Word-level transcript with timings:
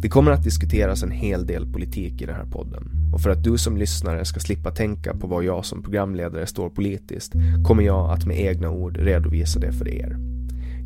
Det 0.00 0.08
kommer 0.08 0.30
att 0.30 0.42
diskuteras 0.42 1.02
en 1.02 1.10
hel 1.10 1.46
del 1.46 1.72
politik 1.72 2.22
i 2.22 2.26
den 2.26 2.34
här 2.34 2.44
podden 2.44 2.90
och 3.12 3.20
för 3.20 3.30
att 3.30 3.44
du 3.44 3.58
som 3.58 3.76
lyssnare 3.76 4.24
ska 4.24 4.40
slippa 4.40 4.70
tänka 4.70 5.14
på 5.14 5.26
vad 5.26 5.44
jag 5.44 5.64
som 5.64 5.82
programledare 5.82 6.46
står 6.46 6.70
politiskt 6.70 7.32
kommer 7.64 7.82
jag 7.82 8.10
att 8.10 8.26
med 8.26 8.40
egna 8.40 8.70
ord 8.70 8.96
redovisa 8.96 9.60
det 9.60 9.72
för 9.72 9.88
er. 9.88 10.16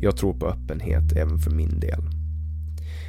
Jag 0.01 0.17
tror 0.17 0.33
på 0.33 0.47
öppenhet 0.47 1.11
även 1.15 1.39
för 1.39 1.51
min 1.51 1.79
del. 1.79 2.01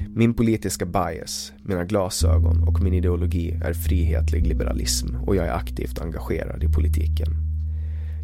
Min 0.09 0.35
politiska 0.35 0.87
bias, 0.87 1.53
mina 1.63 1.85
glasögon 1.85 2.69
och 2.69 2.83
min 2.83 2.95
ideologi 2.95 3.61
är 3.65 3.73
frihetlig 3.73 4.47
liberalism 4.47 5.17
och 5.17 5.37
jag 5.37 5.47
är 5.47 5.53
aktivt 5.53 6.01
engagerad 6.01 6.65
i 6.65 6.69
politiken. 6.69 7.29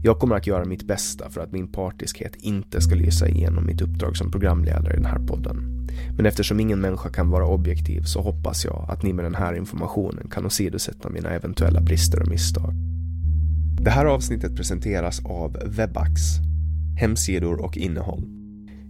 Jag 0.03 0.19
kommer 0.19 0.37
att 0.37 0.47
göra 0.47 0.65
mitt 0.65 0.87
bästa 0.87 1.31
för 1.31 1.41
att 1.41 1.53
min 1.53 1.73
partiskhet 1.73 2.37
inte 2.37 2.81
ska 2.81 2.95
lysa 2.95 3.29
igenom 3.29 3.67
mitt 3.67 3.81
uppdrag 3.81 4.17
som 4.17 4.31
programledare 4.31 4.93
i 4.93 4.97
den 4.97 5.07
här 5.07 5.27
podden. 5.27 5.80
Men 6.17 6.27
eftersom 6.27 6.61
ingen 6.61 6.81
människa 6.81 7.09
kan 7.09 7.31
vara 7.31 7.47
objektiv 7.47 8.03
så 8.03 8.21
hoppas 8.21 8.65
jag 8.65 8.87
att 8.89 9.03
ni 9.03 9.13
med 9.13 9.25
den 9.25 9.35
här 9.35 9.55
informationen 9.55 10.29
kan 10.31 10.47
åsidosätta 10.47 11.09
mina 11.09 11.31
eventuella 11.31 11.81
brister 11.81 12.23
och 12.23 12.29
misstag. 12.29 12.75
Det 13.81 13.91
här 13.91 14.05
avsnittet 14.05 14.57
presenteras 14.57 15.25
av 15.25 15.57
Webax, 15.67 16.21
hemsidor 16.97 17.65
och 17.65 17.77
innehåll. 17.77 18.25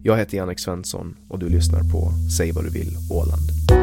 Jag 0.03 0.19
heter 0.19 0.37
Jannik 0.37 0.59
Svensson 0.59 1.15
och 1.28 1.39
du 1.39 1.49
lyssnar 1.49 1.81
på 1.81 2.12
Säg 2.37 2.53
vad 2.53 2.65
du 2.65 2.71
vill 2.71 2.97
Åland. 3.10 3.79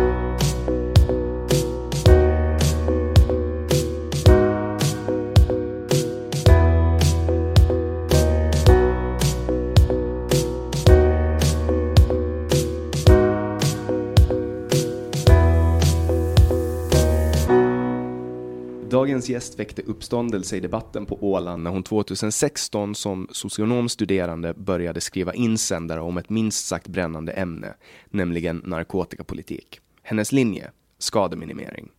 Dagens 19.27 19.45
gäst 19.45 19.59
väckte 19.59 19.81
uppståndelse 19.81 20.57
i 20.57 20.59
debatten 20.59 21.05
på 21.05 21.17
Åland 21.21 21.63
när 21.63 21.71
hon 21.71 21.83
2016 21.83 22.95
som 22.95 23.27
socionomstuderande 23.31 24.53
började 24.53 25.01
skriva 25.01 25.33
insändare 25.33 26.01
om 26.01 26.17
ett 26.17 26.29
minst 26.29 26.67
sagt 26.67 26.87
brännande 26.87 27.31
ämne, 27.31 27.73
nämligen 28.09 28.61
narkotikapolitik. 28.65 29.79
Hennes 30.03 30.31
linje, 30.31 30.71
skademinimering. 30.97 31.89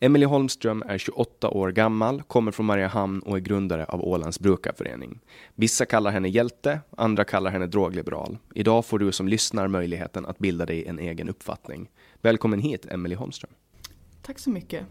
Emelie 0.00 0.26
Holmström 0.26 0.82
är 0.86 0.98
28 0.98 1.50
år 1.50 1.70
gammal, 1.72 2.22
kommer 2.22 2.52
från 2.52 2.66
Mariehamn 2.66 3.20
och 3.20 3.36
är 3.36 3.40
grundare 3.40 3.84
av 3.84 4.04
Ålands 4.04 4.40
brukarförening. 4.40 5.20
Vissa 5.54 5.86
kallar 5.86 6.10
henne 6.10 6.28
hjälte, 6.28 6.80
andra 6.96 7.24
kallar 7.24 7.50
henne 7.50 7.66
drogliberal. 7.66 8.38
Idag 8.54 8.86
får 8.86 8.98
du 8.98 9.12
som 9.12 9.28
lyssnar 9.28 9.68
möjligheten 9.68 10.26
att 10.26 10.38
bilda 10.38 10.66
dig 10.66 10.86
en 10.86 10.98
egen 10.98 11.28
uppfattning. 11.28 11.88
Välkommen 12.22 12.60
hit, 12.60 12.86
Emelie 12.86 13.16
Holmström. 13.16 13.52
Tack 14.22 14.38
så 14.38 14.50
mycket. 14.50 14.86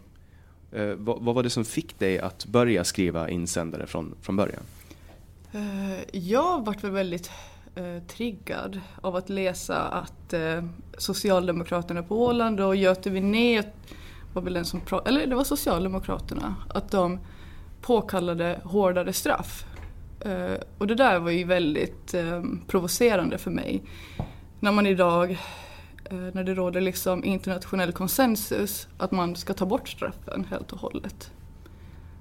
Eh, 0.72 0.86
vad, 0.86 1.22
vad, 1.22 1.34
var 1.34 1.42
det 1.42 1.50
som 1.50 1.64
fick 1.64 1.98
dig 1.98 2.18
att 2.18 2.46
börja 2.46 2.84
skriva 2.84 3.28
insändare 3.28 3.86
från, 3.86 4.14
från 4.22 4.36
början? 4.36 4.62
Eh, 5.52 6.18
jag 6.18 6.64
vart 6.64 6.84
väl 6.84 6.90
väldigt 6.90 7.30
eh, 7.74 8.02
triggad 8.08 8.80
av 9.00 9.16
att 9.16 9.28
läsa 9.28 9.82
att 9.82 10.32
eh, 10.32 10.64
Socialdemokraterna 10.98 12.02
på 12.02 12.24
Åland 12.24 12.60
och 12.60 12.76
Göte 12.76 13.10
Winné 13.10 13.62
var 14.32 14.42
väl 14.42 14.52
den 14.52 14.64
som 14.64 14.80
eller 15.06 15.26
det 15.26 15.34
var 15.34 15.44
Socialdemokraterna, 15.44 16.56
att 16.68 16.90
de 16.90 17.18
påkallade 17.80 18.60
hårdare 18.64 19.12
straff. 19.12 19.64
Eh, 20.20 20.54
och 20.78 20.86
det 20.86 20.94
där 20.94 21.18
var 21.18 21.30
ju 21.30 21.44
väldigt 21.44 22.14
eh, 22.14 22.42
provocerande 22.66 23.38
för 23.38 23.50
mig. 23.50 23.82
När 24.60 24.72
man 24.72 24.86
idag 24.86 25.38
när 26.10 26.44
det 26.44 26.54
råder 26.54 26.80
liksom 26.80 27.24
internationell 27.24 27.92
konsensus 27.92 28.88
att 28.98 29.10
man 29.10 29.36
ska 29.36 29.54
ta 29.54 29.66
bort 29.66 29.88
straffen 29.88 30.46
helt 30.50 30.72
och 30.72 30.78
hållet. 30.78 31.30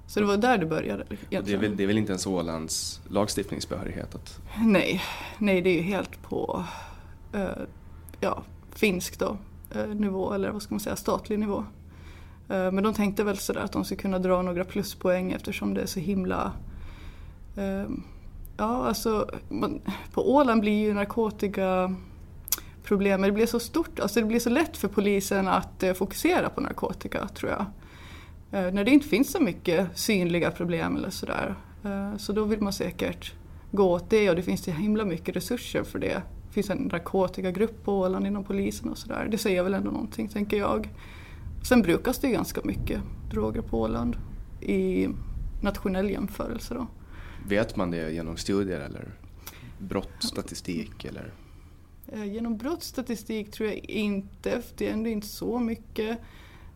Så 0.08 0.20
det 0.20 0.26
var 0.26 0.38
där 0.38 0.58
det 0.58 0.66
började. 0.66 1.06
Det 1.30 1.36
är, 1.36 1.58
väl, 1.58 1.78
det 1.78 1.84
är 1.84 1.88
väl 1.88 1.98
inte 1.98 2.12
ens 2.12 2.28
Ålands 2.28 3.02
lagstiftningsbehörighet? 3.10 4.16
Att... 4.16 4.42
Nej, 4.66 5.02
nej 5.38 5.62
det 5.62 5.70
är 5.70 5.74
ju 5.74 5.82
helt 5.82 6.22
på 6.22 6.64
uh, 7.36 7.46
ja, 8.20 8.44
finsk 8.72 9.20
då, 9.20 9.38
uh, 9.76 9.96
nivå 9.96 10.34
eller 10.34 10.52
vad 10.52 10.62
ska 10.62 10.74
man 10.74 10.80
säga, 10.80 10.96
statlig 10.96 11.40
nivå. 11.40 11.66
Eh, 12.50 12.72
Men 12.72 12.84
de 12.84 12.94
tänkte 12.94 13.24
väl 13.24 13.38
sådär 13.38 13.62
att 13.62 13.72
de 13.72 13.86
skulle 13.86 14.02
kunna 14.02 14.20
dra 14.20 14.42
några 14.42 14.66
pluspoäng 14.66 15.32
eftersom 15.32 15.74
det 15.74 15.82
är 15.82 15.86
så 15.86 16.00
himla 16.00 16.52
eh, 17.58 17.86
Ja, 18.58 18.88
alltså 18.88 19.30
man, 19.50 19.82
på 20.12 20.36
Åland 20.36 20.62
blir 20.62 20.88
ju 20.88 20.94
narkotikaproblemet 22.86 23.28
det 23.28 23.32
blir 23.32 23.46
så 23.46 23.60
stort, 23.60 24.00
alltså 24.00 24.20
det 24.20 24.26
blir 24.26 24.40
så 24.40 24.50
lätt 24.50 24.78
för 24.78 24.88
polisen 24.88 25.48
att 25.48 25.84
eh, 25.84 25.94
fokusera 25.94 26.50
på 26.50 26.62
narkotika 26.62 27.28
tror 27.28 27.52
jag. 27.52 27.66
Eh, 28.52 28.74
när 28.74 28.84
det 28.84 28.92
inte 28.92 29.08
finns 29.08 29.32
så 29.32 29.40
mycket 29.40 29.88
synliga 29.98 30.52
problem 30.52 30.96
eller 30.96 31.10
sådär. 31.10 31.56
Eh, 31.84 32.18
så 32.18 32.34
då 32.34 32.44
vill 32.46 32.62
man 32.62 32.74
säkert 32.74 33.34
gå 33.72 33.92
åt 33.92 34.10
det 34.10 34.30
och 34.30 34.36
det 34.36 34.44
finns 34.44 34.64
så 34.64 34.72
himla 34.72 35.06
mycket 35.06 35.36
resurser 35.36 35.84
för 35.84 36.00
det. 36.00 36.22
Det 36.48 36.54
finns 36.54 36.70
en 36.70 36.90
narkotikagrupp 36.92 37.84
på 37.84 38.00
Åland 38.00 38.28
inom 38.28 38.44
polisen 38.44 38.90
och 38.90 38.98
sådär. 38.98 39.28
Det 39.32 39.38
säger 39.38 39.64
väl 39.64 39.74
ändå 39.74 39.92
någonting 39.92 40.28
tänker 40.28 40.58
jag. 40.58 40.90
Sen 41.64 41.82
brukas 41.82 42.20
det 42.20 42.28
ju 42.28 42.34
ganska 42.34 42.62
mycket 42.64 43.02
droger 43.32 43.62
på 43.62 43.82
Åland 43.82 44.16
i 44.62 45.08
nationell 45.62 46.10
jämförelse 46.10 46.74
då. 46.74 46.88
Vet 47.48 47.76
man 47.76 47.92
det 47.92 48.12
genom 48.12 48.38
studier 48.38 48.80
eller 48.80 49.14
brottsstatistik 49.80 51.06
eller? 51.06 51.34
Eh, 52.08 52.26
genom 52.34 52.58
brottsstatistik 52.58 53.52
tror 53.52 53.70
jag 53.70 53.78
inte, 53.78 54.62
för 54.62 54.78
det 54.78 54.88
är 54.88 54.94
ändå 54.94 55.10
inte 55.10 55.28
så 55.28 55.60
mycket. 55.60 56.18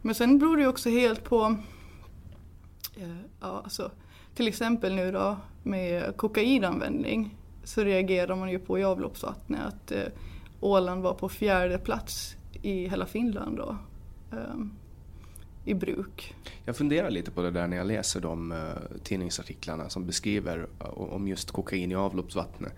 Men 0.02 0.16
sen 0.16 0.40
beror 0.40 0.58
det 0.58 0.62
ju 0.62 0.70
också 0.70 0.90
helt 0.90 1.24
på, 1.24 1.58
eh, 2.98 3.18
ja, 3.40 3.62
alltså, 3.64 3.92
till 4.36 4.48
exempel 4.48 4.96
nu 4.96 5.12
då 5.12 5.38
med 5.64 6.18
kokainanvändning 6.18 7.36
så 7.64 7.84
reagerar 7.84 8.36
man 8.36 8.50
ju 8.50 8.60
på 8.60 8.80
i 8.80 8.84
avloppsvattnet 8.84 9.62
att 9.62 9.92
eh, 9.92 10.04
Åland 10.60 11.04
var 11.04 11.14
på 11.14 11.30
fjärde 11.30 11.78
plats 11.78 12.36
i 12.62 12.88
hela 12.88 13.06
Finland 13.06 13.58
då. 13.58 13.78
Eh, 14.32 14.56
I 15.66 15.74
bruk. 15.74 16.36
Jag 16.66 16.76
funderar 16.76 17.10
lite 17.10 17.32
på 17.32 17.42
det 17.42 17.52
där 17.52 17.68
när 17.68 17.78
jag 17.78 17.88
läser 17.88 18.22
de 18.22 18.52
eh, 18.52 18.58
tidningsartiklarna 19.04 19.90
som 19.90 20.06
beskriver 20.06 20.68
eh, 20.80 20.88
om 20.90 21.28
just 21.28 21.52
kokain 21.52 21.92
i 21.92 21.96
avloppsvattnet. 21.96 22.74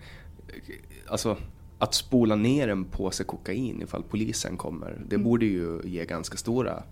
Alltså 1.06 1.36
att 1.82 1.94
spola 1.94 2.36
ner 2.36 2.68
en 2.68 2.84
påse 2.84 3.24
kokain 3.24 3.82
ifall 3.82 4.02
polisen 4.02 4.56
kommer, 4.56 5.02
det 5.08 5.18
borde 5.18 5.46
ju 5.46 5.80
ge 5.84 6.04
ganska 6.04 6.36
stora 6.36 6.82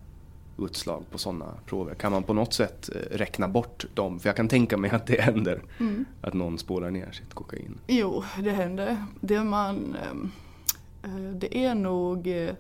utslag 0.59 1.05
på 1.11 1.19
sådana 1.19 1.55
prover. 1.67 1.95
Kan 1.95 2.13
man 2.13 2.23
på 2.23 2.35
något 2.35 2.55
sätt 2.55 2.91
eh, 2.95 3.17
räkna 3.17 3.49
bort 3.49 3.85
dem? 3.95 4.21
För 4.21 4.29
jag 4.29 4.37
kan 4.37 4.49
tänka 4.49 4.77
mig 4.77 4.91
att 4.91 5.07
det 5.07 5.21
händer 5.21 5.63
att 6.21 6.35
någon 6.35 6.59
spolar 6.59 6.91
ner 6.91 7.11
sitt 7.13 7.35
kokain. 7.35 7.79
Jo, 7.87 8.25
det 8.43 8.51
händer. 8.51 9.05
Det, 9.21 9.45
man, 9.45 9.97
ehm, 10.11 10.31
eh, 11.03 11.35
det 11.35 11.65
är 11.65 11.75
nog 11.75 12.27
eh, 12.27 12.55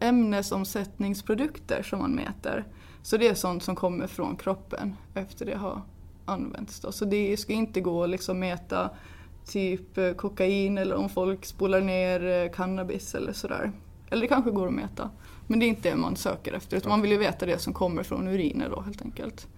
ämnesomsättningsprodukter 0.00 1.82
som 1.82 1.98
man 1.98 2.10
mäter. 2.10 2.64
Så 3.02 3.16
det 3.16 3.28
är 3.28 3.34
sånt 3.34 3.62
som 3.62 3.76
kommer 3.76 4.06
från 4.06 4.36
kroppen 4.36 4.96
efter 5.14 5.46
det 5.46 5.56
har 5.56 5.82
använts. 6.24 6.80
Då. 6.80 6.92
Så 6.92 7.04
det 7.04 7.36
ska 7.36 7.52
inte 7.52 7.80
gå 7.80 8.04
att 8.04 8.10
liksom 8.10 8.38
mäta 8.38 8.90
typ 9.46 9.98
eh, 9.98 10.12
kokain 10.12 10.78
eller 10.78 10.96
om 10.96 11.08
folk 11.08 11.44
spolar 11.44 11.80
ner 11.80 12.26
eh, 12.26 12.50
cannabis 12.52 13.14
eller 13.14 13.32
sådär. 13.32 13.72
Eller 14.10 14.22
det 14.22 14.28
kanske 14.28 14.50
går 14.50 14.66
att 14.66 14.74
mäta. 14.74 15.10
Men 15.46 15.58
det 15.58 15.66
är 15.66 15.68
inte 15.68 15.90
det 15.90 15.96
man 15.96 16.16
söker 16.16 16.52
efter 16.52 16.76
utan 16.76 16.90
man 16.90 17.02
vill 17.02 17.10
ju 17.10 17.18
veta 17.18 17.46
det 17.46 17.58
som 17.58 17.72
kommer 17.72 18.02
från 18.02 18.28
uriner 18.28 18.70
då 18.70 18.80
helt 18.80 19.02
enkelt. 19.02 19.48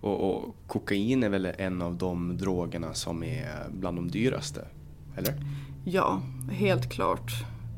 Och, 0.00 0.30
och 0.30 0.56
kokain 0.66 1.22
är 1.22 1.28
väl 1.28 1.48
en 1.58 1.82
av 1.82 1.94
de 1.94 2.36
drogerna 2.36 2.94
som 2.94 3.22
är 3.22 3.68
bland 3.70 3.96
de 3.98 4.10
dyraste? 4.10 4.66
Eller? 5.16 5.34
Ja, 5.84 6.22
helt 6.50 6.92
klart 6.92 7.32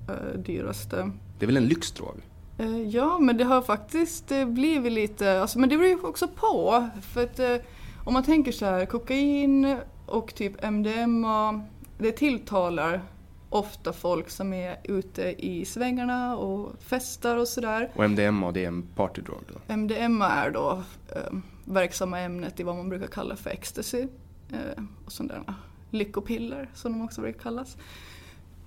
eh, 0.09 0.39
dyraste. 0.41 1.11
Det 1.39 1.45
är 1.45 1.47
väl 1.47 1.57
en 1.57 1.67
lyxdrog? 1.67 2.21
Eh, 2.59 2.81
Ja, 2.81 3.19
men 3.19 3.37
det 3.37 3.45
har 3.45 3.63
faktiskt 3.63 4.33
eh, 4.33 4.47
blivit 4.47 4.93
lite, 4.93 5.41
alltså, 5.41 5.59
men 5.59 5.69
det 5.69 5.77
beror 5.77 5.91
ju 5.91 6.01
också 6.01 6.29
på. 6.29 6.89
För 7.03 7.25
att 7.25 7.39
eh, 7.39 7.57
om 8.05 8.13
man 8.13 8.23
tänker 8.23 8.53
så 8.53 8.65
här, 8.65 8.87
kokain 8.87 9.77
och 10.07 10.35
typ 10.35 10.65
MDMA, 10.65 11.65
det 11.99 12.13
tilltalar 12.13 13.03
ofta 13.51 13.93
folk 13.93 14.31
som 14.31 14.53
är 14.53 14.77
ute 14.85 15.35
i 15.47 15.65
svängarna 15.65 16.37
och 16.37 16.73
festar 16.83 17.37
och 17.37 17.49
sådär. 17.49 17.91
Och 17.95 18.05
MDMA 18.05 18.53
det 18.53 18.65
är 18.65 18.69
en 18.69 18.83
partydrog 18.83 19.41
då? 19.49 19.75
MDMA 19.75 20.29
är 20.29 20.51
då 20.51 20.83
eh, 21.09 21.39
verksamma 21.65 22.21
ämnet 22.21 22.61
i 22.61 22.63
vad 22.63 22.77
man 22.77 22.89
brukar 22.89 23.07
kalla 23.07 23.37
för 23.37 23.51
ecstasy. 23.51 24.07
Eh, 24.53 24.85
och 25.05 25.13
sådana 25.13 25.55
lyckopiller 25.91 26.71
som 26.75 26.93
de 26.93 27.05
också 27.05 27.21
brukar 27.21 27.41
kallas. 27.41 27.77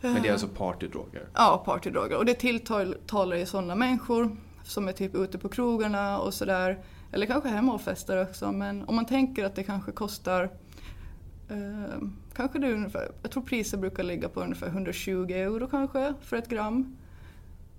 Men 0.01 0.21
det 0.21 0.27
är 0.27 0.31
alltså 0.31 0.47
partydroger? 0.47 1.27
Ja, 1.33 1.63
partydroger. 1.65 2.17
Och 2.17 2.25
det 2.25 2.33
tilltalar 2.33 3.37
ju 3.37 3.45
sådana 3.45 3.75
människor 3.75 4.37
som 4.63 4.87
är 4.87 4.91
typ 4.91 5.15
ute 5.15 5.37
på 5.37 5.49
krogarna 5.49 6.19
och 6.19 6.33
sådär. 6.33 6.79
Eller 7.11 7.25
kanske 7.25 7.49
hemma 7.49 7.73
och 7.73 7.81
festar 7.81 8.21
också. 8.21 8.51
Men 8.51 8.83
om 8.83 8.95
man 8.95 9.05
tänker 9.05 9.45
att 9.45 9.55
det 9.55 9.63
kanske 9.63 9.91
kostar 9.91 10.49
eh, 11.49 11.97
kanske 12.35 12.59
det 12.59 12.67
är 12.67 12.73
ungefär, 12.73 13.11
jag 13.21 13.31
tror 13.31 13.43
priset 13.43 13.79
brukar 13.79 14.03
ligga 14.03 14.29
på 14.29 14.41
ungefär 14.41 14.67
120 14.67 15.27
euro 15.31 15.67
kanske 15.67 16.13
för 16.21 16.37
ett 16.37 16.49
gram. 16.49 16.97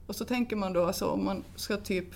Och 0.06 0.16
så 0.16 0.24
tänker 0.24 0.56
man 0.56 0.72
då 0.72 0.84
alltså 0.86 1.06
om 1.06 1.24
man 1.24 1.44
ska 1.56 1.76
typ 1.76 2.06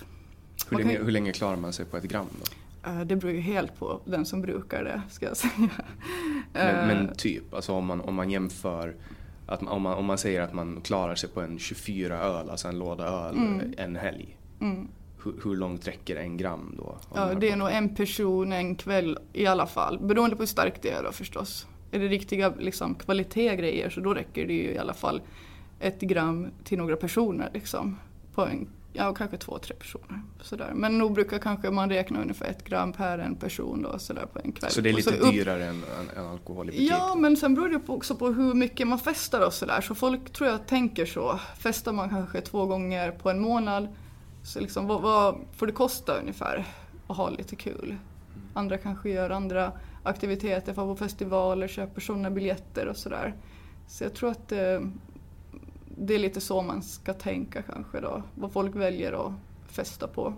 Hur 0.69 0.77
länge, 0.77 0.95
kan- 0.95 1.05
hur 1.05 1.11
länge 1.11 1.31
klarar 1.31 1.57
man 1.57 1.73
sig 1.73 1.85
på 1.85 1.97
ett 1.97 2.03
gram 2.03 2.25
då? 2.39 2.89
Eh, 2.89 3.01
Det 3.01 3.15
beror 3.15 3.33
ju 3.33 3.39
helt 3.39 3.79
på 3.79 4.01
den 4.05 4.25
som 4.25 4.41
brukar 4.41 4.83
det, 4.83 5.01
ska 5.09 5.25
jag 5.25 5.37
säga. 5.37 5.51
Men, 5.57 5.69
Eh, 6.75 6.87
men 6.87 7.15
typ, 7.15 7.53
alltså 7.53 7.73
om 7.73 7.85
man, 7.85 8.01
om 8.01 8.15
man 8.15 8.29
jämför 8.29 8.95
att 9.45 9.61
man, 9.61 9.73
om, 9.73 9.81
man, 9.81 9.93
om 9.97 10.05
man 10.05 10.17
säger 10.17 10.41
att 10.41 10.53
man 10.53 10.81
klarar 10.81 11.15
sig 11.15 11.29
på 11.29 11.41
en 11.41 11.59
24 11.59 12.17
öl, 12.19 12.49
alltså 12.49 12.67
en 12.67 12.79
låda 12.79 13.03
öl, 13.07 13.35
en 13.77 13.95
helg. 13.95 14.37
Hur, 15.23 15.33
hur 15.43 15.55
långt 15.55 15.87
räcker 15.87 16.15
en 16.15 16.37
gram 16.37 16.75
då? 16.77 16.97
Ja, 17.15 17.33
det 17.33 17.49
är 17.49 17.55
nog 17.55 17.69
en 17.71 17.95
person 17.95 18.51
en 18.53 18.75
kväll 18.75 19.17
i 19.33 19.45
alla 19.45 19.67
fall. 19.67 19.99
Beroende 19.99 20.35
på 20.35 20.41
hur 20.41 20.47
starkt 20.47 20.81
det 20.81 20.89
är 20.89 21.03
då 21.03 21.11
förstås. 21.11 21.67
Är 21.91 21.99
det 21.99 22.07
riktiga 22.07 22.53
liksom, 22.59 22.95
kvalitetsgrejer 22.95 23.89
så 23.89 23.99
då 23.99 24.13
räcker 24.13 24.47
det 24.47 24.53
ju 24.53 24.71
i 24.71 24.77
alla 24.77 24.93
fall 24.93 25.21
ett 25.79 25.99
gram 26.01 26.47
till 26.63 26.77
några 26.77 26.95
personer 26.95 27.49
liksom. 27.53 27.97
På 28.35 28.41
en, 28.45 28.67
ja, 28.93 29.13
kanske 29.13 29.37
två, 29.37 29.57
tre 29.57 29.75
personer. 29.75 30.21
Sådär. 30.41 30.71
Men 30.75 30.97
nog 30.97 31.13
brukar 31.13 31.37
kanske 31.39 31.69
man 31.71 31.89
räkna 31.89 32.21
ungefär 32.21 32.45
ett 32.45 32.63
gram 32.63 32.93
per 32.93 33.19
en 33.19 33.35
person 33.35 33.81
då, 33.81 33.99
sådär 33.99 34.25
på 34.33 34.39
en 34.43 34.51
kväll. 34.51 34.71
Så 34.71 34.81
det 34.81 34.89
är 34.89 34.93
lite 34.93 35.17
upp- 35.17 35.31
dyrare 35.31 35.65
än, 35.65 35.83
än, 35.83 36.17
än 36.17 36.25
alkohol 36.31 36.69
i 36.69 36.71
butik? 36.71 36.91
Ja, 36.91 37.15
men 37.15 37.37
sen 37.37 37.55
beror 37.55 37.69
det 37.69 37.79
på- 37.79 37.95
också 37.95 38.15
på 38.15 38.27
hur 38.27 38.53
mycket 38.53 38.87
man 38.87 38.99
festar 38.99 39.45
och 39.45 39.53
sådär. 39.53 39.81
Så 39.81 39.95
folk 39.95 40.29
tror 40.33 40.49
jag 40.49 40.67
tänker 40.67 41.05
så. 41.05 41.39
Festar 41.57 41.93
man 41.93 42.09
kanske 42.09 42.41
två 42.41 42.65
gånger 42.65 43.11
på 43.11 43.29
en 43.29 43.39
månad, 43.41 43.87
så 44.43 44.59
liksom, 44.59 44.87
vad, 44.87 45.01
vad 45.01 45.35
får 45.51 45.67
det 45.67 45.73
kosta 45.73 46.19
ungefär 46.19 46.65
att 47.07 47.17
ha 47.17 47.29
lite 47.29 47.55
kul? 47.55 47.95
Andra 48.53 48.77
kanske 48.77 49.09
gör 49.09 49.29
andra 49.29 49.71
aktiviteter, 50.03 50.73
får 50.73 50.85
på 50.85 50.95
festivaler, 50.95 51.67
köper 51.67 52.01
sådana 52.01 52.29
biljetter 52.29 52.87
och 52.87 52.97
sådär. 52.97 53.35
Så 53.87 54.03
jag 54.03 54.13
tror 54.13 54.31
att 54.31 54.51
eh, 54.51 54.79
det 55.97 56.15
är 56.15 56.19
lite 56.19 56.41
så 56.41 56.61
man 56.61 56.83
ska 56.83 57.13
tänka 57.13 57.61
kanske 57.61 57.99
då. 57.99 58.23
Vad 58.35 58.51
folk 58.51 58.75
väljer 58.75 59.27
att 59.27 59.33
festa 59.67 60.07
på. 60.07 60.33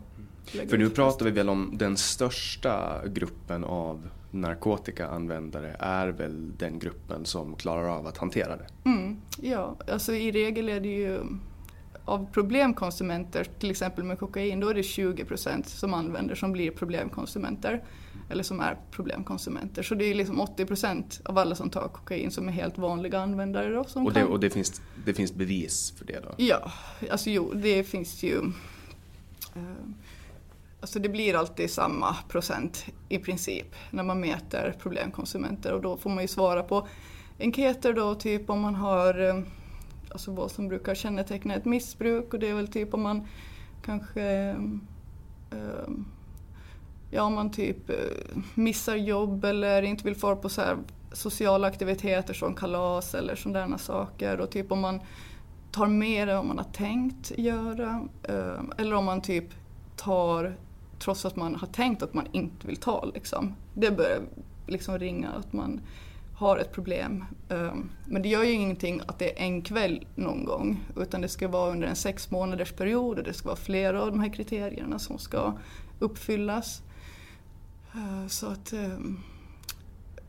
För 0.46 0.78
nu 0.78 0.90
pratar 0.90 1.26
vi 1.26 1.32
väl 1.32 1.50
om 1.50 1.72
den 1.74 1.98
största 1.98 3.02
gruppen 3.08 3.64
av 3.64 4.10
narkotikaanvändare 4.32 5.76
är 5.80 6.08
väl 6.08 6.58
den 6.58 6.80
gruppen 6.80 7.26
som 7.26 7.56
klarar 7.56 7.88
av 7.88 8.08
att 8.08 8.18
hantera 8.18 8.58
det? 8.58 8.68
Mm, 8.86 9.22
ja, 9.42 9.76
alltså 9.92 10.14
i 10.14 10.32
regel 10.32 10.70
är 10.70 10.80
det 10.80 10.96
ju 10.96 11.20
av 12.06 12.28
problemkonsumenter, 12.32 13.44
till 13.60 13.72
exempel 13.72 14.04
med 14.04 14.20
kokain, 14.20 14.60
då 14.60 14.70
är 14.70 14.74
det 14.74 14.82
20% 14.82 15.64
som 15.66 15.94
använder 15.94 16.36
som 16.36 16.52
blir 16.52 16.72
problemkonsumenter. 16.72 17.84
Eller 18.30 18.44
som 18.44 18.60
är 18.60 18.78
problemkonsumenter. 18.92 19.84
Så 19.84 19.96
det 19.96 20.06
är 20.06 20.16
liksom 20.16 20.42
80% 20.42 21.22
av 21.26 21.38
alla 21.38 21.56
som 21.56 21.70
tar 21.70 21.88
kokain 21.88 22.32
som 22.32 22.48
är 22.48 22.52
helt 22.52 22.78
vanliga 22.78 23.20
användare 23.20 23.70
då. 23.70 23.80
Och, 23.80 24.14
det, 24.14 24.20
kan... 24.20 24.30
och 24.30 24.40
det, 24.40 24.50
finns, 24.50 24.82
det 25.06 25.14
finns 25.14 25.34
bevis 25.34 25.94
för 25.98 26.06
det 26.06 26.20
då? 26.20 26.30
Ja, 26.38 26.72
alltså 27.12 27.30
jo, 27.30 27.52
det 27.54 27.84
finns 27.84 28.24
ju... 28.24 28.38
eh, 29.56 29.62
Alltså 30.82 31.00
det 31.00 31.10
blir 31.10 31.36
alltid 31.36 31.72
samma 31.72 32.16
procent 32.30 32.86
i 33.10 33.18
princip 33.20 33.76
när 33.92 34.04
man 34.04 34.20
mäter 34.20 34.76
problemkonsumenter 34.82 35.74
och 35.74 35.82
då 35.82 35.98
får 35.98 36.10
man 36.10 36.24
ju 36.24 36.28
svara 36.28 36.64
på 36.64 36.88
enkäter 37.40 37.94
då, 37.94 38.16
typ 38.16 38.50
om 38.50 38.62
man 38.62 38.76
har 38.76 39.30
eh, 39.30 39.40
alltså 40.16 40.32
vad 40.32 40.52
som 40.52 40.68
brukar 40.68 40.96
känneteckna 40.96 41.56
ett 41.56 41.66
missbruk 41.66 42.34
och 42.34 42.40
det 42.40 42.50
är 42.50 42.54
väl 42.54 42.68
typ 42.68 42.94
om 42.94 43.02
man 43.02 43.28
kanske 43.86 44.24
eh, 45.52 45.88
ja, 47.12 47.24
om 47.24 47.34
man 47.34 47.52
typ 47.52 47.90
eh, 47.90 47.96
missar 48.54 48.96
jobb 48.96 49.46
eller 49.46 49.82
inte 49.82 50.04
vill 50.04 50.16
fara 50.16 50.36
på 50.36 50.50
så 50.50 50.62
här 50.62 50.78
sociala 51.12 51.68
aktiviteter 51.68 52.34
som 52.34 52.56
kalas 52.56 53.16
eller 53.16 53.36
sådana 53.36 53.78
saker 53.78 54.40
och 54.40 54.50
typ 54.50 54.72
om 54.72 54.80
man 54.80 55.00
tar 55.72 55.88
mer 55.88 56.28
än 56.28 56.38
vad 56.38 56.46
man 56.46 56.58
har 56.58 56.72
tänkt 56.74 57.32
göra 57.38 58.08
eh, 58.24 58.62
eller 58.78 58.96
om 58.96 59.06
man 59.06 59.22
typ 59.22 59.54
tar 59.96 60.56
trots 61.00 61.26
att 61.26 61.36
man 61.36 61.56
har 61.56 61.68
tänkt 61.68 62.04
att 62.04 62.14
man 62.14 62.28
inte 62.32 62.68
vill 62.68 62.78
ta 62.78 63.06
liksom. 63.06 63.56
Det 63.74 63.92
börjar 63.92 64.22
liksom 64.68 65.00
ringa 65.00 65.30
att 65.30 65.54
man 65.54 65.82
har 66.36 66.58
ett 66.58 66.72
problem. 66.72 67.26
Um, 67.50 67.90
men 68.06 68.22
det 68.22 68.30
gör 68.30 68.44
ju 68.44 68.52
ingenting 68.52 69.02
att 69.08 69.20
det 69.20 69.40
är 69.40 69.44
en 69.44 69.62
kväll 69.62 70.06
någon 70.16 70.46
gång 70.46 70.84
utan 70.96 71.22
det 71.22 71.28
ska 71.28 71.48
vara 71.48 71.72
under 71.72 71.88
en 71.88 71.96
sex 71.96 72.32
månaders 72.32 72.72
period 72.72 73.18
och 73.18 73.24
det 73.24 73.34
ska 73.34 73.48
vara 73.48 73.58
flera 73.58 74.02
av 74.02 74.12
de 74.12 74.20
här 74.20 74.34
kriterierna 74.34 75.00
som 75.00 75.18
ska 75.18 75.54
uppfyllas. 76.00 76.82
Uh, 77.96 78.28
så 78.28 78.48
att, 78.48 78.74
um, 78.74 79.20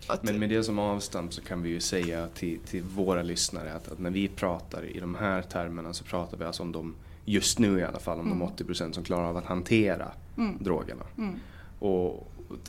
att 0.07 0.23
Men 0.23 0.39
med 0.39 0.49
det 0.49 0.65
som 0.65 0.79
avstamp 0.79 1.33
så 1.33 1.43
kan 1.43 1.63
vi 1.63 1.69
ju 1.69 1.81
säga 1.81 2.29
till, 2.29 2.59
till 2.59 2.83
våra 2.83 3.23
lyssnare 3.23 3.73
att, 3.73 3.89
att, 3.89 3.99
när 3.99 4.11
vi 4.11 4.29
pratar 4.29 4.85
i 4.85 5.01
de 5.01 5.15
här 5.15 5.43
termerna 5.43 5.93
så 5.93 6.05
pratar 6.05 6.37
vi 6.37 6.45
alltså 6.45 6.63
om 6.63 6.73
de, 6.73 6.95
just 7.25 7.59
nu 7.59 7.79
i 7.79 7.85
alla 7.85 7.99
fall, 7.99 8.21
om 8.21 8.33
mm. 8.33 8.39
de 8.57 8.65
80% 8.65 8.93
som 8.93 9.05
klarar 9.05 9.25
av 9.25 9.37
att 9.37 9.45
hantera 9.45 10.13
mm. 10.37 10.57
drogerna. 10.61 11.05
Mm. 11.19 11.35
Och 11.79 12.29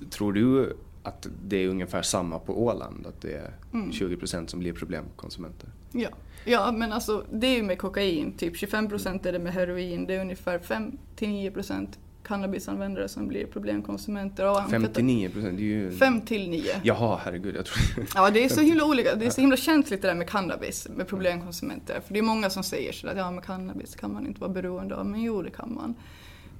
tror 0.09 0.33
du 0.33 0.77
att 1.07 1.27
det 1.45 1.57
är 1.57 1.67
ungefär 1.67 2.01
samma 2.01 2.39
på 2.39 2.63
Åland, 2.63 3.07
att 3.07 3.21
det 3.21 3.33
är 3.33 3.53
mm. 3.73 3.91
20% 3.91 4.47
som 4.47 4.59
blir 4.59 4.73
problemkonsumenter? 4.73 5.69
Ja. 5.91 6.09
ja, 6.45 6.71
men 6.71 6.93
alltså 6.93 7.25
det 7.31 7.47
är 7.47 7.55
ju 7.55 7.63
med 7.63 7.79
kokain, 7.79 8.33
typ 8.37 8.55
25% 8.55 9.27
är 9.27 9.31
det 9.31 9.39
med 9.39 9.53
heroin, 9.53 10.05
det 10.05 10.15
är 10.15 10.21
ungefär 10.21 10.59
5-9% 10.59 11.87
cannabisanvändare 12.27 13.07
som 13.07 13.27
blir 13.27 13.45
problemkonsumenter. 13.45 14.69
59 14.69 15.29
procent? 15.29 15.59
Ju... 15.59 15.91
5 15.91 16.21
till 16.21 16.49
9. 16.49 16.63
Jaha, 16.83 17.19
herregud. 17.23 17.55
Jag 17.55 17.65
tror... 17.65 18.05
Ja, 18.15 18.29
det 18.29 18.45
är 18.45 18.49
så 18.49 18.61
himla 18.61 18.85
olika. 18.85 19.15
Det 19.15 19.25
är 19.25 19.29
så 19.29 19.41
himla 19.41 19.57
känsligt 19.57 20.01
det 20.01 20.07
där 20.07 20.15
med 20.15 20.29
cannabis, 20.29 20.87
med 20.95 21.07
problemkonsumenter. 21.07 22.01
För 22.05 22.13
det 22.13 22.19
är 22.19 22.23
många 22.23 22.49
som 22.49 22.63
säger 22.63 22.93
sådär 22.93 23.13
att 23.13 23.17
ja, 23.17 23.31
med 23.31 23.43
cannabis 23.43 23.95
kan 23.95 24.13
man 24.13 24.27
inte 24.27 24.41
vara 24.41 24.51
beroende 24.51 24.95
av, 24.95 25.05
men 25.05 25.21
jo, 25.21 25.41
det 25.41 25.51
kan 25.51 25.73
man. 25.73 25.95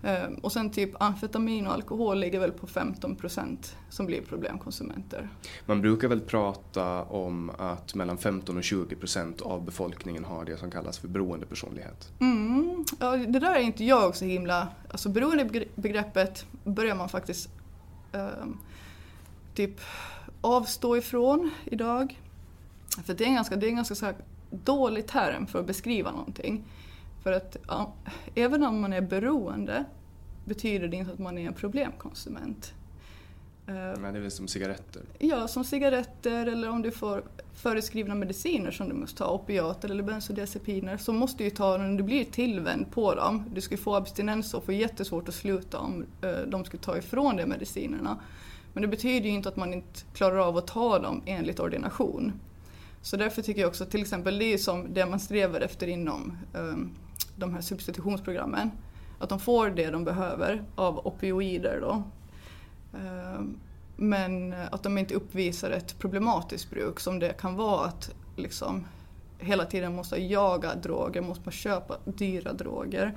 Ehm, 0.04 0.36
och 0.36 0.52
sen 0.52 0.70
typ 0.70 1.02
amfetamin 1.02 1.68
och 1.68 1.74
alkohol 1.74 2.20
ligger 2.20 2.40
väl 2.40 2.52
på 2.52 2.68
15 2.68 3.16
procent 3.16 3.76
som 3.90 4.06
blir 4.06 4.22
problemkonsumenter. 4.22 5.30
Man 5.66 5.82
brukar 5.82 6.08
väl 6.08 6.22
prata 6.22 7.04
om 7.04 7.52
att 7.58 7.96
mellan 7.96 8.18
15 8.18 8.58
och 8.58 8.64
20 8.64 8.96
procent 8.96 9.42
av 9.42 9.66
befolkningen 9.66 10.26
har 10.26 10.46
det 10.46 10.58
som 10.58 10.72
kallas 10.72 10.98
för 10.98 11.08
beroendepersonlighet. 11.08 12.12
Mm, 12.20 12.86
ja, 13.00 13.12
det 13.18 13.40
där 13.40 13.56
är 13.56 13.60
inte 13.60 13.84
jag 13.84 14.16
så 14.16 14.26
himla... 14.26 14.68
Alltså 14.90 15.10
beroendebegreppet 15.10 16.46
börjar 16.64 16.96
man 16.96 17.10
faktiskt 17.10 17.50
um, 18.12 18.58
typ 19.56 19.80
avstå 20.42 20.98
ifrån 20.98 21.52
idag. 21.66 22.20
För 23.06 23.14
det 23.14 23.24
är 23.24 23.28
en 23.28 23.36
ganska, 23.36 23.56
det 23.56 23.66
är 23.66 23.70
en 23.70 23.76
ganska 23.76 23.96
så 23.96 24.14
dålig 24.50 25.08
term 25.08 25.48
för 25.48 25.60
att 25.60 25.68
beskriva 25.68 26.12
någonting. 26.12 26.64
För 27.24 27.32
att 27.32 27.58
ja, 27.68 27.94
även 28.36 28.64
om 28.64 28.82
man 28.82 28.94
är 28.94 29.02
beroende 29.02 29.86
betyder 30.46 30.88
det 30.88 30.98
inte 30.98 31.14
att 31.14 31.20
man 31.20 31.38
är 31.38 31.48
en 31.48 31.54
problemkonsument. 31.54 32.74
Eh, 33.68 33.74
Men 33.74 34.02
det 34.02 34.20
är 34.20 34.22
väl 34.22 34.32
som 34.32 34.48
cigaretter? 34.48 35.02
Ja, 35.20 35.48
som 35.48 35.64
cigaretter 35.64 36.46
eller 36.46 36.70
om 36.70 36.82
du 36.82 36.92
får 36.92 37.24
föreskrivna 37.54 38.16
mediciner 38.16 38.72
som 38.72 38.90
du 38.90 38.96
måste 38.96 39.18
ta, 39.18 39.30
opiater 39.30 39.90
eller 39.90 40.04
bensodiazepiner, 40.04 40.98
så 40.98 41.14
måste 41.14 41.44
du 41.44 41.50
ta 41.50 41.78
när 41.78 41.98
du 41.98 42.04
blir 42.04 42.26
tillvänd 42.26 42.92
på 42.92 43.16
dem. 43.16 43.44
Du 43.54 43.62
ska 43.62 43.78
få 43.78 43.96
abstinens 43.96 44.54
och 44.54 44.64
få 44.64 44.72
jättesvårt 44.72 45.30
att 45.30 45.36
sluta 45.36 45.80
om 45.80 46.06
eh, 46.22 46.40
de 46.48 46.66
skulle 46.66 46.84
ta 46.84 46.98
ifrån 46.98 47.36
dig 47.36 47.46
medicinerna. 47.46 48.20
Men 48.74 48.82
det 48.82 48.88
betyder 48.88 49.30
ju 49.30 49.36
inte 49.36 49.50
att 49.50 49.56
man 49.56 49.74
inte 49.74 50.00
klarar 50.14 50.38
av 50.38 50.58
att 50.58 50.68
ta 50.68 51.00
dem 51.00 51.22
enligt 51.26 51.60
ordination. 51.60 52.34
Så 53.02 53.18
därför 53.18 53.42
tycker 53.42 53.62
jag 53.62 53.68
också 53.68 53.86
till 53.86 54.02
exempel 54.02 54.40
det 54.40 54.54
är 54.54 54.58
som 54.58 54.94
det 54.94 55.06
man 55.06 55.20
strävar 55.20 55.62
efter 55.62 55.88
inom 55.88 56.38
um, 56.54 56.92
de 57.38 57.54
här 57.54 57.62
substitutionsprogrammen. 57.62 58.72
Att 59.20 59.30
de 59.30 59.40
får 59.40 59.70
det 59.70 59.90
de 59.90 60.04
behöver 60.04 60.64
av 60.76 61.08
opioider 61.08 61.80
då. 61.82 62.04
Ehm, 63.00 63.60
men 63.96 64.54
att 64.72 64.84
de 64.84 64.98
inte 64.98 65.14
uppvisar 65.14 65.72
ett 65.72 66.00
problematiskt 66.00 66.70
bruk 66.70 67.00
som 67.00 67.20
det 67.20 67.34
kan 67.34 67.56
vara 67.56 67.86
att 67.86 68.12
liksom 68.36 68.86
hela 69.40 69.66
tiden 69.66 69.96
måste 69.96 70.18
jaga 70.18 70.76
droger, 70.76 71.22
måste 71.22 71.52
köpa 71.52 71.98
dyra 72.06 72.54
droger. 72.54 73.16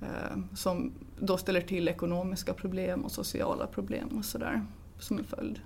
Ehm, 0.00 0.48
som 0.54 0.92
då 1.20 1.36
ställer 1.36 1.60
till 1.60 1.88
ekonomiska 1.88 2.54
problem 2.54 3.04
och 3.04 3.12
sociala 3.12 3.66
problem 3.66 4.08
och 4.18 4.24
sådär 4.24 4.66
som 4.98 5.18
en 5.18 5.24
följd. 5.24 5.60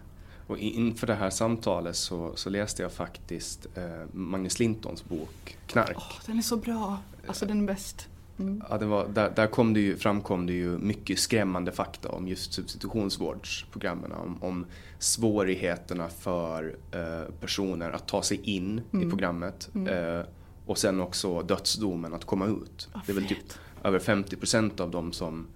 Och 0.46 0.58
inför 0.58 1.06
det 1.06 1.14
här 1.14 1.30
samtalet 1.30 1.96
så, 1.96 2.32
så 2.34 2.50
läste 2.50 2.82
jag 2.82 2.92
faktiskt 2.92 3.66
eh, 3.74 3.84
Magnus 4.12 4.58
Lintons 4.58 5.04
bok 5.04 5.56
Knark. 5.66 5.96
Oh, 5.96 6.12
den 6.26 6.38
är 6.38 6.42
så 6.42 6.56
bra, 6.56 6.98
alltså 7.28 7.46
den 7.46 7.62
är 7.62 7.66
bäst. 7.66 8.08
Mm. 8.38 8.62
Ja, 8.70 8.78
var, 8.78 9.08
där 9.08 9.32
där 9.36 9.46
kom 9.46 9.74
det 9.74 9.80
ju, 9.80 9.96
framkom 9.96 10.46
det 10.46 10.52
ju 10.52 10.78
mycket 10.78 11.18
skrämmande 11.18 11.72
fakta 11.72 12.08
om 12.08 12.28
just 12.28 12.52
substitutionsvårdsprogrammen. 12.52 14.12
Om, 14.12 14.42
om 14.42 14.66
svårigheterna 14.98 16.08
för 16.08 16.76
eh, 16.92 17.34
personer 17.40 17.90
att 17.90 18.08
ta 18.08 18.22
sig 18.22 18.40
in 18.42 18.80
mm. 18.92 19.06
i 19.06 19.10
programmet. 19.10 19.70
Mm. 19.74 20.18
Eh, 20.18 20.24
och 20.66 20.78
sen 20.78 21.00
också 21.00 21.42
dödsdomen 21.42 22.14
att 22.14 22.24
komma 22.24 22.46
ut. 22.46 22.88
Oh, 22.94 23.00
det 23.06 23.12
är 23.12 23.14
väl 23.14 23.26
typ 23.26 23.52
över 23.84 23.98
50 23.98 24.36
procent 24.36 24.80
av 24.80 24.90
dem 24.90 25.12
som 25.12 25.46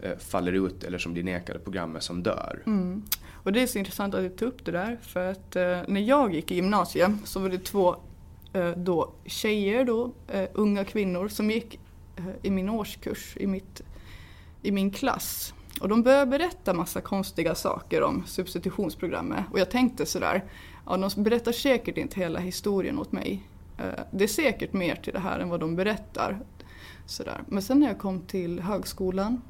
eh, 0.00 0.18
faller 0.18 0.52
ut 0.52 0.84
eller 0.84 0.98
som 0.98 1.12
blir 1.12 1.24
nekade 1.24 1.58
programmet 1.58 2.02
som 2.02 2.22
dör. 2.22 2.62
Mm. 2.66 3.02
Och 3.32 3.52
det 3.52 3.62
är 3.62 3.66
så 3.66 3.78
intressant 3.78 4.14
att 4.14 4.20
du 4.20 4.28
tog 4.28 4.48
upp 4.48 4.64
det 4.64 4.72
där 4.72 4.98
för 5.02 5.30
att 5.30 5.56
eh, 5.56 5.80
när 5.88 6.00
jag 6.00 6.34
gick 6.34 6.50
i 6.50 6.54
gymnasiet 6.54 7.10
så 7.24 7.40
var 7.40 7.48
det 7.48 7.58
två 7.58 7.96
Eh, 8.52 8.70
då 8.70 9.12
tjejer 9.24 9.84
då, 9.84 10.12
eh, 10.28 10.48
unga 10.52 10.84
kvinnor 10.84 11.28
som 11.28 11.50
gick 11.50 11.80
eh, 12.16 12.24
i 12.42 12.50
min 12.50 12.68
årskurs, 12.68 13.36
i, 13.40 13.46
mitt, 13.46 13.82
i 14.62 14.72
min 14.72 14.90
klass. 14.90 15.54
Och 15.80 15.88
de 15.88 16.02
började 16.02 16.26
berätta 16.26 16.74
massa 16.74 17.00
konstiga 17.00 17.54
saker 17.54 18.02
om 18.02 18.22
substitutionsprogrammet 18.26 19.44
och 19.52 19.58
jag 19.58 19.70
tänkte 19.70 20.06
sådär, 20.06 20.44
ja 20.86 20.96
de 20.96 21.22
berättar 21.22 21.52
säkert 21.52 21.96
inte 21.96 22.20
hela 22.20 22.38
historien 22.38 22.98
åt 22.98 23.12
mig. 23.12 23.42
Eh, 23.78 24.04
det 24.10 24.24
är 24.24 24.28
säkert 24.28 24.72
mer 24.72 24.94
till 24.94 25.12
det 25.12 25.18
här 25.18 25.40
än 25.40 25.48
vad 25.48 25.60
de 25.60 25.76
berättar. 25.76 26.40
Sådär. 27.06 27.42
Men 27.46 27.62
sen 27.62 27.80
när 27.80 27.86
jag 27.86 27.98
kom 27.98 28.20
till 28.20 28.60
högskolan 28.60 29.42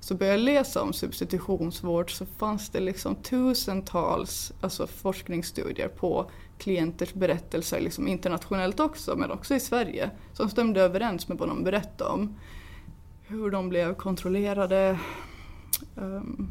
så 0.00 0.14
började 0.14 0.38
jag 0.38 0.44
läsa 0.44 0.82
om 0.82 0.92
substitutionsvård 0.92 2.18
så 2.18 2.26
fanns 2.26 2.70
det 2.70 2.80
liksom 2.80 3.14
tusentals 3.14 4.52
alltså 4.60 4.86
forskningsstudier 4.86 5.88
på 5.88 6.30
klienters 6.60 7.14
berättelser, 7.14 7.80
liksom 7.80 8.08
internationellt 8.08 8.80
också, 8.80 9.16
men 9.16 9.30
också 9.30 9.54
i 9.54 9.60
Sverige, 9.60 10.10
som 10.32 10.50
stämde 10.50 10.80
överens 10.80 11.28
med 11.28 11.38
vad 11.38 11.48
de 11.48 11.64
berättade 11.64 12.10
om. 12.10 12.36
Hur 13.22 13.50
de 13.50 13.68
blev 13.68 13.94
kontrollerade, 13.94 14.98
um, 15.94 16.50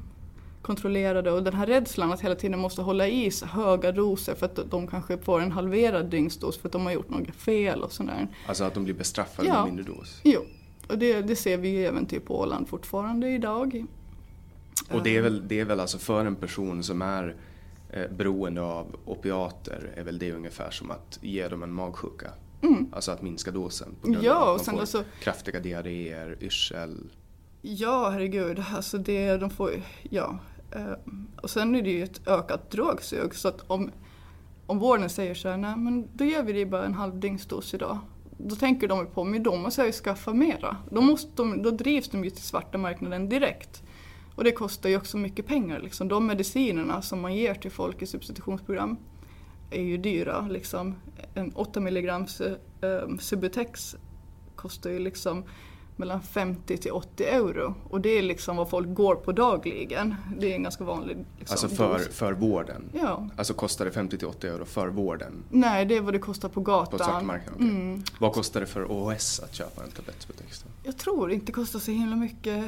kontrollerade 0.61 1.31
och 1.31 1.43
den 1.43 1.53
här 1.53 1.67
rädslan 1.67 2.11
att 2.11 2.21
hela 2.21 2.35
tiden 2.35 2.59
måste 2.59 2.81
hålla 2.81 3.07
i 3.07 3.31
sig 3.31 3.47
höga 3.47 3.91
doser 3.91 4.35
för 4.35 4.45
att 4.45 4.59
de 4.71 4.87
kanske 4.87 5.17
får 5.17 5.41
en 5.41 5.51
halverad 5.51 6.05
dygnsdos 6.05 6.57
för 6.57 6.67
att 6.67 6.73
de 6.73 6.85
har 6.85 6.91
gjort 6.91 7.09
något 7.09 7.35
fel 7.35 7.83
och 7.83 7.91
sådär. 7.91 8.27
Alltså 8.47 8.63
att 8.63 8.73
de 8.73 8.83
blir 8.83 8.93
bestraffade 8.93 9.47
ja. 9.47 9.65
med 9.65 9.73
mindre 9.73 9.93
dos? 9.93 10.21
Jo, 10.23 10.41
och 10.87 10.97
det, 10.97 11.21
det 11.21 11.35
ser 11.35 11.57
vi 11.57 11.69
ju 11.69 11.85
även 11.85 12.05
typ 12.05 12.25
på 12.25 12.39
Åland 12.39 12.67
fortfarande 12.69 13.29
idag. 13.29 13.85
Och 14.91 15.03
det 15.03 15.17
är 15.17 15.21
väl, 15.21 15.47
det 15.47 15.59
är 15.59 15.65
väl 15.65 15.79
alltså 15.79 15.97
för 15.97 16.25
en 16.25 16.35
person 16.35 16.83
som 16.83 17.01
är 17.01 17.35
eh, 17.89 18.11
beroende 18.11 18.61
av 18.61 18.95
opiater 19.05 19.93
är 19.95 20.03
väl 20.03 20.19
det 20.19 20.31
ungefär 20.31 20.71
som 20.71 20.91
att 20.91 21.19
ge 21.21 21.47
dem 21.47 21.63
en 21.63 21.73
magsjuka? 21.73 22.31
Mm. 22.61 22.87
Alltså 22.93 23.11
att 23.11 23.21
minska 23.21 23.51
dosen 23.51 23.95
på 24.01 24.07
grund 24.07 24.23
ja, 24.23 24.33
av 24.33 24.55
att 24.55 24.65
man 24.65 24.75
får 24.75 24.81
alltså, 24.81 25.03
kraftiga 25.19 25.59
diarréer, 25.59 26.37
yrsel. 26.41 27.11
Ja, 27.61 28.09
herregud. 28.09 28.63
Alltså 28.75 28.97
det, 28.97 29.37
de 29.37 29.49
får 29.49 29.71
ja. 30.09 30.39
Eh, 30.71 30.93
och 31.41 31.49
sen 31.49 31.75
är 31.75 31.81
det 31.81 31.89
ju 31.89 32.03
ett 32.03 32.27
ökat 32.27 32.71
drogsug 32.71 33.35
så 33.35 33.47
att 33.47 33.61
om, 33.67 33.91
om 34.65 34.79
vården 34.79 35.09
säger 35.09 35.35
så 35.35 35.49
här, 35.49 35.57
nej 35.57 35.77
men 35.77 36.07
då 36.13 36.25
gör 36.25 36.43
vi 36.43 36.53
det 36.53 36.65
bara 36.65 36.85
en 36.85 36.93
halv 36.93 37.19
dygnsdos 37.19 37.73
idag 37.73 37.99
då 38.39 38.55
tänker 38.55 38.87
de 38.87 39.07
på, 39.07 39.23
men 39.23 39.43
då 39.43 39.55
måste 39.55 39.81
jag 39.81 39.87
ju 39.87 39.93
skaffa 39.93 40.33
mera. 40.33 40.77
Då, 40.91 41.01
måste 41.01 41.31
de, 41.35 41.63
då 41.63 41.71
drivs 41.71 42.09
de 42.09 42.23
ju 42.23 42.29
till 42.29 42.43
svarta 42.43 42.77
marknaden 42.77 43.29
direkt. 43.29 43.83
Och 44.35 44.43
det 44.43 44.51
kostar 44.51 44.89
ju 44.89 44.97
också 44.97 45.17
mycket 45.17 45.47
pengar. 45.47 45.79
Liksom. 45.79 46.07
De 46.07 46.25
medicinerna 46.25 47.01
som 47.01 47.21
man 47.21 47.35
ger 47.35 47.53
till 47.53 47.71
folk 47.71 48.01
i 48.01 48.05
substitutionsprogram 48.05 48.97
är 49.71 49.81
ju 49.81 49.97
dyra. 49.97 50.47
Liksom. 50.49 50.95
En 51.33 51.51
8 51.51 51.79
milligrams 51.79 52.41
eh, 52.41 52.53
eh, 52.81 53.17
Subutex 53.19 53.95
kostar 54.55 54.89
ju 54.89 54.99
liksom 54.99 55.43
mellan 55.99 56.21
50 56.21 56.77
till 56.77 56.91
80 56.91 57.23
euro. 57.23 57.75
Och 57.89 58.01
det 58.01 58.09
är 58.09 58.21
liksom 58.21 58.57
vad 58.57 58.69
folk 58.69 58.93
går 58.93 59.15
på 59.15 59.31
dagligen. 59.31 60.15
Det 60.37 60.51
är 60.51 60.55
en 60.55 60.63
ganska 60.63 60.83
vanlig 60.83 61.17
liksom, 61.39 61.53
Alltså 61.53 61.67
för, 61.67 61.99
för 61.99 62.33
vården? 62.33 62.89
Ja. 62.93 63.27
Alltså 63.35 63.53
kostar 63.53 63.85
det 63.85 63.91
50 63.91 64.17
till 64.17 64.27
80 64.27 64.47
euro 64.47 64.65
för 64.65 64.87
vården? 64.87 65.43
Nej, 65.49 65.85
det 65.85 65.97
är 65.97 66.01
vad 66.01 66.13
det 66.13 66.19
kostar 66.19 66.49
på 66.49 66.61
gatan. 66.61 66.97
På 66.97 67.03
svartmarknaden? 67.03 67.55
Okay. 67.55 67.69
Mm. 67.69 68.03
Vad 68.19 68.33
kostar 68.33 68.59
det 68.59 68.65
för 68.65 68.85
OS 68.91 69.39
att 69.39 69.55
köpa 69.55 69.83
en 69.83 69.91
tablett 69.91 70.21
Subutex? 70.21 70.65
Jag 70.83 70.97
tror 70.97 71.31
inte 71.31 71.45
det 71.45 71.51
kostar 71.51 71.79
så 71.79 71.91
himla 71.91 72.15
mycket. 72.15 72.65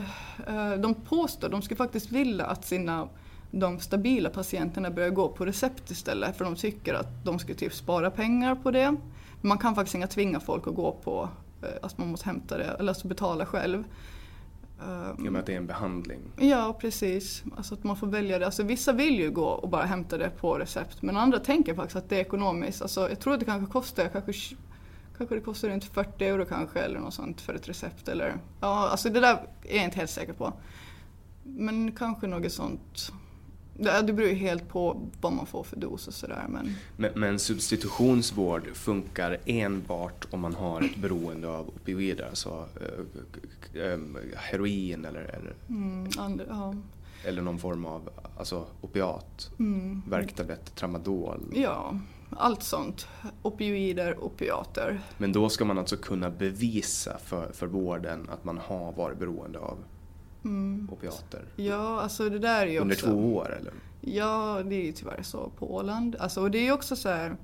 Eh, 0.47 0.71
de 0.71 0.93
påstår, 0.93 1.49
de 1.49 1.61
skulle 1.61 1.77
faktiskt 1.77 2.11
vilja 2.11 2.45
att 2.45 2.65
sina 2.65 3.09
de 3.51 3.79
stabila 3.79 4.29
patienterna 4.29 4.89
börjar 4.89 5.09
gå 5.09 5.29
på 5.29 5.45
recept 5.45 5.91
istället 5.91 6.37
för 6.37 6.45
de 6.45 6.55
tycker 6.55 6.93
att 6.93 7.25
de 7.25 7.39
ska 7.39 7.53
typ 7.53 7.73
spara 7.73 8.11
pengar 8.11 8.55
på 8.55 8.71
det. 8.71 8.91
Men 9.41 9.49
man 9.49 9.57
kan 9.57 9.75
faktiskt 9.75 9.95
inte 9.95 10.07
tvinga 10.07 10.39
folk 10.39 10.67
att 10.67 10.75
gå 10.75 10.91
på 11.03 11.29
att 11.81 11.97
man 11.97 12.07
måste 12.07 12.25
hämta 12.25 12.57
det, 12.57 12.63
eller 12.63 12.91
alltså 12.91 13.07
betala 13.07 13.45
själv. 13.45 13.83
I 15.25 15.27
och 15.27 15.31
med 15.31 15.39
att 15.39 15.45
det 15.45 15.53
är 15.53 15.57
en 15.57 15.67
behandling. 15.67 16.19
Ja, 16.37 16.77
precis. 16.79 17.43
Alltså 17.57 17.73
att 17.73 17.83
man 17.83 17.95
får 17.95 18.07
välja 18.07 18.39
det. 18.39 18.45
Alltså 18.45 18.63
vissa 18.63 18.93
vill 18.93 19.19
ju 19.19 19.31
gå 19.31 19.45
och 19.45 19.69
bara 19.69 19.85
hämta 19.85 20.17
det 20.17 20.29
på 20.29 20.57
recept. 20.57 21.01
Men 21.01 21.17
andra 21.17 21.39
tänker 21.39 21.75
faktiskt 21.75 21.95
att 21.95 22.09
det 22.09 22.15
är 22.15 22.19
ekonomiskt. 22.19 22.81
Alltså 22.81 23.09
jag 23.09 23.19
tror 23.19 23.33
att 23.33 23.39
det 23.39 23.45
kanske 23.45 23.71
kostar, 23.71 24.07
kanske, 24.07 24.55
kanske 25.17 25.35
det 25.35 25.41
kostar 25.41 25.69
runt 25.69 25.83
40 25.83 26.25
euro 26.25 26.45
kanske 26.45 26.79
eller 26.79 26.99
något 26.99 27.13
sånt 27.13 27.41
för 27.41 27.53
ett 27.53 27.69
recept. 27.69 28.07
Eller, 28.07 28.35
ja, 28.59 28.89
alltså 28.89 29.09
det 29.09 29.19
där 29.19 29.47
är 29.63 29.75
jag 29.75 29.83
inte 29.85 29.97
helt 29.97 30.11
säker 30.11 30.33
på. 30.33 30.53
Men 31.43 31.91
kanske 31.91 32.27
något 32.27 32.51
sånt. 32.51 33.11
Det, 33.83 34.13
beror 34.13 34.29
ju 34.29 34.35
helt 34.35 34.69
på 34.69 35.01
vad 35.21 35.33
man 35.33 35.45
får 35.45 35.63
för 35.63 35.75
dos 35.77 36.07
och 36.07 36.13
sådär. 36.13 36.45
Men... 36.49 36.75
Men, 36.97 37.11
men 37.15 37.39
substitutionsvård 37.39 38.67
funkar 38.73 39.37
enbart 39.45 40.27
om 40.31 40.39
man 40.39 40.53
har 40.55 40.81
ett 40.81 40.95
beroende 40.95 41.47
av 41.49 41.67
opioider, 41.67 42.25
alltså 42.29 42.65
eh, 43.75 43.83
eh, 43.83 43.99
heroin 44.35 45.05
eller, 45.05 45.21
eller, 45.21 45.53
Mm, 45.69 46.09
and, 46.17 46.41
ja. 46.49 46.75
eller 47.25 47.41
någon 47.41 47.59
form 47.59 47.85
av 47.85 48.09
alltså, 48.37 48.65
opiat, 48.81 49.51
Mm. 49.59 50.01
värktablett, 50.09 50.75
tramadol. 50.75 51.41
ja, 51.55 51.99
allt 52.37 52.63
sånt. 52.63 53.07
Opioider, 53.41 54.23
opiater. 54.23 54.99
Men 55.17 55.31
då 55.31 55.49
ska 55.49 55.65
man 55.65 55.77
alltså 55.77 55.97
kunna 55.97 56.29
bevisa 56.29 57.17
för, 57.25 57.51
för 57.53 57.67
vården 57.67 58.29
att 58.29 58.43
man 58.43 58.57
har 58.57 58.91
varit 58.91 59.19
beroende 59.19 59.59
av 59.59 59.77
opiater. 60.91 61.41
Ja, 61.55 62.01
alltså 62.01 62.29
det 62.29 62.39
där 62.39 62.61
är 62.67 62.71
ju 62.71 62.79
Under 62.79 62.95
också... 62.95 63.05
två 63.05 63.35
år 63.35 63.57
eller? 63.59 63.73
Ja, 64.01 64.61
det 64.65 64.75
är 64.75 64.85
ju 64.85 64.91
tyvärr 64.91 65.21
så 65.23 65.49
på 65.57 65.75
Åland. 65.75 66.15
Alltså, 66.19 66.41
och 66.41 66.51
det 66.51 66.57
är 66.57 66.63
ju 66.63 66.71
också 66.71 66.95
så 66.95 67.09
här, 67.09 67.35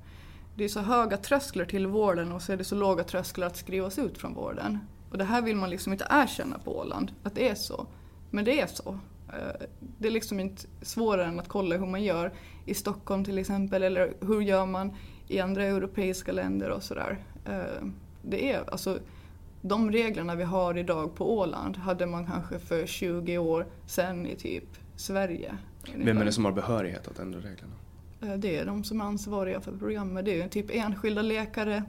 det 0.54 0.64
är 0.64 0.68
så 0.68 0.80
höga 0.80 1.16
trösklar 1.16 1.64
till 1.64 1.86
vården 1.86 2.32
och 2.32 2.42
så 2.42 2.52
är 2.52 2.56
det 2.56 2.64
så 2.64 2.74
låga 2.74 3.04
trösklar 3.04 3.46
att 3.46 3.56
skrivas 3.56 3.98
ut 3.98 4.18
från 4.18 4.34
vården. 4.34 4.78
Och 5.10 5.18
det 5.18 5.24
här 5.24 5.42
vill 5.42 5.56
man 5.56 5.70
liksom 5.70 5.92
inte 5.92 6.06
erkänna 6.10 6.58
på 6.58 6.78
Åland, 6.78 7.12
att 7.22 7.34
det 7.34 7.48
är 7.48 7.54
så. 7.54 7.86
Men 8.30 8.44
det 8.44 8.60
är 8.60 8.66
så. 8.66 8.98
Eh, 9.28 9.66
Det 9.98 10.08
är 10.08 10.12
liksom 10.12 10.40
inte 10.40 10.62
svårare 10.82 11.26
än 11.26 11.40
att 11.40 11.48
kolla 11.48 11.76
hur 11.76 11.86
man 11.86 12.02
gör 12.02 12.32
i 12.64 12.74
Stockholm 12.74 13.24
till 13.24 13.38
exempel, 13.38 13.82
eller 13.82 14.14
hur 14.20 14.40
gör 14.40 14.66
man 14.66 14.96
i 15.28 15.40
andra 15.40 15.64
europeiska 15.64 16.32
länder 16.32 16.70
och 16.70 16.82
sådär. 16.82 17.18
Eh, 17.44 17.86
Det 18.22 18.52
är 18.52 18.70
alltså 18.70 18.98
de 19.62 19.90
reglerna 19.92 20.34
vi 20.34 20.44
har 20.44 20.78
idag 20.78 21.14
på 21.14 21.38
Åland 21.38 21.76
hade 21.76 22.06
man 22.06 22.26
kanske 22.26 22.58
för 22.58 22.86
20 22.86 23.38
år 23.38 23.66
sedan 23.86 24.26
i 24.26 24.36
typ 24.36 24.64
Sverige. 24.96 25.58
Vem 25.96 26.18
är 26.18 26.24
det 26.24 26.32
som 26.32 26.44
har 26.44 26.52
behörighet 26.52 27.08
att 27.08 27.18
ändra 27.18 27.38
reglerna? 27.40 27.72
Eh, 28.22 28.34
Det 28.38 28.56
är 28.58 28.66
de 28.66 28.84
som 28.84 29.00
är 29.00 29.04
ansvariga 29.04 29.60
för 29.60 29.72
programmet. 29.72 30.24
Det 30.24 30.40
är 30.42 30.48
typ 30.48 30.66
enskilda 30.70 31.22
läkare. 31.22 31.82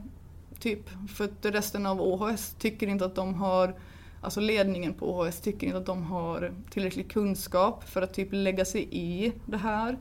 Typ. 0.58 0.88
För 1.08 1.24
att 1.24 1.46
resten 1.46 1.86
av 1.86 2.00
OHS 2.00 2.54
tycker 2.58 2.86
inte 2.86 3.04
att 3.04 3.14
de 3.14 3.34
har, 3.34 3.74
alltså 4.20 4.40
ledningen 4.40 4.94
på 4.94 5.18
OHS 5.20 5.40
tycker 5.40 5.66
inte 5.66 5.78
att 5.78 5.86
de 5.86 6.02
har 6.02 6.54
tillräcklig 6.70 7.10
kunskap 7.10 7.84
för 7.84 8.02
att 8.02 8.14
typ 8.14 8.28
lägga 8.32 8.64
sig 8.64 8.88
i 8.90 9.32
det 9.46 9.56
här. 9.56 9.98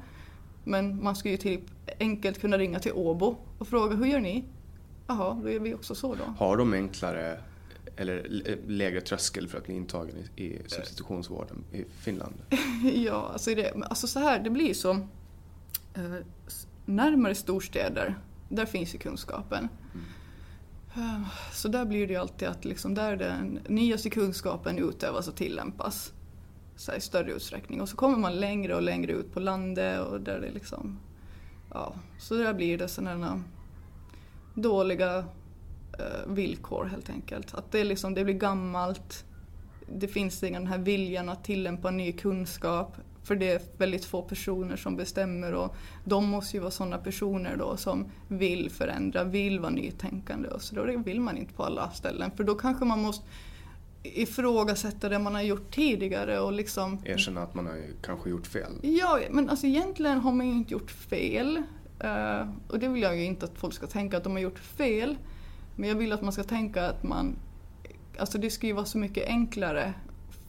Men 0.63 1.03
man 1.03 1.15
ska 1.15 1.29
ju 1.29 1.37
typ 1.37 1.61
enkelt 1.99 2.41
kunna 2.41 2.57
ringa 2.57 2.79
till 2.79 2.91
Åbo 2.93 3.35
och 3.57 3.67
fråga 3.67 3.95
hur 3.95 4.05
gör 4.05 4.19
ni? 4.19 4.43
Jaha, 5.07 5.39
då 5.43 5.49
gör 5.51 5.59
vi 5.59 5.73
också 5.73 5.95
så 5.95 6.15
då. 6.15 6.23
Har 6.37 6.57
de 6.57 6.73
enklare 6.73 7.39
eller 7.99 8.17
l- 8.17 8.57
lägre 8.67 9.01
tröskel 9.01 9.47
för 9.47 9.57
att 9.57 9.65
bli 9.65 9.75
intagen 9.75 10.15
i, 10.35 10.43
i 10.43 10.61
substitutionsvården 10.67 11.63
i 11.71 11.83
Finland? 11.99 12.33
Ja, 12.95 13.29
alltså, 13.33 13.55
det, 13.55 13.73
alltså 13.89 14.07
så 14.07 14.19
här, 14.19 14.39
det 14.39 14.49
blir 14.49 14.73
så. 14.73 14.91
Eh, 15.93 16.15
närmare 16.85 17.35
storstäder, 17.35 18.15
där 18.49 18.65
finns 18.65 18.95
ju 18.95 18.97
kunskapen. 18.99 19.67
Eh, 20.95 21.21
så 21.53 21.67
där 21.67 21.85
blir 21.85 22.07
det 22.07 22.13
ju 22.13 22.19
alltid 22.19 22.47
att 22.47 22.65
liksom, 22.65 22.93
där 22.95 23.15
den 23.15 23.59
nyaste 23.67 24.09
kunskapen 24.09 24.77
utövas 24.77 25.27
och 25.27 25.35
tillämpas 25.35 26.13
så 26.75 26.91
här, 26.91 26.97
i 26.97 27.01
större 27.01 27.31
utsträckning. 27.31 27.81
Och 27.81 27.89
så 27.89 27.95
kommer 27.97 28.17
man 28.17 28.35
längre 28.39 28.75
och 28.75 28.81
längre 28.81 29.11
ut 29.11 29.33
på 29.33 29.39
landet 29.39 29.99
och 30.07 30.21
där 30.21 30.39
det 30.39 30.51
liksom, 30.51 30.99
ja, 31.73 31.95
så 32.19 32.35
där 32.35 32.53
blir 32.53 32.77
det 32.77 32.87
sådana 32.87 33.43
dåliga 34.53 35.17
eh, 35.17 35.23
villkor 36.27 36.85
helt 36.85 37.09
enkelt. 37.09 37.53
Att 37.53 37.71
det, 37.71 37.83
liksom, 37.83 38.13
det 38.13 38.23
blir 38.23 38.33
gammalt, 38.33 39.25
det 39.95 40.07
finns 40.07 40.43
ingen 40.43 40.61
den 40.61 40.71
här 40.71 40.77
viljan 40.77 41.29
att 41.29 41.43
tillämpa 41.43 41.91
ny 41.91 42.11
kunskap. 42.11 42.95
För 43.23 43.35
det 43.35 43.51
är 43.51 43.61
väldigt 43.77 44.05
få 44.05 44.21
personer 44.21 44.75
som 44.75 44.95
bestämmer 44.95 45.53
och 45.53 45.75
de 46.03 46.25
måste 46.29 46.57
ju 46.57 46.61
vara 46.61 46.71
sådana 46.71 46.97
personer 46.97 47.57
då 47.57 47.77
som 47.77 48.11
vill 48.27 48.69
förändra, 48.69 49.23
vill 49.23 49.59
vara 49.59 49.71
nytänkande 49.71 50.49
och 50.49 50.61
så 50.61 50.75
då 50.75 50.85
det 50.85 50.97
vill 50.97 51.21
man 51.21 51.37
inte 51.37 51.53
på 51.53 51.63
alla 51.63 51.89
ställen. 51.91 52.31
För 52.37 52.43
då 52.43 52.55
kanske 52.55 52.85
man 52.85 53.01
måste 53.01 53.25
ifrågasätta 54.03 55.09
det 55.09 55.19
man 55.19 55.35
har 55.35 55.41
gjort 55.41 55.75
tidigare 55.75 56.39
och 56.39 56.53
liksom 56.53 57.01
Erkänna 57.05 57.41
att 57.41 57.53
man 57.53 57.65
har 57.65 57.77
kanske 58.01 58.29
gjort 58.29 58.47
fel. 58.47 58.71
Ja, 58.81 59.19
men 59.31 59.49
alltså 59.49 59.65
egentligen 59.65 60.19
har 60.19 60.31
man 60.31 60.47
ju 60.47 60.53
inte 60.53 60.73
gjort 60.73 60.91
fel. 60.91 61.63
Eh, 61.99 62.47
och 62.67 62.79
det 62.79 62.87
vill 62.87 63.01
jag 63.01 63.17
ju 63.17 63.25
inte 63.25 63.45
att 63.45 63.57
folk 63.57 63.73
ska 63.73 63.87
tänka 63.87 64.17
att 64.17 64.23
de 64.23 64.31
har 64.31 64.39
gjort 64.39 64.59
fel. 64.59 65.17
Men 65.79 65.89
jag 65.89 65.95
vill 65.95 66.11
att 66.11 66.21
man 66.21 66.31
ska 66.31 66.43
tänka 66.43 66.85
att 66.85 67.03
man... 67.03 67.35
Alltså 68.17 68.37
det 68.37 68.49
ska 68.49 68.67
ju 68.67 68.73
vara 68.73 68.85
så 68.85 68.97
mycket 68.97 69.27
enklare 69.27 69.93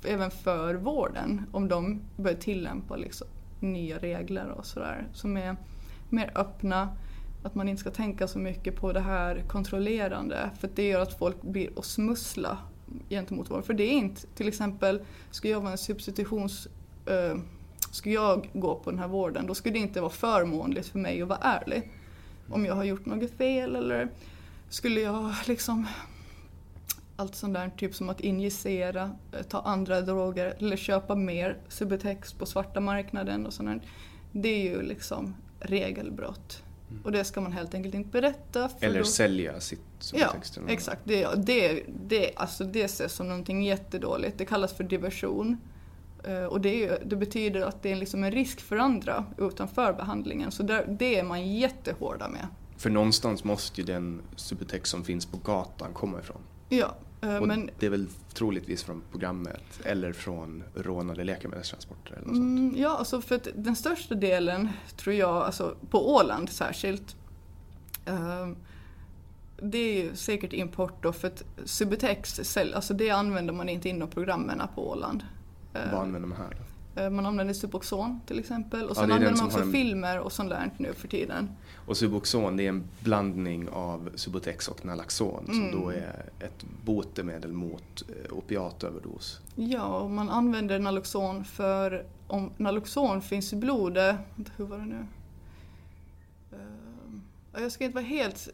även 0.05 0.31
för 0.31 0.75
vården 0.75 1.47
om 1.53 1.69
de 1.69 2.01
börjar 2.16 2.37
tillämpa 2.37 2.97
liksom 2.97 3.27
nya 3.61 3.99
regler 3.99 4.49
och 4.49 4.66
sådär 4.66 5.07
som 5.12 5.37
är 5.37 5.57
mer 6.09 6.33
öppna. 6.35 6.97
Att 7.43 7.55
man 7.55 7.69
inte 7.69 7.81
ska 7.81 7.90
tänka 7.90 8.29
så 8.29 8.38
mycket 8.38 8.77
på 8.77 8.93
det 8.93 9.01
här 9.01 9.43
kontrollerande 9.49 10.51
för 10.61 10.71
det 10.75 10.88
gör 10.88 11.01
att 11.01 11.19
folk 11.19 11.43
blir 11.43 11.79
och 11.79 11.85
smussla 11.85 12.59
gentemot 13.09 13.51
vården. 13.51 13.62
För 13.62 13.75
det 13.75 13.85
är 13.85 13.93
inte, 13.93 14.27
till 14.27 14.49
exempel, 14.49 15.01
ska 15.31 15.49
jag 15.49 15.61
vara 15.61 15.73
en 15.73 15.79
substitutions... 15.79 16.69
Eh, 17.07 17.38
ska 17.90 18.11
jag 18.11 18.51
gå 18.53 18.75
på 18.75 18.90
den 18.90 18.99
här 18.99 19.09
vården 19.09 19.47
då 19.47 19.55
skulle 19.55 19.75
det 19.75 19.79
inte 19.79 20.01
vara 20.01 20.11
förmånligt 20.11 20.88
för 20.88 20.99
mig 20.99 21.23
att 21.23 21.29
vara 21.29 21.38
ärlig. 21.38 21.90
Om 22.49 22.64
jag 22.64 22.75
har 22.75 22.85
gjort 22.85 23.07
något 23.07 23.31
fel 23.31 23.77
eller 23.77 24.09
skulle 24.70 25.00
jag 25.00 25.33
liksom 25.46 25.87
allt 27.16 27.35
sånt 27.35 27.54
där, 27.54 27.70
typ 27.76 27.94
som 27.94 28.09
att 28.09 28.20
injicera, 28.20 29.11
eh, 29.33 29.42
ta 29.42 29.61
andra 29.61 30.00
droger 30.00 30.54
eller 30.59 30.76
köpa 30.76 31.14
mer 31.14 31.59
Subutex 31.68 32.33
på 32.33 32.46
svarta 32.46 32.80
marknaden 32.80 33.46
och 33.46 33.52
sånt 33.52 33.68
där. 33.68 33.80
Det 34.33 34.48
är 34.48 34.62
ju 34.62 34.83
liksom 34.83 35.35
regelbrott. 35.61 36.62
Och 37.04 37.12
det 37.12 37.24
ska 37.24 37.40
man 37.40 37.52
helt 37.52 37.74
enkelt 37.74 37.94
inte 37.94 38.09
berätta. 38.11 38.68
För 38.68 38.87
Eller 38.87 38.98
då... 38.98 39.04
sälja 39.04 39.61
sitt 39.61 39.80
Ja, 40.12 40.18
eller 40.18 40.61
något. 40.61 40.70
exakt. 40.70 41.00
Det, 41.04 41.28
det, 41.37 41.83
det, 42.06 42.30
alltså 42.37 42.64
det 42.64 42.83
ses 42.83 43.12
som 43.12 43.28
någonting 43.28 43.62
jättedåligt. 43.64 44.38
Det 44.38 44.44
kallas 44.44 44.72
för 44.72 44.85
diversion. 44.85 45.56
Eh, 46.24 46.44
Och 46.44 46.61
det, 46.61 46.74
ju, 46.74 46.90
det 47.04 47.16
betyder 47.16 47.61
att 47.61 47.83
det 47.83 47.92
är 47.92 47.96
liksom 47.96 48.24
en 48.24 48.33
risk 48.33 48.61
för 48.61 48.76
andra 48.76 49.24
utanför 49.38 49.92
behandlingen. 49.92 50.50
Så 50.50 50.62
där, 50.62 50.87
det 50.98 51.18
är 51.18 51.22
man 51.22 51.52
jättehårda 51.54 52.28
med. 52.28 52.46
För 52.81 52.90
någonstans 52.90 53.45
måste 53.45 53.81
ju 53.81 53.87
den 53.87 54.23
subtext 54.37 54.90
som 54.90 55.05
finns 55.05 55.27
på 55.27 55.37
gatan 55.37 55.93
komma 55.93 56.19
ifrån. 56.21 56.40
Ja, 56.69 56.95
eh, 57.21 57.37
Och 57.37 57.47
men 57.49 57.71
det 57.79 57.87
är 57.87 57.90
väl 57.90 58.09
troligtvis 58.35 58.83
från 58.83 59.03
programmet 59.11 59.81
eller 59.85 60.12
från 60.12 60.64
rånade 60.75 61.25
läkemedelstransporter 61.25 62.12
eller 62.12 62.27
något 62.27 62.37
sånt. 62.37 62.59
Mm, 62.59 62.75
ja, 62.77 62.97
alltså 62.99 63.21
för 63.21 63.40
den 63.55 63.77
största 63.77 64.14
delen 64.14 64.69
tror 64.97 65.14
jag, 65.14 65.31
alltså 65.37 65.77
på 65.90 66.14
Åland 66.14 66.49
särskilt, 66.51 67.16
eh, 68.05 68.49
det 69.62 69.79
är 69.79 70.03
ju 70.05 70.16
säkert 70.16 70.53
import 70.53 71.03
då 71.03 71.12
för 71.12 71.29
att 71.29 71.45
Subutex, 71.64 72.57
alltså 72.57 72.95
det 72.95 73.11
använder 73.11 73.53
man 73.55 73.69
inte 73.69 73.88
inom 73.88 74.09
programmen 74.11 74.62
på 74.75 74.90
Åland. 74.90 75.25
Eh, 75.75 75.93
Vad 75.93 76.01
använder 76.03 76.29
man 76.29 76.38
här 76.38 76.57
då? 76.95 77.01
eh, 77.03 77.11
Man 77.11 77.27
använder 77.27 77.55
Suboxon 77.55 78.21
till 78.27 78.38
exempel 78.38 78.83
och 78.85 78.90
Ja, 78.90 78.95
sen 78.95 79.09
den 79.09 79.12
använder 79.19 79.38
man 79.38 79.47
också 79.47 79.61
en- 79.62 79.73
filmer 79.73 80.19
och 80.19 80.33
sånt 80.33 80.51
där 80.51 80.71
nu 80.79 80.93
för 80.95 81.09
tiden. 81.09 81.49
Och 81.90 81.96
Suboxon 81.96 82.57
det 82.57 82.64
är 82.64 82.68
en 82.68 82.85
blandning 83.00 83.68
av 83.68 84.11
Subotex 84.14 84.68
och 84.68 84.85
Naloxon 84.85 85.44
som 85.46 85.55
Mm. 85.68 85.81
då 85.81 85.90
är 85.90 86.24
ett 86.40 86.64
botemedel 86.85 87.53
mot 87.53 88.03
eh, 88.09 88.33
opiatöverdos. 88.38 89.40
Ja, 89.55 89.85
och 89.98 90.11
man 90.11 90.31
använder 90.31 90.79
Naloxon 90.79 91.44
för 91.44 92.05
om 92.26 92.50
Naloxon 92.57 93.22
finns 93.22 93.53
i 93.53 93.57
blodet, 93.57 94.16
hur 94.57 94.64
var 94.64 94.79
det 94.79 94.85
nu? 94.85 95.07
Eh, 96.53 97.62
Jag 97.62 97.72
ska 97.72 97.85
inte 97.85 97.94
vara 97.94 98.05
helt... 98.05 98.48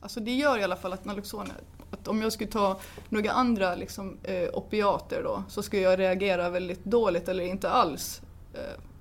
Alltså 0.00 0.20
det 0.20 0.34
gör 0.34 0.58
i 0.58 0.62
alla 0.62 0.76
fall 0.76 0.92
att 0.92 1.04
Naloxon, 1.04 1.46
att 1.90 2.08
om 2.08 2.22
jag 2.22 2.32
skulle 2.32 2.50
ta 2.50 2.80
några 3.08 3.30
andra 3.32 3.74
liksom, 3.74 4.16
eh, 4.22 4.48
opiater 4.52 5.22
då 5.22 5.42
så 5.48 5.62
skulle 5.62 5.82
jag 5.82 5.98
reagera 5.98 6.50
väldigt 6.50 6.84
dåligt 6.84 7.28
eller 7.28 7.44
inte 7.44 7.70
alls. 7.70 8.22
Eh, 8.54 8.60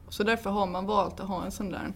så 0.10 0.23
därför 0.23 0.49
har 0.49 0.67
man 0.67 0.86
valt 0.86 1.19
att 1.19 1.27
ha 1.27 1.45
en 1.45 1.51
sån 1.51 1.69
där 1.71 1.93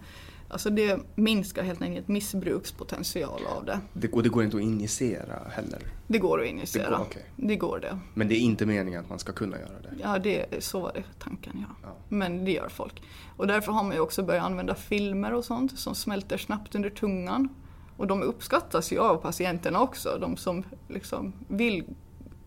Alltså 0.47 0.69
det 0.69 0.99
minskar 1.15 1.63
helt 1.63 1.81
enkelt 1.81 2.07
missbrukspotential 2.07 3.41
av 3.57 3.65
det. 3.65 3.79
Det, 3.93 4.13
och 4.13 4.23
det 4.23 4.29
går 4.29 4.43
inte 4.43 4.57
att 4.57 4.63
injicera 4.63 5.39
heller. 5.51 5.79
Det 6.07 6.19
går 6.19 6.41
att 6.41 6.47
injicera. 6.47 6.83
Det 6.83 6.97
går, 6.97 7.01
okej. 7.01 7.25
det 7.35 7.55
går 7.55 7.79
det. 7.79 7.99
Men 8.13 8.27
det 8.27 8.35
är 8.35 8.39
inte 8.39 8.65
meningen 8.65 8.99
att 8.99 9.09
man 9.09 9.19
ska 9.19 9.33
kunna 9.33 9.57
göra 9.59 9.81
det. 9.81 9.89
Ja, 10.01 10.19
det, 10.19 10.63
så 10.63 10.79
var 10.79 10.91
det 10.93 11.03
tanken 11.19 11.53
ja. 11.69 11.75
Ja. 11.83 11.95
Men 12.09 12.45
det 12.45 12.51
gör 12.51 12.69
folk. 12.69 13.03
Och 13.37 13.47
därför 13.47 13.71
har 13.71 13.83
man 13.83 13.93
ju 13.93 13.99
också 13.99 14.23
börjat 14.23 14.43
använda 14.43 14.75
filmer 14.75 15.33
och 15.33 15.45
sånt 15.45 15.79
som 15.79 15.95
smälter 15.95 16.37
snabbt 16.37 16.75
under 16.75 16.89
tungan. 16.89 17.49
Och 17.97 18.07
de 18.07 18.21
uppskattas 18.21 18.91
ju 18.91 18.99
av 18.99 19.17
patienterna 19.17 19.81
också, 19.81 20.17
de 20.21 20.37
som 20.37 20.63
liksom 20.87 21.33
vill, 21.47 21.83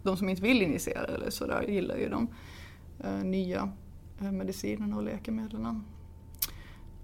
de 0.02 0.16
som 0.16 0.28
inte 0.28 0.42
vill 0.42 0.62
injicera 0.62 1.04
eller 1.04 1.30
sådär 1.30 1.62
gillar 1.68 1.96
ju 1.96 2.08
de 2.08 2.28
eh, 3.04 3.24
nya 3.24 3.72
eh, 4.20 4.32
medicinerna 4.32 4.96
och 4.96 5.02
läkemedlen. 5.02 5.84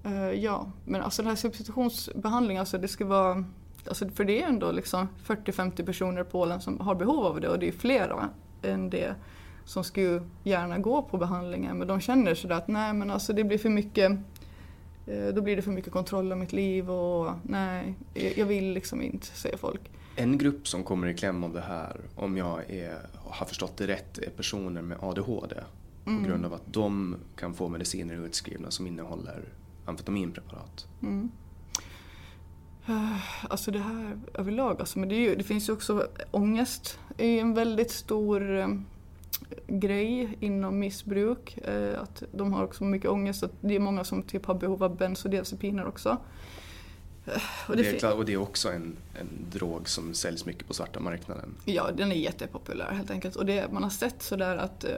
Eh, 0.05 0.31
ja, 0.31 0.71
men 0.85 1.03
alltså 1.03 1.23
den 1.23 1.29
här 1.29 1.37
substitutionsbehandlingen, 1.37 2.61
alltså 2.61 2.79
det 2.79 2.89
ska 2.89 3.05
vara 3.05 3.45
Alltså 3.89 4.09
för 4.09 4.25
det 4.25 4.43
är 4.43 4.47
ändå 4.47 4.73
liksom 4.73 5.09
40-50 5.27 5.87
personer 5.87 6.21
i 6.21 6.25
Polen 6.25 6.61
som 6.61 6.81
har 6.81 6.95
behov 6.95 7.25
av 7.25 7.41
det 7.41 7.49
och 7.49 7.59
det 7.59 7.69
är 7.69 7.73
flera 7.73 8.29
än 8.63 8.91
det 8.91 9.15
som 9.65 9.85
skulle 9.85 10.23
gärna 10.43 10.79
gå 10.79 11.03
på 11.03 11.19
behandlingen 11.19 11.79
men 11.79 11.89
de 11.89 12.01
känner 12.01 12.35
sådär 12.35 12.57
att 12.57 12.69
nej 12.69 12.93
men 12.93 13.11
alltså 13.11 13.33
det 13.33 13.45
blir 13.45 13.59
för 13.59 13.69
mycket 13.69 14.13
eh, 15.07 15.27
då 15.35 15.43
blir 15.43 15.57
det 15.57 15.63
för 15.63 15.71
mycket 15.71 15.93
kontroll 15.93 16.33
av 16.33 16.39
mitt 16.39 16.53
liv 16.53 16.91
och 16.91 17.33
nej, 17.43 17.95
jag 18.37 18.47
vill 18.47 18.73
liksom 18.73 19.03
inte, 19.03 19.27
säger 19.27 19.57
folk. 19.57 19.81
En 20.17 20.39
grupp 20.39 20.69
som 20.69 20.85
kommer 20.85 21.07
i 21.07 21.15
kläm 21.15 21.45
av 21.45 21.53
det 21.53 21.61
här, 21.61 22.01
om 22.17 22.37
jag 22.37 22.71
är, 22.71 22.99
har 23.25 23.47
förstått 23.47 23.77
det 23.77 23.87
rätt, 23.87 24.19
är 24.19 24.31
personer 24.31 24.83
med 24.83 24.99
ADHD. 25.01 25.57
Mm. 26.07 26.23
På 26.23 26.29
grund 26.29 26.45
av 26.45 26.55
att 26.55 26.73
de 26.73 27.17
kan 27.37 27.55
få 27.55 27.69
mediciner 27.69 28.27
utskrivna 28.27 28.71
som 28.71 28.87
innehåller 28.87 29.45
amfetaminpreparat. 29.85 30.87
Mm. 31.03 31.31
Alltså 33.51 33.71
det 33.71 33.79
här 33.79 34.19
överlag, 34.35 34.81
alltså, 34.81 34.99
men 34.99 35.09
det, 35.09 35.15
ju, 35.15 35.35
det 35.35 35.45
finns 35.45 35.69
ju 35.69 35.73
också 35.73 36.09
ångest 36.31 36.99
är 37.19 37.41
en 37.41 37.55
väldigt 37.55 37.91
stor 37.91 38.59
eh, 38.59 38.69
grej 39.67 40.37
inom 40.41 40.79
missbruk. 40.79 41.59
Eh, 41.59 42.03
att 42.03 42.23
de 42.33 42.53
har 42.53 42.65
också 42.65 42.85
mycket 42.85 43.11
ångest, 43.11 43.43
att 43.43 43.53
det 43.61 43.75
är 43.75 43.79
många 43.79 44.05
som 44.05 44.23
typ 44.23 44.47
har 44.47 44.55
behov 44.55 44.85
av 44.85 44.97
bensodiazepiner 44.97 45.87
också. 45.87 46.19
Eh, 47.27 47.33
och 47.69 47.77
det, 47.77 47.83
det, 47.83 47.89
är 47.89 47.99
klart, 47.99 48.15
och 48.15 48.25
det 48.25 48.33
är 48.33 48.37
också 48.37 48.73
en, 48.73 48.97
en 49.21 49.29
drog 49.53 49.89
som 49.89 50.15
säljs 50.15 50.47
mycket 50.47 50.67
på 50.67 50.75
svarta 50.75 51.01
marknaden. 51.01 51.55
Ja, 51.65 51.91
den 51.97 52.13
är 52.13 52.17
jättepopulär 52.17 52.93
helt 52.93 53.11
enkelt. 53.11 53.37
Och 53.37 53.47
det, 53.47 53.73
man 53.73 53.83
har 53.83 53.91
sett 53.91 54.23
sådär 54.23 54.57
att 54.57 54.85
eh, 54.85 54.91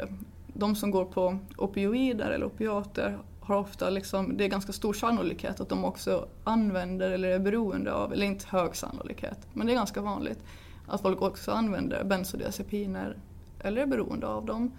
de 0.46 0.77
som 0.77 0.90
går 0.90 1.05
på 1.05 1.38
opioider 1.57 2.31
eller 2.31 2.46
opiater 2.46 3.18
har 3.46 3.56
ofta 3.56 3.90
liksom, 3.90 4.37
det 4.37 4.44
är 4.44 4.48
ganska 4.48 4.72
stor 4.72 4.92
sannolikhet 4.92 5.61
att 5.61 5.68
de 5.68 5.85
också 5.85 6.28
använder 6.44 7.11
eller 7.11 7.28
är 7.28 7.38
beroende 7.38 7.92
av, 7.92 8.12
eller 8.12 8.26
inte 8.26 8.46
hög 8.48 8.76
sannolikhet, 8.76 9.38
men 9.52 9.66
det 9.66 9.72
är 9.72 9.74
ganska 9.74 10.00
vanligt 10.00 10.38
att 10.87 11.02
folk 11.02 11.22
också 11.22 11.52
använder 11.52 12.04
bensodiazepiner 12.04 13.18
eller 13.61 13.82
är 13.82 13.87
beroende 13.87 14.26
av 14.26 14.46
dem. 14.46 14.72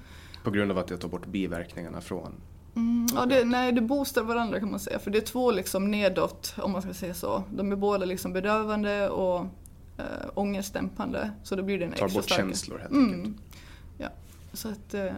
På 0.44 0.52
grund 0.52 0.72
av 0.72 0.78
att 0.78 0.88
det 0.88 0.98
tar 0.98 1.10
bort 1.10 1.26
biverkningarna 1.26 2.02
från? 2.02 2.34
Mm, 2.76 3.08
ja, 3.16 3.26
det, 3.26 3.46
nej, 3.46 3.72
det 3.72 3.82
boostar 3.82 4.24
varandra 4.24 4.60
kan 4.60 4.72
man 4.72 4.80
säga, 4.80 5.00
för 5.00 5.12
det 5.12 5.18
är 5.18 5.26
två 5.26 5.52
liksom 5.52 5.92
nedåt, 5.92 6.56
om 6.58 6.72
man 6.72 6.82
ska 6.82 6.94
säga 6.94 7.14
så. 7.14 7.44
De 7.54 7.72
är 7.72 7.76
båda 7.76 8.06
liksom 8.06 8.34
bedövande 8.34 9.10
och 9.10 9.40
äh, 9.98 10.06
ångestdämpande, 10.34 11.32
så 11.44 11.56
då 11.56 11.64
blir 11.64 11.80
det 11.80 11.86
en 11.86 11.92
tar 11.92 12.06
extra 12.06 12.20
bort 12.20 12.26
starka. 12.26 12.42
känslor 12.42 12.78
helt 12.78 12.94
enkelt. 12.94 13.14
Mm, 13.14 13.38
ja, 13.98 14.10
så 14.54 14.70
att 14.70 14.94
äh, 14.94 15.12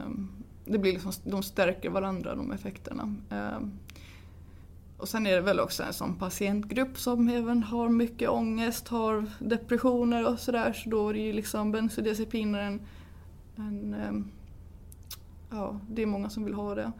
det 0.70 0.78
blir 0.78 0.94
liksom, 0.94 1.12
de 1.24 1.44
stärker 1.44 1.90
varandra 1.90 2.36
de 2.36 2.52
effekterna. 2.52 3.16
Ehm, 3.30 3.72
och 4.98 5.10
sen 5.10 5.28
är 5.28 5.36
det 5.36 5.42
väl 5.42 5.60
också 5.60 5.84
en 5.84 5.94
sån 5.94 6.16
patientgrupp 6.16 7.00
som 7.00 7.30
även 7.30 7.64
har 7.64 7.90
mycket 7.90 8.30
ångest, 8.30 8.88
har 8.88 9.26
depressioner 9.40 10.28
och 10.28 10.40
sådär, 10.40 10.74
så 10.74 10.90
då 10.90 11.10
är 11.10 11.14
det 11.14 11.20
ju 11.20 11.34
liksom 11.34 11.72
bensodiazepiner 11.72 12.60
en, 12.60 12.82
en 13.56 14.32
ja, 15.50 15.80
det 15.90 16.02
är 16.02 16.06
många 16.06 16.30
som 16.30 16.46
vill 16.46 16.54
ha 16.54 16.76
det. 16.76 16.92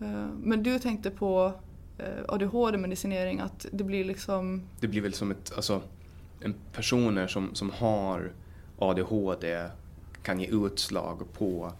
Ehm, 0.00 0.30
men 0.42 0.62
du 0.62 0.78
tänkte 0.78 1.10
på 1.10 1.52
eh, 1.98 2.24
ADHD-medicinering, 2.28 3.40
att 3.40 3.66
det 3.72 3.84
blir 3.84 4.04
liksom... 4.04 4.62
Det 4.80 4.88
blir 4.88 5.00
väl 5.00 5.14
som 5.14 5.30
ett, 5.30 5.52
alltså, 5.56 5.82
en 6.40 6.54
personer 6.72 7.26
som, 7.26 7.54
som 7.54 7.70
har 7.70 8.32
ADHD 8.78 9.68
kan 10.22 10.40
ge 10.40 10.46
utslag 10.46 11.32
på 11.32 11.72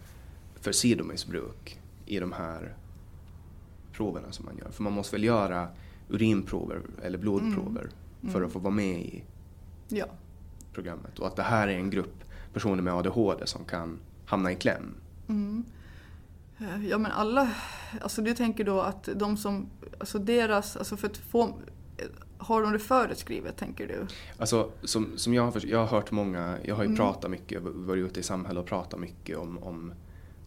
för 0.61 0.71
sidomissbruk 0.71 1.79
i 2.05 2.19
de 2.19 2.31
här 2.31 2.75
proverna 3.93 4.31
som 4.31 4.45
man 4.45 4.57
gör. 4.57 4.71
För 4.71 4.83
man 4.83 4.93
måste 4.93 5.15
väl 5.15 5.23
göra 5.23 5.67
urinprover 6.09 6.81
eller 7.01 7.17
blodprover 7.17 7.81
mm. 7.81 7.93
Mm. 8.21 8.33
för 8.33 8.41
att 8.41 8.51
få 8.51 8.59
vara 8.59 8.73
med 8.73 8.99
i 8.99 9.23
ja. 9.87 10.05
programmet. 10.73 11.19
Och 11.19 11.27
att 11.27 11.35
det 11.35 11.43
här 11.43 11.67
är 11.67 11.75
en 11.75 11.89
grupp 11.89 12.23
personer 12.53 12.83
med 12.83 12.93
ADHD 12.93 13.47
som 13.47 13.65
kan 13.65 13.99
hamna 14.25 14.51
i 14.51 14.55
kläm. 14.55 14.95
Mm. 15.27 15.65
Ja 16.89 16.97
men 16.97 17.11
alla, 17.11 17.49
alltså 18.01 18.21
du 18.21 18.33
tänker 18.33 18.63
då 18.63 18.81
att 18.81 19.09
de 19.15 19.37
som, 19.37 19.69
alltså 19.99 20.19
deras, 20.19 20.77
alltså 20.77 20.97
för 20.97 21.07
att 21.07 21.17
få, 21.17 21.53
har 22.37 22.61
de 22.61 22.71
det 22.71 22.79
föreskrivet 22.79 23.57
tänker 23.57 23.87
du? 23.87 24.07
Alltså 24.37 24.71
som, 24.83 25.17
som 25.17 25.33
jag, 25.33 25.43
har, 25.43 25.65
jag 25.65 25.79
har 25.79 25.87
hört 25.87 26.11
många, 26.11 26.57
jag 26.63 26.75
har 26.75 26.83
ju 26.83 26.87
mm. 26.87 26.97
pratat 26.97 27.31
mycket, 27.31 27.61
varit 27.61 28.05
ute 28.05 28.19
i 28.19 28.23
samhället 28.23 28.61
och 28.61 28.67
pratat 28.67 28.99
mycket 28.99 29.37
om, 29.37 29.57
om 29.57 29.93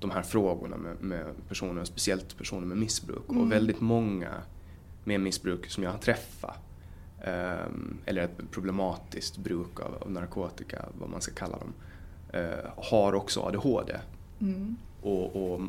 de 0.05 0.11
här 0.11 0.23
frågorna 0.23 0.77
med, 0.77 0.97
med 1.01 1.27
personer, 1.49 1.85
speciellt 1.85 2.38
personer 2.38 2.67
med 2.67 2.77
missbruk. 2.77 3.29
Mm. 3.29 3.40
Och 3.40 3.53
väldigt 3.53 3.81
många 3.81 4.31
med 5.05 5.21
missbruk 5.21 5.71
som 5.71 5.85
jag 5.85 5.90
har 5.90 5.99
träffat, 5.99 6.59
um, 7.27 7.99
eller 8.05 8.23
ett 8.23 8.51
problematiskt 8.51 9.37
bruk 9.37 9.81
av, 9.81 9.95
av, 10.01 10.11
narkotika, 10.11 10.85
vad 10.99 11.09
man 11.09 11.21
ska 11.21 11.35
kalla 11.35 11.59
dem, 11.59 11.73
uh, 12.35 12.71
har 12.77 13.14
också 13.14 13.40
ADHD. 13.40 13.97
Mm. 14.40 14.77
Och, 15.03 15.37
och 15.37 15.61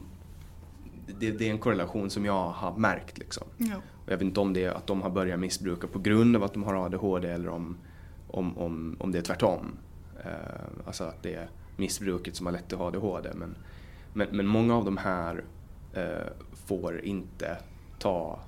det, 1.19 1.31
det, 1.31 1.47
är 1.47 1.51
en 1.51 1.59
korrelation 1.59 2.09
som 2.09 2.25
jag 2.25 2.49
har 2.49 2.77
märkt. 2.77 3.17
Liksom. 3.17 3.47
Ja. 3.57 3.75
Och 3.75 4.11
jag 4.11 4.17
vet 4.17 4.25
inte 4.25 4.39
om 4.39 4.53
det 4.53 4.63
är 4.63 4.71
att 4.71 4.87
de 4.87 5.01
har 5.01 5.09
börjat 5.09 5.39
missbruka 5.39 5.87
på 5.87 5.99
grund 5.99 6.35
av 6.35 6.43
att 6.43 6.53
de 6.53 6.63
har 6.63 6.85
ADHD 6.85 7.29
eller 7.29 7.49
om, 7.49 7.77
om, 8.27 8.57
om, 8.57 8.95
om 8.99 9.11
det 9.11 9.17
är 9.17 9.23
tvärtom. 9.23 9.77
Uh, 10.25 10.85
alltså 10.85 11.03
att 11.03 11.23
det 11.23 11.33
är 11.33 11.49
missbruket 11.77 12.35
som 12.35 12.45
har 12.45 12.53
lett 12.53 12.67
till 12.67 12.77
ADHD. 12.77 13.29
Men, 13.35 13.55
men, 14.15 14.27
men 14.31 14.47
många 14.47 14.75
av 14.75 14.85
de 14.85 14.97
här 14.97 15.43
uh, 15.97 16.27
får 16.67 17.05
inte 17.05 17.57
ta 17.99 18.39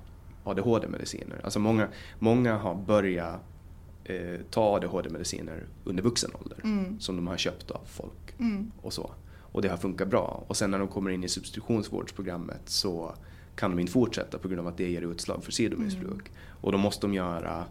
ADHD-mediciner. 0.44 1.40
Alltså 1.44 1.58
många, 1.58 1.88
många 2.18 2.56
har 2.56 2.74
börjat 2.74 3.40
uh, 4.10 4.40
ta 4.50 4.76
ADHD-mediciner 4.76 5.66
under 5.84 6.02
vuxen 6.02 6.30
ålder 6.34 6.58
mm. 6.64 7.00
som 7.00 7.16
de 7.16 7.26
har 7.26 7.36
köpt 7.36 7.70
av 7.70 7.80
folk 7.84 8.38
mm. 8.38 8.72
och 8.82 8.92
så 8.92 9.10
och 9.52 9.62
det 9.62 9.68
har 9.68 9.76
funkat 9.76 10.08
bra. 10.08 10.44
Och 10.46 10.56
sen 10.56 10.70
när 10.70 10.78
de 10.78 10.88
kommer 10.88 11.10
in 11.10 11.24
i 11.24 11.28
substitutionsvårdsprogrammet 11.28 12.60
så 12.64 13.14
kan 13.56 13.70
de 13.70 13.78
inte 13.78 13.92
fortsätta 13.92 14.38
på 14.38 14.48
grund 14.48 14.60
av 14.60 14.66
att 14.66 14.76
det 14.76 14.90
ger 14.90 15.02
utslag 15.02 15.44
för 15.44 15.52
sidomissbruk. 15.52 16.28
Mm. 16.28 16.32
Och 16.60 16.72
då 16.72 16.78
måste 16.78 17.06
de 17.06 17.14
göra 17.14 17.64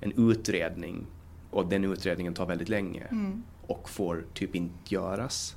en 0.00 0.30
utredning 0.30 1.06
och 1.50 1.68
den 1.68 1.84
utredningen 1.84 2.34
tar 2.34 2.46
väldigt 2.46 2.68
länge 2.68 3.02
mm. 3.10 3.42
och 3.66 3.88
får 3.88 4.24
typ 4.34 4.54
inte 4.54 4.94
göras 4.94 5.56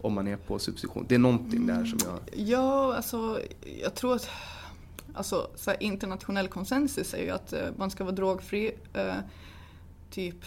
om 0.00 0.14
man 0.14 0.28
är 0.28 0.36
på 0.36 0.58
substitution. 0.58 1.06
Det 1.08 1.14
är 1.14 1.18
någonting 1.18 1.66
där 1.66 1.84
som 1.84 1.98
jag... 2.04 2.46
Ja, 2.46 2.94
alltså 2.96 3.40
jag 3.82 3.94
tror 3.94 4.14
att 4.14 4.30
alltså, 5.14 5.50
så 5.54 5.72
internationell 5.80 6.48
konsensus 6.48 7.14
är 7.14 7.22
ju 7.22 7.30
att 7.30 7.52
eh, 7.52 7.60
man 7.76 7.90
ska 7.90 8.04
vara 8.04 8.14
drogfri 8.14 8.72
eh, 8.94 9.14
typ 10.10 10.44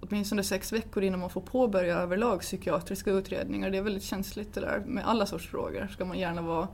åtminstone 0.00 0.42
sex 0.42 0.72
veckor 0.72 1.02
innan 1.02 1.20
man 1.20 1.30
får 1.30 1.40
påbörja 1.40 1.98
överlag 1.98 2.40
psykiatriska 2.40 3.10
utredningar. 3.10 3.70
Det 3.70 3.78
är 3.78 3.82
väldigt 3.82 4.02
känsligt 4.02 4.54
det 4.54 4.60
där. 4.60 4.82
Med 4.86 5.06
alla 5.06 5.26
sorts 5.26 5.50
droger 5.50 5.88
ska 5.88 6.04
man 6.04 6.18
gärna 6.18 6.42
vara 6.42 6.68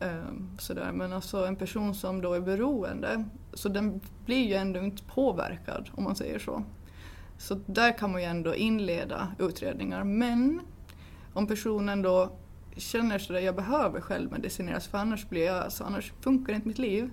eh, 0.00 0.32
sådär. 0.58 0.92
Men 0.92 1.12
alltså 1.12 1.46
en 1.46 1.56
person 1.56 1.94
som 1.94 2.20
då 2.20 2.32
är 2.32 2.40
beroende, 2.40 3.24
så 3.52 3.68
den 3.68 4.00
blir 4.24 4.46
ju 4.46 4.54
ändå 4.54 4.80
inte 4.80 5.02
påverkad 5.02 5.90
om 5.92 6.04
man 6.04 6.16
säger 6.16 6.38
så. 6.38 6.64
Så 7.38 7.60
där 7.66 7.98
kan 7.98 8.12
man 8.12 8.20
ju 8.20 8.26
ändå 8.26 8.54
inleda 8.54 9.28
utredningar. 9.38 10.04
Men 10.04 10.60
om 11.32 11.46
personen 11.46 12.02
då 12.02 12.32
känner 12.76 13.18
sådär, 13.18 13.40
jag 13.40 13.56
behöver 13.56 14.00
självmedicineras 14.00 14.86
för 14.86 14.98
annars, 14.98 15.28
blir 15.28 15.46
jag, 15.46 15.56
alltså, 15.56 15.84
annars 15.84 16.12
funkar 16.20 16.54
inte 16.54 16.68
mitt 16.68 16.78
liv. 16.78 17.10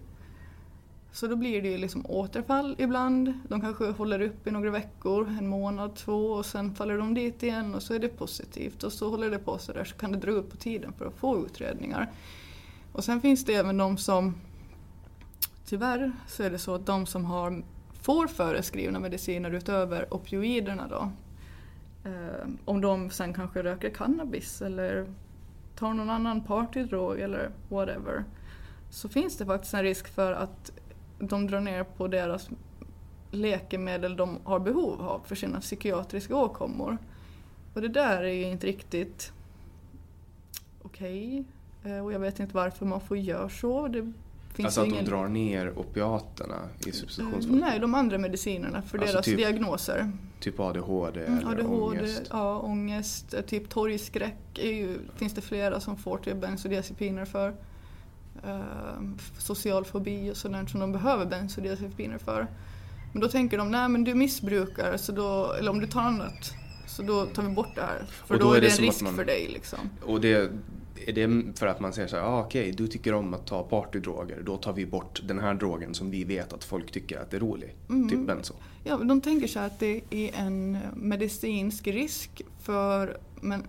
Så 1.12 1.28
då 1.28 1.36
blir 1.36 1.62
det 1.62 1.68
ju 1.68 1.78
liksom 1.78 2.06
återfall 2.06 2.76
ibland. 2.78 3.34
De 3.48 3.62
kanske 3.62 3.86
håller 3.86 4.22
upp 4.22 4.48
i 4.48 4.52
några 4.52 4.72
veckor, 4.72 5.28
en 5.40 5.48
månad, 5.48 5.96
två 5.96 6.32
och 6.32 6.46
sen 6.46 6.76
faller 6.76 6.98
de 6.98 7.14
dit 7.14 7.44
igen 7.44 7.76
och 7.76 7.84
så 7.84 7.94
är 7.94 8.00
det 8.00 8.10
positivt 8.10 8.84
och 8.84 8.94
så 8.94 9.10
håller 9.10 9.30
det 9.30 9.40
på 9.40 9.58
så 9.58 9.74
där 9.74 9.84
så 9.84 9.96
kan 9.96 10.12
det 10.12 10.18
dra 10.18 10.32
upp 10.32 10.52
på 10.52 10.58
tiden 10.58 10.94
för 10.94 11.06
att 11.06 11.16
få 11.16 11.46
utredningar. 11.46 12.12
Och 12.92 13.04
sen 13.04 13.22
finns 13.22 13.46
det 13.46 13.54
även 13.54 13.78
de 13.78 13.98
som, 13.98 14.36
tyvärr 15.66 16.12
så 16.28 16.44
är 16.44 16.50
det 16.50 16.60
så 16.60 16.76
att 16.76 16.86
de 16.86 17.06
som 17.06 17.26
har, 17.26 17.64
får 18.02 18.28
föreskrivna 18.28 19.00
mediciner 19.00 19.52
utöver 19.52 20.14
opioiderna 20.14 20.88
då, 20.88 21.12
om 22.66 22.82
de 22.82 23.10
sen 23.10 23.34
kanske 23.34 23.64
röker 23.64 23.90
cannabis 23.90 24.62
eller 24.62 25.06
tar 25.76 25.94
någon 25.94 26.10
annan 26.10 26.44
partydrog 26.44 27.20
eller 27.20 27.50
whatever, 27.70 28.24
så 28.90 29.10
finns 29.10 29.38
det 29.38 29.46
faktiskt 29.46 29.74
en 29.74 29.84
risk 29.84 30.08
för 30.08 30.32
att 30.34 30.72
de 31.20 31.48
drar 31.48 31.60
ner 31.60 31.84
på 31.84 32.08
deras 32.08 32.50
läkemedel 33.32 34.16
de 34.16 34.38
har 34.44 34.60
behov 34.60 35.02
av 35.02 35.22
för 35.26 35.36
sina 35.36 35.60
psykiatriska 35.60 36.36
åkommor. 36.36 36.98
Och 37.74 37.82
det 37.82 37.88
där 37.88 38.24
är 38.24 38.34
ju 38.34 38.44
inte 38.44 38.68
riktigt 38.68 39.32
okej. 40.82 41.46
Okay. 41.82 41.94
Eh, 41.94 42.06
och 42.06 42.14
jag 42.14 42.20
vet 42.20 42.40
inte 42.40 42.56
varför 42.56 42.86
man 42.86 43.02
får 43.02 43.18
göra 43.18 43.50
så. 43.50 43.88
Det 43.88 44.14
finns 44.54 44.66
Alltså 44.66 44.82
att 44.82 44.88
de 44.88 44.94
ingen... 44.94 45.06
drar 45.06 45.28
ner 45.28 45.80
opiaterna 45.80 46.70
i 46.86 46.90
Eh, 46.90 46.94
substitutionsvård? 46.94 47.60
Nej, 47.60 47.80
de 47.80 47.96
andra 47.96 48.18
medicinerna 48.18 48.82
för 48.82 48.98
Alltså 48.98 49.14
deras 49.14 49.26
typ 49.26 49.38
diagnoser. 49.38 50.12
Typ 50.40 50.60
ADHD 50.60 51.26
Mm, 51.26 51.38
eller 51.40 51.52
ADHD, 51.52 52.00
ångest? 52.00 52.22
ja, 52.30 52.60
ångest, 52.60 53.34
eh, 53.34 53.42
typ 53.42 53.70
torgskräck 53.70 54.36
ju, 54.54 55.00
finns 55.16 55.34
det 55.34 55.42
flera 55.42 55.80
som 55.80 55.98
får 55.98 56.18
typ 56.18 56.38
bensodiazepiner 56.42 57.26
för. 57.26 57.54
Uh, 58.46 59.02
social 59.38 59.86
fobi 59.86 60.32
och 60.32 60.38
sådant 60.38 60.70
som 60.70 60.80
de 60.80 60.92
behöver 60.92 61.26
bensodiazepiner 61.26 62.18
för. 62.18 62.48
Men 63.14 63.22
då 63.22 63.28
tänker 63.28 63.58
de, 63.58 63.72
nej 63.72 63.90
men 63.90 64.04
du 64.04 64.14
missbrukar, 64.16 64.98
så 64.98 65.12
då, 65.12 65.54
eller 65.54 65.72
om 65.72 65.80
du 65.80 65.88
tar 65.88 66.02
annat, 66.02 66.52
så 66.88 67.02
då 67.04 67.26
tar 67.26 67.44
vi 67.44 67.50
bort 67.50 67.76
det 67.76 67.82
här. 67.82 68.06
För 68.26 68.34
Och 68.36 68.40
då, 68.40 68.46
då 68.48 68.54
är 68.54 68.62
det, 68.62 68.68
det 68.68 68.74
en 68.74 68.86
risk 68.86 69.02
man- 69.02 69.16
för 69.16 69.26
dig 69.26 69.48
liksom. 69.54 69.80
Och 70.06 70.22
det, 70.22 70.52
är 71.08 71.14
det 71.14 71.58
för 71.60 71.68
att 71.68 71.80
man 71.80 71.94
säger 71.94 72.08
så 72.08 72.16
här, 72.16 72.24
ah, 72.24 72.40
okej, 72.46 72.72
du 72.72 72.88
tycker 72.88 73.14
om 73.14 73.34
att 73.34 73.48
ta 73.48 73.64
partydroger, 73.64 74.42
då 74.42 74.58
tar 74.58 74.74
vi 74.74 74.86
bort 74.86 75.22
den 75.28 75.40
här 75.40 75.54
drogen 75.54 75.94
som 75.94 76.12
vi 76.12 76.24
vet 76.24 76.54
att 76.54 76.64
folk 76.64 76.92
tycker 76.92 77.20
att 77.20 77.34
är 77.34 77.40
rolig. 77.40 77.76
Mm. 77.90 78.10
Typ 78.10 78.28
benzo. 78.28 78.54
Ja, 78.84 78.98
de 78.98 79.22
tänker 79.22 79.48
så 79.48 79.60
här 79.60 79.68
att 79.68 79.80
det 79.80 80.02
är 80.10 80.36
en 80.36 80.78
medicinsk 80.96 81.88
risk 81.88 82.42
för, 82.62 83.18
men 83.42 83.64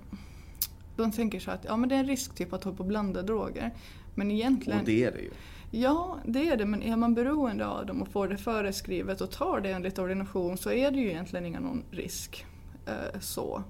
de 0.97 1.12
tänker 1.12 1.40
så 1.40 1.51
att 1.51 1.64
ja 1.64 1.77
men 1.77 1.88
det 1.88 1.95
är 1.95 1.99
en 1.99 2.07
risk 2.07 2.35
typ 2.35 2.53
att 2.53 2.64
hålla 2.64 2.77
på 2.77 2.83
och 2.83 2.88
blanda 2.88 3.23
droger. 3.23 3.71
Men 4.14 4.31
egentligen, 4.31 4.81
Och 4.81 4.87
det 4.87 5.05
är 5.05 5.12
det 5.12 5.21
ju. 5.21 5.31
ja 5.71 6.19
det 6.25 6.49
är 6.49 6.57
det, 6.57 6.66
men 6.66 6.83
är 6.83 6.97
man 6.97 7.14
beroende 7.14 7.66
av 7.66 7.87
dem 7.87 8.03
och 8.03 8.09
får 8.09 8.29
det 8.29 8.37
föreskrivet 8.37 9.21
och 9.21 9.31
tar 9.31 9.61
det 9.61 9.71
enligt 9.71 9.99
ordination 9.99 10.59
så 10.59 10.71
är 10.73 10.90
det 10.90 10.99
ju 10.99 11.11
egentligen 11.11 11.47
ingen 11.47 11.62
någon 11.62 11.83
risk. 11.90 12.47
Eh, 12.87 13.21
så. 13.21 13.62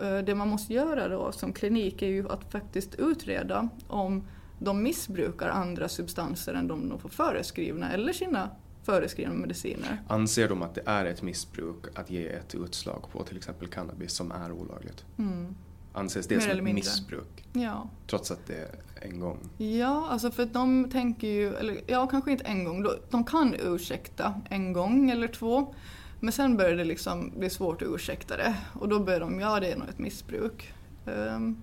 Eh, 0.00 0.18
det 0.18 0.34
man 0.34 0.48
måste 0.48 0.72
göra 0.74 1.08
då 1.08 1.32
som 1.32 1.52
klinik 1.52 2.02
är 2.02 2.06
ju 2.06 2.28
att 2.30 2.52
faktiskt 2.52 2.94
utreda 2.94 3.68
om 3.88 4.24
de 4.58 4.82
missbrukar 4.82 5.48
andra 5.48 5.88
substanser 5.88 6.54
än 6.54 6.68
de 6.68 6.88
de 6.88 6.98
får 6.98 7.08
föreskrivna 7.08 7.92
eller 7.92 8.12
sina 8.12 8.50
föreskrivna 8.82 9.34
mediciner. 9.34 10.02
Anser 10.08 10.48
de 10.48 10.62
att 10.62 10.74
det 10.74 10.82
är 10.86 11.04
ett 11.04 11.22
missbruk 11.22 11.84
att 11.94 12.10
ge 12.10 12.26
ett 12.28 12.54
utslag 12.54 13.04
på 13.12 13.22
till 13.22 13.36
exempel 13.36 13.68
cannabis 13.68 14.12
som 14.12 14.32
är 14.32 14.52
olagligt? 14.52 15.04
Mm. 15.18 15.54
Anses 15.92 16.26
det 16.26 16.34
Mer 16.34 16.40
som 16.42 16.50
ett 16.50 16.56
mindre. 16.56 16.74
missbruk? 16.74 17.44
Ja. 17.52 17.88
Trots 18.06 18.30
att 18.30 18.46
det 18.46 18.54
är 18.54 18.68
en 19.08 19.20
gång? 19.20 19.38
Ja, 19.58 20.08
alltså 20.10 20.30
för 20.30 20.42
att 20.42 20.52
de 20.52 20.90
tänker 20.90 21.28
ju, 21.28 21.54
eller 21.54 21.80
ja 21.86 22.06
kanske 22.06 22.30
inte 22.30 22.44
en 22.44 22.64
gång, 22.64 22.86
de 23.10 23.24
kan 23.24 23.54
ursäkta 23.54 24.40
en 24.50 24.72
gång 24.72 25.10
eller 25.10 25.28
två. 25.28 25.74
Men 26.20 26.32
sen 26.32 26.56
börjar 26.56 26.76
det 26.76 26.84
liksom 26.84 27.32
bli 27.38 27.50
svårt 27.50 27.82
att 27.82 27.88
ursäkta 27.88 28.36
det 28.36 28.56
och 28.80 28.88
då 28.88 29.00
börjar 29.00 29.20
de, 29.20 29.40
ja 29.40 29.60
det 29.60 29.72
är 29.72 29.76
nog 29.76 29.88
ett 29.88 29.98
missbruk. 29.98 30.72
Um, 31.04 31.56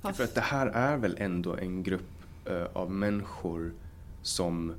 fast, 0.00 0.16
För 0.16 0.24
att 0.24 0.34
det 0.34 0.40
här 0.40 0.66
är 0.66 0.96
väl 0.96 1.16
ändå 1.18 1.56
en 1.56 1.82
grupp 1.82 2.10
eh, 2.44 2.64
av 2.72 2.90
människor 2.90 3.72
som 4.22 4.74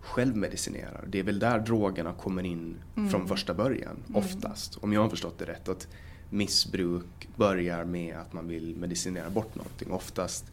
självmedicinerar. 0.00 1.04
Det 1.08 1.18
är 1.18 1.22
väl 1.22 1.38
där 1.38 1.58
drogerna 1.58 2.12
kommer 2.12 2.42
in 2.42 2.76
Mm. 2.96 3.10
från 3.10 3.28
första 3.28 3.54
början, 3.54 3.96
oftast. 4.14 4.78
Om 4.80 4.92
jag 4.92 5.00
har 5.02 5.08
förstått 5.08 5.38
det 5.38 5.44
rätt. 5.44 5.68
Att 5.68 5.88
missbruk 6.30 7.28
börjar 7.36 7.84
med 7.84 8.16
att 8.16 8.32
man 8.32 8.48
vill 8.48 8.76
medicinera 8.76 9.30
bort 9.30 9.54
någonting. 9.54 9.90
Oftast, 9.92 10.44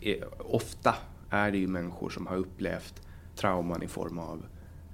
är, 0.00 0.24
ofta 0.52 0.94
är 1.30 1.50
det 1.50 1.58
ju 1.58 1.66
människor 1.68 2.10
som 2.10 2.26
har 2.26 2.36
upplevt 2.36 3.02
trauman 3.36 3.82
i 3.82 3.86
form 3.88 4.18
av 4.18 4.42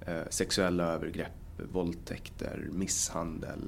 eh, 0.06 0.22
sexuella 0.30 0.84
övergrepp, 0.84 1.37
våldtäkter, 1.72 2.68
misshandel, 2.72 3.60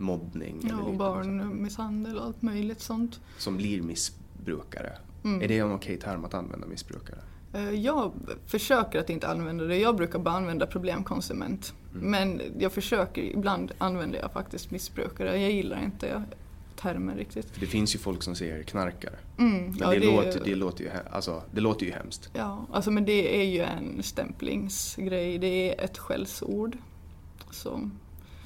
mobbning 0.00 0.54
Mm. 0.62 0.66
ja, 0.68 0.74
eller 0.80 0.88
och 0.88 0.94
barnmisshandel 0.96 2.18
och 2.18 2.24
allt 2.24 2.42
möjligt 2.42 2.80
sånt. 2.80 3.20
som 3.38 3.56
blir 3.56 3.82
missbrukare. 3.82 4.92
Mm. 5.24 5.42
Är 5.42 5.48
det 5.48 5.58
en 5.58 5.72
okej 5.72 5.96
term 5.98 6.24
att 6.24 6.34
använda 6.34 6.66
missbrukare? 6.66 7.18
Eh, 7.54 7.70
Jag 7.70 8.12
försöker 8.46 8.98
att 9.00 9.10
inte 9.10 9.28
använda 9.28 9.64
det. 9.64 9.76
Jag 9.78 9.96
brukar 9.96 10.18
bara 10.18 10.34
använda 10.34 10.66
problemkonsument. 10.66 11.74
Men 11.92 12.40
jag 12.58 12.72
försöker, 12.72 13.22
ibland 13.22 13.72
använder 13.78 14.18
jag 14.18 14.32
faktiskt 14.32 14.70
missbrukare. 14.70 15.40
Jag 15.40 15.50
gillar 15.50 15.84
inte 15.84 16.22
termen 16.76 17.16
riktigt. 17.16 17.50
För 17.50 17.60
det 17.60 17.66
finns 17.66 17.94
ju 17.94 17.98
folk 17.98 18.22
som 18.22 18.34
säger 18.34 18.62
knarkare. 18.62 19.14
Mm, 19.38 19.64
Men 19.64 19.76
ja, 19.78 19.90
det, 19.90 19.98
det- 19.98 20.06
låter, 20.06 20.40
det, 20.44 20.54
låter 20.54 20.84
ju, 20.84 20.90
alltså, 21.10 21.42
det 21.50 21.60
låter 21.60 21.86
ju 21.86 21.92
hemskt. 21.92 22.30
Ja, 22.32 22.66
alltså 22.72 22.90
men 22.90 23.04
det 23.04 23.40
är 23.40 23.44
ju 23.44 23.60
en 23.62 24.02
stämplingsgrej. 24.02 25.38
Det 25.38 25.46
är 25.80 25.84
ett 25.84 25.98
skällsord. 25.98 26.76
Så, 27.52 27.90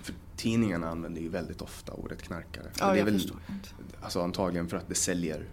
För 0.02 0.14
tidningarna 0.36 0.88
använder 0.88 1.20
ju 1.20 1.28
väldigt 1.28 1.62
ofta 1.62 1.92
ordet 1.92 2.22
knarkare. 2.22 2.70
Ja, 2.80 2.92
det 2.92 3.00
är 3.00 3.04
väl. 3.04 3.30
Alltså 4.00 4.22
antagligen 4.22 4.68
för 4.68 4.76
att 4.76 4.88
det 4.88 4.94
säljer. 4.94 5.44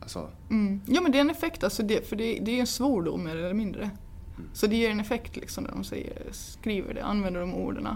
Alltså, 0.00 0.30
Mm. 0.50 0.80
Ja 0.86 1.00
men 1.00 1.12
det 1.12 1.18
är 1.18 1.20
en 1.20 1.30
effekt, 1.30 1.64
alltså 1.64 1.82
det, 1.82 2.08
för 2.08 2.16
det, 2.16 2.38
det 2.42 2.50
är 2.50 2.60
en 2.60 2.66
svordom 2.66 3.24
mer 3.24 3.36
eller 3.36 3.54
mindre. 3.54 3.82
Mm. 3.82 4.48
Så 4.52 4.66
det 4.66 4.76
ger 4.76 4.90
en 4.90 5.00
effekt 5.00 5.36
liksom 5.36 5.64
när 5.64 5.70
de 5.70 5.84
säger, 5.84 6.22
skriver 6.32 6.94
det, 6.94 7.04
använder 7.04 7.40
de 7.40 7.54
orden. 7.54 7.88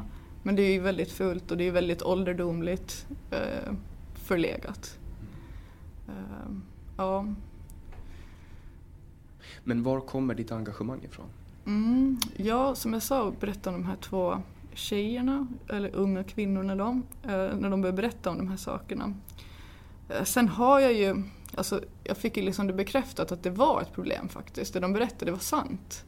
Men 0.42 0.56
det 0.56 0.62
är 0.62 0.72
ju 0.72 0.80
väldigt 0.80 1.12
fult 1.12 1.50
och 1.50 1.56
det 1.56 1.64
är 1.64 1.72
väldigt 1.72 2.02
ålderdomligt 2.02 3.06
eh, 3.30 3.72
förlegat. 4.14 4.98
Eh, 6.08 6.52
ja. 6.96 7.26
men 9.64 9.82
var 9.82 10.00
kommer 10.00 10.34
ditt 10.34 10.52
engagemang 10.52 11.02
ifrån? 11.04 11.26
Mm, 11.66 12.18
ja, 12.36 12.74
som 12.74 12.92
jag 12.92 13.02
sa, 13.02 13.32
berätta 13.40 13.70
om 13.70 13.76
de 13.76 13.84
här 13.84 13.96
två 13.96 14.42
tjejerna, 14.74 15.46
eller 15.68 15.96
unga 15.96 16.24
kvinnorna 16.24 16.76
då, 16.76 17.00
eh, 17.22 17.56
när 17.56 17.70
de 17.70 17.80
började 17.80 17.96
berätta 17.96 18.30
om 18.30 18.38
de 18.38 18.48
här 18.48 18.56
sakerna. 18.56 19.14
Eh, 20.08 20.24
sen 20.24 20.48
har 20.48 20.80
jag 20.80 20.92
ju, 20.92 21.22
alltså 21.54 21.80
jag 22.04 22.16
fick 22.16 22.36
ju 22.36 22.42
liksom 22.42 22.66
det 22.66 22.72
bekräftat 22.72 23.32
att 23.32 23.42
det 23.42 23.50
var 23.50 23.80
ett 23.80 23.92
problem 23.92 24.28
faktiskt. 24.28 24.72
Det 24.72 24.80
de 24.80 24.92
berättade 24.92 25.32
var 25.32 25.38
sant. 25.38 26.04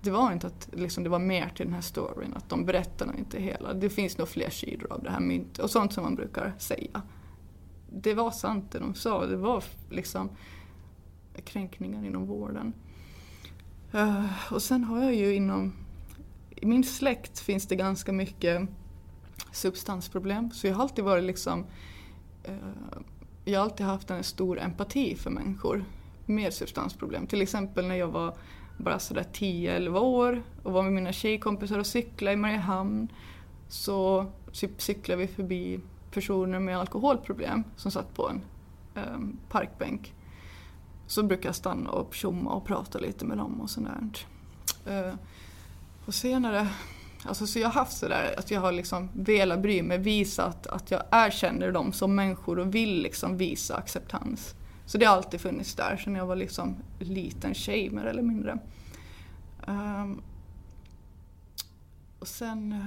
Det 0.00 0.10
var 0.10 0.32
inte 0.32 0.46
att 0.46 0.68
liksom, 0.72 1.04
det 1.04 1.10
var 1.10 1.18
mer 1.18 1.48
till 1.48 1.66
den 1.66 1.74
här 1.74 1.80
storyn, 1.80 2.34
att 2.34 2.48
de 2.48 2.64
berättar 2.64 3.14
inte 3.18 3.40
hela. 3.40 3.74
Det 3.74 3.90
finns 3.90 4.18
nog 4.18 4.28
fler 4.28 4.50
sidor 4.50 4.92
av 4.92 5.02
det 5.02 5.10
här 5.10 5.20
myntet 5.20 5.58
och 5.58 5.70
sånt 5.70 5.92
som 5.92 6.04
man 6.04 6.14
brukar 6.14 6.54
säga. 6.58 7.02
Det 7.92 8.14
var 8.14 8.30
sant 8.30 8.72
det 8.72 8.78
de 8.78 8.94
sa, 8.94 9.26
det 9.26 9.36
var 9.36 9.64
liksom 9.90 10.30
kränkningar 11.44 12.04
inom 12.04 12.26
vården. 12.26 12.72
Eh, 13.92 14.52
och 14.52 14.62
sen 14.62 14.84
har 14.84 15.02
jag 15.02 15.14
ju 15.14 15.34
inom, 15.34 15.72
i 16.62 16.66
min 16.66 16.84
släkt 16.84 17.38
finns 17.38 17.66
det 17.66 17.76
ganska 17.76 18.12
mycket 18.12 18.68
substansproblem. 19.52 20.50
Så 20.50 20.66
jag 20.66 20.74
har 20.74 20.82
alltid 20.82 21.04
varit 21.04 21.24
liksom, 21.24 21.66
eh, 22.44 22.54
jag 23.44 23.60
har 23.60 23.64
alltid 23.64 23.86
haft 23.86 24.10
en 24.10 24.24
stor 24.24 24.60
empati 24.60 25.14
för 25.14 25.30
människor 25.30 25.84
med 26.26 26.54
substansproblem. 26.54 27.26
Till 27.26 27.42
exempel 27.42 27.86
när 27.86 27.94
jag 27.94 28.08
var 28.08 28.36
bara 28.76 28.98
sådär 28.98 29.26
10-11 29.32 29.98
år 29.98 30.42
och 30.62 30.72
var 30.72 30.82
med 30.82 30.92
mina 30.92 31.12
tjejkompisar 31.12 31.78
och 31.78 31.86
cyklade 31.86 32.32
i 32.32 32.36
Mariehamn. 32.36 33.08
Så 33.68 34.26
cyklade 34.78 35.20
vi 35.20 35.28
förbi 35.28 35.80
personer 36.10 36.58
med 36.58 36.78
alkoholproblem 36.78 37.64
som 37.76 37.90
satt 37.90 38.14
på 38.14 38.28
en 38.28 38.42
eh, 38.94 39.18
parkbänk 39.48 40.14
så 41.06 41.22
brukar 41.22 41.48
jag 41.48 41.56
stanna 41.56 41.90
och 41.90 42.14
tjomma 42.14 42.50
och 42.50 42.64
prata 42.64 42.98
lite 42.98 43.24
med 43.24 43.38
dem 43.38 43.60
och 43.60 43.70
sådär. 43.70 44.00
Eh, 44.86 45.14
på 46.08 46.12
senare, 46.12 46.68
alltså 47.22 47.46
så 47.46 47.58
jag 47.58 47.68
har 47.68 47.72
haft 47.74 47.96
sådär 47.96 48.34
att 48.38 48.50
jag 48.50 48.60
har 48.60 48.72
liksom 48.72 49.08
velat 49.12 49.60
bry 49.60 49.82
mig, 49.82 49.98
visat 49.98 50.66
att 50.66 50.90
jag 50.90 51.02
erkänner 51.10 51.72
dem 51.72 51.92
som 51.92 52.14
människor 52.14 52.58
och 52.58 52.74
vill 52.74 53.02
liksom 53.02 53.36
visa 53.36 53.76
acceptans. 53.76 54.54
Så 54.86 54.98
det 54.98 55.04
har 55.04 55.16
alltid 55.16 55.40
funnits 55.40 55.74
där 55.74 55.96
sen 55.96 56.14
jag 56.14 56.26
var 56.26 56.36
liksom 56.36 56.76
liten 56.98 57.54
tjej 57.54 57.90
mer 57.90 58.04
eller 58.04 58.22
mindre. 58.22 58.58
Um, 59.66 60.22
och 62.18 62.28
sen, 62.28 62.72
eh, 62.72 62.86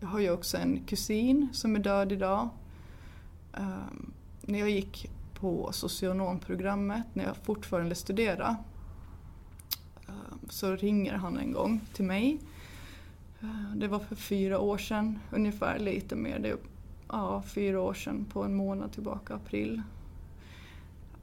jag 0.00 0.08
har 0.08 0.20
jag 0.20 0.34
också 0.34 0.56
en 0.56 0.80
kusin 0.86 1.48
som 1.52 1.76
är 1.76 1.80
död 1.80 2.12
idag. 2.12 2.48
Um, 3.52 4.12
när 4.40 4.58
jag 4.58 4.70
gick 4.70 5.10
på 5.34 5.72
socionomprogrammet, 5.72 7.06
när 7.12 7.24
jag 7.24 7.36
fortfarande 7.36 7.94
studerade, 7.94 8.56
um, 10.06 10.48
så 10.48 10.76
ringer 10.76 11.14
han 11.14 11.38
en 11.38 11.52
gång 11.52 11.80
till 11.94 12.04
mig. 12.04 12.40
Ehm, 13.46 13.78
Det 13.80 13.88
var 13.88 13.98
för 13.98 14.14
fyra 14.16 14.58
år 14.60 14.78
sedan, 14.78 15.18
ungefär 15.32 15.78
lite 15.78 16.16
mer. 16.16 16.38
Det 16.38 16.56
ja, 17.08 17.42
fyra 17.46 17.80
år 17.80 17.94
sedan 17.94 18.24
på 18.32 18.42
en 18.42 18.54
månad 18.54 18.92
tillbaka, 18.92 19.34
april. 19.34 19.82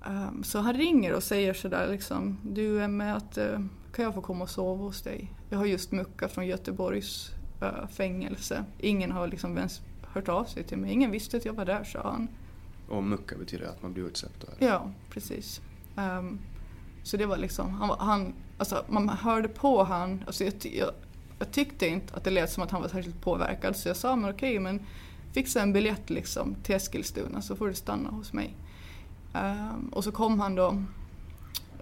Ehm, 0.06 0.44
Så 0.44 0.60
han 0.60 0.74
ringer 0.74 1.14
och 1.14 1.24
säger 1.24 1.54
sådär 1.54 1.88
liksom, 1.92 2.38
du 2.44 2.82
är 2.82 2.88
med 2.88 3.16
att 3.16 3.38
eh, 3.38 3.60
kan 3.96 4.06
jag 4.06 4.14
få 4.14 4.22
komma 4.22 4.44
och 4.44 4.50
sova 4.50 4.84
hos 4.84 5.02
dig? 5.02 5.32
Jag 5.50 5.58
har 5.58 5.66
just 5.66 5.92
muckat 5.92 6.32
från 6.32 6.48
Göteborgs 6.48 7.32
eh, 7.62 7.88
fängelse. 7.88 8.66
Ingen 8.80 9.12
har 9.12 9.28
liksom 9.28 9.58
ens 9.58 9.82
hört 10.14 10.30
av 10.30 10.44
sig 10.46 10.64
till 10.64 10.78
mig. 10.78 10.92
Ingen 10.92 11.12
visste 11.12 11.38
att 11.38 11.46
jag 11.46 11.54
var 11.54 11.66
där, 11.66 11.84
sa 11.84 12.02
han. 12.12 12.28
Och 12.90 13.04
mucka 13.04 13.38
betyder 13.38 13.66
att 13.66 13.82
man 13.82 13.94
blir 13.94 14.04
utsatt? 14.04 14.46
Ja, 14.60 14.92
precis. 15.10 15.62
Ehm, 15.98 16.40
så 17.04 17.18
det 17.18 17.26
var 17.26 17.38
liksom, 17.38 17.70
han, 17.74 17.90
han, 18.00 18.34
alltså 18.58 18.86
man 18.90 19.10
hörde 19.10 19.48
på 19.48 19.84
han, 19.84 20.24
alltså 20.28 20.44
jag, 20.44 20.54
jag, 20.64 20.92
jag 21.44 21.52
tyckte 21.52 21.88
inte 21.88 22.14
att 22.14 22.24
det 22.24 22.30
lät 22.30 22.52
som 22.52 22.64
att 22.64 22.72
han 22.72 22.82
var 22.82 22.90
särskilt 22.90 23.22
påverkad 23.22 23.76
så 23.76 23.90
jag 23.90 23.98
sa 23.98 24.16
men 24.16 24.30
okej 24.30 24.60
men 24.60 24.80
fixa 25.34 25.62
en 25.62 25.74
biljett 25.74 26.10
liksom 26.10 26.56
till 26.64 26.76
Eskilstuna 26.76 27.42
så 27.42 27.56
får 27.56 27.68
du 27.68 27.74
stanna 27.74 28.10
hos 28.10 28.34
mig. 28.34 28.56
Um, 29.34 29.88
och 29.88 30.04
så 30.04 30.12
kom 30.12 30.40
han 30.40 30.56
då 30.56 30.84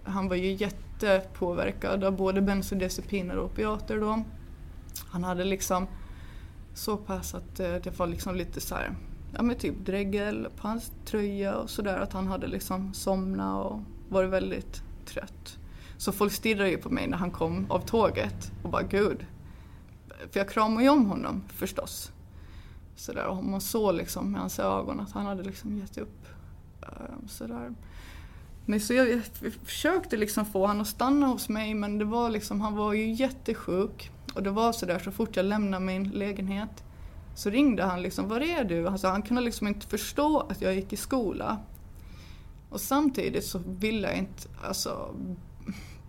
Han 0.04 0.28
var 0.30 0.36
ju 0.36 0.52
jättepåverkad 0.52 2.04
av 2.04 2.18
både 2.18 2.42
bensodiazepiner 2.42 3.38
och 3.38 3.46
opiater 3.46 4.00
då. 4.00 4.24
Han 5.10 5.24
hade 5.24 5.44
liksom 5.44 5.88
så 6.74 6.98
pass 6.98 7.36
att 7.36 7.60
eh, 7.60 7.74
det 7.74 8.00
var 8.00 8.08
liksom 8.08 8.36
lite 8.36 8.62
så 8.62 8.76
här, 8.76 8.96
ja 9.36 9.42
men 9.42 9.56
typ 9.56 9.86
dregel 9.86 10.48
på 10.58 10.68
hans 10.68 10.92
tröja 11.06 11.56
och 11.56 11.70
sådär 11.70 12.00
att 12.00 12.14
han 12.14 12.28
hade 12.28 12.48
liksom 12.48 12.94
somnat 12.94 13.66
och 13.66 13.80
varit 14.10 14.30
väldigt 14.30 14.84
trött. 15.06 15.58
Så 15.98 16.12
folk 16.12 16.34
stirrade 16.34 16.70
ju 16.70 16.78
på 16.78 16.90
mig 16.90 17.08
när 17.08 17.18
han 17.18 17.32
kom 17.32 17.66
av 17.70 17.80
tåget 17.80 18.52
och 18.64 18.70
bara 18.70 18.84
gud. 18.84 19.26
För 20.32 20.40
jag 20.40 20.50
kramade 20.50 20.84
ju 20.84 20.90
om 20.90 21.06
honom 21.06 21.44
förstås. 21.48 22.12
Sådär, 22.96 23.26
och 23.26 23.44
man 23.44 23.62
såg 23.62 23.96
liksom 23.96 24.32
med 24.32 24.42
hans 24.42 24.60
ögon 24.60 25.00
att 25.00 25.12
han 25.12 25.26
hade 25.26 25.44
liksom 25.44 25.78
gett 25.78 25.98
upp. 25.98 26.28
Ehm, 26.82 27.28
så 27.28 27.48
där. 27.48 27.74
Men 28.66 28.80
så 28.80 28.94
jag, 28.94 29.10
jag 29.10 29.22
försökte 29.64 30.18
liksom 30.18 30.46
få 30.46 30.68
honom 30.68 30.82
att 30.82 30.88
stanna 30.88 31.28
hos 31.28 31.50
mig 31.50 31.74
men 31.74 31.98
det 31.98 32.06
var 32.06 32.30
liksom, 32.30 32.62
han 32.62 32.76
var 32.76 32.94
ju 32.94 33.12
jättesjuk. 33.12 34.12
Och 34.34 34.44
det 34.44 34.52
var 34.52 34.72
sådär 34.72 35.00
så 35.00 35.12
fort 35.12 35.36
jag 35.36 35.46
lämnade 35.46 35.86
min 35.86 36.10
lägenhet 36.10 36.84
så 37.36 37.50
ringde 37.50 37.84
han 37.84 38.02
liksom, 38.02 38.28
var 38.30 38.42
är 38.42 38.64
du? 38.64 38.88
Alltså, 38.88 39.08
han 39.08 39.22
kunde 39.22 39.42
liksom 39.42 39.68
inte 39.68 39.88
förstå 39.88 40.40
att 40.40 40.62
jag 40.62 40.76
gick 40.76 40.94
i 40.94 40.98
skola. 40.98 41.60
Och 42.70 42.82
samtidigt 42.82 43.46
så 43.46 43.60
ville 43.66 44.08
jag 44.08 44.18
inte 44.18 44.48
alltså, 44.64 45.16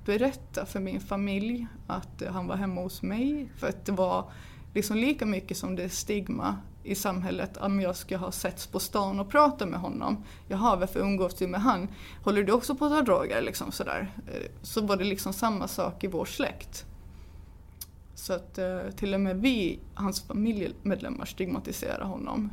berätta 0.05 0.67
för 0.67 0.81
min 0.81 1.01
familj 1.01 1.67
att 1.87 2.23
han 2.31 2.47
var 2.47 2.57
hemma 2.57 2.81
hos 2.81 3.03
mig. 3.03 3.53
För 3.57 3.69
att 3.69 3.85
det 3.85 3.93
var 3.93 4.31
liksom 4.75 4.97
lika 4.97 5.27
mycket 5.27 5.57
som 5.57 5.77
det 5.77 5.85
är 5.85 5.89
stigma 5.89 6.57
i 6.85 6.95
samhället 6.95 7.57
om 7.57 7.81
jag 7.81 7.97
ska 7.97 8.17
ha 8.17 8.33
setts 8.33 8.67
på 8.67 8.81
stan 8.81 9.21
och 9.21 9.29
prata 9.29 9.67
med 9.67 9.81
honom. 9.81 10.25
Jaha, 10.49 10.77
varför 10.77 11.01
umgås 11.01 11.35
du 11.35 11.47
med 11.47 11.61
han? 11.61 11.89
Håller 12.25 12.43
du 12.43 12.53
också 12.53 12.75
på 12.75 12.85
att 12.85 12.93
ta 12.93 13.03
droger? 13.03 13.43
Liksom 13.43 13.73
sådär. 13.73 14.13
Eh, 14.27 14.51
så 14.63 14.87
var 14.87 14.97
det 14.97 15.05
liksom 15.05 15.33
samma 15.33 15.69
sak 15.69 16.05
i 16.05 16.07
vår 16.07 16.25
släkt. 16.25 16.87
Så 18.15 18.33
att 18.33 18.59
eh, 18.59 18.81
till 18.97 19.15
och 19.15 19.21
med 19.21 19.41
vi, 19.41 19.79
hans 19.95 20.23
familjemedlemmar, 20.23 21.25
stigmatiserar 21.25 22.05
honom. 22.05 22.53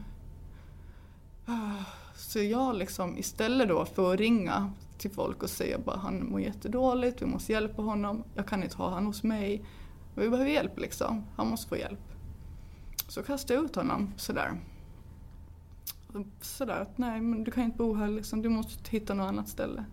Ah, 1.45 1.83
så 2.15 2.39
jag 2.39 2.75
liksom 2.75 3.17
istället 3.17 3.67
då 3.67 3.85
för 3.85 4.13
att 4.13 4.19
ringa 4.19 4.73
till 4.99 5.11
folk 5.11 5.43
och 5.43 5.49
säga 5.49 5.79
bara 5.79 5.97
han 5.97 6.29
mår 6.29 6.41
jättedåligt, 6.41 7.21
vi 7.21 7.25
måste 7.25 7.51
hjälpa 7.51 7.81
honom, 7.81 8.23
jag 8.35 8.47
kan 8.47 8.63
inte 8.63 8.77
ha 8.77 8.89
honom 8.89 9.05
hos 9.05 9.23
mig. 9.23 9.65
Vi 10.15 10.29
behöver 10.29 10.51
hjälp 10.51 10.79
liksom, 10.79 11.23
han 11.35 11.47
måste 11.47 11.69
få 11.69 11.77
hjälp. 11.77 11.99
Så 13.07 13.23
kastade 13.23 13.53
jag 13.53 13.65
ut 13.65 13.75
honom 13.75 14.13
sådär. 14.17 14.59
Sådär 16.41 16.81
att 16.81 16.97
nej 16.97 17.21
men 17.21 17.43
du 17.43 17.51
kan 17.51 17.63
inte 17.63 17.77
bo 17.77 17.95
här 17.95 18.07
liksom, 18.07 18.41
du 18.41 18.49
måste 18.49 18.91
hitta 18.91 19.13
något 19.13 19.27
annat 19.27 19.49
ställe. 19.49 19.85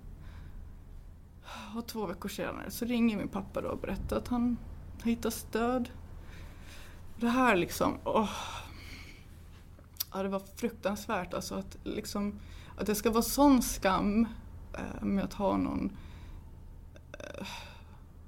Och 1.76 1.86
två 1.86 2.06
veckor 2.06 2.28
senare 2.28 2.70
så 2.70 2.84
ringer 2.84 3.16
min 3.16 3.28
pappa 3.28 3.60
då 3.60 3.68
och 3.68 3.78
berättar 3.78 4.16
att 4.16 4.28
han 4.28 4.56
hittat 5.04 5.34
stöd. 5.34 5.90
Det 7.20 7.28
här 7.28 7.56
liksom, 7.56 7.98
åh. 8.04 8.30
Ja, 10.12 10.22
det 10.22 10.28
var 10.28 10.42
fruktansvärt 10.56 11.34
alltså 11.34 11.54
att 11.54 11.76
liksom, 11.84 12.40
att 12.76 12.86
det 12.86 12.94
ska 12.94 13.10
vara 13.10 13.22
sån 13.22 13.62
skam 13.62 14.26
med 15.02 15.24
att 15.24 15.32
ha 15.34 15.56
någon 15.56 15.96
eh, 17.12 17.46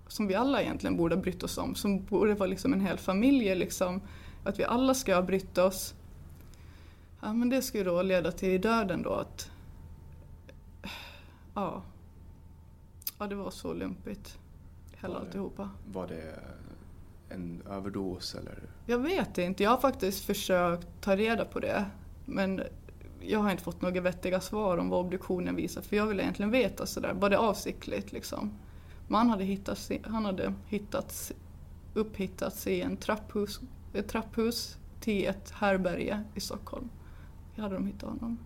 som 0.06 0.26
vi 0.26 0.34
alla 0.34 0.62
egentligen 0.62 0.96
borde 0.96 1.14
ha 1.14 1.22
brytt 1.22 1.42
oss 1.42 1.58
om, 1.58 1.74
som 1.74 2.04
borde 2.04 2.34
vara 2.34 2.48
liksom 2.48 2.72
en 2.72 2.80
hel 2.80 2.98
familj 2.98 3.54
liksom. 3.54 4.00
Att 4.44 4.58
vi 4.58 4.64
alla 4.64 4.94
ska 4.94 5.14
ha 5.14 5.22
brytt 5.22 5.58
oss. 5.58 5.94
Ja 7.20 7.32
men 7.32 7.48
det 7.48 7.62
skulle 7.62 7.84
då 7.84 8.02
leda 8.02 8.32
till 8.32 8.60
döden 8.60 9.02
då 9.02 9.12
att 9.12 9.50
ja. 11.54 11.82
Ja 13.18 13.26
det 13.26 13.34
var 13.34 13.50
så 13.50 13.72
lumpigt. 13.74 14.38
Hela 14.96 15.14
Var 15.14 15.20
det- 15.20 15.26
alltihopa. 15.26 15.70
Var 15.92 16.06
det 16.06 16.40
en 17.28 17.62
överdos 17.70 18.34
eller? 18.34 18.58
Jag 18.86 18.98
vet 18.98 19.38
inte, 19.38 19.62
jag 19.62 19.70
har 19.70 19.78
faktiskt 19.78 20.24
försökt 20.24 20.88
ta 21.00 21.16
reda 21.16 21.44
på 21.44 21.60
det. 21.60 21.84
Men 22.24 22.62
jag 23.20 23.38
har 23.38 23.50
inte 23.50 23.62
fått 23.62 23.82
några 23.82 24.00
vettiga 24.00 24.40
svar 24.40 24.78
om 24.78 24.88
vad 24.88 25.00
obduktionen 25.00 25.56
visar. 25.56 25.82
För 25.82 25.96
jag 25.96 26.06
vill 26.06 26.20
egentligen 26.20 26.50
veta 26.50 26.86
sådär, 26.86 27.12
var 27.12 27.30
det 27.30 27.38
avsiktligt 27.38 28.12
liksom? 28.12 28.50
Man 29.08 29.30
hade 29.30 29.44
hittats, 29.44 29.90
han 30.04 30.24
hade 30.24 30.54
hittats, 30.66 31.32
upphittats 31.94 32.66
i 32.66 32.80
en 32.80 32.96
trapphus, 32.96 33.60
ett 33.92 34.08
trapphus 34.08 34.76
till 35.00 35.26
ett 35.26 35.50
härberge 35.50 36.22
i 36.34 36.40
Stockholm. 36.40 36.88
Jag 37.54 37.62
hade 37.62 37.74
de 37.74 37.86
hittat 37.86 38.10
honom. 38.10 38.38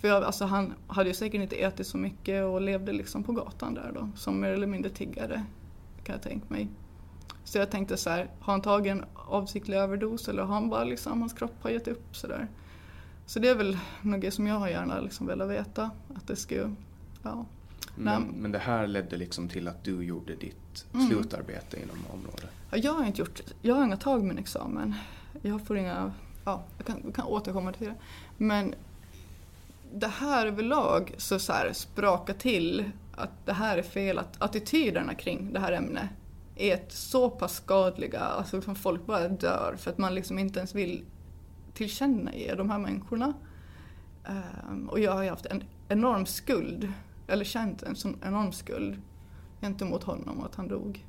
För 0.00 0.08
jag, 0.08 0.24
alltså 0.24 0.44
han 0.44 0.74
hade 0.86 1.08
ju 1.08 1.14
säkert 1.14 1.40
inte 1.40 1.56
ätit 1.56 1.86
så 1.86 1.98
mycket 1.98 2.44
och 2.44 2.60
levde 2.60 2.92
liksom 2.92 3.24
på 3.24 3.32
gatan 3.32 3.74
där 3.74 3.92
då. 3.94 4.08
Som 4.16 4.40
mer 4.40 4.48
eller 4.48 4.66
mindre 4.66 4.90
tiggare, 4.90 5.44
kan 6.04 6.12
jag 6.12 6.22
tänka 6.22 6.46
mig. 6.48 6.68
Så 7.44 7.58
jag 7.58 7.70
tänkte 7.70 7.96
så 7.96 8.10
här, 8.10 8.30
har 8.40 8.52
han 8.52 8.62
tagit 8.62 8.90
en 8.90 9.04
avsiktlig 9.14 9.76
överdos 9.76 10.28
eller 10.28 10.42
har 10.42 10.54
han 10.54 10.68
bara 10.68 10.84
liksom, 10.84 11.20
hans 11.20 11.32
kropp 11.32 11.62
har 11.62 11.70
gett 11.70 11.88
upp 11.88 12.16
sådär. 12.16 12.48
Så 13.26 13.38
det 13.38 13.48
är 13.48 13.54
väl 13.54 13.78
något 14.02 14.34
som 14.34 14.46
jag 14.46 14.54
har 14.54 14.68
gärna 14.68 15.00
liksom 15.00 15.26
velat 15.26 15.48
veta. 15.50 15.90
Att 16.14 16.26
det 16.26 16.36
ska 16.36 16.54
ja. 17.22 17.46
Men, 17.96 18.22
men 18.22 18.52
det 18.52 18.58
här 18.58 18.86
ledde 18.86 19.16
liksom 19.16 19.48
till 19.48 19.68
att 19.68 19.84
du 19.84 20.04
gjorde 20.04 20.34
ditt 20.34 20.56
Mm. 20.94 21.08
slutarbete 21.08 21.82
inom 21.82 21.96
området? 22.12 22.50
Ja, 22.70 22.76
Jag 22.78 22.92
har 22.92 23.04
inte 23.04 23.20
gjort, 23.20 23.40
jag 23.62 23.74
har 23.74 23.84
inga 23.84 23.96
tag 23.96 24.24
min 24.24 24.38
examen. 24.38 24.94
Jag 25.42 25.66
får 25.66 25.76
inga, 25.78 26.12
ja, 26.44 26.62
jag 26.76 26.86
kan, 26.86 27.00
jag 27.04 27.14
kan 27.14 27.24
återkomma 27.26 27.72
till 27.72 27.86
det. 27.86 27.94
Men 28.36 28.74
det 29.94 30.06
här 30.08 30.46
överlag 30.46 31.14
så, 31.18 31.38
så 31.38 31.52
här, 31.52 31.72
spraka 31.72 32.34
till 32.34 32.90
att 33.16 33.46
det 33.46 33.52
här 33.52 33.78
är 33.78 33.82
fel, 33.82 34.18
att 34.18 34.42
attityderna 34.42 35.14
kring 35.14 35.52
det 35.52 35.60
här 35.60 35.72
ämnet 35.72 36.08
är 36.56 36.74
ett 36.74 36.92
så 36.92 37.30
pass 37.30 37.54
skadliga, 37.56 38.20
alltså 38.20 38.60
folk 38.60 39.06
bara 39.06 39.28
dör 39.28 39.76
för 39.78 39.90
att 39.90 39.98
man 39.98 40.14
liksom 40.14 40.38
inte 40.38 40.58
ens 40.58 40.74
vill 40.74 41.04
tillkännage 41.74 42.54
de 42.56 42.70
här 42.70 42.78
människorna. 42.78 43.34
Ehm, 44.24 44.88
och 44.88 45.00
jag 45.00 45.12
har 45.12 45.22
ju 45.22 45.30
haft 45.30 45.46
en 45.46 45.64
enorm 45.88 46.26
skuld, 46.26 46.92
eller 47.26 47.44
känt 47.44 47.82
en 47.82 47.96
sån 47.96 48.18
enorm 48.24 48.52
skuld 48.52 49.02
gentemot 49.60 50.04
honom 50.04 50.40
att 50.40 50.54
han 50.54 50.68
dog. 50.68 51.06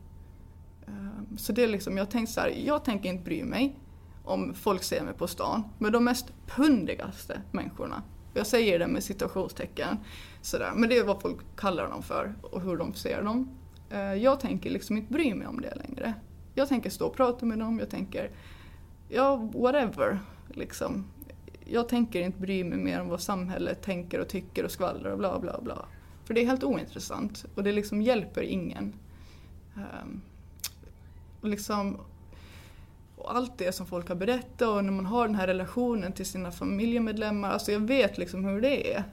Ehm, 0.88 1.38
så 1.38 1.54
det 1.54 1.64
är 1.64 1.68
liksom, 1.68 1.98
jag 1.98 2.10
tänkte 2.10 2.34
så 2.34 2.42
här, 2.42 2.50
jag 2.50 2.86
tänker 2.86 3.10
inte 3.10 3.24
bry 3.24 3.44
mig 3.44 3.80
om 4.24 4.54
folk 4.54 4.84
ser 4.84 5.04
mig 5.04 5.14
på 5.14 5.28
stan. 5.28 5.64
Men 5.80 5.92
de 5.92 6.04
mest 6.04 6.34
pundigaste 6.48 7.42
människorna, 7.52 8.04
jag 8.34 8.48
säger 8.48 8.80
det 8.80 8.88
med 8.88 9.04
situationstecken, 9.04 9.98
sådär, 10.42 10.72
men 10.76 10.90
det 10.90 10.98
är 10.98 11.04
vad 11.04 11.22
folk 11.22 11.56
kallar 11.56 11.90
dem 11.90 12.04
för 12.04 12.36
och 12.42 12.62
hur 12.62 12.78
de 12.78 12.94
ser 12.94 13.24
dem. 13.24 13.50
Ehm, 13.90 14.20
jag 14.20 14.40
tänker 14.40 14.70
liksom 14.70 14.98
inte 14.98 15.14
bry 15.14 15.34
mig 15.34 15.48
om 15.48 15.62
det 15.62 15.76
längre. 15.76 16.14
Jag 16.54 16.68
tänker 16.68 16.90
stå 16.90 17.08
och 17.08 17.16
prata 17.16 17.46
med 17.46 17.60
dem, 17.60 17.80
jag 17.80 17.90
tänker, 17.90 18.32
ja 19.10 19.36
whatever, 19.36 20.20
liksom. 20.56 21.06
Jag 21.66 21.90
tänker 21.90 22.22
inte 22.22 22.40
bry 22.40 22.64
mig 22.64 22.78
mer 22.78 23.02
om 23.02 23.10
vad 23.10 23.22
samhället 23.22 23.82
tänker 23.82 24.20
och 24.20 24.28
tycker 24.28 24.66
och 24.66 24.72
skvallrar 24.72 25.12
och 25.12 25.18
bla 25.18 25.40
bla 25.40 25.62
bla. 25.62 25.86
För 26.26 26.34
det 26.34 26.42
är 26.42 26.46
helt 26.46 26.64
ointressant 26.64 27.46
och 27.56 27.64
det 27.64 27.72
liksom 27.72 28.02
hjälper 28.02 28.42
ingen. 28.42 28.94
Um, 29.76 30.22
och 31.42 31.50
liksom, 31.50 31.98
och 33.16 33.36
allt 33.36 33.58
det 33.58 33.72
som 33.72 33.86
folk 33.86 34.10
har 34.10 34.16
berättat 34.16 34.68
och 34.68 34.86
när 34.86 34.92
man 34.92 35.06
har 35.06 35.28
den 35.28 35.36
här 35.36 35.48
relationen 35.48 36.12
till 36.12 36.26
sina 36.26 36.52
familjemedlemmar, 36.52 37.50
alltså 37.50 37.72
jag 37.72 37.80
vet 37.80 38.18
liksom 38.18 38.46
hur 38.46 38.62
det 38.62 38.94
är. 38.94 39.04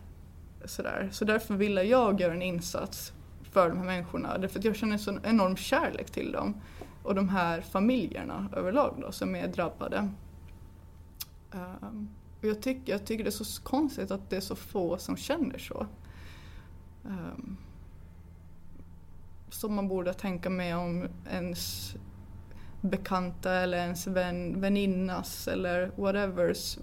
Sådär. 0.64 1.08
Så 1.12 1.24
därför 1.24 1.54
ville 1.54 1.82
jag 1.82 2.20
göra 2.20 2.32
en 2.32 2.42
insats 2.42 3.12
för 3.52 3.68
de 3.68 3.78
här 3.78 3.86
människorna, 3.86 4.38
därför 4.38 4.58
att 4.58 4.64
jag 4.64 4.76
känner 4.76 4.92
en 4.92 4.98
sån 4.98 5.20
enorm 5.24 5.56
kärlek 5.56 6.10
till 6.10 6.32
dem. 6.32 6.54
Och 7.02 7.14
de 7.14 7.28
här 7.28 7.60
familjerna 7.60 8.48
överlag 8.56 8.94
då, 9.00 9.12
som 9.12 9.34
är 9.34 9.48
drabbade. 9.48 10.08
Um, 11.54 12.08
och 12.40 12.48
jag 12.48 12.62
tycker, 12.62 12.92
jag 12.92 13.06
tycker 13.06 13.24
det 13.24 13.30
är 13.30 13.44
så 13.44 13.62
konstigt 13.62 14.10
att 14.10 14.30
det 14.30 14.36
är 14.36 14.40
så 14.40 14.56
få 14.56 14.98
som 14.98 15.16
känner 15.16 15.58
så. 15.58 15.86
Um, 17.02 17.56
som 19.50 19.74
man 19.74 19.88
borde 19.88 20.14
tänka 20.14 20.50
med 20.50 20.76
om 20.76 21.08
ens 21.30 21.94
bekanta 22.80 23.52
eller 23.52 23.78
ens 23.78 24.06
vän, 24.06 24.60
väninnas 24.60 25.48
eller 25.48 25.90
whatevers 25.96 26.78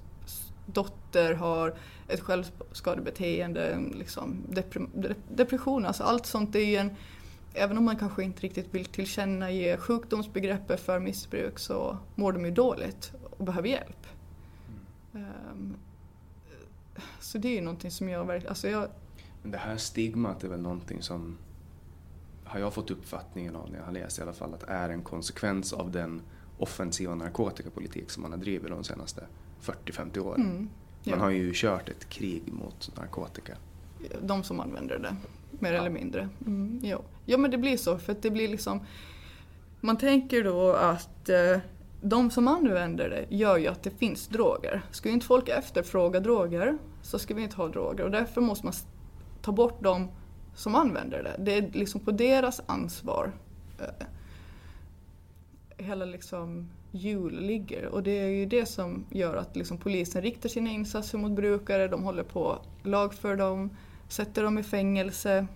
dotter 0.65 1.33
har 1.33 1.77
ett 2.07 2.19
självskadebeteende, 2.19 3.79
liksom 3.93 4.43
depression, 5.29 5.85
alltså 5.85 6.03
allt 6.03 6.25
sånt 6.25 6.55
är 6.55 6.59
ju 6.59 6.75
en 6.75 6.95
Även 7.53 7.77
om 7.77 7.85
man 7.85 7.95
kanske 7.95 8.23
inte 8.23 8.41
riktigt 8.41 8.73
vill 8.73 8.85
tillkännage 8.85 9.79
sjukdomsbegreppet 9.79 10.79
för 10.79 10.99
missbruk 10.99 11.59
så 11.59 11.97
mår 12.15 12.33
de 12.33 12.45
ju 12.45 12.51
dåligt 12.51 13.11
och 13.37 13.45
behöver 13.45 13.69
hjälp. 13.69 13.98
Ehm, 15.13 15.75
så 17.19 17.37
det 17.37 17.47
är 17.47 17.55
ju 17.55 17.61
någonting 17.61 17.91
som 17.91 18.09
jag 18.09 18.25
verkligen, 18.25 18.49
alltså 18.49 18.67
jag, 18.67 18.87
Men 19.41 19.51
det 19.51 19.57
här 19.57 19.77
stigmat 19.77 20.43
är 20.43 20.47
väl 20.47 20.61
någonting 20.61 21.01
som, 21.01 21.37
har 22.43 22.59
jag 22.59 22.73
fått 22.73 22.91
uppfattningen 22.91 23.55
av 23.55 23.71
när 23.71 23.77
jag 23.77 23.85
har 23.85 23.91
läst 23.91 24.19
i 24.19 24.21
alla 24.21 24.33
fall, 24.33 24.53
att 24.53 24.63
är 24.63 24.89
en 24.89 25.03
konsekvens 25.03 25.73
av 25.73 25.91
den 25.91 26.21
offensiva 26.57 27.15
narkotikapolitik 27.15 28.09
som 28.09 28.23
man 28.23 28.31
har 28.31 28.39
drivit 28.39 28.69
de 28.69 28.83
senaste 28.83 29.23
40-50 29.61 30.19
åren. 30.19 30.41
mm, 30.41 30.69
ja. 31.03 31.11
Man 31.11 31.19
har 31.19 31.29
ju 31.29 31.51
kört 31.53 31.89
ett 31.89 32.09
krig 32.09 32.43
mot 32.53 32.97
narkotika. 32.97 33.53
de 34.21 34.43
som 34.43 34.59
använder 34.59 34.99
det. 34.99 35.15
Mer 35.51 35.73
eller 35.73 35.89
mindre. 35.89 36.29
Mm, 36.45 36.79
ja. 36.83 37.01
ja 37.25 37.37
men 37.37 37.51
det 37.51 37.57
blir 37.57 37.77
så 37.77 37.97
för 37.97 38.11
att 38.11 38.21
det 38.21 38.31
blir 38.31 38.47
liksom 38.47 38.85
Man 39.81 39.97
tänker 39.97 40.43
då 40.43 40.73
att 40.73 41.29
eh, 41.29 41.57
de 42.01 42.31
som 42.31 42.47
använder 42.47 43.09
det 43.09 43.35
gör 43.35 43.57
ju 43.57 43.67
att 43.67 43.83
det 43.83 43.89
finns 43.89 44.27
droger. 44.27 44.81
Ska 44.91 45.09
inte 45.09 45.25
folk 45.25 45.49
efterfråga 45.49 46.19
droger 46.19 46.77
så 47.01 47.19
ska 47.19 47.33
vi 47.33 47.43
inte 47.43 47.55
ha 47.55 47.67
droger 47.67 48.03
och 48.03 48.11
därför 48.11 48.41
måste 48.41 48.65
man 48.65 48.73
ta 49.41 49.51
bort 49.51 49.83
de 49.83 50.07
som 50.55 50.75
använder 50.75 51.23
det. 51.23 51.35
Det 51.43 51.57
är 51.57 51.71
liksom 51.73 52.01
på 52.01 52.11
deras 52.11 52.61
ansvar 52.65 53.31
eh, 53.79 54.05
hela 55.77 56.05
liksom 56.05 56.69
hjul 56.91 57.39
ligger 57.41 57.85
och 57.85 58.03
det 58.03 58.19
är 58.19 58.27
ju 58.27 58.45
det 58.45 58.65
som 58.65 59.05
gör 59.09 59.35
att 59.35 59.55
liksom 59.55 59.77
polisen 59.77 60.21
riktar 60.21 60.49
sina 60.49 60.69
insatser 60.69 61.17
mot 61.17 61.31
brukare, 61.31 61.87
de 61.87 62.03
håller 62.03 62.23
på 62.23 62.51
att 62.51 62.67
lagför 62.83 63.35
dem, 63.35 63.69
sätter 64.07 64.43
dem 64.43 64.57
i 64.57 64.63
fängelse, 64.63 65.47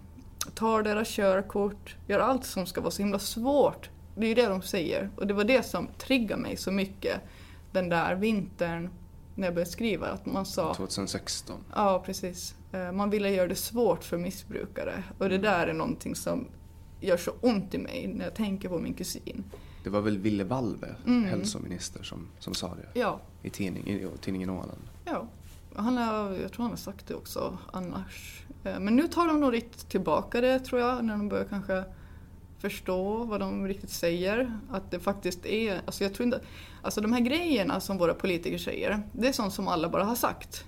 tar 0.54 0.84
deras 0.84 1.08
körkort, 1.10 1.96
gör 2.08 2.20
allt 2.20 2.46
som 2.46 2.66
ska 2.66 2.82
vara 2.82 2.91
så 2.91 3.02
himla 3.02 3.20
svårt. 3.20 3.89
Det 4.16 4.26
är 4.26 4.30
ju 4.30 4.36
det 4.36 4.47
de 4.47 4.61
säger 4.61 5.09
och 5.16 5.28
det 5.28 5.34
var 5.34 5.43
det 5.43 5.64
som 5.64 5.88
triggade 5.97 6.41
mig 6.41 6.57
så 6.57 6.72
mycket 6.72 7.22
den 7.72 7.89
där 7.89 8.16
vintern 8.16 8.89
när 9.36 9.47
jag 9.47 9.53
började 9.53 9.72
skriva. 9.72 10.07
Att 10.07 10.26
man 10.26 10.45
sa, 10.45 10.74
2016? 10.74 11.55
Ja, 11.76 12.03
precis. 12.05 12.55
Eh, 12.72 12.91
man 12.91 13.09
ville 13.09 13.30
göra 13.30 13.47
det 13.47 13.55
svårt 13.55 14.03
för 14.03 14.18
missbrukare 14.18 15.03
och 15.18 15.30
det 15.30 15.38
där 15.38 15.68
är 15.68 15.74
någonting 15.74 16.16
som 16.16 16.47
gör 16.99 17.18
så 17.18 17.32
ont 17.41 17.74
i 17.74 17.78
mig 17.78 18.07
när 18.07 18.26
jag 18.26 18.36
tänker 18.36 18.70
på 18.70 18.80
min 18.80 18.93
kusin. 18.93 19.43
Det 19.84 19.89
var 19.89 20.01
väl 20.01 20.18
Ville 20.18 20.43
Valve, 20.43 20.95
mm. 21.05 21.24
hälsominister, 21.24 22.03
som, 22.03 22.28
som 22.39 22.53
sa 22.53 22.76
det 22.76 22.99
ja. 22.99 23.20
i, 23.41 23.49
tidning, 23.49 23.88
i 23.88 24.07
tidningen 24.22 24.49
Åland. 24.49 24.82
Ja, 25.05 25.28
han 25.76 25.97
har, 25.97 26.32
jag 26.32 26.51
tror 26.51 26.64
han 26.64 26.72
har 26.72 26.78
sagt 26.78 27.07
det 27.07 27.16
också 27.16 27.57
annars. 27.72 28.45
Eh, 28.64 28.80
men 28.80 28.95
nu 28.95 29.07
tar 29.07 29.28
de 29.28 29.39
nog 29.39 29.53
riktigt 29.53 29.89
tillbaka 29.89 30.41
det 30.41 30.59
tror 30.59 30.82
jag, 30.82 31.05
när 31.05 31.18
de 31.18 31.30
börjar 31.30 31.45
kanske 31.45 31.84
förstå 32.64 33.24
vad 33.24 33.39
de 33.39 33.68
riktigt 33.68 33.89
säger. 33.89 34.59
Att 34.72 34.91
det 34.91 34.99
faktiskt 34.99 35.45
är, 35.45 35.82
alltså 35.86 36.03
jag 36.03 36.14
tror 36.14 36.26
inte, 36.26 36.41
alltså 36.82 37.01
de 37.01 37.14
här 37.14 37.20
grejerna 37.20 37.80
som 37.80 37.97
våra 37.97 38.14
politiker 38.14 38.57
säger, 38.57 39.03
det 39.11 39.28
är 39.28 39.32
sånt 39.32 39.53
som 39.53 39.68
alla 39.68 39.89
bara 39.89 40.03
har 40.03 40.16
sagt. 40.16 40.66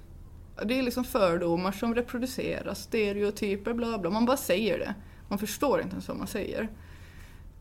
Det 0.66 0.80
är 0.80 0.84
liksom 0.84 1.04
fördomar 1.04 1.72
som 1.72 1.96
reproduceras, 1.96 2.80
stereotyper, 2.80 3.74
bla 3.74 3.98
bla, 3.98 4.10
man 4.10 4.26
bara 4.26 4.38
säger 4.38 4.80
det. 4.80 4.96
Man 5.30 5.40
förstår 5.40 5.82
inte 5.82 5.92
ens 5.92 6.08
vad 6.08 6.18
man 6.18 6.28
säger. 6.28 6.70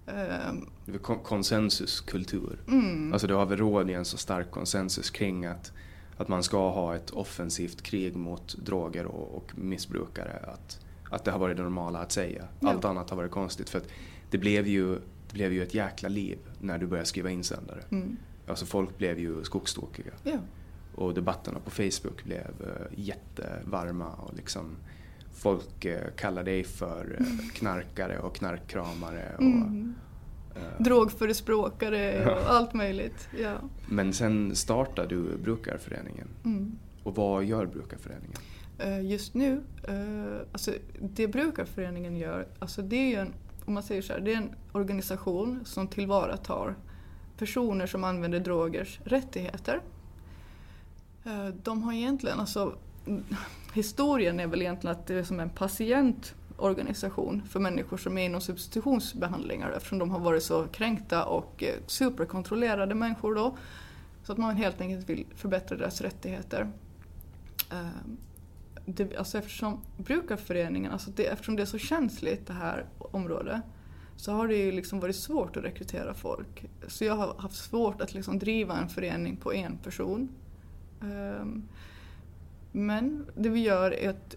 Är 0.06 0.98
konsensuskultur. 1.22 2.58
Mm. 2.68 3.12
Alltså 3.12 3.26
det 3.26 3.34
har 3.34 3.46
väl 3.46 3.58
råd 3.58 3.90
i 3.90 3.92
en 3.92 4.04
så 4.04 4.16
stark 4.16 4.50
konsensus 4.50 5.10
kring 5.10 5.46
att, 5.46 5.72
att 6.16 6.28
man 6.28 6.42
ska 6.42 6.70
ha 6.70 6.96
ett 6.96 7.10
offensivt 7.10 7.82
krig 7.82 8.16
mot 8.16 8.56
droger 8.56 9.06
och, 9.06 9.36
och 9.36 9.58
missbrukare. 9.58 10.38
Att, 10.46 10.80
att 11.10 11.24
det 11.24 11.30
har 11.30 11.38
varit 11.38 11.56
det 11.56 11.62
normala 11.62 11.98
att 11.98 12.12
säga. 12.12 12.44
Ja. 12.60 12.70
Allt 12.70 12.84
annat 12.84 13.10
har 13.10 13.16
varit 13.16 13.30
konstigt. 13.30 13.70
För 13.70 13.78
att 13.78 13.88
det 14.34 14.38
blev 14.38 14.66
ju, 14.66 14.94
det 14.94 15.32
blev 15.32 15.52
ju 15.52 15.62
ett 15.62 15.74
jäkla 15.74 16.08
liv 16.08 16.38
när 16.60 16.78
du 16.78 16.86
började 16.86 17.06
skriva 17.06 17.30
insändare. 17.30 17.80
Mm. 17.90 18.16
Alltså 18.46 18.66
folk 18.66 18.98
blev 18.98 19.18
ju 19.18 19.44
skogstokiga. 19.44 20.12
Ja. 20.24 20.38
Och 20.94 21.14
debatterna 21.14 21.58
på 21.60 21.70
Facebook 21.70 22.24
blev 22.24 22.50
uh, 22.60 22.68
jättevarma 22.96 24.08
och 24.08 24.34
liksom 24.36 24.76
folk 25.32 25.84
uh, 25.84 25.96
kallar 26.16 26.44
dig 26.44 26.64
för 26.64 27.16
uh, 27.20 27.26
knarkare 27.52 28.18
och 28.18 28.36
knarkkramare. 28.36 29.32
Och, 29.36 29.42
mm. 29.42 29.94
Drogförespråkare 30.78 32.30
och 32.34 32.50
allt 32.50 32.74
möjligt. 32.74 33.28
Ja. 33.42 33.54
Men 33.88 34.12
sen 34.12 34.54
startade 34.54 35.08
du 35.08 35.36
Brukarföreningen. 35.38 36.28
Mm. 36.44 36.78
Och 37.02 37.14
vad 37.14 37.44
gör 37.44 37.66
Brukarföreningen? 37.66 38.38
Just 39.02 39.34
nu, 39.34 39.62
alltså 40.52 40.72
det 41.00 41.28
Brukarföreningen 41.28 42.16
gör, 42.16 42.48
alltså 42.58 42.82
det 42.82 42.96
är 42.96 43.08
ju 43.08 43.16
en 43.16 43.32
om 43.66 43.74
man 43.74 43.82
säger 43.82 44.02
så 44.02 44.12
här, 44.12 44.20
det 44.20 44.32
är 44.32 44.36
en 44.36 44.54
organisation 44.72 45.60
som 45.64 45.88
tillvaratar 45.88 46.74
personer 47.38 47.86
som 47.86 48.04
använder 48.04 48.40
drogers 48.40 49.00
rättigheter. 49.04 49.80
Eh, 51.24 51.46
de 51.46 51.82
har 51.82 51.92
egentligen, 51.92 52.40
alltså 52.40 52.76
historien 53.72 54.40
är 54.40 54.46
väl 54.46 54.62
egentligen 54.62 54.96
att 54.96 55.06
det 55.06 55.14
är 55.14 55.24
som 55.24 55.40
en 55.40 55.50
patientorganisation 55.50 57.42
för 57.48 57.60
människor 57.60 57.96
som 57.96 58.18
är 58.18 58.24
inom 58.24 58.40
substitutionsbehandlingar 58.40 59.70
eftersom 59.70 59.98
de 59.98 60.10
har 60.10 60.18
varit 60.18 60.42
så 60.42 60.66
kränkta 60.66 61.24
och 61.24 61.62
eh, 61.62 61.74
superkontrollerade 61.86 62.94
människor 62.94 63.34
då. 63.34 63.56
Så 64.22 64.32
att 64.32 64.38
man 64.38 64.56
helt 64.56 64.80
enkelt 64.80 65.08
vill 65.08 65.26
förbättra 65.36 65.76
deras 65.76 66.00
rättigheter. 66.00 66.70
Eh, 67.72 67.86
det, 68.86 69.16
alltså 69.16 69.38
eftersom 69.38 69.80
brukarföreningen, 69.96 70.92
alltså 70.92 71.10
det, 71.10 71.26
eftersom 71.26 71.56
det 71.56 71.62
är 71.62 71.66
så 71.66 71.78
känsligt 71.78 72.46
det 72.46 72.52
här 72.52 72.86
området 72.98 73.62
så 74.16 74.32
har 74.32 74.48
det 74.48 74.56
ju 74.56 74.72
liksom 74.72 75.00
varit 75.00 75.16
svårt 75.16 75.56
att 75.56 75.64
rekrytera 75.64 76.14
folk. 76.14 76.64
Så 76.88 77.04
jag 77.04 77.16
har 77.16 77.34
haft 77.38 77.56
svårt 77.56 78.00
att 78.00 78.14
liksom 78.14 78.38
driva 78.38 78.78
en 78.78 78.88
förening 78.88 79.36
på 79.36 79.54
en 79.54 79.76
person. 79.76 80.28
Um, 81.00 81.68
men 82.72 83.26
det 83.36 83.48
vi 83.48 83.60
gör 83.60 83.94
är 83.94 84.10
att 84.10 84.36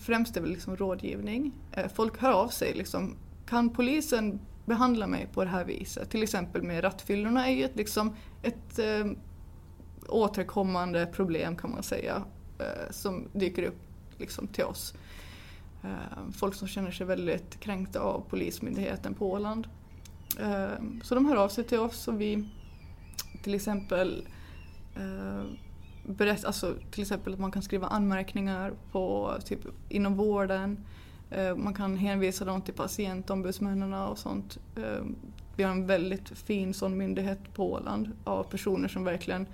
främst 0.00 0.36
är 0.36 0.40
väl 0.40 0.50
liksom 0.50 0.76
rådgivning. 0.76 1.52
Eh, 1.72 1.88
folk 1.94 2.18
hör 2.18 2.32
av 2.32 2.48
sig 2.48 2.74
liksom, 2.74 3.16
kan 3.46 3.70
polisen 3.70 4.40
behandla 4.64 5.06
mig 5.06 5.28
på 5.32 5.44
det 5.44 5.50
här 5.50 5.64
viset? 5.64 6.10
Till 6.10 6.22
exempel 6.22 6.62
med 6.62 6.84
rattfyllorna 6.84 7.48
är 7.48 7.52
ju 7.52 7.64
ett, 7.64 7.76
liksom, 7.76 8.16
ett 8.42 8.78
ehm, 8.78 9.18
återkommande 10.08 11.06
problem 11.06 11.56
kan 11.56 11.70
man 11.70 11.82
säga 11.82 12.24
Eh, 12.58 12.90
som 12.90 13.28
dyker 13.32 13.62
upp 13.62 13.80
liksom, 14.18 14.46
till 14.46 14.64
oss. 14.64 14.94
Eh, 15.84 16.30
folk 16.32 16.54
som 16.54 16.68
känner 16.68 16.90
sig 16.90 17.06
väldigt 17.06 17.60
kränkta 17.60 18.00
av 18.00 18.22
Polismyndigheten 18.28 19.14
på 19.14 19.30
Åland. 19.30 19.68
Eh, 20.40 20.68
så 21.02 21.14
de 21.14 21.26
hör 21.26 21.36
av 21.36 21.48
sig 21.48 21.64
till 21.64 21.78
oss 21.78 22.08
och 22.08 22.20
vi 22.20 22.48
till 23.42 23.54
exempel 23.54 24.28
eh, 24.96 25.44
berätt, 26.06 26.44
alltså, 26.44 26.74
till 26.90 27.02
exempel 27.02 27.32
att 27.32 27.40
man 27.40 27.50
kan 27.50 27.62
skriva 27.62 27.86
anmärkningar 27.86 28.72
på, 28.92 29.34
typ, 29.44 29.60
inom 29.88 30.16
vården. 30.16 30.84
Eh, 31.30 31.56
man 31.56 31.74
kan 31.74 31.96
hänvisa 31.96 32.44
dem 32.44 32.62
till 32.62 32.74
patientombudsmännen 32.74 33.94
och 33.94 34.18
sånt. 34.18 34.58
Eh, 34.76 35.04
vi 35.56 35.62
har 35.62 35.70
en 35.70 35.86
väldigt 35.86 36.28
fin 36.28 36.74
sån 36.74 36.96
myndighet 36.96 37.54
på 37.54 37.72
Åland 37.72 38.12
av 38.24 38.42
personer 38.42 38.88
som 38.88 39.04
verkligen 39.04 39.46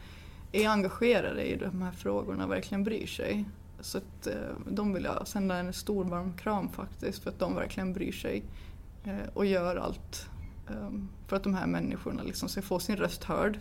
är 0.52 0.68
engagerade 0.68 1.44
i 1.44 1.56
de 1.56 1.82
här 1.82 1.92
frågorna 1.92 2.44
och 2.44 2.50
verkligen 2.50 2.84
bryr 2.84 3.06
sig. 3.06 3.44
Så 3.80 3.98
att, 3.98 4.26
eh, 4.26 4.34
de 4.66 4.92
vill 4.92 5.04
jag 5.04 5.28
sända 5.28 5.56
en 5.56 5.72
stor 5.72 6.04
varm 6.04 6.32
kram 6.32 6.68
faktiskt 6.68 7.22
för 7.22 7.30
att 7.30 7.38
de 7.38 7.54
verkligen 7.54 7.92
bryr 7.92 8.12
sig 8.12 8.42
eh, 9.04 9.28
och 9.34 9.46
gör 9.46 9.76
allt 9.76 10.28
ehm, 10.70 11.08
för 11.26 11.36
att 11.36 11.42
de 11.42 11.54
här 11.54 11.66
människorna 11.66 12.22
liksom 12.22 12.48
ska 12.48 12.62
få 12.62 12.78
sin 12.78 12.96
röst 12.96 13.24
hörd. 13.24 13.58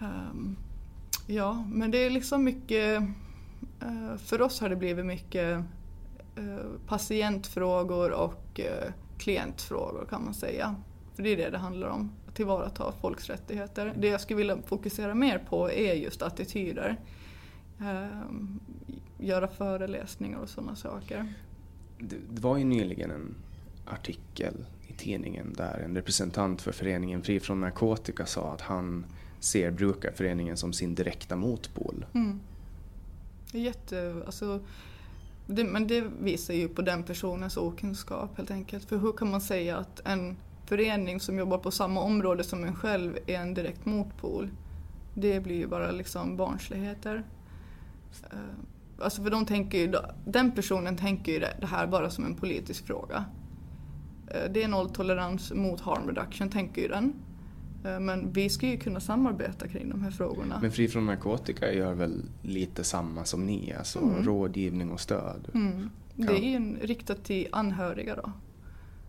Ehm, 0.00 0.56
ja, 1.26 1.64
men 1.72 1.90
det 1.90 1.98
är 1.98 2.10
liksom 2.10 2.44
mycket, 2.44 3.02
eh, 3.80 4.16
för 4.16 4.42
oss 4.42 4.60
har 4.60 4.68
det 4.68 4.76
blivit 4.76 5.06
mycket 5.06 5.64
eh, 6.36 6.66
patientfrågor 6.86 8.10
och 8.10 8.60
eh, 8.60 8.92
klientfrågor 9.18 10.06
kan 10.10 10.24
man 10.24 10.34
säga. 10.34 10.74
För 11.14 11.22
det 11.22 11.30
är 11.30 11.36
det 11.36 11.50
det 11.50 11.58
handlar 11.58 11.88
om 11.88 12.12
tillvarata 12.38 12.92
folks 13.00 13.28
rättigheter. 13.28 13.94
Det 13.96 14.08
jag 14.08 14.20
skulle 14.20 14.36
vilja 14.36 14.58
fokusera 14.66 15.14
mer 15.14 15.38
på 15.38 15.70
är 15.70 15.94
just 15.94 16.22
attityder. 16.22 16.96
Ehm, 17.80 18.60
göra 19.18 19.48
föreläsningar 19.48 20.38
och 20.38 20.48
sådana 20.48 20.76
saker. 20.76 21.34
Det, 21.98 22.16
det 22.30 22.40
var 22.40 22.56
ju 22.56 22.64
nyligen 22.64 23.10
en 23.10 23.34
artikel 23.86 24.54
i 24.86 24.92
tidningen 24.92 25.52
där 25.56 25.78
en 25.78 25.94
representant 25.94 26.62
för 26.62 26.72
föreningen 26.72 27.22
Fri 27.22 27.40
från 27.40 27.60
narkotika 27.60 28.26
sa 28.26 28.52
att 28.52 28.60
han 28.60 29.06
ser 29.40 29.70
brukarföreningen 29.70 30.56
som 30.56 30.72
sin 30.72 30.94
direkta 30.94 31.36
motpol. 31.36 32.06
Mm. 32.14 32.40
Jätte, 33.52 34.22
alltså, 34.26 34.60
det, 35.46 35.64
men 35.64 35.86
det 35.86 36.04
visar 36.20 36.54
ju 36.54 36.68
på 36.68 36.82
den 36.82 37.02
personens 37.02 37.56
okunskap 37.56 38.36
helt 38.36 38.50
enkelt. 38.50 38.84
För 38.84 38.96
hur 38.96 39.12
kan 39.12 39.30
man 39.30 39.40
säga 39.40 39.76
att 39.76 40.00
en 40.04 40.36
förening 40.68 41.20
som 41.20 41.38
jobbar 41.38 41.58
på 41.58 41.70
samma 41.70 42.00
område 42.00 42.44
som 42.44 42.64
en 42.64 42.74
själv 42.74 43.18
är 43.26 43.38
en 43.38 43.54
direkt 43.54 43.86
motpol. 43.86 44.50
Det 45.14 45.40
blir 45.40 45.56
ju 45.56 45.66
bara 45.66 45.90
liksom 45.90 46.36
barnsligheter. 46.36 47.24
Eh, 48.32 48.38
alltså 48.98 49.22
för 49.22 49.30
de 49.30 49.46
tänker 49.46 49.78
ju, 49.78 49.94
den 50.24 50.52
personen 50.52 50.96
tänker 50.96 51.32
ju 51.32 51.38
det 51.38 51.66
här 51.66 51.86
bara 51.86 52.10
som 52.10 52.24
en 52.24 52.34
politisk 52.34 52.86
fråga. 52.86 53.24
Eh, 54.28 54.52
det 54.52 54.62
är 54.62 54.68
nolltolerans 54.68 55.52
mot 55.52 55.80
harm 55.80 56.06
reduction, 56.06 56.50
tänker 56.50 56.82
ju 56.82 56.88
den. 56.88 57.14
Eh, 57.84 58.00
men 58.00 58.32
vi 58.32 58.48
ska 58.48 58.66
ju 58.66 58.76
kunna 58.76 59.00
samarbeta 59.00 59.68
kring 59.68 59.88
de 59.90 60.02
här 60.02 60.10
frågorna. 60.10 60.58
Men 60.62 60.72
Fri 60.72 60.88
från 60.88 61.06
narkotika 61.06 61.72
gör 61.72 61.94
väl 61.94 62.22
lite 62.42 62.84
samma 62.84 63.24
som 63.24 63.46
ni, 63.46 63.74
alltså 63.78 63.98
mm. 63.98 64.22
rådgivning 64.24 64.90
och 64.90 65.00
stöd? 65.00 65.48
Mm. 65.54 65.90
Det 66.14 66.32
är 66.32 66.60
ju 66.60 66.76
riktat 66.80 67.24
till 67.24 67.48
anhöriga 67.52 68.16
då, 68.16 68.32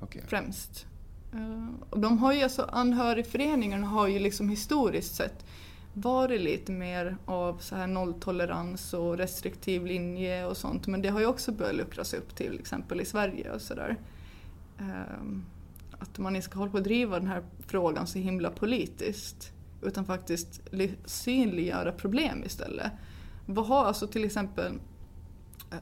okay. 0.02 0.22
främst. 0.28 0.86
Eh, 1.34 1.68
och 1.90 2.00
de 2.00 2.18
har 2.18 2.34
ju 2.34 2.44
alltså, 2.44 2.62
anhörigföreningarna 2.72 3.88
har 3.88 4.08
ju 4.08 4.20
liksom 4.20 4.50
historiskt 4.50 5.16
sett 5.16 5.46
varit 5.94 6.42
lite 6.42 6.72
mer 6.72 7.18
av 7.26 7.58
så 7.58 7.76
här 7.76 7.88
nolltolerans 7.88 8.94
och 8.94 9.18
restriktiv 9.18 9.86
linje 9.86 10.46
och 10.46 10.58
sånt 10.58 10.88
men 10.88 11.02
det 11.02 11.10
har 11.10 11.20
ju 11.20 11.26
också 11.26 11.52
börjat 11.52 11.76
luckras 11.76 12.14
upp 12.14 12.36
till 12.36 12.60
exempel 12.60 13.02
i 13.02 13.06
Sverige 13.06 13.52
och 13.52 13.62
sådär. 13.62 13.98
Ehm, 14.80 15.46
att 16.00 16.18
man 16.18 16.36
inte 16.36 16.46
ska 16.46 16.60
hålla 16.60 16.72
på 16.72 16.78
att 16.78 16.84
driva 16.84 17.20
den 17.20 17.28
här 17.28 17.44
frågan 17.68 18.08
så 18.08 18.20
himla 18.20 18.50
politiskt 18.50 19.52
utan 19.82 20.06
faktiskt 20.06 20.62
synliggöra 21.06 21.92
problem 21.92 22.44
istället. 22.46 22.92
Vad 23.46 23.68
har 23.68 23.86
alltså 23.86 24.08
till 24.08 24.26
exempel 24.26 24.74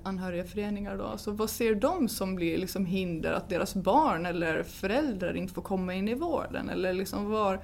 anhörigföreningar 0.03 0.97
då, 0.97 1.17
så 1.17 1.31
vad 1.31 1.49
ser 1.49 1.75
de 1.75 2.09
som 2.09 2.35
blir 2.35 2.57
liksom 2.57 2.85
hinder 2.85 3.33
att 3.33 3.49
deras 3.49 3.75
barn 3.75 4.25
eller 4.25 4.63
föräldrar 4.63 5.37
inte 5.37 5.53
får 5.53 5.61
komma 5.61 5.93
in 5.93 6.07
i 6.07 6.13
vården 6.13 6.69
eller 6.69 6.93
liksom 6.93 7.29
var 7.29 7.59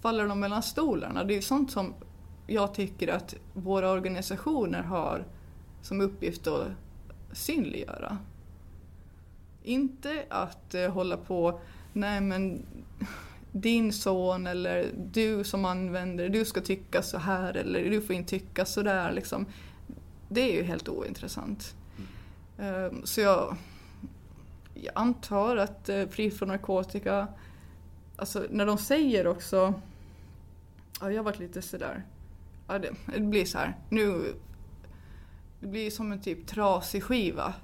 faller 0.00 0.26
de 0.26 0.40
mellan 0.40 0.62
stolarna? 0.62 1.24
Det 1.24 1.36
är 1.36 1.40
sånt 1.40 1.70
som 1.70 1.94
jag 2.46 2.74
tycker 2.74 3.08
att 3.08 3.34
våra 3.54 3.90
organisationer 3.90 4.82
har 4.82 5.24
som 5.82 6.00
uppgift 6.00 6.46
att 6.46 6.66
synliggöra. 7.32 8.18
Inte 9.62 10.24
att 10.28 10.74
eh, 10.74 10.90
hålla 10.90 11.16
på, 11.16 11.60
nej 11.92 12.20
men 12.20 12.62
din 13.52 13.92
son 13.92 14.46
eller 14.46 14.86
du 15.12 15.44
som 15.44 15.64
använder 15.64 16.28
du 16.28 16.44
ska 16.44 16.60
tycka 16.60 17.02
så 17.02 17.18
här 17.18 17.56
eller 17.56 17.90
du 17.90 18.00
får 18.00 18.16
inte 18.16 18.30
tycka 18.30 18.64
så 18.64 18.82
där. 18.82 19.12
Liksom. 19.12 19.46
Det 20.30 20.40
är 20.40 20.56
ju 20.56 20.62
helt 20.62 20.88
ointressant. 20.88 21.74
Mm. 22.58 23.06
Så 23.06 23.20
jag, 23.20 23.56
jag 24.74 24.92
antar 24.94 25.56
att 25.56 25.88
eh, 25.88 26.06
Fri 26.06 26.30
från 26.30 26.48
narkotika, 26.48 27.28
alltså 28.16 28.46
när 28.50 28.66
de 28.66 28.78
säger 28.78 29.26
också, 29.26 29.74
ja 31.00 31.10
jag 31.10 31.18
har 31.18 31.24
varit 31.24 31.38
lite 31.38 31.62
sådär, 31.62 32.04
ja 32.68 32.78
det, 32.78 32.90
det 33.14 33.20
blir 33.20 33.44
så 33.44 33.58
här, 33.58 33.76
nu, 33.88 34.34
det 35.60 35.66
blir 35.66 35.90
som 35.90 36.12
en 36.12 36.20
typ 36.20 36.46
trasig 36.46 37.02
skiva 37.02 37.54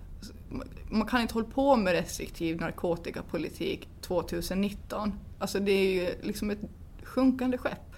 man 0.91 1.07
kan 1.07 1.21
inte 1.21 1.35
hålla 1.35 1.47
på 1.47 1.77
med 1.77 1.93
restriktiv 1.93 2.61
narkotikapolitik 2.61 3.89
2019. 4.01 5.12
Alltså 5.39 5.61
det 5.61 5.73
är 5.73 5.93
ju 5.93 6.14
liksom 6.23 6.51
ett 6.51 6.61
sjunkande 7.03 7.59
skepp. 7.59 7.97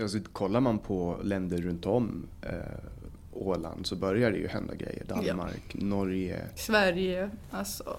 Alltså, 0.00 0.18
kollar 0.32 0.60
man 0.60 0.78
på 0.78 1.20
länder 1.22 1.58
runt 1.58 1.86
om 1.86 2.26
eh, 2.42 2.50
Åland 3.34 3.86
så 3.86 3.96
börjar 3.96 4.30
det 4.30 4.38
ju 4.38 4.48
hända 4.48 4.74
grejer. 4.74 5.04
Danmark, 5.08 5.62
ja. 5.72 5.84
Norge. 5.84 6.48
Sverige, 6.56 7.30
alltså. 7.50 7.96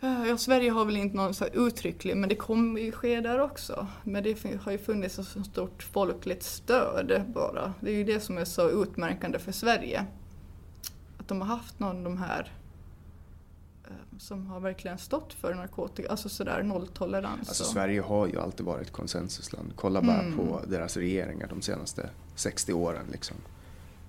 Ja, 0.00 0.36
Sverige 0.38 0.70
har 0.70 0.84
väl 0.84 0.96
inte 0.96 1.16
någon 1.16 1.34
så 1.34 1.46
uttrycklig, 1.46 2.16
men 2.16 2.28
det 2.28 2.34
kommer 2.34 2.80
ju 2.80 2.92
ske 2.92 3.20
där 3.20 3.40
också. 3.40 3.86
Men 4.02 4.22
det 4.22 4.44
har 4.60 4.72
ju 4.72 4.78
funnits 4.78 5.18
ett 5.18 5.26
så 5.26 5.42
stort 5.42 5.82
folkligt 5.82 6.42
stöd 6.42 7.22
bara. 7.34 7.74
Det 7.80 7.90
är 7.90 7.94
ju 7.94 8.04
det 8.04 8.20
som 8.20 8.38
är 8.38 8.44
så 8.44 8.82
utmärkande 8.82 9.38
för 9.38 9.52
Sverige 9.52 10.06
att 11.24 11.28
de 11.28 11.40
har 11.40 11.48
haft 11.48 11.80
någon 11.80 11.96
av 11.96 12.02
de 12.04 12.18
här 12.18 12.52
eh, 13.84 14.18
som 14.18 14.46
har 14.46 14.60
verkligen 14.60 14.98
stått 14.98 15.32
för 15.32 15.54
narkotika, 15.54 16.08
alltså 16.08 16.28
sådär 16.28 16.62
nolltolerans. 16.62 17.48
Alltså 17.48 17.64
Sverige 17.64 18.00
har 18.00 18.26
ju 18.26 18.40
alltid 18.40 18.66
varit 18.66 18.90
konsensusland. 18.90 19.72
Kolla 19.76 20.02
bara 20.02 20.20
mm. 20.20 20.36
på 20.36 20.60
deras 20.68 20.96
regeringar 20.96 21.48
de 21.48 21.62
senaste 21.62 22.10
60 22.34 22.72
åren. 22.72 23.06
Liksom. 23.12 23.36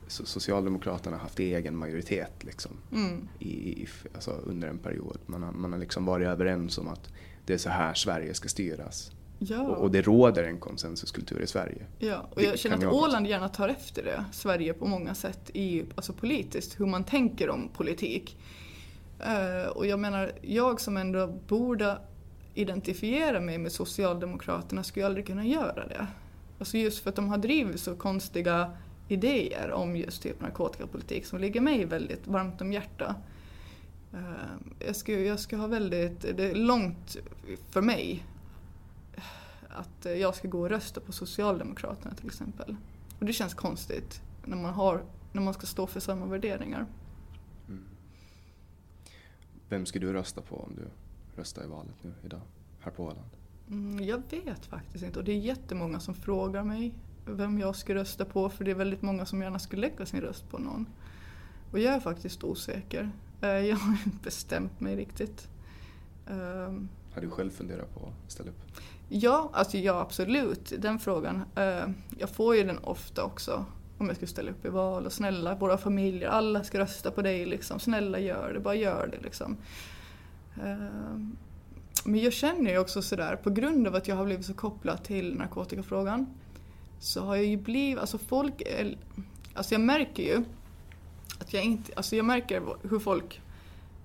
Socialdemokraterna 0.08 1.18
har 1.18 1.22
haft 1.22 1.40
egen 1.40 1.76
majoritet 1.76 2.44
liksom, 2.44 2.72
mm. 2.92 3.28
i, 3.40 3.82
i, 3.84 3.88
alltså 4.16 4.32
under 4.32 4.68
en 4.68 4.78
period. 4.78 5.18
Man 5.26 5.44
har, 5.44 5.52
man 5.52 5.72
har 5.72 5.80
liksom 5.80 6.06
varit 6.06 6.28
överens 6.28 6.78
om 6.78 6.88
att 6.88 7.10
det 7.46 7.54
är 7.54 7.58
så 7.58 7.70
här 7.70 7.94
Sverige 7.94 8.34
ska 8.34 8.50
styras. 8.50 9.12
Ja. 9.40 9.62
Och, 9.62 9.84
och, 9.84 9.92
det 9.92 10.02
råder 10.02 10.44
en 10.44 10.60
konsensuskultur 10.60 11.42
i 11.42 11.48
Sverige. 11.48 11.86
Ja, 12.00 12.30
och 12.30 12.42
jag 12.42 12.60
känner 12.60 12.76
att 12.76 12.82
jag 12.82 12.94
Åland 12.94 13.28
gärna 13.28 13.50
tar 13.50 13.70
efter 13.70 14.04
det, 14.04 14.26
Sverige 14.32 14.74
på 14.74 14.86
många 14.86 15.16
sätt, 15.16 15.50
i, 15.54 15.84
alltså 15.96 16.14
politiskt, 16.14 16.80
hur 16.80 16.86
man 16.86 17.04
tänker 17.04 17.50
om 17.50 17.70
politik. 17.74 18.38
Uh, 19.20 19.68
och 19.68 19.86
jag 19.86 20.00
menar, 20.00 20.32
jag 20.42 20.82
som 20.82 20.98
ändå 20.98 21.28
borde 21.48 21.98
identifiera 22.54 23.40
mig 23.40 23.58
med 23.58 23.72
Socialdemokraterna 23.72 24.84
skulle 24.84 25.06
aldrig 25.06 25.28
kunna 25.28 25.46
göra 25.46 25.88
det. 25.88 26.08
Alltså 26.60 26.78
just 26.78 27.04
för 27.04 27.10
att 27.10 27.16
de 27.16 27.30
har 27.30 27.38
drivit 27.38 27.80
så 27.80 27.96
konstiga 27.96 28.72
idéer 29.08 29.72
om 29.72 29.96
just 29.96 30.22
typ 30.22 30.42
narkotikapolitik 30.42 31.26
som 31.26 31.40
ligger 31.40 31.62
mig 31.62 31.86
väldigt 31.86 32.28
varmt 32.28 32.62
om 32.62 32.74
hjärtat. 32.74 33.16
Uh, 34.14 34.22
jag, 34.80 34.96
skulle, 34.96 35.20
jag 35.20 35.40
skulle 35.40 35.62
ha 35.62 35.68
väldigt, 35.68 36.22
det 36.22 36.52
är 36.52 36.56
långt 36.56 37.18
för 37.70 37.82
mig 37.82 38.26
att 39.70 40.06
jag 40.06 40.36
ska 40.36 40.48
gå 40.48 40.62
och 40.62 40.70
rösta 40.70 41.02
på 41.02 41.12
Socialdemokraterna 41.12 42.16
till 42.16 42.28
exempel. 42.28 42.76
Och 43.20 43.26
det 43.26 43.34
känns 43.34 43.54
konstigt 43.54 44.22
när 44.46 44.58
man, 44.58 44.74
har, 44.74 45.04
när 45.32 45.42
man 45.42 45.54
ska 45.54 45.66
stå 45.66 45.88
för 45.88 46.00
samma 46.00 46.26
värderingar. 46.26 46.86
Mm. 47.68 47.84
Vem 49.70 49.86
ska 49.86 50.00
du 50.00 50.14
rösta 50.14 50.42
på 50.42 50.56
om 50.56 50.76
du 50.76 50.88
röstar 51.42 51.64
i 51.64 51.68
valet 51.68 51.96
nu 52.02 52.14
idag, 52.24 52.42
här 52.80 52.92
på 52.92 53.04
Åland? 53.04 53.30
Mm, 53.70 54.06
jag 54.06 54.22
vet 54.30 54.66
faktiskt 54.66 55.04
inte 55.04 55.20
och 55.20 55.26
det 55.26 55.32
är 55.32 55.40
jättemånga 55.40 56.00
som 56.00 56.16
frågar 56.16 56.64
mig 56.64 56.94
vem 57.26 57.60
jag 57.60 57.76
ska 57.76 57.96
rösta 57.96 58.26
på 58.26 58.50
för 58.50 58.64
det 58.64 58.72
är 58.72 58.76
väldigt 58.76 59.02
många 59.02 59.26
som 59.26 59.42
gärna 59.42 59.60
skulle 59.60 59.82
lägga 59.82 60.06
sin 60.06 60.22
röst 60.22 60.50
på 60.50 60.58
någon. 60.58 60.86
Och 61.72 61.80
jag 61.80 61.94
är 61.94 62.00
faktiskt 62.00 62.44
osäker. 62.44 63.12
Eh, 63.42 63.50
jag 63.50 63.76
har 63.76 63.92
inte 64.06 64.24
bestämt 64.24 64.80
mig 64.80 64.96
riktigt. 64.96 65.48
Ehm. 66.28 66.90
Har 67.14 67.22
du 67.22 67.30
själv 67.30 67.50
funderat 67.50 67.94
på 67.94 68.00
att 68.00 68.32
ställa 68.32 68.50
upp? 68.50 68.62
Ja, 69.10 69.50
alltså 69.54 69.78
ja 69.78 70.00
absolut, 70.00 70.74
den 70.78 71.00
frågan. 71.00 71.36
Uh, 71.36 71.94
jag 72.18 72.30
får 72.30 72.56
ju 72.56 72.64
den 72.64 72.78
ofta 72.78 73.24
också 73.24 73.66
om 73.98 74.08
jag 74.08 74.16
skulle 74.16 74.30
ställa 74.30 74.52
upp 74.52 74.66
i 74.66 74.70
val 74.70 75.06
och 75.06 75.14
snälla 75.14 75.56
våra 75.56 75.78
familjer, 75.78 76.30
alla 76.30 76.64
ska 76.64 76.80
rösta 76.80 77.12
på 77.12 77.22
dig 77.22 77.46
liksom. 77.46 77.80
Snälla 77.80 78.20
gör 78.20 78.54
det, 78.54 78.60
bara 78.60 78.76
gör 78.76 79.10
det 79.12 79.24
liksom. 79.24 79.58
Uh, 80.58 81.20
men 82.06 82.20
jag 82.20 82.34
känner 82.34 82.72
ju 82.72 82.78
också 82.78 83.02
sådär, 83.02 83.36
på 83.36 83.50
grund 83.50 83.88
av 83.88 83.96
att 83.96 84.08
jag 84.08 84.16
har 84.16 84.26
blivit 84.26 84.46
så 84.46 84.54
kopplad 84.54 85.04
till 85.04 85.36
narkotikafrågan 85.36 86.26
så 87.06 87.22
har 87.22 87.36
jag 87.36 87.46
ju 87.46 87.58
blivit, 87.58 88.00
alltså 88.00 88.18
folk, 88.18 88.62
eh, 88.62 88.88
alltså 89.54 89.74
jag 89.74 89.82
märker 89.82 90.24
ju 90.24 90.44
att 91.40 91.54
jag 91.54 91.64
inte, 91.64 91.92
alltså 91.96 92.16
jag 92.16 92.26
märker 92.26 92.64
hur 92.90 93.00
folk, 93.00 93.42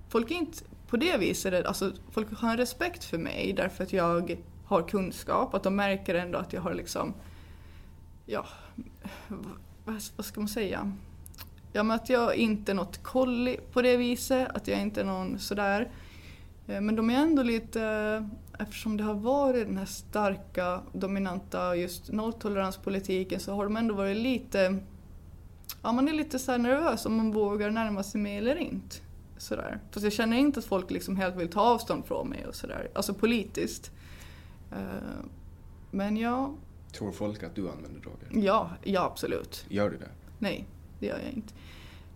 folk 0.09 0.31
är 0.31 0.35
inte 0.35 0.63
på 0.87 0.97
det 0.97 1.17
viset, 1.17 1.65
alltså 1.65 1.91
folk 2.11 2.33
har 2.33 2.49
en 2.51 2.57
respekt 2.57 3.03
för 3.03 3.17
mig 3.17 3.53
därför 3.53 3.83
att 3.83 3.93
jag 3.93 4.37
har 4.65 4.87
kunskap, 4.87 5.53
att 5.53 5.63
de 5.63 5.75
märker 5.75 6.15
ändå 6.15 6.37
att 6.37 6.53
jag 6.53 6.61
har 6.61 6.73
liksom, 6.73 7.13
ja, 8.25 8.45
vad, 9.85 10.01
vad 10.15 10.25
ska 10.25 10.39
man 10.39 10.49
säga? 10.49 10.91
Ja 11.73 11.83
men 11.83 11.95
att 11.95 12.09
jag 12.09 12.35
inte 12.35 12.71
är 12.71 12.75
något 12.75 13.03
kolli 13.03 13.57
på 13.73 13.81
det 13.81 13.97
viset, 13.97 14.47
att 14.55 14.67
jag 14.67 14.79
inte 14.81 15.01
är 15.01 15.05
någon 15.05 15.39
sådär. 15.39 15.91
Eh, 16.67 16.81
men 16.81 16.95
de 16.95 17.09
är 17.09 17.15
ändå 17.15 17.43
lite, 17.43 17.81
eftersom 18.61 18.97
det 18.97 19.03
har 19.03 19.13
varit 19.13 19.67
den 19.67 19.77
här 19.77 19.85
starka, 19.85 20.81
dominanta 20.93 21.75
just 21.75 22.11
nolltoleranspolitiken 22.11 23.39
så 23.39 23.53
har 23.53 23.63
de 23.63 23.77
ändå 23.77 23.95
varit 23.95 24.17
lite, 24.17 24.77
ja 25.83 25.91
man 25.91 26.07
är 26.07 26.13
lite 26.13 26.39
så 26.39 26.57
nervös 26.57 27.05
om 27.05 27.17
man 27.17 27.31
vågar 27.31 27.71
närma 27.71 28.03
sig 28.03 28.21
mig 28.21 28.37
eller 28.37 28.55
inte. 28.55 28.95
Sådär. 29.37 29.79
Fast 29.91 30.03
jag 30.03 30.13
känner 30.13 30.37
inte 30.37 30.59
att 30.59 30.65
folk 30.65 30.91
liksom 30.91 31.15
helt 31.15 31.35
vill 31.35 31.49
ta 31.49 31.61
avstånd 31.61 32.05
från 32.05 32.29
mig 32.29 32.47
och 32.47 32.55
sådär, 32.55 32.89
alltså 32.93 33.13
politiskt. 33.13 33.91
Eh, 34.71 35.25
men 35.91 36.17
ja. 36.17 36.53
Tror 36.91 37.11
folk 37.11 37.43
att 37.43 37.55
du 37.55 37.69
använder 37.69 38.01
droger? 38.01 38.45
Ja, 38.47 38.69
ja 38.83 39.05
absolut. 39.05 39.65
Gör 39.69 39.89
du 39.89 39.97
det? 39.97 40.09
Nej, 40.39 40.65
det 40.99 41.05
gör 41.05 41.19
jag 41.19 41.33
inte. 41.33 41.53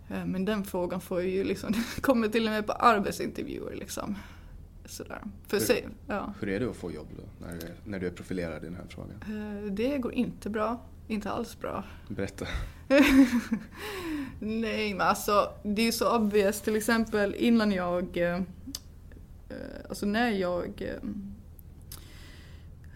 Eh, 0.08 0.24
men 0.26 0.44
den 0.44 0.64
frågan 0.64 1.00
får 1.00 1.22
ju 1.22 1.44
liksom, 1.44 1.74
kommer 2.00 2.28
till 2.28 2.46
och 2.46 2.52
med 2.52 2.66
på 2.66 2.72
arbetsintervjuer 2.72 3.74
liksom. 3.76 4.16
Sådär. 4.86 5.22
För 5.46 5.56
hur, 5.56 5.64
se, 5.64 5.84
ja. 6.06 6.34
hur 6.40 6.48
är 6.48 6.60
det 6.60 6.70
att 6.70 6.76
få 6.76 6.92
jobb 6.92 7.08
då, 7.16 7.46
när 7.46 7.52
du, 7.52 7.66
är, 7.66 7.74
när 7.84 8.00
du 8.00 8.06
är 8.06 8.10
profilerad 8.10 8.62
i 8.62 8.66
den 8.66 8.74
här 8.74 8.84
frågan? 8.88 9.22
Eh, 9.22 9.72
det 9.72 9.98
går 9.98 10.12
inte 10.12 10.50
bra. 10.50 10.80
Inte 11.08 11.30
alls 11.30 11.60
bra. 11.60 11.84
Berätta. 12.08 12.46
Nej, 14.40 14.94
men 14.94 15.06
alltså 15.06 15.52
det 15.62 15.88
är 15.88 15.92
så 15.92 16.16
obvious. 16.16 16.60
Till 16.60 16.76
exempel 16.76 17.34
innan 17.38 17.72
jag, 17.72 18.18
alltså 19.88 20.06
när 20.06 20.30
jag 20.30 20.82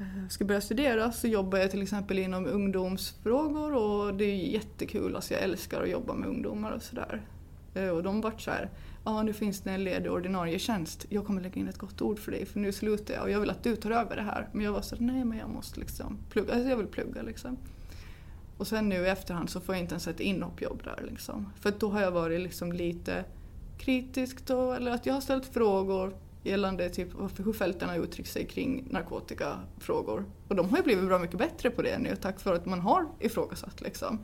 Eh, 0.01 0.29
ska 0.29 0.45
börja 0.45 0.61
studera 0.61 1.13
så 1.13 1.27
jobbar 1.27 1.59
jag 1.59 1.71
till 1.71 1.83
exempel 1.83 2.19
inom 2.19 2.47
ungdomsfrågor 2.47 3.75
och 3.75 4.15
det 4.15 4.25
är 4.25 4.37
jättekul, 4.37 5.17
alltså 5.17 5.35
jag 5.35 5.43
älskar 5.43 5.83
att 5.83 5.91
jobba 5.91 6.15
med 6.15 6.29
ungdomar 6.29 6.73
och 6.73 6.83
sådär. 6.83 7.23
Eh, 7.75 7.89
och 7.89 8.03
de 8.03 8.21
vart 8.21 8.41
såhär, 8.41 8.71
ja 9.05 9.23
nu 9.23 9.33
finns 9.33 9.61
det 9.61 9.71
en 9.71 9.85
ledig 9.85 10.13
ordinarie 10.13 10.59
tjänst, 10.59 11.07
jag 11.09 11.27
kommer 11.27 11.43
lägga 11.43 11.61
in 11.61 11.69
ett 11.69 11.79
gott 11.79 12.03
ord 12.03 12.19
för 12.19 12.33
dig 12.33 12.47
för 12.47 12.61
nu 12.61 12.73
slutar 12.73 13.15
jag 13.15 13.23
och 13.23 13.31
jag 13.31 13.41
vill 13.41 13.51
att 13.51 13.63
du 13.63 13.77
tar 13.77 13.91
över 13.91 14.17
det 14.17 14.23
här. 14.23 14.49
Men 14.53 14.65
jag 14.65 14.73
var 14.73 14.83
såhär, 14.83 15.03
nej 15.03 15.25
men 15.25 15.39
jag 15.39 15.49
måste 15.49 15.81
liksom 15.81 16.19
plugga, 16.31 16.55
alltså 16.55 16.69
jag 16.69 16.77
vill 16.77 16.87
plugga 16.87 17.23
liksom. 17.23 17.57
Och 18.57 18.67
sen 18.67 18.89
nu 18.89 18.97
i 18.97 19.09
efterhand 19.09 19.51
så 19.51 19.61
får 19.61 19.75
jag 19.75 19.83
inte 19.83 19.93
ens 19.93 20.09
ett 20.09 20.21
inhoppjobb 20.21 20.83
där 20.85 21.05
liksom. 21.11 21.53
För 21.61 21.73
då 21.79 21.91
har 21.91 22.01
jag 22.01 22.11
varit 22.11 22.41
liksom 22.41 22.73
lite 22.73 23.25
kritisk 23.79 24.47
då, 24.47 24.73
eller 24.73 24.91
att 24.91 25.07
jag 25.07 25.15
har 25.15 25.21
ställt 25.21 25.47
frågor 25.47 26.17
gällande 26.43 26.89
typ 26.89 27.09
hur 27.37 27.53
fälten 27.53 27.89
har 27.89 27.97
uttryckt 27.97 28.31
sig 28.31 28.47
kring 28.47 28.87
narkotikafrågor. 28.91 30.25
Och 30.49 30.57
de 30.57 30.71
har 30.71 30.77
ju 30.77 30.83
blivit 30.83 31.05
bra 31.05 31.19
mycket 31.19 31.39
bättre 31.39 31.71
på 31.71 31.83
det 31.83 31.99
nu 31.99 32.17
tack 32.17 32.45
vare 32.45 32.57
att 32.57 32.67
man 32.67 32.81
har 32.81 33.07
ifrågasatt 33.21 33.81
liksom. 33.81 34.19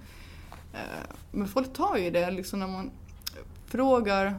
Eh, 0.73 1.15
men 1.33 1.49
folk 1.49 1.73
tar 1.73 1.97
ju 1.97 2.11
det 2.11 2.31
liksom 2.31 2.59
när 2.61 2.67
man 2.67 2.91
frågar, 3.67 4.39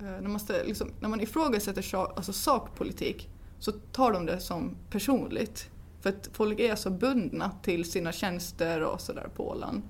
Eh, 0.00 0.20
när 0.20 0.28
man, 0.28 0.40
ställer, 0.40 0.64
liksom, 0.64 0.92
när 1.00 1.08
man 1.08 1.20
ifrågasätter 1.20 1.96
alltså 2.16 2.32
sakpolitik 2.32 3.28
så 3.58 3.72
tar 3.72 4.12
de 4.12 4.26
det 4.26 4.40
som 4.40 4.76
personligt. 4.90 5.70
För 6.00 6.10
att 6.10 6.30
folk 6.32 6.60
är 6.60 6.76
så 6.76 6.90
bundna 6.90 7.52
till 7.62 7.90
sina 7.90 8.12
tjänster 8.12 8.80
och 8.80 9.00
sådär 9.00 9.28
på 9.36 9.48
Åland. 9.48 9.82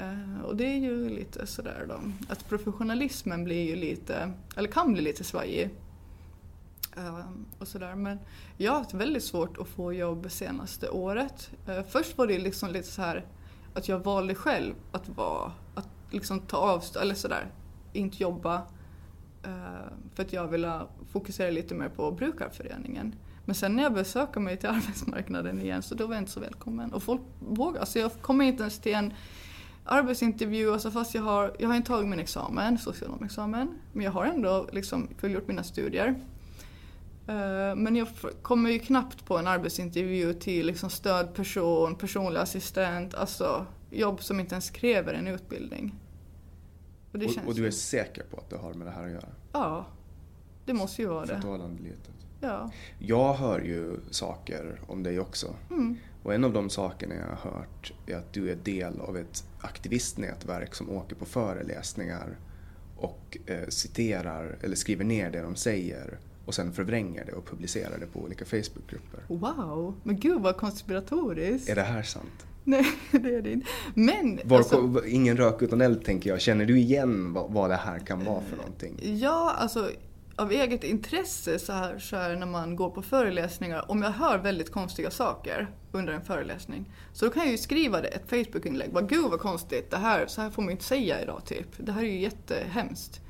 Uh, 0.00 0.40
och 0.44 0.56
det 0.56 0.64
är 0.64 0.78
ju 0.78 1.08
lite 1.08 1.46
sådär 1.46 1.86
då, 1.88 2.00
att 2.28 2.48
professionalismen 2.48 3.44
blir 3.44 3.62
ju 3.68 3.76
lite, 3.76 4.32
eller 4.56 4.68
kan 4.68 4.92
bli 4.92 5.02
lite 5.02 5.24
svajig. 5.24 5.70
Uh, 6.98 7.30
och 7.58 7.68
sådär. 7.68 7.94
Men 7.94 8.18
jag 8.56 8.72
har 8.72 8.78
haft 8.78 8.94
väldigt 8.94 9.24
svårt 9.24 9.58
att 9.58 9.68
få 9.68 9.92
jobb 9.92 10.26
senaste 10.30 10.88
året. 10.88 11.50
Uh, 11.68 11.82
först 11.88 12.18
var 12.18 12.26
det 12.26 12.38
liksom 12.38 12.70
lite 12.70 12.88
så 12.88 13.02
här 13.02 13.24
att 13.74 13.88
jag 13.88 13.98
valde 13.98 14.34
själv 14.34 14.74
att 14.92 15.08
vara, 15.08 15.52
att 15.74 15.88
liksom 16.10 16.40
ta 16.40 16.56
avstånd, 16.56 17.02
eller 17.02 17.14
sådär, 17.14 17.46
inte 17.92 18.22
jobba. 18.22 18.62
Eh, 19.44 19.92
för 20.14 20.22
att 20.22 20.32
jag 20.32 20.48
ville 20.48 20.80
fokusera 21.12 21.50
lite 21.50 21.74
mer 21.74 21.88
på 21.88 22.10
brukarföreningen. 22.10 23.14
Men 23.44 23.54
sen 23.54 23.76
när 23.76 23.82
jag 23.82 23.92
började 23.92 24.08
söka 24.08 24.40
mig 24.40 24.56
till 24.56 24.68
arbetsmarknaden 24.68 25.60
igen 25.60 25.82
så 25.82 25.94
då 25.94 26.06
var 26.06 26.14
jag 26.14 26.22
inte 26.22 26.32
så 26.32 26.40
välkommen. 26.40 26.92
Och 26.92 27.02
folk 27.02 27.20
vågar, 27.38 27.80
alltså 27.80 27.98
jag 27.98 28.12
kommer 28.22 28.44
inte 28.44 28.62
ens 28.62 28.78
till 28.78 28.94
en 28.94 29.12
arbetsintervju, 29.84 30.72
alltså 30.72 30.90
fast 30.90 31.14
jag 31.14 31.22
har, 31.22 31.56
jag 31.58 31.68
har 31.68 31.76
inte 31.76 31.88
tagit 31.88 32.08
min 32.08 32.18
examen, 32.18 32.78
socionomexamen, 32.78 33.78
men 33.92 34.04
jag 34.04 34.12
har 34.12 34.24
ändå 34.24 34.68
liksom 34.72 35.08
fullgjort 35.18 35.48
mina 35.48 35.64
studier. 35.64 36.14
Eh, 37.26 37.76
men 37.76 37.96
jag 37.96 38.08
kommer 38.42 38.70
ju 38.70 38.78
knappt 38.78 39.24
på 39.24 39.38
en 39.38 39.46
arbetsintervju 39.46 40.34
till 40.34 40.66
liksom 40.66 40.90
stödperson, 40.90 41.94
personlig 41.94 42.40
assistent, 42.40 43.14
alltså 43.14 43.66
jobb 43.90 44.22
som 44.22 44.40
inte 44.40 44.54
ens 44.54 44.70
kräver 44.70 45.14
en 45.14 45.28
utbildning. 45.28 45.94
Och, 47.14 47.22
och, 47.22 47.48
och 47.48 47.54
du 47.54 47.66
är 47.66 47.70
säker 47.70 48.22
på 48.30 48.36
att 48.36 48.50
det 48.50 48.56
har 48.56 48.74
med 48.74 48.86
det 48.86 48.90
här 48.90 49.04
att 49.04 49.10
göra? 49.10 49.28
Ja, 49.52 49.86
det 50.64 50.74
måste 50.74 51.02
ju 51.02 51.08
vara 51.08 51.26
det. 51.26 51.40
Ja. 52.40 52.70
Jag 52.98 53.34
hör 53.34 53.60
ju 53.60 53.96
saker 54.10 54.80
om 54.86 55.02
dig 55.02 55.20
också. 55.20 55.54
Mm. 55.70 55.96
Och 56.22 56.34
en 56.34 56.44
av 56.44 56.52
de 56.52 56.70
sakerna 56.70 57.14
jag 57.14 57.36
har 57.36 57.50
hört 57.50 57.92
är 58.06 58.16
att 58.16 58.32
du 58.32 58.50
är 58.50 58.56
del 58.56 59.00
av 59.00 59.16
ett 59.16 59.44
aktivistnätverk 59.60 60.74
som 60.74 60.90
åker 60.90 61.16
på 61.16 61.24
föreläsningar 61.24 62.38
och 62.96 63.38
eh, 63.46 63.68
citerar 63.68 64.58
eller 64.60 64.76
skriver 64.76 65.04
ner 65.04 65.30
det 65.30 65.42
de 65.42 65.56
säger 65.56 66.18
och 66.44 66.54
sen 66.54 66.72
förvränger 66.72 67.24
det 67.24 67.32
och 67.32 67.46
publicerar 67.46 67.98
det 67.98 68.06
på 68.06 68.20
olika 68.20 68.44
Facebookgrupper. 68.44 69.20
Wow, 69.28 69.94
men 70.02 70.20
gud 70.20 70.40
vad 70.40 70.56
konspiratoriskt. 70.56 71.68
Är 71.68 71.74
det 71.74 71.82
här 71.82 72.02
sant? 72.02 72.46
Nej, 72.66 72.86
det 73.10 73.34
är 73.34 73.42
det 73.42 73.52
inte. 73.52 73.66
Men... 73.94 74.40
Var, 74.44 74.58
alltså, 74.58 75.06
ingen 75.06 75.36
rök 75.36 75.62
utan 75.62 75.80
eld 75.80 76.04
tänker 76.04 76.30
jag. 76.30 76.40
Känner 76.40 76.66
du 76.66 76.78
igen 76.78 77.32
vad, 77.32 77.52
vad 77.52 77.70
det 77.70 77.76
här 77.76 77.98
kan 77.98 78.24
vara 78.24 78.40
för 78.40 78.56
någonting? 78.56 79.00
Ja, 79.02 79.54
alltså 79.58 79.90
av 80.36 80.52
eget 80.52 80.84
intresse 80.84 81.58
så 81.58 81.72
här, 81.72 81.98
så 81.98 82.16
här 82.16 82.36
när 82.36 82.46
man 82.46 82.76
går 82.76 82.90
på 82.90 83.02
föreläsningar, 83.02 83.90
om 83.90 84.02
jag 84.02 84.10
hör 84.10 84.38
väldigt 84.38 84.72
konstiga 84.72 85.10
saker 85.10 85.70
under 85.92 86.12
en 86.12 86.24
föreläsning, 86.24 86.92
så 87.12 87.24
då 87.24 87.30
kan 87.30 87.42
jag 87.42 87.52
ju 87.52 87.58
skriva 87.58 88.00
det, 88.00 88.08
ett 88.08 88.30
Facebook-inlägg. 88.30 88.92
Bara, 88.92 89.04
Gud 89.04 89.30
vad 89.30 89.40
konstigt, 89.40 89.90
det 89.90 89.96
här, 89.96 90.26
så 90.26 90.40
här 90.40 90.50
får 90.50 90.62
man 90.62 90.70
inte 90.70 90.84
säga 90.84 91.22
idag 91.22 91.44
typ. 91.44 91.68
Det 91.78 91.92
här 91.92 92.02
är 92.02 92.06
ju 92.06 92.20
jättehemskt. 92.20 93.20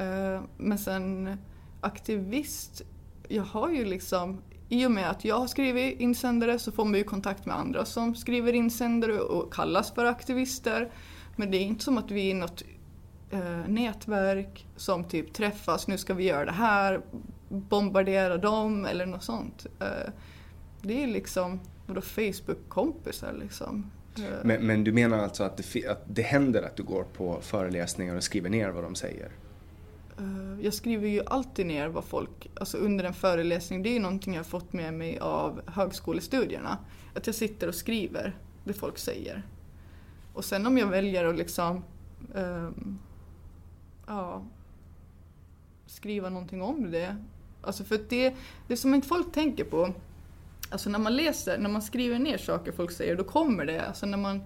Uh, 0.00 0.42
men 0.56 0.78
sen 0.78 1.36
aktivist, 1.80 2.82
jag 3.28 3.42
har 3.42 3.70
ju 3.70 3.84
liksom, 3.84 4.42
i 4.74 4.86
och 4.86 4.90
med 4.90 5.10
att 5.10 5.24
jag 5.24 5.38
har 5.38 5.46
skrivit 5.46 6.00
insändare 6.00 6.58
så 6.58 6.72
får 6.72 6.84
man 6.84 6.94
ju 6.94 7.04
kontakt 7.04 7.46
med 7.46 7.56
andra 7.56 7.84
som 7.84 8.14
skriver 8.14 8.52
insändare 8.52 9.20
och 9.20 9.54
kallas 9.54 9.94
för 9.94 10.04
aktivister. 10.04 10.90
Men 11.36 11.50
det 11.50 11.56
är 11.56 11.62
inte 11.62 11.84
som 11.84 11.98
att 11.98 12.10
vi 12.10 12.30
är 12.30 12.34
något 12.34 12.62
eh, 13.30 13.68
nätverk 13.68 14.66
som 14.76 15.04
typ 15.04 15.32
träffas, 15.32 15.88
nu 15.88 15.98
ska 15.98 16.14
vi 16.14 16.24
göra 16.24 16.44
det 16.44 16.52
här, 16.52 17.00
bombardera 17.48 18.36
dem 18.36 18.84
eller 18.84 19.06
något 19.06 19.22
sånt. 19.22 19.66
Eh, 19.80 20.12
det 20.82 21.02
är 21.02 21.06
liksom 21.06 21.60
vadå 21.86 22.00
Facebook-kompisar 22.00 23.32
liksom. 23.40 23.90
Eh. 24.16 24.22
Men, 24.42 24.66
men, 24.66 24.84
du 24.84 24.92
menar 24.92 25.18
alltså 25.18 25.44
att 25.44 25.56
det, 25.56 25.86
att 25.86 26.02
det 26.06 26.22
händer 26.22 26.62
att 26.62 26.76
du 26.76 26.82
går 26.82 27.04
på 27.04 27.38
föreläsningar 27.40 28.16
och 28.16 28.22
skriver 28.22 28.50
ner 28.50 28.70
vad 28.70 28.84
de 28.84 28.94
säger? 28.94 29.28
Eh, 30.18 30.64
jag 30.64 30.74
skriver 30.74 31.08
ju 31.08 31.22
alltid 31.26 31.66
ner 31.66 31.88
vad 31.88 32.04
folk, 32.04 32.50
alltså 32.54 32.78
under 32.78 33.04
en 33.04 33.14
föreläsning, 33.14 33.82
det 33.82 33.88
är 33.88 33.94
ju 33.94 34.00
någonting 34.00 34.34
jag 34.34 34.40
har 34.40 34.44
fått 34.44 34.72
med 34.72 34.94
mig 34.94 35.18
av 35.18 35.60
högskolestudierna. 35.66 36.78
Att 37.14 37.26
jag 37.26 37.36
sitter 37.36 37.68
och 37.68 37.74
skriver 37.74 38.36
det 38.64 38.72
folk 38.72 38.98
säger. 38.98 39.42
Och 40.32 40.44
sen 40.44 40.66
om 40.66 40.78
jag 40.78 40.86
väljer 40.86 41.24
att 41.24 41.36
liksom 41.36 41.84
um, 42.34 42.98
ja, 44.06 44.42
skriva 45.86 46.28
någonting 46.28 46.62
om 46.62 46.90
det. 46.90 47.16
Alltså 47.62 47.84
för 47.84 48.00
det, 48.08 48.34
det 48.68 48.76
som 48.76 48.94
inte 48.94 49.08
folk 49.08 49.32
tänker 49.32 49.64
på, 49.64 49.94
alltså 50.70 50.90
när 50.90 50.98
man 50.98 51.16
läser, 51.16 51.58
när 51.58 51.70
man 51.70 51.82
skriver 51.82 52.18
ner 52.18 52.38
saker 52.38 52.72
folk 52.72 52.90
säger, 52.90 53.16
då 53.16 53.24
kommer 53.24 53.64
det. 53.64 53.86
Alltså 53.86 54.06
när 54.06 54.18
man, 54.18 54.42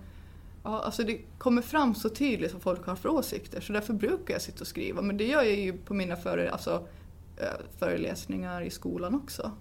ja, 0.69 0.81
alltså 0.81 1.05
det 1.05 1.19
kommer 1.39 1.63
fram 1.63 1.95
så 1.95 2.09
tydligt 2.09 2.53
vad 2.53 2.63
folk 2.63 2.87
har 2.87 2.97
för 2.97 3.09
åsikter, 3.09 3.61
så 3.61 3.73
därför 3.73 3.95
brukar 3.95 4.35
jag 4.35 4.43
sitta 4.43 4.61
och 4.61 4.67
skriva. 4.67 5.03
Men 5.03 5.17
det 5.17 5.25
gör 5.25 5.43
jag 5.43 5.57
ju 5.57 5.73
på 5.73 5.95
mina 5.95 6.17
före, 6.17 6.51
alltså, 6.51 6.87
eh, 7.37 7.47
föreläsningar 7.79 8.63
i 8.63 8.71
skolan 8.71 9.15
också. 9.15 9.53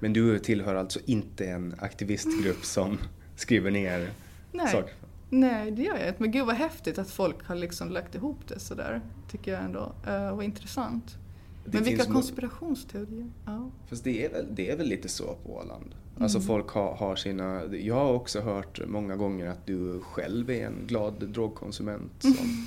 Men 0.00 0.12
du 0.12 0.38
tillhör 0.38 0.74
alltså 0.74 1.00
inte 1.04 1.46
en 1.46 1.74
aktivistgrupp 1.78 2.64
som 2.64 2.98
skriver 3.36 3.70
ner 3.70 4.10
Nej. 4.52 4.68
saker? 4.68 4.94
Nej, 5.30 5.70
det 5.70 5.82
gör 5.82 5.98
jag 5.98 6.08
inte. 6.08 6.22
Men 6.22 6.30
gud 6.30 6.46
vad 6.46 6.56
häftigt 6.56 6.98
att 6.98 7.10
folk 7.10 7.46
har 7.46 7.54
liksom 7.54 7.90
lagt 7.90 8.14
ihop 8.14 8.48
det 8.48 8.58
sådär. 8.58 9.00
Tycker 9.30 9.52
jag 9.52 9.62
ändå. 9.62 9.92
Uh, 10.08 10.36
vad 10.36 10.44
intressant. 10.44 11.16
Det 11.64 11.72
men 11.72 11.84
vilka 11.84 12.04
konspirationsteorier. 12.04 13.30
Ja. 13.46 13.70
Fast 13.88 14.04
det 14.04 14.24
är, 14.24 14.30
väl, 14.30 14.46
det 14.50 14.70
är 14.70 14.76
väl 14.76 14.88
lite 14.88 15.08
så 15.08 15.36
på 15.44 15.56
Åland. 15.56 15.94
Mm. 16.14 16.22
Alltså 16.22 16.40
folk 16.40 16.68
har, 16.68 16.94
har, 16.94 17.16
sina... 17.16 17.64
Jag 17.64 17.94
har 17.94 18.12
också 18.12 18.40
hört 18.40 18.80
många 18.86 19.16
gånger 19.16 19.46
att 19.46 19.66
du 19.66 20.00
själv 20.00 20.50
är 20.50 20.66
en 20.66 20.86
glad 20.86 21.14
drogkonsument. 21.28 22.12
Som, 22.18 22.66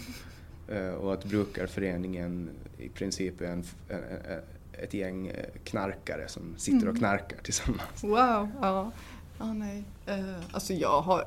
uh, 0.75 0.93
och 0.93 1.13
att 1.13 1.25
brukarföreningen 1.25 2.49
i 2.77 2.89
princip 2.89 3.41
är 3.41 3.45
en, 3.45 3.63
en, 3.89 3.97
en, 3.97 4.41
ett 4.83 4.93
gäng 4.93 5.27
eh, 5.27 5.45
knarkare 5.63 6.27
som 6.27 6.43
sitter 6.57 6.77
mm. 6.77 6.89
och 6.89 6.97
knarkar 6.97 7.37
tillsammans. 7.43 8.03
Wow, 8.03 8.49
ja. 8.61 8.91
Ah, 9.37 9.53
nej. 9.53 9.83
Uh, 10.09 10.35
alltså 10.51 10.73
jag 10.73 11.01
har 11.01 11.23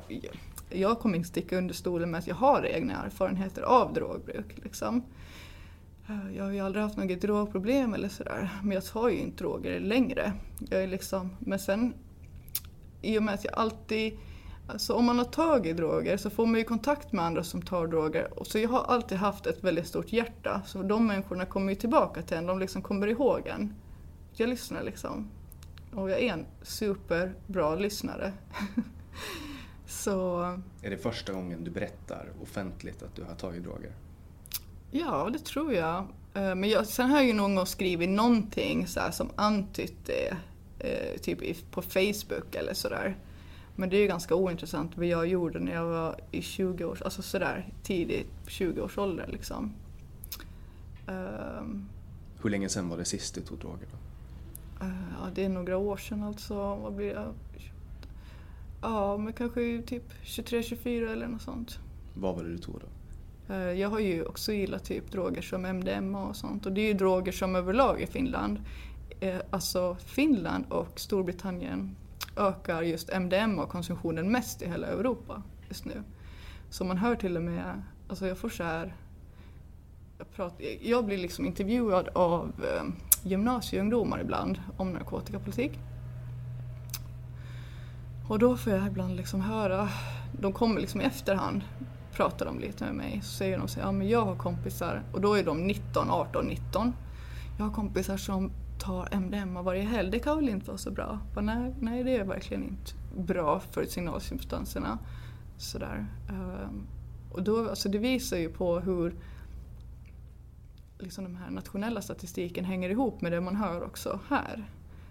jag 0.69 0.99
kommer 0.99 1.17
inte 1.17 1.29
sticka 1.29 1.57
under 1.57 1.73
stolen 1.73 2.11
med 2.11 2.19
att 2.19 2.27
jag 2.27 2.35
har 2.35 2.65
egna 2.65 3.05
erfarenheter 3.05 3.61
av 3.61 3.93
drogbruk. 3.93 4.57
Liksom. 4.63 5.03
Eh, 6.07 6.37
jag 6.37 6.43
har 6.43 6.51
ju 6.51 6.59
aldrig 6.59 6.83
haft 6.83 6.97
något 6.97 7.21
drogproblem 7.21 7.93
eller 7.93 8.09
sådär, 8.09 8.49
men 8.63 8.71
jag 8.71 8.85
tar 8.85 9.09
ju 9.09 9.17
inte 9.17 9.43
droger 9.43 9.79
längre. 9.79 10.33
Jag 10.69 10.83
är 10.83 10.87
liksom, 10.87 11.29
men 11.39 11.59
sen, 11.59 11.93
i 13.01 13.19
och 13.19 13.23
med 13.23 13.33
att 13.33 13.43
jag 13.43 13.53
alltid 13.53 14.19
Alltså 14.71 14.93
om 14.93 15.05
man 15.05 15.17
har 15.17 15.25
tagit 15.25 15.77
droger 15.77 16.17
så 16.17 16.29
får 16.29 16.45
man 16.45 16.59
ju 16.59 16.63
kontakt 16.63 17.11
med 17.11 17.25
andra 17.25 17.43
som 17.43 17.61
tar 17.61 17.87
droger. 17.87 18.27
Så 18.41 18.59
jag 18.59 18.69
har 18.69 18.83
alltid 18.83 19.17
haft 19.17 19.45
ett 19.45 19.63
väldigt 19.63 19.87
stort 19.87 20.13
hjärta. 20.13 20.61
Så 20.65 20.83
de 20.83 21.07
människorna 21.07 21.45
kommer 21.45 21.69
ju 21.69 21.75
tillbaka 21.75 22.21
till 22.21 22.37
en, 22.37 22.45
de 22.45 22.59
liksom 22.59 22.81
kommer 22.81 23.07
ihåg 23.07 23.47
en. 23.47 23.73
Jag 24.33 24.49
lyssnar 24.49 24.83
liksom. 24.83 25.29
Och 25.93 26.09
jag 26.09 26.21
är 26.21 26.33
en 26.33 26.45
superbra 26.61 27.75
lyssnare. 27.75 28.33
Så... 29.87 30.41
Är 30.81 30.89
det 30.89 30.97
första 30.97 31.33
gången 31.33 31.63
du 31.63 31.71
berättar 31.71 32.29
offentligt 32.41 33.03
att 33.03 33.15
du 33.15 33.23
har 33.23 33.35
tagit 33.35 33.63
droger? 33.63 33.91
Ja, 34.91 35.29
det 35.33 35.39
tror 35.39 35.73
jag. 35.73 35.97
Eh, 36.33 36.55
men 36.55 36.69
jag, 36.69 36.87
sen 36.87 37.09
har 37.09 37.17
jag 37.17 37.27
ju 37.27 37.33
någon 37.33 37.55
gång 37.55 37.65
skrivit 37.65 38.09
någonting 38.09 38.87
så 38.87 39.01
som 39.11 39.29
antytt 39.35 40.05
det, 40.05 40.37
eh, 40.79 41.19
typ 41.21 41.71
på 41.71 41.81
Facebook 41.81 42.55
eller 42.55 42.73
sådär. 42.73 43.17
Men 43.75 43.89
det 43.89 43.97
är 43.97 44.01
ju 44.01 44.07
ganska 44.07 44.35
ointressant 44.35 44.97
vad 44.97 45.05
jag 45.05 45.27
gjorde 45.27 45.59
när 45.59 45.73
jag 45.73 45.85
var 45.85 46.15
i 46.31 46.41
20 46.41 46.85
års, 46.85 47.01
alltså 47.01 47.21
sådär 47.21 47.73
tidigt 47.83 48.27
20 48.47 48.81
års 48.81 48.97
ålder 48.97 49.27
liksom. 49.27 49.73
Um, 51.07 51.89
Hur 52.41 52.49
länge 52.49 52.69
sedan 52.69 52.89
var 52.89 52.97
det 52.97 53.05
sist 53.05 53.35
du 53.35 53.41
tog 53.41 53.59
droger? 53.59 53.87
Uh, 54.81 54.89
ja, 55.19 55.29
det 55.35 55.45
är 55.45 55.49
några 55.49 55.77
år 55.77 55.97
sedan 55.97 56.23
alltså. 56.23 56.55
Vad 56.75 56.93
blir 56.93 57.13
det? 57.13 57.33
Ja, 58.81 59.17
men 59.17 59.33
kanske 59.33 59.81
typ 59.81 60.03
23-24 60.23 61.11
eller 61.11 61.27
något 61.27 61.41
sånt. 61.41 61.79
Vad 62.13 62.35
var 62.35 62.43
det 62.43 62.49
du 62.49 62.57
tog 62.57 62.75
då? 62.75 62.87
Eh, 63.53 63.71
jag 63.71 63.89
har 63.89 63.99
ju 63.99 64.25
också 64.25 64.51
gillat 64.51 64.83
typ 64.83 65.11
droger 65.11 65.41
som 65.41 65.65
MDMA 65.65 66.25
och 66.25 66.35
sånt 66.35 66.65
och 66.65 66.71
det 66.71 66.81
är 66.81 66.87
ju 66.87 66.93
droger 66.93 67.31
som 67.31 67.55
överlag 67.55 68.01
i 68.01 68.07
Finland, 68.07 68.59
alltså 69.49 69.95
Finland 70.05 70.65
och 70.69 70.99
Storbritannien 70.99 71.95
ökar 72.37 72.81
just 72.81 73.09
MDMA-konsumtionen 73.09 74.31
mest 74.31 74.61
i 74.61 74.67
hela 74.67 74.87
Europa 74.87 75.43
just 75.67 75.85
nu. 75.85 76.03
Så 76.69 76.85
man 76.85 76.97
hör 76.97 77.15
till 77.15 77.37
och 77.37 77.43
med, 77.43 77.81
alltså 78.07 78.27
jag 78.27 78.37
får 78.37 78.49
så 78.49 78.63
här 78.63 78.95
jag, 80.17 80.31
pratar, 80.31 80.65
jag 80.81 81.05
blir 81.05 81.17
liksom 81.17 81.45
intervjuad 81.45 82.07
av 82.07 82.51
eh, 82.63 82.83
gymnasieungdomar 83.23 84.21
ibland 84.21 84.61
om 84.77 84.91
narkotikapolitik. 84.91 85.79
Och 88.27 88.39
då 88.39 88.57
får 88.57 88.73
jag 88.73 88.87
ibland 88.87 89.15
liksom 89.15 89.41
höra, 89.41 89.89
de 90.39 90.53
kommer 90.53 90.81
liksom 90.81 91.01
i 91.01 91.03
efterhand, 91.03 91.61
pratar 92.13 92.45
de 92.45 92.59
lite 92.59 92.85
med 92.85 92.95
mig, 92.95 93.19
så 93.23 93.29
säger 93.29 93.57
de 93.57 93.67
så 93.67 93.79
ja 93.79 93.91
men 93.91 94.09
jag 94.09 94.25
har 94.25 94.35
kompisar, 94.35 95.03
och 95.13 95.21
då 95.21 95.33
är 95.33 95.43
de 95.43 95.67
19, 95.67 96.09
18, 96.09 96.45
19. 96.45 96.93
Jag 97.57 97.65
har 97.65 97.73
kompisar 97.73 98.17
som 98.17 98.51
tar 98.79 99.09
MDMA 99.11 99.61
varje 99.61 99.83
helg, 99.83 100.11
det 100.11 100.19
kan 100.19 100.37
väl 100.37 100.49
inte 100.49 100.67
vara 100.67 100.77
så 100.77 100.91
bra? 100.91 101.19
Bara, 101.35 101.41
nej, 101.41 101.75
nej, 101.79 102.03
det 102.03 102.15
är 102.15 102.23
verkligen 102.23 102.63
inte 102.63 102.91
bra 103.17 103.59
för 103.59 103.85
signalsubstanserna. 103.85 104.99
Sådär. 105.57 106.05
Um, 106.29 106.87
och 107.31 107.43
då, 107.43 107.69
alltså 107.69 107.89
det 107.89 107.97
visar 107.97 108.37
ju 108.37 108.49
på 108.49 108.79
hur 108.79 109.15
liksom 110.99 111.23
den 111.23 111.35
här 111.35 111.49
nationella 111.49 112.01
statistiken 112.01 112.65
hänger 112.65 112.89
ihop 112.89 113.21
med 113.21 113.31
det 113.31 113.41
man 113.41 113.55
hör 113.55 113.83
också 113.83 114.19
här. 114.29 114.69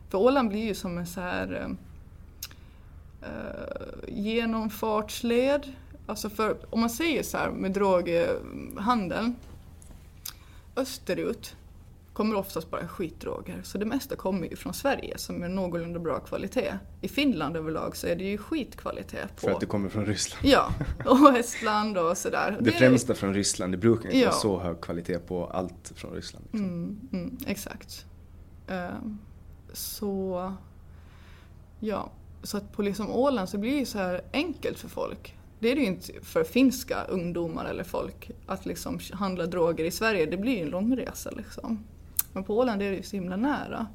För 0.09 0.19
Åland 0.19 0.49
blir 0.49 0.65
ju 0.65 0.75
som 0.75 0.99
en 0.99 1.07
så 1.07 1.21
här 1.21 1.77
uh, 3.23 4.09
genomfartsled. 4.09 5.73
Alltså 6.07 6.31
för 6.31 6.57
om 6.71 6.81
man 6.81 6.91
säger 6.91 7.23
så 7.23 7.37
här 7.37 7.51
med 7.51 7.73
droghandeln 7.73 9.37
österut 10.77 11.57
kommer 12.19 12.35
oftast 12.35 12.71
bara 12.71 12.89
skitdroger. 12.89 13.61
Så 13.63 13.79
det 13.79 13.85
mesta 13.85 14.17
kommer 14.17 14.47
ju 14.47 14.57
från 14.57 14.75
Sverige 14.75 15.19
som 15.19 15.43
är 15.43 15.49
någorlunda 15.49 15.99
bra 15.99 16.21
kvalitet. 16.21 16.79
I 17.01 17.09
Finland 17.09 17.57
överlag 17.57 17.97
så 17.97 18.07
är 18.07 18.17
det 18.17 18.25
ju 18.25 18.39
skitkvalitet. 18.39 19.37
På... 19.37 19.41
För 19.41 19.51
att 19.51 19.61
det 19.61 19.67
kommer 19.67 19.89
från 19.89 20.07
Ryssland? 20.07 20.47
Ja, 20.47 20.73
och 21.05 21.39
Estland 21.39 21.99
och 21.99 22.17
sådär. 22.17 22.57
Det, 22.61 22.65
det 22.65 22.73
främsta 22.73 23.15
från 23.15 23.35
Ryssland, 23.35 23.73
det 23.73 23.77
brukar 23.77 24.05
inte 24.05 24.19
ja. 24.19 24.29
vara 24.29 24.37
så 24.37 24.59
hög 24.59 24.81
kvalitet 24.81 25.19
på 25.19 25.47
allt 25.47 25.93
från 25.95 26.13
Ryssland. 26.13 26.45
Liksom. 26.53 26.69
Mm, 26.69 27.01
mm, 27.13 27.39
exakt. 27.47 28.07
Uh, 28.71 29.13
så, 29.73 30.53
ja, 31.81 32.13
så 32.43 32.57
att 32.57 32.73
på 32.73 32.83
liksom 32.83 33.11
Åland 33.11 33.49
så 33.49 33.59
blir 33.59 33.71
det 33.71 33.79
ju 33.79 33.87
så 33.87 33.99
här 33.99 34.21
enkelt 34.33 34.79
för 34.79 34.89
folk. 34.89 35.37
Det 35.59 35.69
är 35.69 35.75
det 35.75 35.81
ju 35.81 35.87
inte 35.87 36.13
för 36.23 36.45
finska 36.45 37.05
ungdomar 37.05 37.65
eller 37.65 37.85
folk 37.85 38.31
att 38.47 38.67
liksom 38.67 38.99
handla 39.13 39.47
droger 39.47 39.85
i 39.85 39.91
Sverige. 39.91 40.27
Det 40.27 40.37
blir 40.37 40.57
ju 40.57 40.63
en 40.63 40.71
lång 40.71 40.97
resa 40.97 41.31
liksom. 41.31 41.85
Men 42.33 42.45
på 42.45 42.59
Åland 42.59 42.83
är 42.83 42.91
det 42.91 42.97
ju 42.97 43.03
så 43.03 43.17
himla 43.17 43.37
nära. 43.37 43.87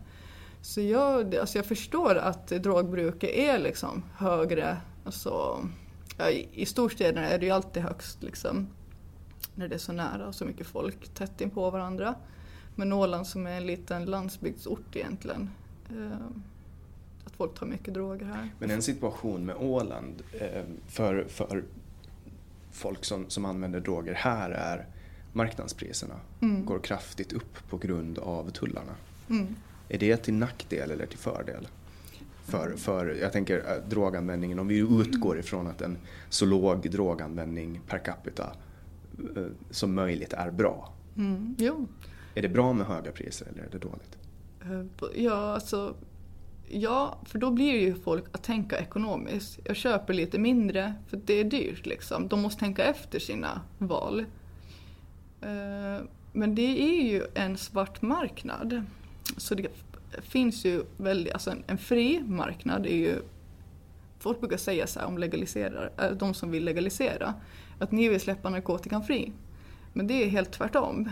Så 0.61 0.81
jag, 0.81 1.35
alltså 1.35 1.57
jag 1.57 1.65
förstår 1.65 2.15
att 2.15 2.47
drogbruket 2.47 3.29
är 3.29 3.59
liksom 3.59 4.03
högre. 4.15 4.77
Alltså, 5.05 5.59
ja, 6.17 6.29
I 6.29 6.65
storstäderna 6.65 7.27
är 7.29 7.39
det 7.39 7.45
ju 7.45 7.51
alltid 7.51 7.83
högst 7.83 8.23
liksom, 8.23 8.67
när 9.55 9.67
det 9.67 9.75
är 9.75 9.79
så 9.79 9.91
nära 9.91 10.27
och 10.27 10.35
så 10.35 10.45
mycket 10.45 10.67
folk 10.67 11.13
tätt 11.13 11.41
in 11.41 11.49
på 11.49 11.69
varandra. 11.69 12.15
Men 12.75 12.93
Åland 12.93 13.27
som 13.27 13.47
är 13.47 13.57
en 13.57 13.65
liten 13.65 14.05
landsbygdsort 14.05 14.95
egentligen. 14.95 15.49
Eh, 15.89 16.17
att 17.25 17.35
folk 17.35 17.53
tar 17.53 17.65
mycket 17.65 17.93
droger 17.93 18.25
här. 18.25 18.49
Men 18.59 18.71
en 18.71 18.81
situation 18.81 19.45
med 19.45 19.55
Åland 19.55 20.21
eh, 20.33 20.63
för, 20.87 21.25
för 21.29 21.63
folk 22.71 23.05
som, 23.05 23.29
som 23.29 23.45
använder 23.45 23.79
droger 23.79 24.13
här 24.13 24.49
är 24.49 24.87
marknadspriserna 25.33 26.15
mm. 26.41 26.65
går 26.65 26.79
kraftigt 26.79 27.33
upp 27.33 27.69
på 27.69 27.77
grund 27.77 28.19
av 28.19 28.49
tullarna. 28.49 28.95
Mm. 29.29 29.55
Är 29.89 29.97
det 29.97 30.17
till 30.17 30.33
nackdel 30.33 30.91
eller 30.91 31.05
till 31.05 31.17
fördel? 31.17 31.67
För, 32.45 32.75
för 32.77 33.17
jag 33.21 33.31
tänker 33.31 33.57
äh, 33.57 33.89
droganvändningen, 33.89 34.59
om 34.59 34.67
vi 34.67 34.77
utgår 34.77 35.39
ifrån 35.39 35.67
att 35.67 35.81
en 35.81 35.97
så 36.29 36.45
låg 36.45 36.91
droganvändning 36.91 37.81
per 37.87 37.97
capita 37.97 38.53
äh, 39.35 39.43
som 39.69 39.93
möjligt 39.93 40.33
är 40.33 40.51
bra. 40.51 40.93
Mm. 41.17 41.55
Jo. 41.59 41.87
Är 42.35 42.41
det 42.41 42.49
bra 42.49 42.73
med 42.73 42.87
höga 42.87 43.11
priser 43.11 43.47
eller 43.53 43.63
är 43.63 43.69
det 43.71 43.77
dåligt? 43.77 44.17
Eh, 44.61 45.23
ja, 45.23 45.53
alltså 45.53 45.95
Ja, 46.75 47.17
för 47.25 47.39
då 47.39 47.51
blir 47.51 47.73
ju 47.73 47.95
folk 47.95 48.25
att 48.31 48.43
tänka 48.43 48.79
ekonomiskt. 48.79 49.59
Jag 49.63 49.75
köper 49.75 50.13
lite 50.13 50.39
mindre 50.39 50.93
för 51.07 51.17
det 51.25 51.33
är 51.33 51.43
dyrt 51.43 51.85
liksom. 51.85 52.27
De 52.27 52.41
måste 52.41 52.59
tänka 52.59 52.83
efter 52.83 53.19
sina 53.19 53.61
val. 53.77 54.25
Eh, 55.43 56.05
men 56.33 56.55
det 56.55 56.81
är 56.81 57.03
ju 57.03 57.23
en 57.33 57.57
svart 57.57 58.01
marknad. 58.01 58.83
Så 59.37 59.55
det 59.55 59.69
finns 60.21 60.65
ju 60.65 60.83
väldigt, 60.97 61.33
alltså 61.33 61.51
en, 61.51 61.63
en 61.67 61.77
fri 61.77 62.23
marknad 62.27 62.85
är 62.85 62.97
ju 62.97 63.21
Folk 64.23 64.39
brukar 64.39 64.57
säga 64.57 64.87
så 64.87 64.99
här 64.99 65.07
om 65.07 65.17
legaliserar, 65.17 65.91
äh, 65.97 66.11
de 66.11 66.33
som 66.33 66.51
vill 66.51 66.65
legalisera, 66.65 67.33
att 67.79 67.91
ni 67.91 68.09
vill 68.09 68.19
släppa 68.19 68.49
narkotikan 68.49 69.03
fri. 69.03 69.31
Men 69.93 70.07
det 70.07 70.23
är 70.23 70.27
helt 70.27 70.51
tvärtom. 70.51 71.09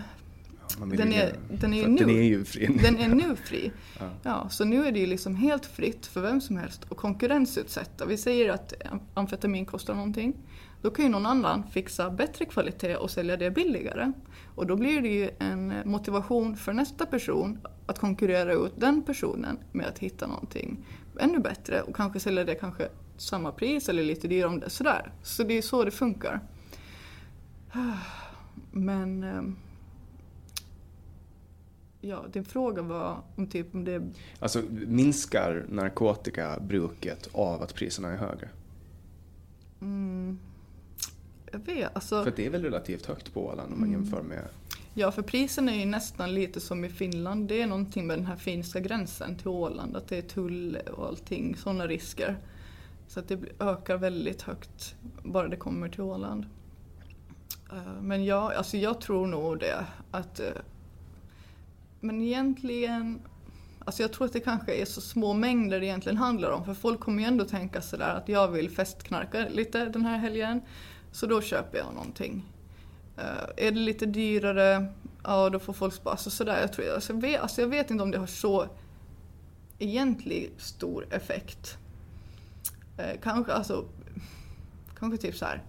Ja, 0.80 0.86
den, 0.86 1.14
är, 1.14 1.36
den, 1.50 1.74
är 1.74 1.88
nu, 1.88 1.98
den 1.98 2.10
är 2.10 2.22
ju 2.22 2.46
fri. 2.46 2.80
Den 2.84 2.98
är 2.98 3.08
nu 3.08 3.36
fri. 3.36 3.72
ja. 4.00 4.10
ja. 4.24 4.50
så 4.50 4.66
nu 4.66 4.86
är 4.86 4.92
det 4.92 5.00
ju 5.00 5.06
liksom 5.06 5.36
helt 5.36 5.66
fritt 5.66 6.06
för 6.06 6.22
vem 6.22 6.42
som 6.42 6.58
helst 6.58 6.86
att 6.90 6.98
konkurrensutsätta. 6.98 8.06
Vi 8.06 8.18
säger 8.18 8.50
att 8.50 8.74
amfetamin 9.14 9.66
kostar 9.66 9.94
någonting. 9.94 10.34
Då 10.82 10.90
kan 10.90 11.06
ju 11.06 11.12
någon 11.12 11.26
annan 11.26 11.64
fixa 11.72 12.10
bättre 12.10 12.46
kvalitet 12.46 12.96
och 12.96 13.12
sälja 13.12 13.38
det 13.38 13.52
billigare. 13.52 14.12
Och 14.56 14.68
då 14.68 14.76
blir 14.76 15.02
det 15.02 15.08
ju 15.08 15.30
en 15.40 15.74
motivation 15.86 16.56
för 16.58 16.74
nästa 16.74 17.06
person 17.06 17.60
att 17.86 18.00
konkurrera 18.00 18.54
ut 18.54 18.74
den 18.78 19.02
personen 19.02 19.58
med 19.72 19.88
att 19.88 20.00
hitta 20.00 20.28
någonting 20.28 20.86
ännu 21.20 21.40
bättre 21.40 21.82
och 21.82 21.96
kanske 21.96 22.20
sälja 22.20 22.44
det 22.44 22.56
kanske 22.56 22.90
samma 23.18 23.52
pris 23.52 23.90
eller 23.90 24.04
lite 24.04 24.28
dyrare 24.28 24.50
om 24.50 24.60
det. 24.60 24.70
Sådär. 24.70 25.12
Så 25.24 25.44
det 25.44 25.58
är 25.58 25.62
så 25.62 25.84
det 25.84 25.92
funkar. 25.92 26.40
Men 28.72 29.24
ehm, 29.24 29.56
Ja, 32.04 32.26
din 32.34 32.46
fråga 32.46 32.82
var 32.82 33.22
om 33.36 33.48
typ 33.48 33.76
om 33.76 33.86
det... 33.86 34.02
Alltså 34.40 34.62
minskar 34.88 35.66
narkotikabruket 35.70 37.30
av 37.32 37.62
att 37.62 37.76
priserna 37.76 38.10
är 38.10 38.18
högre? 38.18 38.50
Mm, 39.82 40.40
jag 41.52 41.60
vet, 41.60 41.96
alltså... 41.96 42.24
För 42.24 42.34
det 42.36 42.46
är 42.46 42.50
väl 42.50 42.64
relativt 42.64 43.06
högt 43.06 43.34
på 43.34 43.46
Åland 43.46 43.74
om 43.74 43.80
man 43.80 43.90
mm. 43.90 44.02
jämför 44.02 44.22
med... 44.22 44.44
Ja, 44.94 45.12
för 45.12 45.22
prisen 45.22 45.70
är 45.70 45.80
ju 45.80 45.86
nästan 45.86 46.34
lite 46.34 46.60
som 46.60 46.86
i 46.86 46.90
Finland. 46.90 47.48
Det 47.48 47.62
är 47.62 47.68
någonting 47.68 48.08
med 48.08 48.18
den 48.18 48.26
här 48.26 48.36
finska 48.36 48.80
gränsen 48.80 49.36
till 49.36 49.48
Åland, 49.48 49.96
att 49.96 50.08
det 50.08 50.18
är 50.18 50.22
tull 50.22 50.78
och 50.94 51.08
allting, 51.08 51.56
sådana 51.56 51.88
risker. 51.88 52.38
Så 53.08 53.20
att 53.20 53.28
det 53.28 53.40
ökar 53.60 53.98
väldigt 53.98 54.42
högt 54.42 54.96
bara 55.24 55.48
det 55.48 55.56
kommer 55.56 55.90
till 55.90 56.02
Åland. 56.02 56.46
Eh, 57.72 58.02
men 58.02 58.26
ja, 58.26 58.54
alltså 58.54 58.78
jag 58.78 59.02
tror 59.02 59.28
nog 59.28 59.60
det 59.60 59.86
att... 60.12 60.40
Eh, 60.40 60.46
men 62.00 62.22
egentligen... 62.22 63.20
Alltså 63.86 64.04
jag 64.04 64.14
tror 64.14 64.26
att 64.26 64.34
det 64.34 64.40
kanske 64.40 64.74
är 64.74 64.86
så 64.86 65.02
små 65.02 65.34
mängder 65.34 65.80
det 65.80 65.86
egentligen 65.86 66.18
handlar 66.18 66.52
om. 66.52 66.66
För 66.66 66.74
folk 66.74 67.00
kommer 67.00 67.22
ju 67.22 67.28
ändå 67.28 67.46
tänka 67.46 67.82
sådär 67.82 68.16
att 68.16 68.30
jag 68.30 68.48
vill 68.48 68.70
festknarka 68.70 69.50
lite 69.50 69.86
den 69.86 70.06
här 70.06 70.18
helgen. 70.18 70.62
Så 71.12 71.26
då 71.26 71.42
köper 71.42 71.78
jag 71.78 71.94
någonting. 71.94 72.46
Uh, 73.18 73.50
är 73.58 73.72
det 73.72 73.80
lite 73.80 74.06
dyrare, 74.06 74.94
ja 75.24 75.50
då 75.50 75.60
får 75.60 75.74
folk 75.74 75.94
spara. 75.94 76.12
Alltså, 76.12 76.30
sådär, 76.30 76.62
jag, 76.62 76.74
tror, 76.74 76.94
alltså, 76.94 77.14
jag, 77.14 77.22
vet, 77.22 77.42
alltså, 77.42 77.62
jag 77.62 77.68
vet 77.68 77.92
inte 77.92 78.04
om 78.04 78.12
det 78.12 78.18
har 78.18 78.28
så 78.28 78.68
egentlig 79.80 80.52
stor 80.58 81.06
effekt. 81.12 81.78
Uh, 83.00 83.22
kanske 83.24 83.54
alltså, 83.54 83.86
kanske 85.00 85.18
typ 85.18 85.36
så 85.36 85.46
här 85.46 85.64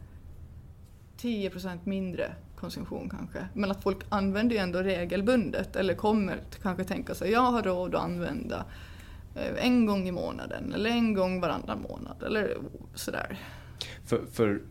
10% 1.18 1.78
mindre 1.84 2.34
konsumtion 2.62 3.08
kanske. 3.10 3.48
Men 3.54 3.70
att 3.70 3.82
folk 3.82 3.98
använder 4.08 4.56
ju 4.56 4.62
ändå 4.62 4.78
regelbundet 4.78 5.76
eller 5.76 5.94
kommer 5.94 6.40
kanske 6.62 6.84
tänka 6.84 7.14
sig 7.14 7.30
jag 7.30 7.40
har 7.40 7.62
råd 7.62 7.94
att 7.94 8.02
använda 8.02 8.64
eh, 9.36 9.66
en 9.66 9.86
gång 9.86 10.08
i 10.08 10.12
månaden 10.12 10.72
eller 10.72 10.90
en 10.90 11.14
gång 11.14 11.40
varannan 11.40 11.82
månad 11.88 12.22
eller 12.22 12.56
sådär. 12.94 13.38
För, 14.04 14.26
för 14.32 14.62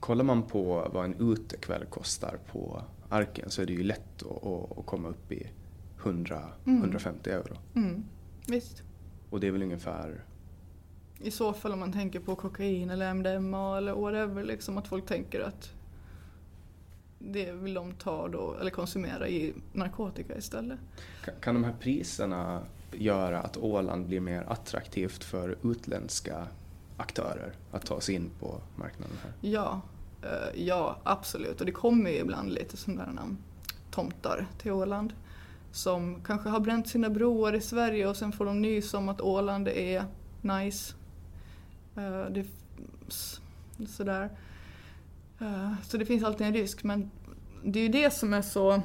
kollar 0.00 0.24
man 0.24 0.42
på 0.42 0.88
vad 0.92 1.04
en 1.04 1.32
utekväll 1.32 1.84
kostar 1.84 2.38
på 2.52 2.82
Arken 3.08 3.50
så 3.50 3.62
är 3.62 3.66
det 3.66 3.72
ju 3.72 3.82
lätt 3.82 4.22
att, 4.22 4.78
att 4.78 4.86
komma 4.86 5.08
upp 5.08 5.32
i 5.32 5.50
100-150 5.98 6.48
mm. 6.64 6.92
euro. 7.24 7.56
Mm. 7.74 8.04
Visst. 8.46 8.82
Och 9.30 9.40
det 9.40 9.46
är 9.46 9.50
väl 9.50 9.62
ungefär 9.62 10.24
i 11.20 11.30
så 11.30 11.52
fall 11.52 11.72
om 11.72 11.78
man 11.78 11.92
tänker 11.92 12.20
på 12.20 12.36
kokain 12.36 12.90
eller 12.90 13.14
MDMA 13.14 13.78
eller 13.78 13.92
whatever, 13.92 14.44
liksom 14.44 14.78
att 14.78 14.88
folk 14.88 15.06
tänker 15.06 15.40
att 15.40 15.72
det 17.18 17.52
vill 17.52 17.74
de 17.74 17.92
ta 17.92 18.28
då, 18.28 18.56
eller 18.60 18.70
konsumera 18.70 19.28
i 19.28 19.54
narkotika 19.72 20.38
istället. 20.38 20.78
Kan, 21.24 21.34
kan 21.40 21.54
de 21.54 21.64
här 21.64 21.74
priserna 21.80 22.62
göra 22.92 23.40
att 23.40 23.56
Åland 23.56 24.06
blir 24.06 24.20
mer 24.20 24.44
attraktivt 24.48 25.24
för 25.24 25.58
utländska 25.62 26.46
aktörer 26.98 27.52
att 27.72 27.86
ta 27.86 28.00
sig 28.00 28.14
in 28.14 28.30
på 28.40 28.60
marknaden 28.76 29.16
här? 29.22 29.32
Ja, 29.40 29.80
eh, 30.22 30.64
ja 30.64 30.98
absolut. 31.04 31.60
Och 31.60 31.66
det 31.66 31.72
kommer 31.72 32.10
ju 32.10 32.16
ibland 32.16 32.52
lite 32.52 32.76
sådana 32.76 33.36
tomtar 33.90 34.46
till 34.58 34.72
Åland 34.72 35.12
som 35.72 36.22
kanske 36.24 36.48
har 36.48 36.60
bränt 36.60 36.88
sina 36.88 37.10
broar 37.10 37.52
i 37.52 37.60
Sverige 37.60 38.06
och 38.08 38.16
sen 38.16 38.32
får 38.32 38.44
de 38.44 38.62
nys 38.62 38.94
om 38.94 39.08
att 39.08 39.20
Åland 39.20 39.68
är 39.68 40.04
nice. 40.40 40.94
Eh, 41.96 42.24
det, 42.30 42.46
sådär. 43.88 44.30
Eh, 45.40 45.72
så 45.82 45.96
det 45.96 46.06
finns 46.06 46.24
alltid 46.24 46.46
en 46.46 46.52
risk 46.52 46.84
men 46.84 47.10
det 47.64 47.78
är 47.78 47.82
ju 47.82 47.88
det 47.88 48.10
som 48.10 48.34
är 48.34 48.42
så... 48.42 48.82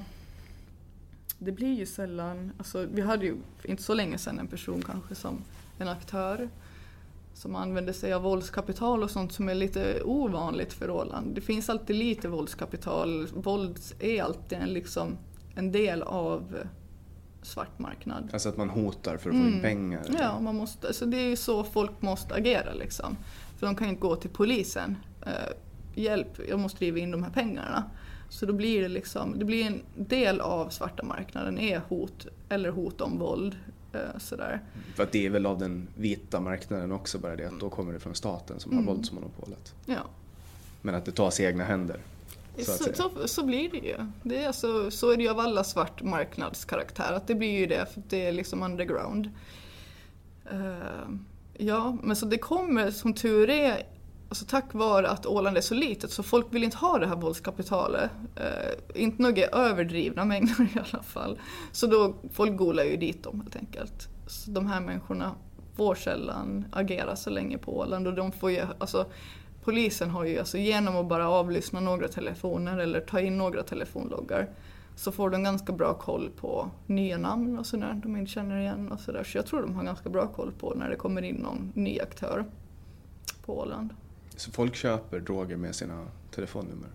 Det 1.40 1.52
blir 1.52 1.74
ju 1.74 1.86
sällan... 1.86 2.52
Alltså, 2.58 2.88
vi 2.92 3.02
hade 3.02 3.26
ju 3.26 3.36
för 3.58 3.70
inte 3.70 3.84
så 3.84 3.94
länge 3.94 4.18
sedan 4.18 4.40
en 4.40 4.48
person 4.48 4.82
kanske 4.82 5.16
som 5.16 5.42
en 5.78 5.88
aktör 5.88 6.50
som 7.34 7.56
använder 7.56 7.94
sig 7.94 8.14
av 8.14 8.22
våldskapital 8.22 9.04
och 9.04 9.12
sånt 9.12 9.34
som 9.34 9.50
är 9.50 9.56
lite 9.56 10.02
ovanligt 10.04 10.74
för 10.74 10.90
Åland. 10.90 11.36
Det 11.36 11.42
finns 11.42 11.70
alltid 11.70 11.96
lite 11.96 12.28
våldskapital. 12.28 13.28
Våld 13.34 13.80
är 14.00 14.24
alltid 14.24 14.58
en, 14.58 14.70
liksom, 14.70 15.18
en 15.56 15.72
del 15.72 16.02
av 16.02 16.56
svart 17.42 17.80
marknad. 17.80 18.30
Alltså 18.34 18.50
att 18.50 18.58
man 18.58 18.70
hotar 18.70 19.18
för 19.18 19.30
att 19.30 19.36
få 19.36 19.42
in 19.42 19.48
Mm. 19.48 19.62
pengar? 19.62 20.02
Ja, 20.20 20.40
man 20.40 20.56
måste, 20.56 20.94
så 20.94 21.06
det 21.06 21.18
är 21.18 21.30
ju 21.30 21.36
så 21.36 21.64
folk 21.64 22.02
måste 22.02 22.36
agera 22.36 22.74
liksom. 22.74 23.18
För 23.60 23.66
de 23.66 23.76
kan 23.76 23.88
ju 23.88 23.90
inte 23.92 24.02
gå 24.02 24.16
till 24.16 24.30
polisen. 24.30 24.98
Eh, 25.26 25.32
hjälp, 25.96 26.40
jag 26.50 26.60
måste 26.60 26.78
driva 26.78 26.98
in 26.98 27.12
de 27.12 27.24
här 27.24 27.32
pengarna. 27.32 27.84
Så 28.30 28.46
då 28.46 28.54
blir 28.54 28.82
det 28.82 28.88
liksom, 28.88 29.40
det 29.40 29.46
blir 29.46 29.66
en 29.66 29.82
del 29.96 30.42
av 30.42 30.70
svarta 30.70 31.04
marknaden 31.04 31.60
är 31.60 31.82
hot 31.90 32.28
eller 32.50 32.70
hot 32.72 33.02
om 33.02 33.20
våld. 33.20 33.56
Eh, 33.94 34.00
sådär. 34.20 34.62
För 34.96 35.04
att 35.04 35.12
det 35.12 35.26
är 35.26 35.30
väl 35.30 35.46
av 35.46 35.60
den 35.60 35.88
vita 35.96 36.40
marknaden 36.40 36.92
också 36.92 37.18
bara 37.20 37.36
det 37.36 37.46
att 37.46 37.60
då 37.60 37.70
kommer 37.70 37.94
det 37.94 38.00
från 38.00 38.16
staten 38.16 38.60
som 38.60 38.72
har 38.72 38.82
Mm. 38.82 38.94
våldsmonopolet. 38.96 39.74
Ja. 39.86 40.00
Men 40.82 40.96
att 40.96 41.06
det 41.06 41.12
tas 41.12 41.40
i 41.40 41.44
egna 41.46 41.64
händer. 41.64 42.00
Så 42.58 42.64
Så, 42.72 42.94
så, 42.94 43.28
så 43.28 43.46
blir 43.46 43.72
det 43.72 43.78
ju. 43.78 43.96
Det 44.24 44.44
är 44.44 44.48
alltså, 44.48 44.92
så 44.92 45.12
är 45.12 45.18
det 45.18 45.24
ju 45.24 45.30
av 45.30 45.40
alla 45.40 45.64
svart 45.64 46.04
marknadskaraktär, 46.04 47.14
att 47.14 47.28
det 47.28 47.36
blir 47.36 47.60
ju 47.60 47.66
det 47.66 47.86
för 47.94 48.02
det 48.10 48.26
är 48.26 48.32
liksom 48.32 48.64
underground. 48.64 49.30
Eh, 50.52 51.08
ja, 51.58 51.98
men 52.04 52.16
så 52.16 52.26
det 52.26 52.38
kommer 52.38 52.92
som 52.92 53.14
tur 53.14 53.50
är, 53.50 53.84
alltså 54.34 54.46
tack 54.46 54.74
vare 54.74 55.10
att 55.10 55.26
Åland 55.26 55.58
är 55.58 55.62
så 55.62 55.74
litet 55.74 56.12
så 56.12 56.24
folk 56.24 56.46
vill 56.50 56.64
inte 56.64 56.78
ha 56.78 57.00
det 57.00 57.08
här 57.08 57.16
våldskapitalet. 57.16 58.12
Eh, 58.36 59.02
inte 59.04 59.22
några 59.22 59.46
överdrivna 59.46 60.26
mängder 60.26 60.62
i 60.76 60.80
alla 60.80 61.04
fall. 61.04 61.40
Så 61.72 61.88
då, 61.88 62.16
folk 62.32 62.58
golar 62.58 62.84
ju 62.84 62.98
dit 62.98 63.24
dem 63.24 63.42
helt 63.42 63.56
enkelt. 63.56 64.08
Så 64.28 64.52
de 64.52 64.68
här 64.68 64.82
människorna 64.82 65.32
får 65.76 65.96
sällan 65.96 66.66
agera 66.72 67.16
så 67.16 67.30
länge 67.30 67.58
på 67.58 67.78
Åland 67.78 68.08
och 68.08 68.14
de 68.14 68.32
får 68.32 68.52
ju, 68.52 68.62
alltså 68.78 69.06
polisen 69.64 70.10
har 70.10 70.26
ju 70.26 70.40
alltså 70.40 70.58
genom 70.58 70.98
att 70.98 71.08
bara 71.08 71.30
avlyssna 71.30 71.80
några 71.80 72.08
telefoner 72.08 72.78
eller 72.78 73.00
ta 73.02 73.20
in 73.20 73.38
några 73.38 73.64
telefonloggar 73.64 74.50
så 74.96 75.12
får 75.12 75.30
de 75.30 75.44
ganska 75.44 75.74
bra 75.74 75.94
koll 75.94 76.30
på 76.38 76.70
nya 76.88 77.18
namn 77.18 77.60
och 77.60 77.66
sådär 77.66 78.02
de 78.04 78.18
inte 78.18 78.32
känner 78.32 78.60
igen 78.60 78.92
och 78.92 79.00
sådär. 79.00 79.24
Så 79.24 79.38
jag 79.38 79.46
tror 79.46 79.62
de 79.62 79.76
har 79.76 79.84
ganska 79.84 80.10
bra 80.10 80.28
koll 80.28 80.52
på 80.60 80.74
när 80.76 80.90
det 80.90 80.96
kommer 80.96 81.22
in 81.22 81.36
någon 81.36 81.72
ny 81.76 82.00
aktör 82.00 82.46
på 83.46 83.60
Åland. 83.60 83.94
Så 84.36 84.52
folk 84.52 84.76
köper 84.76 85.20
droger 85.20 85.58
med 85.58 85.76
sina 85.76 86.06
telefonnummer. 86.36 86.90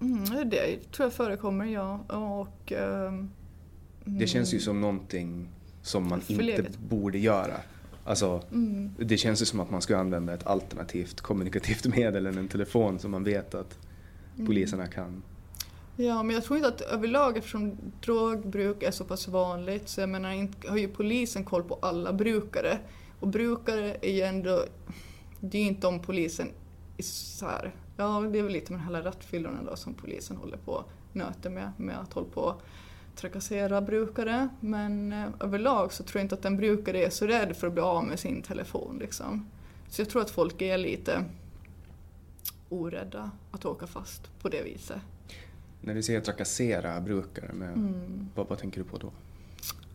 Mm, 0.00 0.50
det 0.50 0.92
tror 0.92 1.06
jag 1.06 1.12
förekommer, 1.12 1.64
ja. 1.66 1.98
Och, 2.08 2.72
ehm, 2.72 3.30
Det 4.04 4.26
känns 4.26 4.54
ju 4.54 4.58
som 4.60 4.80
någonting 4.80 5.48
som 5.82 6.08
man 6.08 6.18
inte 6.20 6.34
Förlegat. 6.34 6.78
borde 6.78 7.18
göra. 7.18 7.54
Alltså, 8.04 8.42
mm, 8.52 8.94
det 8.98 9.16
känns 9.16 9.42
ju 9.42 9.46
som 9.46 9.60
att 9.60 9.70
man 9.70 9.82
ska 9.82 9.96
använda 9.98 10.34
ett 10.34 10.46
alternativt 10.46 11.20
kommunikativt 11.20 11.86
medel 11.96 12.26
än 12.26 12.38
en 12.38 12.48
telefon 12.48 12.98
som 12.98 13.10
man 13.10 13.24
vet 13.24 13.54
att 13.54 13.78
Mm. 14.34 14.46
poliserna 14.46 14.86
kan. 14.86 15.22
Ja, 15.96 16.22
men 16.22 16.34
jag 16.34 16.44
tror 16.44 16.56
inte 16.56 16.68
att 16.68 16.80
överlag 16.80 17.36
eftersom 17.36 17.76
drogbruk 18.04 18.82
är 18.82 18.90
så 18.90 19.04
pass 19.04 19.28
vanligt 19.28 19.88
så 19.88 20.00
jag 20.00 20.08
menar 20.08 20.32
inte, 20.32 20.68
har 20.70 20.76
ju 20.76 20.88
polisen 20.88 21.44
koll 21.44 21.62
på 21.62 21.78
alla 21.82 22.12
brukare. 22.12 22.78
Och 23.20 23.28
brukare 23.28 23.96
är 24.02 24.12
ju 24.12 24.20
ändå, 24.22 24.64
det 25.40 25.58
är 25.58 25.62
ju 25.62 25.68
inte 25.68 25.86
om 25.86 25.98
polisen 26.00 26.48
så 27.02 27.46
här, 27.46 27.74
ja 27.96 28.20
det 28.32 28.38
är 28.38 28.42
väl 28.42 28.52
lite 28.52 28.72
med 28.72 28.80
de 28.80 28.94
här 28.94 29.02
rattfyllorna 29.02 29.62
då 29.70 29.76
som 29.76 29.94
polisen 29.94 30.36
håller 30.36 30.56
på 30.56 30.84
nöter 31.12 31.50
med, 31.50 31.72
med 31.76 31.98
att 31.98 32.12
hålla 32.12 32.26
på 32.34 32.54
trakassera 33.16 33.80
brukare. 33.80 34.48
Men 34.60 35.12
eh, 35.12 35.28
överlag 35.40 35.92
så 35.92 36.02
tror 36.02 36.20
jag 36.20 36.24
inte 36.24 36.34
att 36.34 36.44
en 36.44 36.56
brukare 36.56 37.04
är 37.04 37.10
så 37.10 37.26
rädd 37.26 37.56
för 37.56 37.66
att 37.66 37.72
bli 37.72 37.82
av 37.82 38.04
med 38.04 38.18
sin 38.18 38.42
telefon 38.42 38.98
liksom. 39.00 39.46
Så 39.88 40.00
jag 40.00 40.08
tror 40.10 40.22
att 40.22 40.30
folk 40.30 40.62
är 40.62 40.78
lite 40.78 41.24
orädda 42.68 43.30
att 43.50 43.64
åka 43.64 43.86
fast 43.86 44.40
på 44.40 44.48
det 44.48 44.62
viset. 44.62 44.98
När 45.80 45.94
du 45.94 46.02
säger 46.02 46.20
trakassera 46.20 47.00
brukare, 47.00 47.52
med, 47.52 47.72
Mm. 47.72 48.28
vad, 48.34 48.48
vad 48.48 48.58
tänker 48.58 48.78
du 48.78 48.84
på 48.84 48.98
då? 48.98 49.12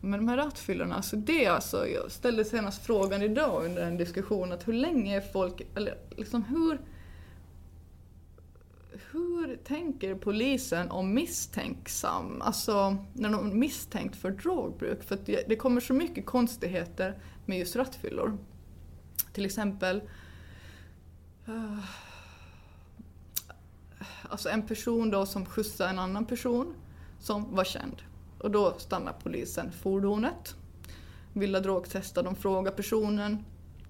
Men 0.00 0.20
de 0.20 0.28
här 0.28 0.36
rattfyllorna, 0.36 0.94
alltså 0.94 1.16
det 1.16 1.44
är 1.44 1.50
alltså, 1.50 1.86
jag 1.88 2.10
ställde 2.12 2.44
senast 2.44 2.82
frågan 2.82 3.22
idag 3.22 3.64
under 3.64 3.82
en 3.82 3.96
diskussion 3.96 4.52
att 4.52 4.68
hur 4.68 4.72
länge 4.72 5.16
är 5.16 5.20
folk, 5.20 5.62
eller 5.74 5.94
liksom 6.16 6.42
hur 6.42 6.80
hur 9.10 9.56
tänker 9.56 10.14
polisen 10.14 10.90
om 10.90 11.14
misstänksam, 11.14 12.42
alltså 12.42 12.96
när 13.12 13.30
de 13.30 13.58
misstänkt 13.58 14.16
för 14.16 14.30
drogbruk? 14.30 15.02
För 15.02 15.14
att 15.14 15.26
det, 15.26 15.56
kommer 15.56 15.80
så 15.80 15.94
mycket 15.94 16.26
konstigheter 16.26 17.18
med 17.46 17.58
just 17.58 17.76
rattfyllor. 17.76 18.38
Till 19.32 19.44
exempel 19.44 20.02
eh, 21.46 21.78
Alltså 24.28 24.48
en 24.48 24.62
person 24.62 25.10
då 25.10 25.26
som 25.26 25.46
skjutsar 25.46 25.88
en 25.88 25.98
annan 25.98 26.26
person 26.26 26.74
som 27.20 27.54
var 27.54 27.64
känd. 27.64 28.02
Och 28.38 28.50
då 28.50 28.74
stannar 28.78 29.12
polisen 29.22 29.72
fordonet. 29.72 30.54
Vill 31.32 31.52
drogtesta, 31.52 32.22
de 32.22 32.34
frågar 32.34 32.72
personen 32.72 33.44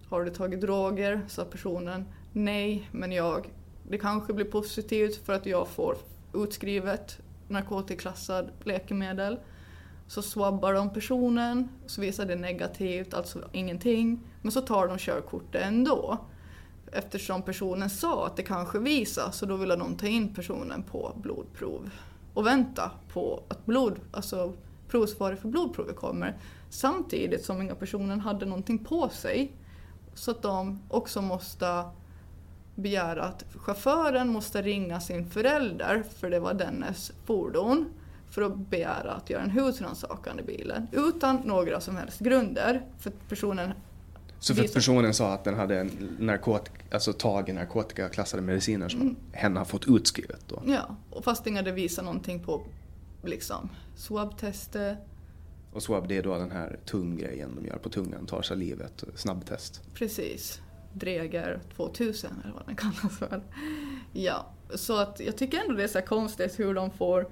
Har 0.08 0.24
du 0.24 0.30
tagit 0.30 0.60
droger? 0.60 1.24
Sa 1.28 1.44
personen 1.44 2.04
Nej, 2.32 2.88
men 2.92 3.12
jag 3.12 3.46
det 3.90 3.98
kanske 3.98 4.32
blir 4.32 4.44
positivt 4.44 5.26
för 5.26 5.32
att 5.32 5.46
jag 5.46 5.68
får 5.68 5.96
utskrivet 6.34 7.18
narkotikaklassad 7.48 8.50
läkemedel. 8.64 9.38
Så 10.06 10.22
swabbar 10.22 10.72
de 10.72 10.92
personen, 10.92 11.68
så 11.86 12.00
visar 12.00 12.26
det 12.26 12.36
negativt, 12.36 13.14
alltså 13.14 13.38
ingenting. 13.52 14.20
Men 14.42 14.52
så 14.52 14.60
tar 14.60 14.88
de 14.88 14.98
körkortet 14.98 15.62
ändå. 15.62 16.18
Eftersom 16.92 17.42
personen 17.42 17.90
sa 17.90 18.26
att 18.26 18.36
det 18.36 18.42
kanske 18.42 18.78
visar, 18.78 19.30
så 19.30 19.46
då 19.46 19.56
ville 19.56 19.76
de 19.76 19.96
ta 19.96 20.06
in 20.06 20.34
personen 20.34 20.82
på 20.82 21.12
blodprov. 21.22 21.90
Och 22.34 22.46
vänta 22.46 22.90
på 23.12 23.42
att 23.48 23.66
blod, 23.66 24.00
alltså 24.12 24.52
provsvaret 24.88 25.40
för 25.40 25.48
blodprovet 25.48 25.96
kommer. 25.96 26.36
Samtidigt 26.70 27.44
som 27.44 27.62
inga 27.62 27.74
personen 27.74 28.20
hade 28.20 28.46
någonting 28.46 28.78
på 28.78 29.08
sig. 29.08 29.52
Så 30.14 30.30
att 30.30 30.42
de 30.42 30.82
också 30.88 31.22
måste 31.22 31.84
begära 32.78 33.24
att 33.24 33.44
chauffören 33.56 34.28
måste 34.28 34.62
ringa 34.62 35.00
sin 35.00 35.30
förälder, 35.30 36.02
för 36.18 36.30
det 36.30 36.40
var 36.40 36.54
dennes 36.54 37.12
fordon, 37.24 37.88
för 38.30 38.42
att 38.42 38.56
begära 38.56 39.12
att 39.12 39.30
göra 39.30 39.42
en 39.42 39.50
husrannsakan 39.50 40.40
i 40.40 40.42
bilen. 40.42 40.86
Utan 40.92 41.36
några 41.36 41.80
som 41.80 41.96
helst 41.96 42.18
grunder. 42.20 42.82
För 42.98 43.12
personen 43.28 43.72
Så 44.40 44.54
för 44.54 44.64
att 44.64 44.74
personen 44.74 45.14
sa 45.14 45.32
att 45.34 45.44
den 45.44 45.54
hade 45.54 45.80
en 45.80 46.16
narkotik, 46.18 46.72
alltså 46.90 47.12
tagit 47.12 47.54
narkotikaklassade 47.54 48.42
mediciner 48.42 48.88
som 48.88 49.00
Mm. 49.00 49.16
hen 49.32 49.56
har 49.56 49.64
fått 49.64 49.88
utskrivet 49.88 50.40
då. 50.48 50.62
Ja, 50.66 50.96
och 51.10 51.24
fast 51.24 51.46
ingen 51.46 51.56
hade 51.56 51.72
visat 51.72 52.04
någonting 52.04 52.40
på 52.44 52.62
liksom 53.24 53.68
swab-tester. 53.96 54.96
Och 55.72 55.82
swab 55.82 56.08
det 56.08 56.16
är 56.16 56.22
då 56.22 56.38
den 56.38 56.50
här 56.50 56.78
tunggrejen 56.84 57.56
de 57.56 57.66
gör 57.66 57.78
på 57.78 57.88
tungan, 57.88 58.26
tar 58.26 58.42
sig 58.42 58.56
livet, 58.56 59.04
snabbtest. 59.14 59.82
Precis. 59.94 60.60
Dreger 60.92 61.60
2000 61.76 62.30
eller 62.44 62.54
vad 62.54 62.66
den 62.66 62.76
kallas 62.76 63.18
för. 63.18 63.42
Ja, 64.12 64.46
så 64.74 64.96
att 64.96 65.20
jag 65.20 65.36
tycker 65.36 65.58
ändå 65.60 65.74
det 65.74 65.82
är 65.82 65.88
så 65.88 66.02
konstigt 66.02 66.58
hur 66.58 66.74
de 66.74 66.90
får 66.90 67.26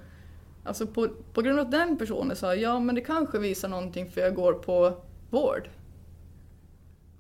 Alltså 0.65 0.87
på, 0.87 1.09
på 1.33 1.43
grund 1.43 1.59
av 1.59 1.65
att 1.67 1.71
den 1.73 1.99
personen 1.99 2.37
sa 2.37 2.55
ja 2.55 2.81
men 2.81 2.95
det 2.95 3.01
kanske 3.01 3.39
visar 3.39 3.69
någonting 3.69 4.11
för 4.11 4.21
jag 4.21 4.35
går 4.35 4.53
på 4.53 5.03
vård. 5.31 5.69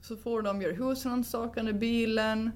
Så 0.01 0.16
får 0.16 0.43
de 0.43 0.62
göra 0.62 0.72
husrannsakan 0.72 1.68
i 1.68 1.72
bilen, 1.72 2.51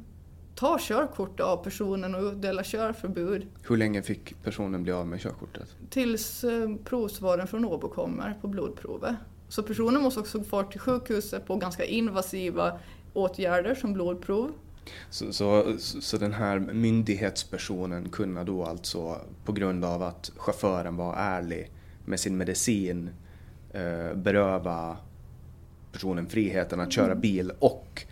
ta 0.55 0.79
körkortet 0.81 1.41
av 1.47 1.57
personen 1.65 2.15
och 2.15 2.23
utdela 2.23 2.63
körförbud 2.65 3.47
Hur 3.69 3.77
länge 3.77 4.03
fick 4.03 4.43
personen 4.43 4.83
bli 4.83 4.93
av 4.93 5.07
med 5.07 5.21
körkortet? 5.21 5.77
tills 5.91 6.45
eh, 6.45 6.75
provsvaren 6.85 7.47
från 7.47 7.65
Åbo 7.65 7.89
kommer 7.89 8.39
på 8.41 8.49
blodprovet. 8.49 9.15
Så 9.49 9.63
personen 9.63 10.03
måste 10.03 10.21
också 10.21 10.43
få 10.43 10.63
till 10.63 10.81
sjukhuset 10.81 11.47
på 11.47 11.57
ganska 11.57 11.85
invasiva 11.85 12.79
åtgärder 13.13 13.75
som 13.75 13.93
blodprov. 13.93 14.53
Så, 15.11 15.33
så, 15.33 15.77
så 15.79 16.17
den 16.17 16.33
här 16.33 16.59
myndighetspersonen 16.59 18.09
kunde 18.09 18.45
då 18.45 18.65
alltså 18.65 19.17
på 19.45 19.53
grund 19.53 19.85
av 19.85 20.03
att 20.03 20.31
chauffören 20.37 20.97
var 20.97 21.15
ärlig 21.17 21.71
med 22.05 22.21
sin 22.21 22.37
medicin 22.37 23.11
eh, 23.73 24.15
beröva 24.15 24.97
personen 25.93 26.27
friheten 26.27 26.81
att 26.81 26.93
köra 26.93 27.15
bil 27.15 27.53
och 27.59 28.05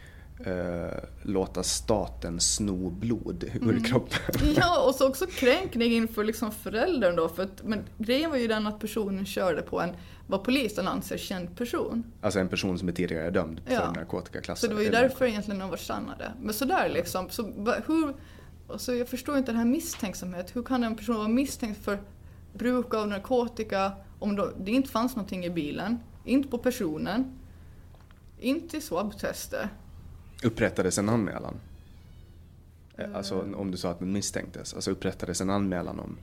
eh, 0.44 0.98
låta 1.22 1.62
staten 1.62 2.40
sno 2.40 2.90
blod 2.90 3.44
ur 3.62 3.84
kroppen. 3.84 4.18
Ja, 4.56 4.86
och 4.88 4.94
så 4.94 5.08
också 5.08 5.26
kränkning 5.26 5.92
inför 5.92 6.24
liksom 6.24 6.50
föräldern 6.52 7.16
då. 7.16 7.28
För 7.28 7.42
att, 7.42 7.62
men 7.64 7.84
grejen 7.98 8.30
var 8.30 8.36
ju 8.36 8.46
den 8.48 8.66
att 8.66 8.78
personen 8.80 9.26
körde 9.26 9.62
på 9.62 9.80
en, 9.80 9.90
vad 10.26 10.44
polisen 10.44 10.88
anser, 10.88 11.16
känd 11.16 11.56
person. 11.56 12.04
Alltså 12.20 12.38
en 12.40 12.48
person 12.48 12.78
som 12.78 12.88
är 12.88 12.92
tidigare 12.92 13.30
dömd 13.30 13.60
Ja. 13.70 13.80
för 13.80 13.94
narkotikaklass. 14.00 14.60
Så 14.60 14.66
det 14.66 14.74
var 14.74 14.82
ju 14.82 14.90
därför 14.90 15.24
egentligen 15.24 15.60
de 15.60 15.70
var 15.70 15.76
stannade. 15.76 16.32
Men 16.40 16.54
sådär 16.54 16.88
liksom, 16.88 17.30
så 17.30 17.42
hur... 17.86 18.14
Alltså 18.70 18.94
jag 18.94 19.08
förstår 19.08 19.38
inte 19.38 19.52
den 19.52 19.58
här 19.58 19.64
misstänksamhet. 19.64 20.56
Hur 20.56 20.62
kan 20.62 20.84
en 20.84 20.96
person 20.96 21.16
vara 21.16 21.28
misstänkt 21.28 21.84
för 21.84 21.98
bruk 22.52 22.94
av 22.94 23.08
narkotika, 23.08 23.92
om 24.18 24.36
då, 24.36 24.50
det 24.60 24.70
inte 24.72 24.88
fanns 24.88 25.16
någonting 25.16 25.44
i 25.44 25.50
bilen, 25.50 25.98
inte 26.24 26.48
på 26.48 26.58
personen, 26.58 27.38
inte 28.40 28.76
i 28.76 28.80
swabtester. 28.80 29.68
Upprättades 30.42 30.98
en 30.98 31.08
anmälan? 31.08 31.54
Eh, 32.96 33.14
Alltså 33.14 33.44
om 33.56 33.70
du 33.70 33.76
sa 33.76 33.90
att 33.90 33.98
den 33.98 34.12
misstänktes, 34.12 34.74
alltså 34.74 34.90
upprättades 34.90 35.40
en 35.40 35.50
anmälan 35.50 36.00
om 36.00 36.16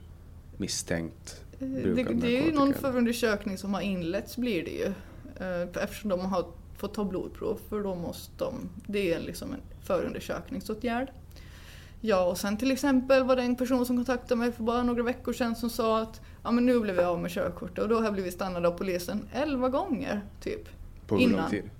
misstänkt 0.56 1.42
Eh, 1.60 1.68
bruk 1.68 1.96
Det, 1.96 2.06
av 2.08 2.16
det 2.16 2.38
är 2.38 2.44
ju 2.44 2.52
någon 2.52 2.74
förundersökning 2.74 3.58
som 3.58 3.74
har 3.74 3.80
inletts 3.80 4.36
blir 4.36 4.64
det 4.64 4.70
ju. 4.70 4.92
Eh, 5.46 5.82
Eftersom 5.82 6.10
de 6.10 6.20
har 6.20 6.46
fått 6.76 6.94
ta 6.94 7.04
blodprov 7.04 7.60
för 7.68 7.82
då 7.82 7.94
måste 7.94 8.32
de, 8.44 8.54
det 8.86 9.12
är 9.14 9.20
liksom 9.20 9.52
en 9.52 9.60
förundersökningsåtgärd. 9.86 11.08
Ja 12.00 12.24
och 12.24 12.38
sen 12.38 12.56
till 12.56 12.70
exempel 12.70 13.24
var 13.24 13.36
det 13.36 13.42
en 13.42 13.56
person 13.56 13.86
som 13.86 13.96
kontaktade 13.96 14.38
mig 14.38 14.52
för 14.52 14.62
bara 14.62 14.82
några 14.82 15.02
veckor 15.02 15.32
sedan 15.32 15.56
som 15.56 15.70
sa 15.70 16.00
att 16.02 16.20
ja 16.42 16.50
men 16.50 16.66
nu 16.66 16.80
blev 16.80 16.96
jag 16.96 17.04
av 17.06 17.20
med 17.20 17.30
körkortet 17.30 17.78
och 17.78 17.88
då 17.88 17.96
har 17.96 18.04
jag 18.04 18.12
blivit 18.12 18.34
stannad 18.34 18.66
av 18.66 18.70
polisen 18.70 19.28
11 19.32 19.68
gånger 19.68 20.20
typ. 20.42 20.68
På 21.06 21.16
hur 21.18 21.28
lång 21.28 21.50
tid? 21.50 21.70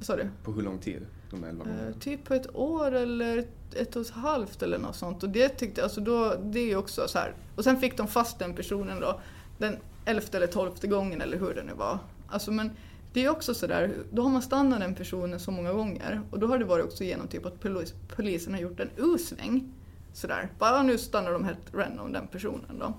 Vad 0.00 0.06
sa 0.06 0.16
du? 0.16 0.28
På 0.44 0.52
hur 0.52 0.62
lång 0.62 0.78
tid? 0.78 1.06
De 1.30 1.44
elva 1.44 1.64
Eh, 1.64 1.68
gångerna? 1.70 1.92
typ 2.00 2.24
på 2.24 2.34
ett 2.34 2.56
år 2.56 2.92
eller 2.92 3.44
ett 3.76 3.96
och 3.96 4.02
ett 4.02 4.10
halvt 4.10 4.62
eller 4.62 4.78
något 4.78 4.96
sånt. 4.96 5.22
Och 5.22 5.30
det 5.30 5.48
tyckte 5.48 5.82
alltså 5.82 6.00
då, 6.00 6.34
det 6.44 6.72
är 6.72 6.76
också 6.76 7.08
så 7.08 7.18
här. 7.18 7.34
Och 7.56 7.64
sen 7.64 7.76
fick 7.80 7.96
de 7.96 8.08
fast 8.08 8.38
den 8.38 8.54
personen 8.54 9.00
då 9.00 9.20
den 9.58 9.76
elfte 10.04 10.36
eller 10.36 10.46
tolfte 10.46 10.86
gången 10.86 11.20
eller 11.20 11.38
hur 11.38 11.54
det 11.54 11.62
nu 11.62 11.72
var. 11.72 11.98
Alltså 12.28 12.50
men 12.52 12.70
det 13.12 13.24
är 13.24 13.28
också 13.30 13.54
så 13.54 13.66
där, 13.66 13.92
då 14.12 14.22
har 14.22 14.30
man 14.30 14.42
stannat 14.42 14.80
den 14.80 14.94
personen 14.94 15.40
så 15.40 15.50
många 15.50 15.72
gånger 15.72 16.20
och 16.30 16.38
då 16.38 16.46
har 16.46 16.58
det 16.58 16.64
varit 16.64 16.84
också 16.84 17.04
genom 17.04 17.28
typ 17.28 17.46
att 17.46 17.60
polis, 17.60 17.94
polisen 18.16 18.54
har 18.54 18.60
gjort 18.60 18.80
en 18.80 18.90
U-sväng. 18.96 19.72
Sådär, 20.12 20.48
bara 20.58 20.82
nu 20.82 20.98
stannar 20.98 21.32
de 21.32 21.44
helt 21.44 21.74
random 21.74 22.12
den 22.12 22.26
personen 22.26 22.78
då. 22.78 22.94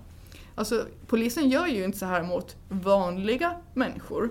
Alltså 0.55 0.85
polisen 1.07 1.49
gör 1.49 1.67
ju 1.67 1.83
inte 1.83 1.97
så 1.97 2.05
här 2.05 2.23
mot 2.23 2.55
vanliga 2.69 3.55
människor. 3.73 4.29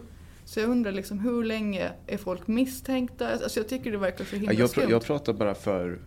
Så 0.50 0.60
jag 0.60 0.68
undrar 0.70 0.92
liksom 0.92 1.18
hur 1.18 1.44
länge 1.44 1.92
är 2.06 2.16
folk 2.16 2.46
misstänkta? 2.46 3.28
Alltså 3.32 3.60
jag 3.60 3.68
tycker 3.68 3.92
det 3.92 3.98
verkar 3.98 4.24
så 4.24 4.36
himla 4.36 4.52
Ja, 4.52 4.58
jag, 4.58 4.70
pr- 4.70 4.90
jag 4.90 5.02
pratade 5.04 5.38
bara 5.38 5.54
för 5.54 5.98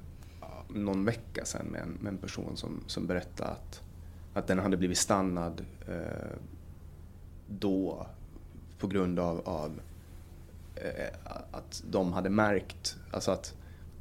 någon 0.70 1.06
vecka 1.06 1.46
sedan 1.46 1.66
med 1.66 1.82
en, 1.82 1.90
med 2.02 2.10
en 2.14 2.18
person 2.18 2.58
som, 2.58 2.84
som 2.88 3.08
berättade 3.08 3.50
att, 3.50 3.82
att 4.34 4.48
den 4.48 4.60
hade 4.60 4.78
blivit 4.78 4.98
stannad 4.98 5.66
eh, 5.88 6.38
då 7.48 8.08
på 8.80 8.88
grund 8.88 9.20
av, 9.20 9.42
av 9.46 9.80
eh, 10.76 11.32
att 11.52 11.84
de 11.92 12.14
hade 12.14 12.30
märkt, 12.30 12.98
alltså 13.12 13.32
att 13.32 13.56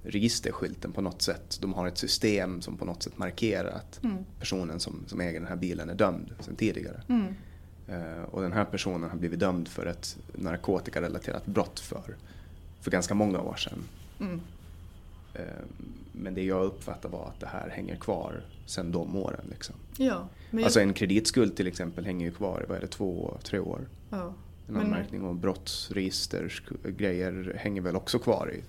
registerskylten 0.05 0.93
på 0.93 1.01
något 1.01 1.23
sätt, 1.23 1.59
de 1.61 1.75
har 1.75 1.87
ett 1.87 1.99
system 1.99 2.61
som 2.61 2.77
på 2.77 2.85
något 2.85 3.03
sätt 3.03 3.19
markerar 3.19 3.71
att 3.71 4.05
Mm. 4.05 4.25
personen 4.39 4.81
som, 4.81 5.05
som 5.07 5.21
äger 5.21 5.41
den 5.41 5.49
här 5.49 5.57
bilen 5.57 5.91
är 5.91 5.95
dömd 5.95 6.35
sedan 6.41 6.57
tidigare. 6.57 7.03
Mm. 7.09 7.35
Eh, 7.93 8.23
och 8.31 8.43
den 8.43 8.53
här 8.53 8.65
personen 8.65 9.11
har 9.11 9.17
blivit 9.17 9.41
dömd 9.41 9.69
för 9.69 9.87
ett 9.87 10.17
narkotikarelaterat 10.35 11.47
brott 11.47 11.81
för, 11.81 12.17
för 12.81 12.91
ganska 12.91 13.15
många 13.15 13.41
år 13.41 13.55
sedan. 13.57 13.79
Mm. 14.21 14.41
Eh, 15.35 15.43
Men 16.13 16.35
det 16.35 16.43
jag 16.45 16.65
uppfattar 16.65 17.09
var 17.09 17.27
att 17.27 17.41
det 17.41 17.47
här 17.47 17.69
hänger 17.71 17.97
kvar 17.97 18.43
sedan 18.67 18.93
de 18.93 19.17
åren. 19.17 19.45
Liksom. 19.51 19.75
Ja, 19.97 20.29
men, 20.51 20.65
Alltså 20.65 20.81
en 20.81 20.95
kreditskuld 20.95 21.57
till 21.57 21.67
exempel 21.67 22.05
hänger 22.05 22.27
ju 22.27 22.33
kvar 22.33 22.63
i 22.63 22.67
vad 22.69 22.77
är 22.77 22.81
det, 22.81 22.87
två, 22.87 23.39
tre 23.43 23.59
år. 23.59 23.81
ja, 24.11 24.35
En 24.69 24.75
Men- 24.75 24.83
anmärkning 24.83 25.25
om 25.25 25.41
brottsregister, 25.41 26.63
grejer 26.85 27.55
hänger 27.59 27.81
väl 27.83 27.97
också 27.97 28.19
kvar 28.19 28.53
i 28.55 28.63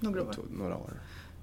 några 0.00 0.22
år. 0.22 0.34
några 0.50 0.76
år. 0.76 0.92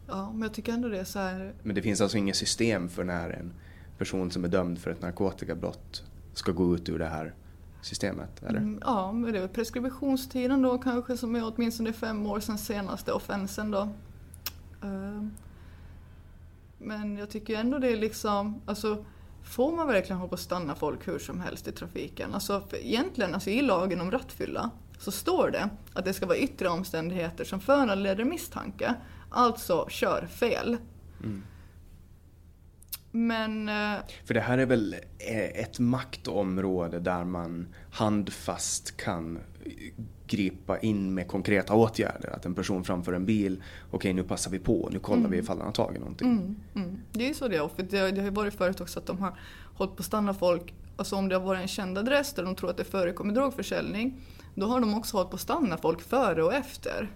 Ja, 0.08 0.32
men 0.32 0.42
jag 0.42 0.54
tycker 0.54 0.72
ändå 0.74 0.88
det 0.88 1.00
är 1.00 1.04
så 1.04 1.20
här. 1.20 1.54
Men 1.64 1.76
det 1.76 1.82
finns 1.82 2.02
alltså 2.02 2.18
inget 2.18 2.36
system 2.36 2.90
för 2.90 3.04
när 3.04 3.30
en 3.30 3.52
person 3.98 4.32
som 4.32 4.44
är 4.44 4.48
dömd 4.48 4.80
för 4.80 4.92
ett 4.92 5.02
narkotikabrott 5.02 6.04
ska 6.34 6.52
gå 6.52 6.76
ut 6.76 6.90
ur 6.90 7.00
det 7.00 7.06
här 7.06 7.34
systemet, 7.82 8.44
eller? 8.44 8.60
Mm, 8.60 8.80
Ja, 8.86 9.12
men 9.12 9.34
det 9.34 9.40
är 9.40 9.48
preskriptionstiden 9.48 10.62
då 10.62 10.78
kanske 10.78 11.18
som 11.18 11.36
är 11.36 11.54
åtminstone 11.56 11.94
fem 11.94 12.26
år 12.28 12.40
sedan 12.40 12.58
senaste 12.58 13.12
offensen 13.14 13.72
då. 13.72 13.90
Ehm, 14.84 15.32
Men 16.78 17.18
jag 17.18 17.30
tycker 17.30 17.60
ändå 17.60 17.80
det 17.80 17.92
är 17.92 17.98
liksom, 17.98 18.62
alltså 18.66 19.06
får 19.44 19.76
man 19.76 19.88
verkligen 19.88 20.18
hålla 20.18 20.30
på 20.30 20.36
att 20.36 20.42
stanna 20.42 20.76
folk 20.76 21.08
hur 21.08 21.20
som 21.20 21.40
helst 21.42 21.68
i 21.68 21.72
trafiken? 21.72 22.34
Alltså 22.34 22.62
för 22.70 22.78
egentligen, 22.78 23.34
alltså 23.34 23.50
i 23.50 23.62
lagen 23.62 24.02
om 24.02 24.12
rattfylla 24.12 24.70
så 25.00 25.12
står 25.12 25.50
det 25.52 25.70
att 25.94 26.06
det 26.06 26.14
ska 26.14 26.26
vara 26.26 26.38
yttre 26.38 26.70
omständigheter 26.70 27.44
som 27.46 27.60
föranleder 27.60 28.24
misstanke. 28.24 28.96
Alltså 29.30 29.88
kör 29.90 30.26
fel. 30.28 30.78
Men 33.16 33.70
eh, 33.70 34.00
För 34.26 34.34
det 34.34 34.40
här 34.40 34.58
är 34.58 34.66
väl 34.66 34.96
eh, 35.20 35.44
ett 35.44 35.80
maktområde 35.80 37.00
där 37.00 37.24
man 37.24 37.68
handfast 37.92 38.98
kan 38.98 39.40
gripa 40.28 40.80
in 40.80 41.14
med 41.14 41.28
konkreta 41.28 41.74
åtgärder. 41.74 42.30
Att 42.30 42.46
en 42.46 42.56
person 42.56 42.84
framför 42.84 43.14
en 43.14 43.26
bil, 43.26 43.64
okej 43.92 44.14
nu 44.14 44.24
passar 44.24 44.52
vi 44.52 44.60
på, 44.60 44.90
nu 44.92 45.00
kollar 45.00 45.30
vi 45.30 45.38
ifall 45.38 45.58
han 45.58 45.66
har 45.66 45.74
tagit 45.74 46.00
någonting. 46.00 46.28
Mm, 46.28 46.56
mm. 46.76 47.00
Det 47.12 47.30
är 47.30 47.34
så 47.34 47.48
det 47.48 47.58
är. 47.58 47.68
För 47.68 47.84
det, 47.84 48.12
det 48.12 48.22
har 48.22 48.28
ju 48.28 48.30
varit 48.30 48.54
förut 48.54 48.82
också 48.82 49.00
att 49.00 49.06
de 49.06 49.20
har 49.20 49.40
hållit 49.74 49.96
på 49.96 50.00
att 50.00 50.06
stanna 50.06 50.34
folk, 50.34 50.74
alltså 50.98 51.16
om 51.16 51.30
det 51.30 51.36
har 51.36 51.42
varit 51.42 51.62
en 51.62 51.68
känd 51.68 51.98
adress 51.98 52.34
där 52.34 52.44
de 52.44 52.56
tror 52.56 52.70
att 52.70 52.78
det 52.78 52.84
förekommer 52.84 53.34
drogförsäljning, 53.34 54.22
då 54.56 54.68
har 54.68 54.80
de 54.80 54.98
också 54.98 55.18
hållit 55.18 55.30
på 55.30 55.36
att 55.36 55.42
stanna 55.42 55.78
folk 55.78 56.02
före 56.02 56.44
och 56.44 56.54
efter. 56.54 57.12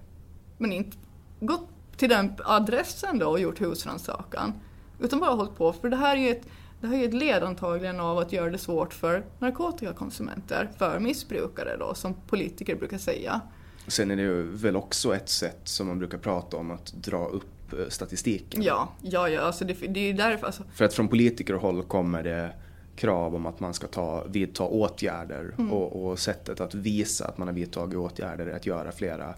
Men 0.58 0.72
inte 0.72 0.98
gått 1.40 1.70
till 1.98 2.10
den 2.10 2.34
adressen 2.44 3.20
då 3.20 3.28
och 3.28 3.40
gjort 3.40 3.62
husrannsakan. 3.62 4.54
Utan 5.00 5.20
bara 5.20 5.32
hållit 5.32 5.56
på, 5.56 5.74
för 5.74 5.90
det 5.90 5.96
här 5.96 6.16
är 6.16 6.20
ju 6.22 6.30
ett, 6.30 6.42
det 6.82 6.88
här 6.88 6.98
är 6.98 7.08
ett 7.08 7.14
led 7.14 7.44
antagligen 7.44 8.00
av 8.00 8.18
att 8.18 8.32
göra 8.34 8.50
det 8.50 8.58
svårt 8.58 8.94
för 8.94 9.24
narkotikakonsumenter, 9.40 10.70
för 10.78 11.00
missbrukare 11.00 11.78
då, 11.80 11.94
som 11.94 12.14
politiker 12.28 12.76
brukar 12.76 12.98
säga. 12.98 13.42
Sen 13.88 14.12
är 14.12 14.16
det 14.16 14.22
ju 14.22 14.42
väl 14.44 14.76
också 14.76 15.16
ett 15.16 15.30
sätt 15.30 15.60
som 15.64 15.88
man 15.88 16.00
brukar 16.00 16.18
prata 16.18 16.58
om 16.58 16.72
att 16.72 16.94
dra 16.94 17.26
upp 17.28 17.74
eh, 17.74 17.90
statistiken. 17.90 18.62
Ja, 18.64 18.90
ja, 19.02 19.30
ja, 19.30 19.42
alltså 19.42 19.66
det, 19.66 19.74
det 19.74 20.00
är 20.00 20.08
ju 20.08 20.14
därför, 20.14 20.46
alltså, 20.46 20.64
För 20.74 20.86
att 20.86 20.94
från 20.94 21.08
politikerhåll 21.08 21.84
kommer 21.84 22.24
det 22.24 22.52
krav 22.96 23.36
om 23.36 23.46
att 23.46 23.60
man 23.60 23.74
ska 23.74 23.88
ta, 23.88 24.24
vidta 24.28 24.64
åtgärder 24.64 25.54
Mm. 25.58 25.74
och, 25.74 26.06
och 26.06 26.20
sättet 26.20 26.62
att 26.62 26.76
visa 26.76 27.28
att 27.28 27.38
man 27.38 27.48
har 27.48 27.56
vidtagit 27.56 27.98
åtgärder 27.98 28.48
är 28.48 28.56
att 28.56 28.66
göra 28.66 28.92
flera, 28.92 29.34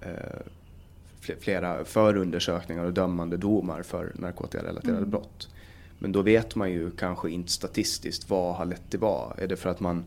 eh, 0.00 0.10
flera 1.40 1.84
förundersökningar 1.84 2.84
och 2.84 2.92
dömande 2.92 3.36
domar 3.36 3.82
för 3.82 4.12
narkotikarelaterade 4.14 4.98
Mm. 4.98 5.10
brott. 5.10 5.48
Men 5.98 6.12
då 6.12 6.22
vet 6.22 6.54
man 6.54 6.70
ju 6.72 6.90
kanske 6.90 7.30
inte 7.30 7.52
statistiskt 7.52 8.30
vad 8.30 8.54
har 8.54 8.64
lett 8.66 8.90
till 8.90 8.98
vad. 9.00 9.38
Är 9.38 9.48
det 9.48 9.56
för 9.56 9.70
att 9.70 9.80
man 9.80 10.04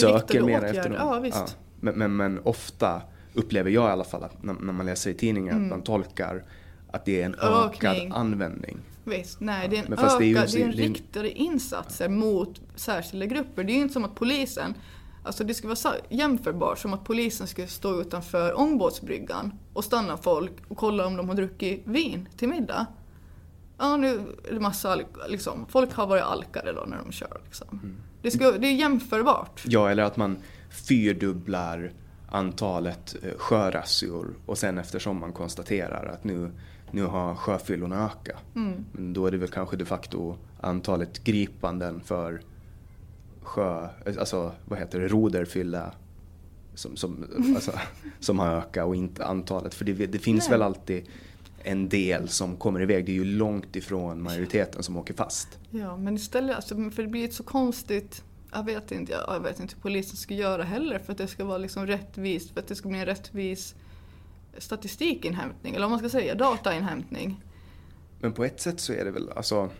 söker 0.00 0.42
mer 0.42 0.62
efter 0.64 0.82
dem? 0.88 0.92
ja, 0.98 1.20
visst. 1.20 1.56
Men, 1.80 1.94
men, 1.94 2.16
men 2.16 2.38
ofta 2.42 3.02
upplever 3.34 3.70
jag 3.70 3.88
i 3.88 3.92
alla 3.92 4.04
fall 4.04 4.22
att 4.24 4.42
när, 4.42 4.52
när 4.54 4.72
man 4.72 4.86
läser 4.86 5.10
i 5.10 5.14
tidningen 5.14 5.62
att 5.64 5.70
man 5.70 5.82
tolkar 5.82 6.44
att 6.90 7.04
det 7.04 7.22
är 7.22 7.26
en 7.26 7.34
Mm. 7.34 7.54
Ökning. 7.54 7.90
ökad 8.06 8.12
användning. 8.18 8.78
Visst, 9.04 9.40
nej 9.40 9.68
det 9.68 9.76
är 9.76 9.84
en, 9.84 9.90
det 9.90 9.96
är 10.02 10.20
ju- 10.20 10.36
ökad, 10.36 10.50
det 10.52 10.60
är 10.60 10.64
en 10.64 10.70
det 10.70 10.82
är 10.82 10.86
en- 10.86 10.92
riktade 10.94 11.30
insatser 11.30 12.08
mot 12.08 12.60
särskilda 12.76 13.26
grupper. 13.26 13.64
Det 13.64 13.72
är 13.72 13.74
ju 13.74 13.80
inte 13.80 13.92
som 13.94 14.04
att 14.04 14.14
polisen, 14.14 14.74
alltså 15.22 15.44
det 15.44 15.54
ska 15.54 15.68
vara 15.68 15.94
jämförbart 16.08 16.78
som 16.78 16.94
att 16.94 17.04
polisen 17.04 17.46
skulle 17.46 17.66
stå 17.66 18.00
utanför 18.00 18.60
ångbåtsbryggan 18.60 19.52
och 19.72 19.84
stanna 19.84 20.16
folk 20.16 20.52
och 20.68 20.76
kolla 20.76 21.06
om 21.06 21.16
de 21.16 21.28
har 21.28 21.36
druckit 21.36 21.82
vin 21.84 22.28
till 22.36 22.48
middag. 22.48 22.86
Ja, 23.78 23.96
nu 23.96 24.08
är 24.48 24.54
det 24.54 24.60
massa, 24.60 24.98
liksom, 25.28 25.66
folk 25.68 25.92
har 25.92 26.06
varit 26.06 26.22
alkade 26.22 26.72
då 26.72 26.84
när 26.86 26.98
de 26.98 27.12
kör 27.12 27.40
liksom. 27.44 27.68
Mm. 27.72 27.96
Det, 28.22 28.30
ska, 28.30 28.50
det 28.50 28.66
är 28.66 28.74
jämförbart. 28.74 29.62
Ja, 29.66 29.90
eller 29.90 30.02
att 30.02 30.16
man 30.16 30.38
fyrdubblar 30.70 31.92
antalet 32.28 33.16
eh, 33.22 33.38
sjörazzior 33.38 34.34
och 34.46 34.58
sen 34.58 34.78
eftersom 34.78 35.20
man 35.20 35.32
konstaterar 35.32 36.06
att 36.06 36.24
nu, 36.24 36.50
nu 36.90 37.04
har 37.04 37.34
sjöfyllorna 37.34 38.04
ökat. 38.04 38.42
Men 38.92 39.12
då 39.12 39.26
är 39.26 39.30
det 39.30 39.36
väl 39.36 39.48
kanske 39.48 39.76
de 39.76 39.84
facto 39.84 40.36
antalet 40.60 41.24
gripanden 41.24 42.00
för 42.00 42.40
sjö, 43.50 43.88
alltså 44.18 44.52
vad 44.64 44.78
heter 44.78 45.00
det, 45.00 45.08
roderfylla 45.08 45.92
som, 46.74 46.96
som, 46.96 47.26
alltså, 47.54 47.72
som 48.20 48.38
har 48.38 48.56
ökat 48.56 48.86
och 48.86 48.96
inte 48.96 49.24
antalet. 49.24 49.74
För 49.74 49.84
det, 49.84 50.06
det 50.06 50.18
finns 50.18 50.48
Nej. 50.48 50.50
väl 50.50 50.62
alltid 50.62 51.04
en 51.62 51.88
del 51.88 52.28
som 52.28 52.56
kommer 52.56 52.82
iväg. 52.82 53.06
Det 53.06 53.12
är 53.12 53.14
ju 53.14 53.24
långt 53.24 53.76
ifrån 53.76 54.22
majoriteten 54.22 54.82
som 54.82 54.96
åker 54.96 55.14
fast. 55.14 55.48
Ja, 55.70 55.96
men 55.96 56.14
istället, 56.14 56.56
alltså, 56.56 56.90
för 56.90 57.02
det 57.02 57.08
blir 57.08 57.24
ett 57.24 57.34
så 57.34 57.42
konstigt, 57.42 58.24
jag 58.52 58.64
vet 58.64 58.92
inte, 58.92 59.12
jag, 59.12 59.40
vet 59.40 59.60
inte 59.60 59.74
hur 59.74 59.82
polisen 59.82 60.16
ska 60.16 60.34
göra 60.34 60.62
heller 60.62 60.98
för 60.98 61.12
att 61.12 61.18
det 61.18 61.28
ska 61.28 61.44
vara 61.44 61.58
liksom 61.58 61.86
rättvist, 61.86 62.50
för 62.50 62.60
att 62.60 62.66
det 62.66 62.74
ska 62.74 62.88
bli 62.88 62.98
en 62.98 63.06
rättvis 63.06 63.74
statistikinhämtning, 64.58 65.74
eller 65.74 65.86
vad 65.86 65.90
man 65.90 65.98
ska 65.98 66.08
säga, 66.08 66.34
datainhämtning. 66.34 67.44
Men 68.20 68.32
på 68.32 68.44
ett 68.44 68.60
sätt 68.60 68.80
så 68.80 68.92
är 68.92 69.04
det 69.04 69.10
väl, 69.10 69.30
alltså 69.36 69.70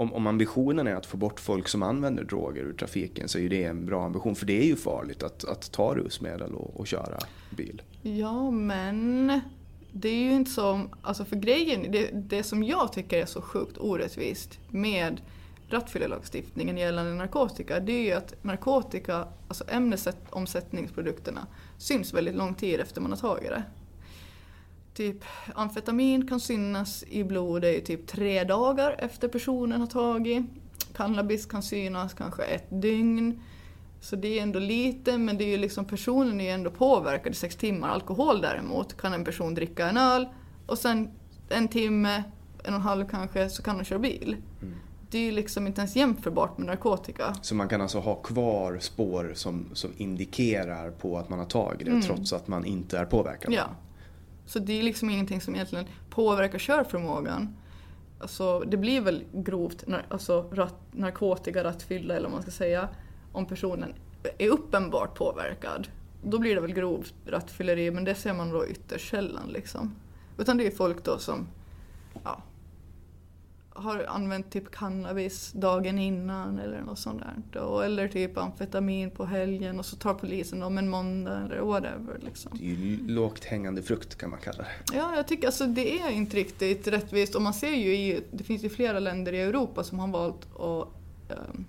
om, 0.00 0.12
om 0.12 0.26
ambitionen 0.26 0.86
är 0.86 0.94
att 0.94 1.06
få 1.06 1.16
bort 1.16 1.40
folk 1.40 1.68
som 1.68 1.82
använder 1.82 2.24
droger 2.24 2.62
ur 2.62 2.72
trafiken 2.72 3.28
så 3.28 3.38
är 3.38 3.42
ju 3.42 3.48
det 3.48 3.64
en 3.64 3.86
bra 3.86 4.04
ambition. 4.04 4.36
För 4.36 4.46
det 4.46 4.60
är 4.62 4.66
ju 4.66 4.76
farligt 4.76 5.22
att, 5.22 5.44
att 5.44 5.72
ta 5.72 5.94
rusmedel 5.94 6.54
och, 6.54 6.80
och 6.80 6.86
köra 6.86 7.18
bil. 7.50 7.82
Ja, 8.02 8.50
men 8.50 9.40
det 9.92 10.08
är 10.08 10.22
ju 10.22 10.32
inte 10.32 10.50
som, 10.50 10.88
alltså 11.02 11.24
för 11.24 11.36
grejen, 11.36 11.92
det, 11.92 12.10
det 12.12 12.42
som 12.42 12.62
jag 12.62 12.92
tycker 12.92 13.18
är 13.18 13.26
så 13.26 13.42
sjukt 13.42 13.78
orättvist 13.78 14.58
med 14.68 15.20
rattfyllelagstiftningen 15.68 16.78
gällande 16.78 17.14
narkotika 17.14 17.80
det 17.80 17.92
är 17.92 18.04
ju 18.04 18.12
att 18.12 18.44
narkotika, 18.44 19.28
alltså 19.48 19.64
ämnesomsättningsprodukterna, 19.68 21.46
syns 21.78 22.14
väldigt 22.14 22.34
lång 22.34 22.54
tid 22.54 22.80
efter 22.80 23.00
man 23.00 23.10
har 23.10 23.18
tagit 23.18 23.50
det. 23.50 23.62
Typ 24.94 25.24
amfetamin 25.54 26.28
kan 26.28 26.40
synas 26.40 27.04
i 27.08 27.24
blodet 27.24 27.76
i 27.76 27.80
typ 27.80 28.06
tre 28.06 28.44
dagar 28.44 28.96
efter 28.98 29.28
personen 29.28 29.80
har 29.80 29.86
tagit. 29.86 30.42
Cannabis 30.96 31.46
kan 31.46 31.62
synas 31.62 32.14
kanske 32.14 32.42
ett 32.42 32.66
dygn. 32.82 33.40
Så 34.00 34.16
det 34.16 34.38
är 34.38 34.42
ändå 34.42 34.58
lite, 34.58 35.18
men 35.18 35.38
det 35.38 35.44
är 35.44 35.48
ju 35.48 35.56
liksom 35.58 35.84
personen 35.84 36.40
är 36.40 36.44
ju 36.44 36.50
ändå 36.50 36.70
påverkad 36.70 37.32
i 37.32 37.34
sex 37.34 37.56
timmar. 37.56 37.88
Alkohol 37.88 38.40
däremot 38.40 38.96
kan 38.96 39.12
en 39.12 39.24
person 39.24 39.54
dricka 39.54 39.88
en 39.88 39.96
öl 39.96 40.28
och 40.66 40.78
sen 40.78 41.10
en 41.48 41.68
timme, 41.68 42.14
en 42.64 42.74
och 42.74 42.80
en 42.80 42.80
halv 42.80 43.08
kanske, 43.08 43.48
så 43.48 43.62
kan 43.62 43.78
de 43.78 43.84
köra 43.84 43.98
bil. 43.98 44.36
Mm. 44.62 44.74
Det 45.10 45.18
är 45.18 45.22
ju 45.22 45.32
liksom 45.32 45.66
inte 45.66 45.80
ens 45.80 45.96
jämförbart 45.96 46.58
med 46.58 46.66
narkotika. 46.66 47.34
Så 47.42 47.54
man 47.54 47.68
kan 47.68 47.80
alltså 47.80 47.98
ha 48.00 48.14
kvar 48.14 48.78
spår 48.80 49.32
som, 49.34 49.66
som 49.72 49.90
indikerar 49.96 50.90
på 50.90 51.18
att 51.18 51.28
man 51.28 51.38
har 51.38 51.46
tagit 51.46 51.84
det 51.84 51.90
Mm. 51.90 52.02
trots 52.02 52.32
att 52.32 52.48
man 52.48 52.64
inte 52.64 52.98
är 52.98 53.04
påverkad? 53.04 53.52
Ja. 53.52 53.64
Så 54.50 54.58
det 54.58 54.78
är 54.78 54.82
liksom 54.82 55.10
ingenting 55.10 55.40
som 55.40 55.54
egentligen 55.54 55.86
påverkar 56.10 56.58
körförmågan. 56.58 57.56
Alltså, 58.20 58.60
det 58.60 58.76
blir 58.76 59.00
väl 59.00 59.24
grovt 59.32 59.84
alltså, 60.08 60.50
rat, 60.52 60.74
narkotika, 60.92 61.64
rattfylla 61.64 62.14
eller 62.14 62.28
vad 62.28 62.32
man 62.32 62.42
ska 62.42 62.50
säga, 62.50 62.88
om 63.32 63.46
personen 63.46 63.94
är 64.38 64.48
uppenbart 64.48 65.14
påverkad. 65.14 65.88
Då 66.22 66.38
blir 66.38 66.54
det 66.54 66.60
väl 66.60 66.72
grovt 66.72 67.14
rattfylleri, 67.26 67.90
men 67.90 68.04
det 68.04 68.14
ser 68.14 68.34
man 68.34 68.50
då 68.50 68.66
ytterst 68.66 69.10
sällan. 69.10 69.48
Liksom. 69.48 69.94
Utan 70.38 70.56
det 70.56 70.66
är 70.66 70.70
folk 70.70 71.04
då 71.04 71.18
som 71.18 71.48
ja, 72.24 72.42
har 73.72 74.04
använt 74.04 74.50
typ 74.50 74.70
cannabis 74.70 75.52
dagen 75.52 75.98
innan 75.98 76.58
eller 76.58 76.80
något 76.80 76.98
sånt 76.98 77.20
där. 77.20 77.34
Då, 77.52 77.80
eller 77.80 78.08
typ 78.08 78.38
amfetamin 78.38 79.10
på 79.10 79.24
helgen 79.24 79.78
och 79.78 79.86
så 79.86 79.96
tar 79.96 80.14
polisen 80.14 80.60
dem 80.60 80.78
en 80.78 80.88
måndag 80.88 81.44
eller 81.44 81.60
whatever. 81.60 82.18
Liksom. 82.24 82.58
Det 82.58 82.64
är 82.64 82.74
ju 82.74 83.08
lågt 83.08 83.44
hängande 83.44 83.82
frukt 83.82 84.18
kan 84.18 84.30
man 84.30 84.38
kalla 84.40 84.58
det. 84.58 84.96
Ja, 84.96 85.16
jag 85.16 85.28
tycker 85.28 85.46
alltså 85.46 85.66
det 85.66 86.00
är 86.00 86.10
inte 86.10 86.36
riktigt 86.36 86.88
rättvist 86.88 87.34
och 87.34 87.42
man 87.42 87.54
ser 87.54 87.74
ju 87.74 87.94
i, 87.96 88.24
det 88.32 88.44
finns 88.44 88.64
ju 88.64 88.68
flera 88.68 88.98
länder 88.98 89.32
i 89.32 89.40
Europa 89.40 89.84
som 89.84 89.98
har 89.98 90.08
valt 90.08 90.60
att 90.60 90.88
ehm, 91.30 91.64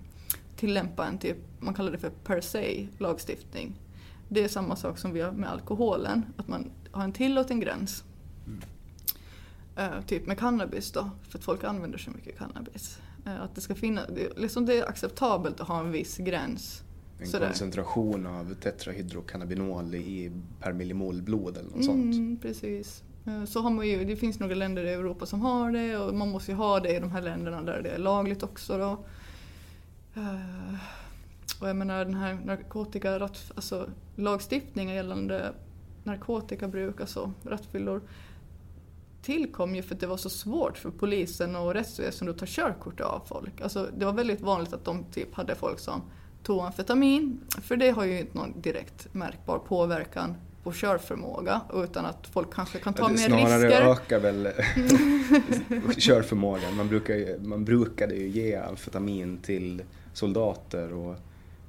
tillämpa 0.56 1.06
en 1.06 1.18
typ, 1.18 1.36
man 1.60 1.74
kallar 1.74 1.92
det 1.92 1.98
för 1.98 2.10
per 2.10 2.40
se 2.40 2.86
lagstiftning. 2.98 3.74
Det 4.28 4.44
är 4.44 4.48
samma 4.48 4.76
sak 4.76 4.98
som 4.98 5.12
vi 5.12 5.20
har 5.20 5.32
med 5.32 5.50
alkoholen, 5.50 6.24
att 6.36 6.48
man 6.48 6.70
har 6.90 7.04
en 7.04 7.12
tillåten 7.12 7.60
gräns. 7.60 8.04
Eh, 9.76 10.00
typ 10.06 10.26
med 10.26 10.38
cannabis 10.38 10.92
då, 10.92 11.10
för 11.28 11.38
att 11.38 11.44
folk 11.44 11.64
använder 11.64 11.98
så 11.98 12.10
mycket 12.10 12.38
cannabis. 12.38 12.98
Eh, 13.26 13.42
att 13.42 13.54
det 13.54 13.60
ska 13.60 13.74
finnas, 13.74 14.06
det, 14.14 14.38
liksom 14.38 14.66
det 14.66 14.78
är 14.78 14.88
acceptabelt 14.88 15.60
att 15.60 15.68
ha 15.68 15.80
en 15.80 15.92
viss 15.92 16.16
gräns. 16.16 16.82
En 17.18 17.26
Sådär. 17.26 17.46
koncentration 17.46 18.26
av 18.26 18.54
tetrahydrocannabinol 18.54 19.94
i 19.94 20.32
per 20.60 20.72
millimol 20.72 21.22
blod 21.22 21.56
eller 21.56 21.70
något 21.70 21.84
sånt. 21.84 22.14
Mm, 22.14 22.38
precis. 22.42 23.02
Eh, 23.26 23.44
Så 23.44 23.60
har 23.60 23.70
man 23.70 23.86
ju, 23.88 24.04
det 24.04 24.16
finns 24.16 24.38
några 24.40 24.54
länder 24.54 24.84
i 24.84 24.92
Europa 24.92 25.26
som 25.26 25.40
har 25.40 25.72
det 25.72 25.96
och 25.96 26.14
man 26.14 26.28
måste 26.30 26.50
ju 26.50 26.56
ha 26.56 26.80
det 26.80 26.96
i 26.96 27.00
de 27.00 27.10
här 27.10 27.22
länderna 27.22 27.62
där 27.62 27.82
det 27.82 27.88
är 27.90 27.98
lagligt 27.98 28.42
också. 28.42 28.78
Då. 28.78 29.04
Och 31.60 31.68
jag 31.68 31.76
menar 31.76 32.04
den 32.04 32.14
här 32.14 32.34
narkotika, 32.44 33.28
alltså 33.54 33.90
lagstiftningen 34.16 34.94
gällande 34.94 35.52
narkotikabruk, 36.04 37.00
alltså 37.00 37.32
rattfyllor, 37.44 38.02
tillkom 39.22 39.74
ju 39.74 39.82
för 39.82 39.94
att 39.94 40.00
det 40.00 40.06
var 40.06 40.16
så 40.16 40.30
svårt 40.30 40.78
för 40.78 40.90
polisen 40.90 41.56
och 41.56 41.74
rättsväsendet 41.74 42.34
att 42.34 42.40
ta 42.40 42.46
körkort 42.48 43.00
av 43.00 43.22
folk. 43.28 43.60
Alltså, 43.60 43.88
det 43.98 44.04
var 44.04 44.12
väldigt 44.12 44.40
vanligt 44.40 44.72
att 44.72 44.84
de 44.84 45.04
typ 45.04 45.34
hade 45.34 45.54
folk 45.54 45.78
som 45.78 46.02
tog 46.42 46.60
amfetamin, 46.60 47.40
för 47.62 47.76
det 47.76 47.90
har 47.90 48.04
ju 48.04 48.18
inte 48.20 48.36
någon 48.38 48.60
direkt 48.60 49.14
märkbar 49.14 49.58
påverkan 49.58 50.34
på 50.62 50.72
körförmåga 50.72 51.60
utan 51.74 52.04
att 52.06 52.26
folk 52.26 52.54
kanske 52.54 52.78
kan 52.78 52.94
ta 52.94 53.08
mer 53.08 53.16
Snarare 53.16 53.66
risker. 53.68 53.82
ökar 53.90 54.18
väl 54.20 54.48
körförmågan. 55.98 56.76
Man, 56.76 56.88
brukar, 56.88 57.14
ju- 57.14 57.38
man 57.42 57.64
brukade 57.64 58.14
ju 58.14 58.28
ge 58.28 58.56
amfetamin 58.56 59.38
till 59.38 59.82
soldater 60.14 60.92
och 60.92 61.16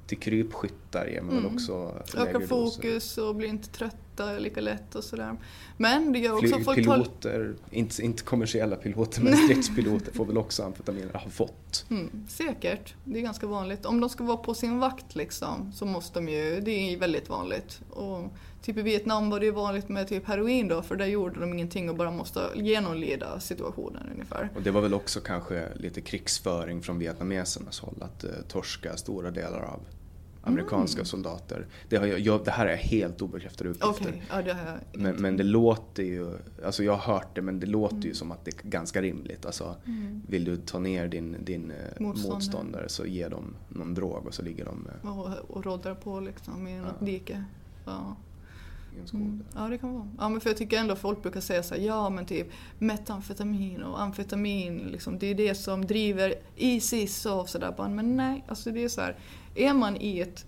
till 0.06 0.18
krypskyttar 0.18 1.06
ger 1.06 1.22
man 1.22 1.38
Mm. 1.38 1.54
också 1.54 1.72
Öka 2.14 2.24
lägre 2.24 2.32
doser. 2.38 2.46
fokus 2.46 3.18
och 3.18 3.34
bli 3.34 3.46
inte 3.46 3.68
trötta 4.16 4.38
lika 4.38 4.60
lätt 4.60 4.94
och 4.94 5.04
sådär. 5.04 5.36
Men 5.76 6.12
det 6.12 6.18
gör 6.18 6.32
också 6.32 6.54
Fly, 6.54 6.64
folk 6.64 6.76
piloter, 6.76 7.54
inte, 7.70 8.02
inte 8.02 8.22
kommersiella 8.22 8.76
piloter 8.76 9.22
men 9.22 9.36
stridspiloter 9.36 10.12
får 10.12 10.24
väl 10.24 10.38
också 10.38 10.62
amfetamin, 10.62 11.10
har 11.14 11.30
fått. 11.30 11.86
Mm, 11.90 12.26
säkert, 12.28 12.94
det 13.04 13.18
är 13.18 13.22
ganska 13.22 13.46
vanligt. 13.46 13.86
Om 13.86 14.00
de 14.00 14.10
ska 14.10 14.24
vara 14.24 14.36
på 14.36 14.54
sin 14.54 14.78
vakt 14.78 15.14
liksom, 15.14 15.72
så 15.74 15.86
måste 15.86 16.18
de 16.18 16.28
ju, 16.28 16.60
det 16.60 16.70
är 16.70 16.98
väldigt 16.98 17.28
vanligt. 17.28 17.80
Och 17.90 18.32
typ 18.62 18.78
i 18.78 18.82
Vietnam 18.82 19.30
var 19.30 19.40
det 19.40 19.46
ju 19.46 19.52
vanligt 19.52 19.88
med 19.88 20.08
typ 20.08 20.26
heroin 20.26 20.68
då, 20.68 20.82
för 20.82 20.96
där 20.96 21.06
gjorde 21.06 21.40
de 21.40 21.52
ingenting 21.52 21.90
och 21.90 21.96
bara 21.96 22.10
måste 22.10 22.40
genomlida 22.54 23.40
situationen 23.40 24.08
ungefär. 24.12 24.50
Och 24.54 24.62
det 24.62 24.70
var 24.70 24.80
väl 24.80 24.94
också 24.94 25.20
kanske 25.20 25.68
lite 25.74 26.00
krigsföring 26.00 26.82
från 26.82 26.98
vietnamesernas 26.98 27.80
håll 27.80 27.94
att 28.00 28.24
eh, 28.24 28.30
torska 28.48 28.96
stora 28.96 29.30
delar 29.30 29.60
av 29.60 29.80
amerikanska 30.44 30.98
Mm. 31.00 31.06
soldater. 31.06 31.66
Det, 31.88 31.96
har 31.96 32.06
jag, 32.06 32.20
jag, 32.20 32.44
det 32.44 32.50
här 32.50 32.66
är 32.66 32.76
helt 32.76 33.22
obekräftade 33.22 33.70
uppgifter. 33.70 34.22
ja 34.30 34.42
det 34.42 34.52
har 34.52 34.66
jag 34.66 35.00
Men, 35.00 35.16
men 35.16 35.36
det 35.36 35.42
låter 35.44 36.02
ju, 36.02 36.30
alltså 36.64 36.84
jag 36.84 36.92
har 36.96 37.14
hört 37.14 37.34
det 37.34 37.42
men 37.42 37.60
det 37.60 37.66
låter 37.66 37.94
Mm. 37.96 38.06
ju 38.08 38.14
som 38.14 38.32
att 38.32 38.44
det 38.44 38.64
är 38.64 38.68
ganska 38.68 39.02
rimligt. 39.02 39.46
Alltså, 39.46 39.76
Vill 40.28 40.44
du 40.44 40.56
ta 40.56 40.78
ner 40.78 41.08
din, 41.08 41.36
din 41.44 41.70
eh, 41.70 41.76
Motståndare. 42.00 42.34
motståndare. 42.34 42.88
så 42.88 43.06
ge 43.06 43.28
dem 43.28 43.54
någon 43.68 43.94
drog 43.94 44.26
och 44.26 44.34
så 44.34 44.42
ligger 44.42 44.64
de 44.64 44.88
eh, 45.04 45.18
Och, 45.18 45.50
och 45.56 45.64
roddar 45.64 45.94
på 45.94 46.20
liksom 46.20 46.68
i 46.68 46.78
något 46.78 46.94
Ja. 47.00 47.06
dike. 47.06 47.44
Ja 47.84 48.16
en. 49.00 49.20
Mm. 49.20 49.44
Ja, 49.54 49.60
det 49.68 49.78
kan 49.78 49.94
vara. 49.94 50.08
Ja, 50.18 50.28
men 50.28 50.40
för 50.40 50.50
jag 50.50 50.56
tycker 50.56 50.78
ändå 50.78 50.96
folk 50.96 51.22
brukar 51.22 51.40
säga 51.40 51.62
så 51.62 51.74
här, 51.74 51.82
ja 51.82 52.10
men 52.10 52.26
typ 52.26 52.46
metamfetamin 52.78 53.82
och 53.82 54.02
amfetamin, 54.02 54.78
liksom, 54.78 55.18
det 55.18 55.26
är 55.26 55.34
det 55.34 55.54
som 55.54 55.84
driver 55.86 56.34
Isis 56.56 57.26
och 57.26 57.48
sådär. 57.48 57.88
Men 57.88 58.16
nej, 58.16 58.44
alltså 58.48 58.70
det 58.70 58.84
är 58.84 58.88
så 58.88 59.00
här, 59.00 59.18
är 59.54 59.74
man 59.74 59.96
i 59.96 60.20
ett, 60.20 60.46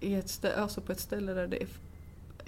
i 0.00 0.14
ett 0.14 0.26
stä- 0.26 0.60
alltså 0.60 0.80
på 0.80 0.92
ett 0.92 1.00
ställe 1.00 1.32
där 1.32 1.46
det 1.46 1.66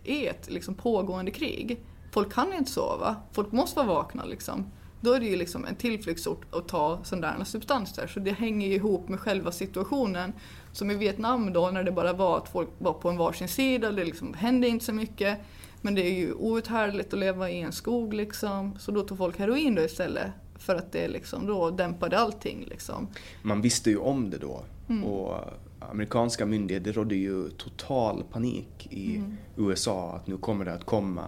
är, 0.05 0.31
ett 0.31 0.51
liksom, 0.51 0.75
pågående 0.75 1.31
krig, 1.31 1.81
folk 2.13 2.33
kan 2.33 2.53
inte 2.53 2.71
sova, 2.71 3.17
folk 3.33 3.53
måste 3.53 3.77
vara 3.77 3.87
vakna 3.87 4.25
liksom. 4.25 4.67
Då 5.03 5.13
är 5.13 5.21
det 5.21 5.27
ju 5.27 5.37
liksom 5.37 5.65
en 5.65 5.77
tillflyktsort 5.77 6.55
att 6.55 6.69
ta 6.69 7.01
sådana 7.05 7.45
substanser. 7.45 8.07
Så 8.07 8.21
det 8.21 8.31
hänger 8.31 8.69
ju 8.69 8.75
ihop 8.75 9.09
med 9.09 9.21
själva 9.21 9.53
situationen. 9.53 10.33
Som 10.73 10.91
i 10.91 10.95
Vietnam 10.95 11.53
då 11.53 11.71
när 11.71 11.85
det 11.85 11.93
bara 11.93 12.13
var 12.13 12.37
att 12.39 12.49
folk 12.49 12.69
var 12.79 12.93
på 12.93 13.09
en 13.09 13.17
varsin 13.17 13.49
sida, 13.49 13.93
det 13.93 14.05
liksom 14.05 14.35
hände 14.35 14.69
inte 14.69 14.85
så 14.85 14.93
mycket. 14.93 15.39
Men 15.83 15.95
det 15.95 16.03
är 16.03 16.15
ju 16.15 16.33
outhärdligt 16.33 17.13
att 17.13 17.19
leva 17.21 17.51
i 17.51 17.61
en 17.61 17.73
skog 17.73 18.15
liksom. 18.15 18.79
Så 18.79 18.93
då 18.93 19.03
tog 19.03 19.19
folk 19.19 19.39
heroin 19.39 19.75
då 19.75 19.83
istället. 19.83 20.31
För 20.59 20.75
att 20.77 20.93
det 20.93 21.09
liksom 21.09 21.47
då 21.47 21.71
dämpade 21.71 22.19
allting 22.19 22.65
liksom. 22.69 23.09
Man 23.43 23.61
visste 23.63 23.91
ju 23.91 23.97
om 23.97 24.31
det 24.31 24.39
då 24.39 24.63
Mm. 24.89 25.05
och 25.05 25.35
amerikanska 25.81 26.47
myndigheter, 26.47 26.93
rådde 26.93 27.15
ju 27.15 27.51
total 27.51 28.25
panik 28.33 28.87
i 28.91 29.17
Mm. 29.17 29.37
USA 29.57 30.13
att 30.17 30.27
nu 30.27 30.37
kommer 30.37 30.65
det 30.65 30.73
att 30.75 30.85
komma. 30.85 31.25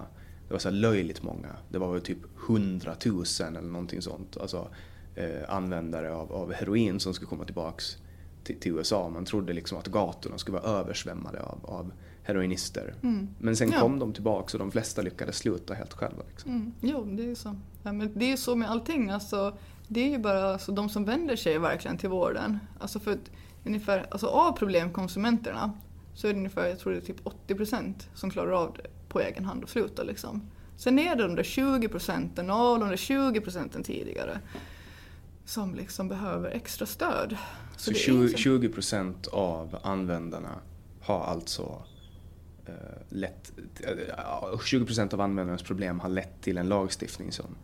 Det 0.48 0.55
var 0.55 0.59
så 0.59 0.70
löjligt 0.70 1.23
många. 1.23 1.48
Det 1.69 1.78
var 1.78 1.93
väl 1.93 2.01
typ 2.02 2.19
100 2.48 2.94
000 3.06 3.24
eller 3.48 3.60
någonting 3.60 4.02
sånt. 4.02 4.36
Alltså 4.40 4.69
eh, 5.14 5.55
användare 5.55 6.14
av, 6.14 6.32
av 6.32 6.52
heroin 6.52 7.01
som 7.01 7.14
skulle 7.14 7.28
komma 7.28 7.44
tillbaks 7.44 7.97
till, 8.44 8.60
till 8.60 8.73
USA. 8.73 9.09
Man 9.09 9.24
trodde 9.24 9.52
liksom 9.52 9.78
att 9.78 9.86
gatorna 9.86 10.39
skulle 10.39 10.59
vara 10.59 10.70
översvämmade 10.73 11.40
av, 11.43 11.59
av 11.62 11.93
heroinister. 12.23 12.94
Men 13.39 13.56
sen 13.56 13.66
Mm. 13.69 13.78
Ja. 13.78 13.81
kom 13.82 13.98
de 13.98 14.12
tillbaks 14.12 14.55
och 14.55 14.59
de 14.60 14.70
flesta 14.70 15.02
lyckades 15.02 15.36
sluta 15.39 15.74
helt 15.74 15.93
själva. 15.93 16.23
Liksom. 16.28 16.51
Mm, 16.51 16.73
jo, 16.81 17.05
det 17.05 17.31
är 17.31 17.35
så. 17.35 17.56
Ja, 17.82 17.93
men 17.93 18.10
det 18.14 18.32
är 18.32 18.36
så 18.36 18.56
med 18.56 18.70
allting. 18.70 19.10
Alltså, 19.10 19.56
det 19.89 20.01
är 20.01 20.09
ju 20.10 20.19
bara 20.19 20.52
alltså, 20.52 20.73
de 20.73 20.89
som 20.89 21.05
vänder 21.05 21.36
sig 21.36 21.59
verkligen 21.59 21.98
till 21.98 22.09
vården. 22.09 22.59
Alltså 22.81 23.01
för 23.01 23.12
att 23.12 23.31
ungefär, 23.64 24.06
alltså 24.10 24.27
av 24.27 24.52
problemkonsumenterna 24.52 25.73
så 26.14 26.27
är 26.28 26.32
det 26.32 26.39
ungefär, 26.39 26.69
jag 26.69 26.78
tror 26.78 26.93
det 26.93 26.98
är 26.98 27.01
typ 27.01 27.24
80% 27.48 27.94
som 28.14 28.31
klarar 28.31 28.52
av 28.52 28.73
det 28.77 28.89
på 29.09 29.20
egen 29.20 29.44
hand 29.44 29.62
och 29.62 29.69
sluta 29.69 30.02
liksom. 30.02 30.51
Sen 30.77 30.98
är 30.98 31.16
det 31.16 31.23
de 31.23 31.35
där 31.35 31.43
20 31.43 31.89
procenten 31.89 32.51
av 32.51 32.78
de 32.81 32.89
där 32.89 32.97
20 32.97 33.40
procenten 33.40 33.82
tidigare 33.82 34.40
som 35.44 35.74
liksom 35.74 36.09
behöver 36.09 36.51
extra 36.51 36.86
stöd. 36.86 37.36
Så 37.77 37.90
är 37.90 37.94
20, 37.94 38.23
inte- 38.23 38.39
20 38.39 38.69
procent 38.69 39.27
av 39.27 39.78
användarna 39.82 40.59
har 41.01 41.24
alltså 41.24 41.82
eh, 42.66 42.74
lett, 43.09 43.52
eh, 43.81 44.59
20 44.64 44.86
procent 44.86 45.14
av 45.14 45.20
användarnas 45.20 45.62
problem 45.62 46.01
har 46.01 46.09
lett 46.09 46.43
till 46.43 46.59
en 46.59 46.69
lagstiftning 46.69 47.32
som, 47.32 47.56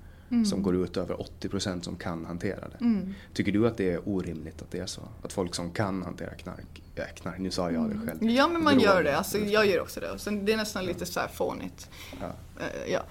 som 0.44 0.62
går 0.62 0.76
ut 0.76 0.96
över 0.96 1.20
80 1.20 1.48
procent 1.48 1.84
som 1.84 1.96
kan 1.96 2.24
hantera 2.24 2.68
det. 2.68 2.84
Mm. 2.84 3.14
Tycker 3.34 3.52
du 3.52 3.66
att 3.66 3.76
det 3.76 3.92
är 3.92 4.08
orimligt 4.08 4.62
att 4.62 4.70
det 4.70 4.78
är 4.78 4.86
så? 4.86 5.02
Att 5.22 5.32
folk 5.32 5.54
som 5.54 5.70
kan 5.70 6.02
hantera 6.02 6.34
knark, 6.34 6.82
äh, 6.94 7.04
knark 7.14 7.38
nu 7.38 7.50
sa 7.50 7.70
jag 7.70 7.90
det 7.90 8.06
själv. 8.06 8.30
Ja 8.30 8.48
men 8.48 8.64
man 8.64 8.80
gör 8.80 9.02
det, 9.02 9.16
alltså, 9.16 9.38
jag 9.38 9.66
gör 9.66 9.80
också 9.80 10.00
det. 10.00 10.18
Sen, 10.18 10.44
det 10.44 10.52
är 10.52 10.56
nästan 10.56 10.84
lite 10.84 11.06
så 11.06 11.20
här 11.20 11.28
fånigt. 11.28 11.90
Ja. 12.20 12.32
Eh, 12.60 12.92
ja. 12.92 13.02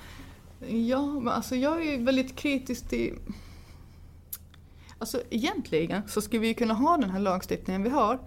ja, 0.68 1.06
men 1.06 1.34
alltså 1.34 1.56
jag 1.56 1.86
är 1.88 2.06
väldigt 2.06 2.36
kritisk 2.36 2.90
till... 2.90 3.14
Alltså 5.00 5.22
egentligen 5.30 6.02
så 6.08 6.22
skulle 6.22 6.40
vi 6.42 6.48
ju 6.48 6.54
kunna 6.54 6.74
ha 6.74 6.98
den 6.98 7.10
här 7.10 7.20
lagstiftningen 7.20 7.84
vi 7.84 7.90
har 7.90 8.20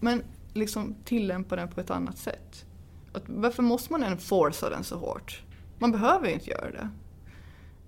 men 0.00 0.22
liksom 0.54 0.94
tillämpa 1.04 1.56
den 1.56 1.68
på 1.68 1.80
ett 1.80 1.90
annat 1.90 2.18
sätt. 2.18 2.64
Att, 3.12 3.22
varför 3.26 3.62
måste 3.62 3.92
man 3.92 4.02
enforca 4.02 4.70
den 4.70 4.84
så 4.84 4.96
hårt? 4.96 5.42
Man 5.78 5.92
behöver 5.92 6.28
ju 6.28 6.34
inte 6.34 6.50
göra 6.50 6.70
det. 6.70 6.88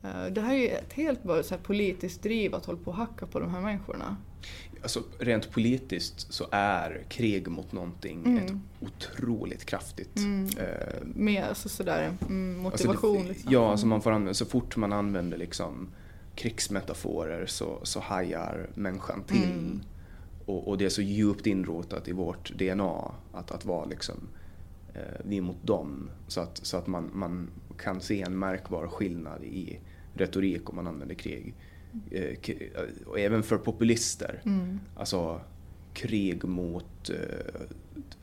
Eh, 0.08 0.32
Det 0.32 0.40
här 0.40 0.54
är 0.54 0.58
ju 0.58 0.68
ett 0.68 0.92
helt 0.92 1.22
bara 1.22 1.42
så 1.42 1.56
politiskt 1.58 2.22
driv 2.22 2.54
att 2.54 2.66
hålla 2.66 2.78
på 2.78 2.90
och 2.90 2.96
hacka 2.96 3.26
på 3.26 3.40
de 3.40 3.50
här 3.50 3.60
människorna. 3.60 4.16
Alltså, 4.82 5.02
rent 5.18 5.50
politiskt 5.50 6.32
så 6.32 6.46
är 6.50 7.04
krig 7.08 7.48
mot 7.48 7.72
någonting 7.72 8.22
Mm. 8.26 8.44
ett 8.44 8.52
otroligt 8.80 9.64
kraftigt 9.64 10.16
eh, 10.58 11.02
Med 11.14 11.44
alltså 11.44 11.68
sådär 11.68 12.16
mm, 12.28 12.66
Alltså 12.66 12.86
motivation 12.88 13.22
det, 13.22 13.28
liksom. 13.28 13.52
Ja, 13.52 13.70
alltså 13.70 13.86
man 13.86 14.02
får 14.02 14.10
använda, 14.10 14.34
så 14.34 14.46
fort 14.46 14.76
man 14.76 14.92
använder 14.92 15.38
liksom 15.38 15.88
krigsmetaforer 16.34 17.46
så, 17.46 17.78
så 17.82 18.00
hajar 18.00 18.70
människan 18.74 19.22
till. 19.24 19.44
Mm. 19.52 19.80
Och, 20.46 20.68
och 20.68 20.78
det 20.78 20.84
är 20.84 20.88
så 20.88 21.02
djupt 21.02 21.46
inrotat 21.46 22.08
i 22.08 22.12
vårt 22.12 22.50
DNA 22.58 23.12
att, 23.32 23.50
att 23.50 23.64
vara 23.64 23.84
liksom 23.84 24.28
eh, 24.94 25.00
vi 25.24 25.40
mot 25.40 25.66
dem. 25.66 26.10
Så 26.28 26.40
att, 26.40 26.60
så 26.66 26.76
att 26.76 26.86
man, 26.86 27.10
man 27.14 27.48
kan 27.78 28.00
se 28.00 28.22
en 28.22 28.38
märkbar 28.38 28.86
skillnad 28.88 29.44
i 29.44 29.78
retorik 30.14 30.70
om 30.70 30.76
man 30.76 30.86
använder 30.86 31.14
krig. 31.14 31.54
Eh, 32.10 32.34
k- 32.46 32.52
eh, 32.74 33.06
och 33.06 33.18
även 33.20 33.42
för 33.42 33.58
populister. 33.58 34.40
Mm. 34.44 34.80
Alltså 34.96 35.40
krig 35.94 36.44
mot 36.44 37.10
eh, 37.10 37.16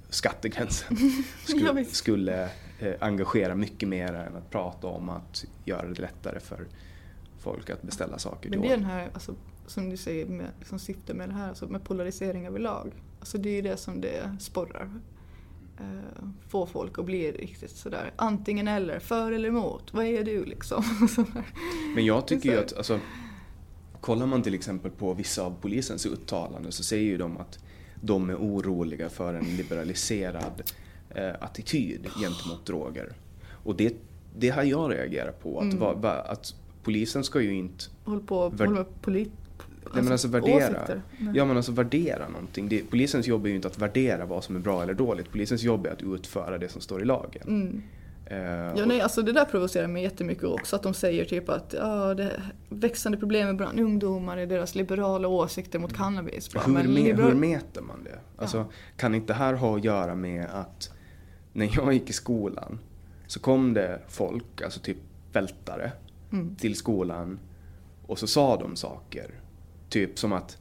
skattegränsen 0.10 0.98
skulle, 1.46 1.86
skulle 1.86 2.50
eh, 2.80 2.94
engagera 3.00 3.56
mycket 3.56 3.90
mer 3.90 4.14
än 4.14 4.36
att 4.36 4.50
prata 4.50 4.88
om 4.88 5.10
att 5.10 5.46
göra 5.66 5.88
det 5.88 6.02
lättare 6.02 6.40
för 6.40 6.66
folk 7.40 7.70
att 7.70 7.82
beställa 7.82 8.20
saker 8.20 8.50
Men 8.50 8.62
det 8.62 8.68
är 8.68 8.78
den 8.78 8.86
här, 8.86 9.10
alltså, 9.14 9.36
som 9.68 9.90
du 9.90 9.98
säger, 9.98 10.26
med, 10.26 10.52
som 10.66 10.80
syftar 10.80 11.14
med 11.14 11.30
det 11.30 11.36
här, 11.36 11.50
alltså 11.50 11.68
med 11.68 11.84
polarisering 11.84 12.48
överlag. 12.48 12.92
Alltså 13.20 13.38
det 13.38 13.50
är 13.50 13.54
ju 13.54 13.62
det 13.62 13.78
som 13.78 14.02
det 14.02 14.36
sporrar. 14.40 14.92
Uh, 15.82 16.30
få 16.48 16.66
folk 16.66 17.00
att 17.00 17.06
bli 17.06 17.32
riktigt 17.32 17.72
sådär 17.72 18.14
antingen 18.16 18.68
eller, 18.68 19.00
för 19.00 19.32
eller 19.32 19.50
emot. 19.50 19.94
Vad 19.94 20.06
är 20.06 20.24
du 20.24 20.46
liksom? 20.46 20.84
Men 21.96 22.06
jag 22.06 22.28
tycker 22.28 22.52
ju 22.52 22.60
att, 22.60 22.78
alltså, 22.78 23.00
kollar 24.02 24.26
man 24.26 24.44
till 24.44 24.54
exempel 24.54 24.92
på 24.92 25.14
vissa 25.14 25.44
av 25.44 25.56
polisens 25.62 26.06
uttalanden 26.06 26.72
så 26.72 26.84
säger 26.84 27.04
ju 27.04 27.18
de 27.18 27.38
att 27.38 27.60
de 28.02 28.30
är 28.30 28.36
oroliga 28.36 29.10
för 29.10 29.34
en 29.34 29.58
liberaliserad 29.58 30.72
eh, 31.10 31.32
attityd 31.40 32.08
gentemot 32.22 32.66
droger. 32.66 33.14
Och 33.64 33.76
det, 33.76 33.96
det 34.38 34.50
har 34.50 34.64
jag 34.64 34.92
reagerat 34.92 35.44
på. 35.44 35.58
Att, 35.60 35.64
Mm. 35.64 35.80
va, 35.80 35.94
va, 35.94 36.12
att 36.12 36.56
polisen 36.90 37.24
ska 37.24 37.42
ju 37.42 37.54
inte 37.54 37.84
Håll 38.06 38.20
på 38.20 38.50
Värd- 38.50 38.70
med 38.70 38.86
polit... 39.02 39.32
Nej, 39.94 40.04
men 40.04 40.12
alltså 40.12 40.28
värdera. 40.28 40.56
åsikter. 40.58 41.02
Nej. 41.18 41.34
Ja 41.36 41.46
men 41.46 41.58
alltså 41.58 41.72
värdera 41.72 42.28
någonting. 42.30 42.70
Det, 42.70 42.80
polisens 42.90 43.28
jobb 43.28 43.46
är 43.46 43.50
ju 43.50 43.56
inte 43.56 43.68
att 43.68 43.78
värdera 43.80 44.26
vad 44.26 44.44
som 44.44 44.56
är 44.56 44.60
bra 44.60 44.84
eller 44.84 44.94
dåligt. 44.94 45.32
Polisens 45.32 45.64
jobb 45.64 45.86
är 45.88 45.92
att 45.92 46.02
utföra 46.04 46.58
det 46.58 46.70
som 46.70 46.82
står 46.82 47.02
i 47.02 47.06
lagen. 47.06 47.42
Mm. 47.48 47.82
Eh, 48.26 48.38
Ja, 48.80 48.86
nej, 48.86 49.02
alltså 49.02 49.22
det 49.22 49.32
där 49.32 49.46
provocerar 49.46 49.88
mig 49.88 50.04
jättemycket 50.04 50.44
också. 50.44 50.76
Att 50.76 50.84
de 50.84 50.94
säger 50.94 51.26
typ 51.26 51.50
att 51.50 51.74
ja, 51.78 52.14
det 52.14 52.42
växande 52.70 53.18
problem 53.18 53.58
bland 53.58 53.80
ungdomar 53.80 54.38
är 54.38 54.46
deras 54.46 54.76
liberala 54.76 55.28
åsikter 55.28 55.80
mot 55.80 55.94
cannabis. 55.94 56.54
Bara, 56.54 56.64
hur, 56.64 56.74
men 56.74 56.94
me, 56.94 57.00
liberal- 57.00 57.28
hur 57.30 57.36
mäter 57.36 57.82
man 57.82 58.04
det? 58.04 58.20
Alltså, 58.42 58.66
Kan 58.98 59.16
inte 59.16 59.28
det 59.34 59.38
här 59.38 59.54
ha 59.54 59.76
att 59.78 59.84
göra 59.84 60.16
med 60.16 60.46
att 60.54 60.90
när 61.54 61.70
jag 61.76 61.94
gick 61.94 62.10
i 62.10 62.14
skolan 62.14 62.80
så 63.28 63.40
kom 63.40 63.74
det 63.74 64.00
folk, 64.08 64.62
alltså 64.62 64.80
typ 64.80 64.98
fältare, 65.34 65.92
Mm. 66.32 66.56
till 66.56 66.76
skolan 66.76 67.40
och 68.06 68.20
så 68.20 68.28
sa 68.28 68.58
de 68.58 68.76
saker. 68.76 69.32
Typ 69.90 70.20
som 70.20 70.34
att 70.34 70.58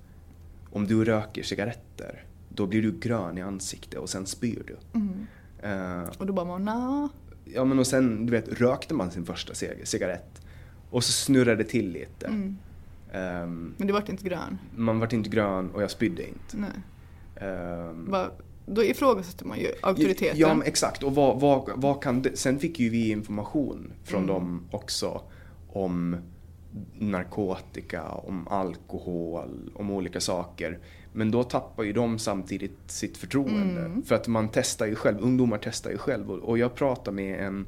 om 0.71 0.87
du 0.87 1.05
röker 1.05 1.43
cigaretter 1.43 2.25
då 2.49 2.67
blir 2.67 2.83
du 2.83 2.93
grön 2.99 3.39
i 3.39 3.43
ansiktet 3.43 4.01
och 4.01 4.11
sen 4.11 4.27
spyr 4.27 4.63
du. 4.67 4.99
Mm. 4.99 5.27
Eh, 5.63 6.09
Och 6.19 6.27
då 6.27 6.33
bara 6.33 6.47
man, 6.47 6.65
nah. 6.65 7.09
Ja 7.45 7.65
men 7.65 7.79
och 7.79 7.87
sen, 7.87 8.27
du 8.27 8.33
vet, 8.33 8.61
rökte 8.61 8.95
man 8.95 9.11
sin 9.11 9.25
första 9.27 9.53
cig- 9.53 9.85
cigarett 9.85 10.41
och 10.91 11.05
så 11.05 11.13
snurrade 11.13 11.57
det 11.63 11.69
till 11.69 11.91
lite. 11.93 12.27
Mm. 12.27 12.57
Ehm, 13.13 13.75
Men 13.77 13.87
det 13.87 13.93
vart 13.93 14.09
inte 14.09 14.25
grön. 14.25 14.59
man 14.77 15.01
vart 15.01 15.13
inte 15.13 15.31
grön 15.31 15.71
och 15.71 15.83
jag 15.83 15.91
spydde 15.91 16.29
inte. 16.29 16.57
Nej. 16.57 16.71
Ehm, 17.49 18.11
Bara, 18.11 18.31
då 18.67 18.85
ifrågasätter 18.85 19.45
man 19.45 19.59
ju 19.59 19.67
auktoriteten. 19.83 20.39
Ja 20.39 20.55
men 20.55 20.67
exakt, 20.67 21.03
och 21.03 21.15
vad, 21.15 21.41
vad, 21.41 21.71
vad 21.77 22.03
kan 22.03 22.23
det, 22.23 22.39
sen 22.39 22.59
fick 22.59 22.81
ju 22.81 22.89
vi 22.91 23.11
information 23.11 23.93
från 24.05 24.23
Mm. 24.23 24.35
dem 24.35 24.63
också 24.71 25.23
om 25.69 26.17
narkotika, 26.99 28.05
om 28.09 28.49
alkohol, 28.49 29.71
om 29.75 29.91
olika 29.91 30.21
saker. 30.21 30.79
Men 31.13 31.31
då 31.31 31.43
tappar 31.45 31.83
ju 31.85 31.93
de 31.93 32.19
samtidigt 32.19 32.79
sitt 32.87 33.17
förtroende. 33.17 33.81
Mm. 33.85 34.03
För 34.03 34.15
att 34.15 34.29
man 34.29 34.49
testar 34.53 34.87
ju 34.87 34.95
själv, 34.95 35.19
ungdomar 35.21 35.59
testar 35.63 35.91
ju 35.91 35.99
själv. 35.99 36.31
Och- 36.31 36.59
jag 36.59 36.75
pratade 36.75 37.15
med 37.15 37.45
en 37.47 37.67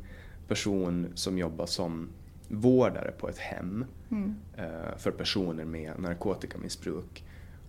person 0.49 1.07
som 1.15 1.39
jobbar 1.39 1.67
som 1.67 2.09
vårdare 2.49 3.11
på 3.19 3.29
ett 3.29 3.39
hem 3.39 3.85
Mm. 4.11 4.35
eh, 4.57 4.97
för 4.99 5.11
personer 5.11 5.65
med 5.65 5.93
narkotikamissbruk. 5.99 7.25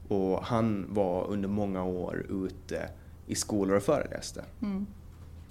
Och 0.08 0.44
han 0.44 0.86
var 0.90 1.28
under 1.28 1.50
många 1.50 1.84
år 1.84 2.26
ute 2.30 2.90
i 3.28 3.36
skolor 3.36 3.76
och 3.78 3.84
föreläste. 3.84 4.44
Mm. 4.62 4.86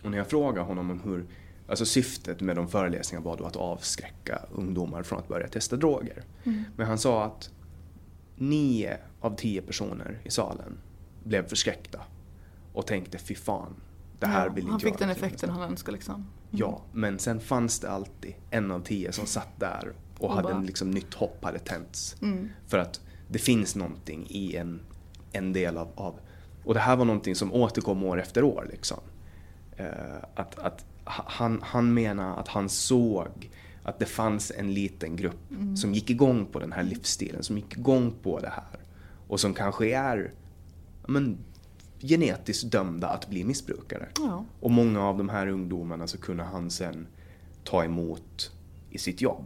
Och 0.04 0.10
när 0.10 0.18
jag 0.18 0.26
frågade 0.26 0.66
honom 0.66 0.90
om 0.90 1.00
hur, 1.00 1.24
alltså 1.70 1.84
syftet 1.86 2.40
med 2.40 2.56
de 2.56 2.68
föreläsningarna 2.68 3.24
var 3.26 3.36
då 3.36 3.44
att 3.44 3.56
avskräcka 3.56 4.42
ungdomar 4.52 5.02
från 5.02 5.18
att 5.18 5.28
börja 5.28 5.48
testa 5.48 5.76
droger. 5.76 6.24
Mm. 6.44 6.64
Men 6.76 6.86
han 6.86 6.98
sa 6.98 7.24
att 7.24 7.50
nio 8.36 8.98
av 9.20 9.36
tio 9.36 9.62
personer 9.62 10.18
i 10.24 10.30
salen 10.30 10.78
blev 11.24 11.48
förskräckta 11.48 12.00
och 12.72 12.86
tänkte 12.86 13.18
fy 13.18 13.34
fan, 13.34 13.74
det 14.18 14.26
här 14.26 14.46
Ja, 14.46 14.52
vill 14.52 14.62
inte 14.64 14.70
Han 14.72 14.80
jag 14.80 14.90
fick 14.90 14.98
den 14.98 15.08
jag 15.08 15.16
effekten 15.16 15.38
testar." 15.48 15.52
han 15.60 15.70
önskade 15.70 15.92
liksom. 15.96 16.26
Ja, 16.50 16.82
men 16.92 17.18
sen 17.18 17.40
fanns 17.40 17.80
det 17.80 17.90
alltid 17.90 18.34
en 18.50 18.70
av 18.70 18.80
tio 18.80 19.12
som 19.12 19.26
satt 19.26 19.60
där 19.60 19.92
och, 20.18 20.24
Och 20.24 20.30
hade 20.34 20.42
bara- 20.42 20.54
en 20.56 20.66
liksom 20.66 20.90
nytt 20.90 21.14
hopp 21.14 21.44
hade 21.44 21.58
tänts. 21.58 22.16
Mm. 22.22 22.48
För 22.66 22.78
att 22.78 23.00
det 23.28 23.38
finns 23.38 23.76
någonting 23.76 24.26
i 24.28 24.56
en, 24.56 24.80
en 25.32 25.52
del 25.52 25.76
av, 25.76 25.88
av... 25.94 26.20
Och 26.64 26.74
det 26.74 26.80
här 26.80 26.96
var 26.96 27.04
någonting 27.04 27.34
som 27.34 27.52
återkom 27.52 28.02
år 28.04 28.20
efter 28.20 28.44
år. 28.44 28.66
Liksom. 28.70 28.98
Eh, 29.76 29.86
att, 30.34 30.58
att 30.58 30.84
han, 31.10 31.60
han 31.62 31.94
menar 31.94 32.36
att 32.36 32.48
han 32.48 32.68
såg 32.68 33.50
att 33.82 33.98
det 33.98 34.06
fanns 34.06 34.52
en 34.56 34.74
liten 34.74 35.16
grupp 35.16 35.36
Mm. 35.50 35.76
som 35.76 35.94
gick 35.94 36.10
igång 36.10 36.46
på 36.46 36.58
den 36.58 36.72
här 36.72 36.82
livsstilen, 36.82 37.42
som 37.42 37.56
gick 37.58 37.76
igång 37.76 38.14
på 38.22 38.40
det 38.40 38.48
här. 38.48 38.78
Och 39.28 39.40
som 39.40 39.54
kanske 39.54 39.96
är 39.96 40.32
men, 41.06 41.38
genetiskt 42.00 42.70
dömda 42.72 43.08
att 43.08 43.28
bli 43.28 43.44
missbrukare. 43.44 44.08
Ja. 44.18 44.44
Och 44.60 44.70
många 44.70 45.02
av 45.02 45.18
de 45.18 45.28
här 45.28 45.46
ungdomarna 45.46 46.06
så 46.06 46.18
kunde 46.18 46.42
han 46.42 46.70
sen 46.70 47.06
ta 47.64 47.84
emot 47.84 48.52
i 48.90 48.98
sitt 48.98 49.20
jobb. 49.20 49.44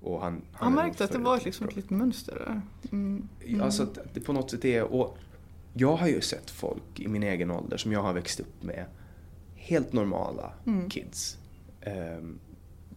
Och 0.00 0.20
han, 0.20 0.42
Han 0.52 0.72
är 0.72 0.76
märkte 0.76 1.04
att 1.04 1.12
det 1.12 1.18
var 1.18 1.40
liksom 1.44 1.68
ett 1.68 1.76
litet 1.76 1.90
mönster 1.90 2.34
där. 2.34 2.60
Mm. 2.92 3.28
Alltså 3.62 3.82
att 3.82 3.98
det 4.14 4.20
på 4.20 4.32
något 4.32 4.50
sätt 4.50 4.64
är, 4.64 4.82
och 4.82 5.18
jag 5.74 5.96
har 5.96 6.08
ju 6.08 6.20
sett 6.20 6.50
folk 6.50 7.00
i 7.00 7.08
min 7.08 7.22
egen 7.22 7.50
ålder 7.50 7.76
som 7.76 7.92
jag 7.92 8.02
har 8.02 8.12
växt 8.12 8.40
upp 8.40 8.62
med, 8.62 8.84
helt 9.70 9.92
normala 9.92 10.52
Mm. 10.66 10.90
kids, 10.90 11.38
ehm, 11.80 12.38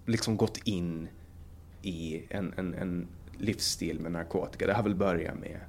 liksom 0.06 0.38
gått 0.38 0.58
in 0.58 1.08
i 1.82 2.24
en, 2.30 2.54
en, 2.58 2.74
en 2.74 3.08
livsstil 3.38 4.00
med 4.00 4.12
narkotika. 4.12 4.68
Det 4.68 4.74
har 4.74 4.84
väl 4.84 4.96
börjat 4.96 5.40
med 5.40 5.60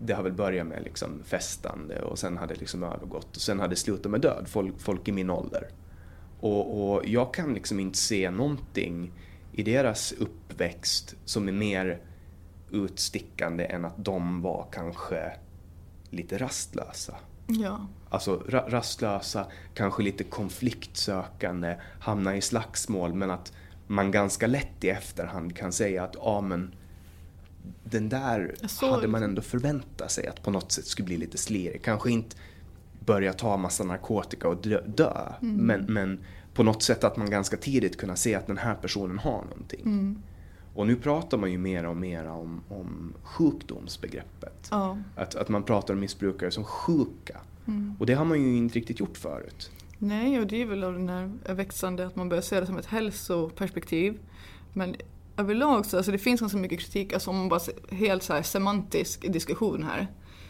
det 0.00 0.12
har 0.12 0.22
väl 0.22 0.32
börjat 0.32 0.66
med 0.66 0.82
liksom 0.82 1.22
festande 1.24 2.02
och 2.02 2.18
sen 2.18 2.36
har 2.36 2.46
det 2.46 2.54
liksom 2.54 2.82
övergått 2.82 3.36
och 3.36 3.42
sen 3.42 3.60
har 3.60 3.68
det 3.68 3.76
slutat 3.76 4.10
med 4.10 4.20
död, 4.20 4.44
folk, 4.48 4.80
folk 4.80 5.08
i 5.08 5.12
min 5.12 5.30
ålder. 5.30 5.68
Och, 6.40 6.92
och 6.94 7.06
jag 7.06 7.34
kan 7.34 7.54
liksom 7.54 7.80
inte 7.80 7.98
se 7.98 8.30
någonting 8.30 9.12
i 9.52 9.62
deras 9.62 10.12
uppväxt 10.12 11.16
som 11.24 11.48
är 11.48 11.52
mer 11.52 12.00
utstickande 12.70 13.64
än 13.64 13.84
att 13.84 14.04
de 14.04 14.42
var 14.42 14.66
kanske 14.72 15.32
lite 16.10 16.38
rastlösa. 16.38 17.16
Ja. 17.48 17.86
Alltså 18.10 18.36
ra- 18.48 18.70
rastlösa, 18.70 19.46
kanske 19.74 20.02
lite 20.02 20.24
konfliktsökande, 20.24 21.76
hamna 22.00 22.36
i 22.36 22.40
slagsmål 22.40 23.14
men 23.14 23.30
att 23.30 23.52
man 23.86 24.10
ganska 24.10 24.46
lätt 24.46 24.84
i 24.84 24.88
efterhand 24.88 25.56
kan 25.56 25.72
säga 25.72 26.04
att 26.04 26.14
ja 26.14 26.40
men 26.40 26.74
den 27.84 28.08
där 28.08 28.54
hade 28.80 29.08
man 29.08 29.22
ändå 29.22 29.42
förväntat 29.42 30.10
sig 30.10 30.26
att 30.26 30.42
på 30.42 30.50
något 30.50 30.72
sätt 30.72 30.86
skulle 30.86 31.06
bli 31.06 31.16
lite 31.16 31.38
slirig. 31.38 31.82
Kanske 31.82 32.10
inte 32.10 32.36
börja 33.06 33.32
ta 33.32 33.56
massa 33.56 33.84
narkotika 33.84 34.48
och 34.48 34.56
dö, 34.56 34.80
dö 34.86 35.32
Mm. 35.42 35.56
men, 35.66 35.84
men 35.88 36.24
på 36.54 36.62
något 36.62 36.82
sätt 36.82 37.04
att 37.04 37.16
man 37.16 37.30
ganska 37.30 37.56
tidigt 37.56 37.96
kunna 37.98 38.16
se 38.16 38.34
att 38.34 38.46
den 38.46 38.58
här 38.58 38.74
personen 38.74 39.18
har 39.18 39.42
någonting. 39.44 39.80
Mm. 39.80 40.22
Och 40.78 40.86
nu 40.86 40.96
pratar 40.96 41.38
man 41.38 41.52
ju 41.52 41.58
mer 41.58 41.86
och 41.86 41.96
mer 41.96 42.28
om, 42.28 42.60
om 42.68 43.14
sjukdomsbegreppet. 43.22 44.68
Ja. 44.70 44.98
Att, 45.16 45.34
att 45.34 45.48
man 45.48 45.62
pratar 45.62 45.94
om 45.94 46.00
missbrukare 46.00 46.50
som 46.50 46.64
sjuka. 46.64 47.40
Mm. 47.66 47.96
Och 47.98 48.06
det 48.06 48.14
har 48.14 48.24
man 48.24 48.42
ju 48.42 48.56
inte 48.56 48.78
riktigt 48.78 49.00
gjort 49.00 49.16
förut. 49.16 49.70
Nej, 49.98 50.40
och 50.40 50.46
det 50.46 50.62
är 50.62 50.66
väl 50.66 50.84
av 50.84 50.92
den 50.92 51.08
här 51.08 51.54
växande 51.54 52.06
att 52.06 52.16
man 52.16 52.28
börjar 52.28 52.42
se 52.42 52.60
det 52.60 52.66
som 52.66 52.76
ett 52.76 52.86
hälsoperspektiv. 52.86 54.18
Men 54.72 54.96
överlag 55.36 55.86
så 55.86 55.96
alltså 55.96 56.12
det 56.12 56.18
finns 56.18 56.40
ganska 56.40 56.58
mycket 56.58 56.80
kritik, 56.80 57.12
alltså 57.12 57.30
om 57.30 57.36
man 57.36 57.48
bara 57.48 57.60
helt 57.90 58.22
så 58.22 58.32
här 58.32 58.42
semantisk 58.42 59.32
diskussion 59.32 59.82
här. 59.82 60.06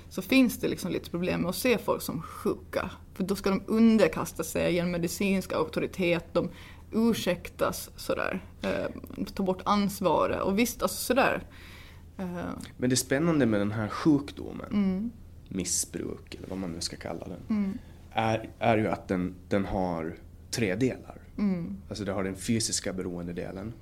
Så 0.09 0.23
finns 0.23 0.59
det 0.59 0.69
liksom 0.69 0.91
lite 0.91 1.11
problem 1.11 1.41
med 1.41 1.49
att 1.49 1.57
se 1.57 1.79
folk 1.79 2.03
som 2.03 2.23
sjuka. 2.23 2.91
För 3.15 3.25
då 3.25 3.37
ska 3.37 3.51
de 3.51 3.63
underkasta 3.67 4.45
sig 4.45 4.79
en 4.79 4.91
medicinsk 4.91 5.53
auktoritet, 5.53 6.25
de 6.33 6.51
ursäktas 6.93 7.91
sådär. 7.97 8.45
Eh, 8.63 8.87
ta 9.35 9.43
bort 9.43 9.63
ansvaret 9.65 10.41
och 10.43 10.59
visst, 10.59 10.83
alltså 10.83 10.97
sådär. 10.97 11.43
Eh, 12.19 12.49
Men 12.77 12.91
det 12.91 12.97
spännande 12.97 13.47
med 13.47 13.61
den 13.61 13.73
här 13.73 13.89
sjukdomen, 13.89 15.11
missbruk 15.49 16.35
eller 16.35 16.49
vad 16.49 16.59
man 16.59 16.73
nu 16.73 16.81
ska 16.81 16.97
kalla 16.97 17.27
den, 17.29 17.79
är, 18.13 18.51
är 18.59 18.79
ju 18.79 18.89
att 18.89 19.09
den, 19.09 19.35
den 19.49 19.65
har 19.65 20.17
tre 20.51 20.75
delar. 20.75 21.21
Alltså 21.89 22.05
du 22.05 22.13
har 22.13 22.25
den 22.25 22.37
fysiska 22.37 22.93
beroendedelen 22.93 23.73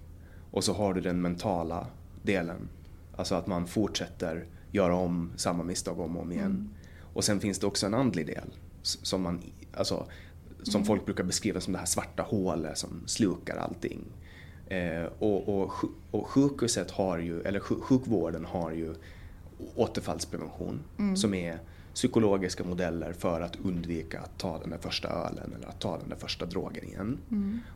och 0.50 0.64
så 0.64 0.72
har 0.72 0.94
du 0.94 1.00
den 1.00 1.20
mentala 1.22 1.86
delen. 2.22 2.68
Alltså 3.16 3.34
att 3.34 3.46
man 3.46 3.66
fortsätter 3.66 4.46
göra 4.70 4.94
om 4.94 5.32
samma 5.36 5.64
misstag 5.64 6.00
om 6.00 6.16
och 6.16 6.22
om 6.22 6.32
igen. 6.32 6.70
Och 7.14 7.24
sen 7.24 7.40
finns 7.40 7.58
det 7.58 7.66
också 7.66 7.86
en 7.86 7.94
andlig 7.94 8.26
del 8.26 8.48
som 8.82 9.22
man, 9.22 9.42
alltså, 9.76 10.06
som 10.72 10.84
folk 10.84 11.04
brukar 11.04 11.24
beskriva 11.24 11.60
som 11.60 11.72
det 11.72 11.78
här 11.78 11.86
svarta 11.86 12.22
hålet 12.22 12.78
som 12.78 13.02
slukar 13.06 13.56
allting. 13.56 14.00
Eh, 14.68 15.04
och, 15.18 15.48
och, 15.62 15.72
och 16.10 16.26
sjukhuset 16.28 16.90
har 16.90 17.18
ju, 17.18 17.40
eller 17.42 17.60
sjuk- 17.60 17.82
sjukvården 17.82 18.44
har 18.44 18.70
ju 18.72 18.94
återfallsprevention 19.74 20.80
som 21.16 21.34
är 21.34 21.58
psykologiska 21.94 22.64
modeller 22.64 23.12
för 23.12 23.40
att 23.40 23.56
undvika 23.56 24.20
att 24.20 24.38
ta 24.38 24.58
den 24.58 24.70
där 24.70 24.78
första 24.78 25.08
ölen 25.08 25.52
eller 25.56 25.68
att 25.68 25.80
ta 25.80 25.98
den 25.98 26.08
där 26.08 26.16
första 26.16 26.46
drogen 26.46 26.84
igen. 26.84 27.18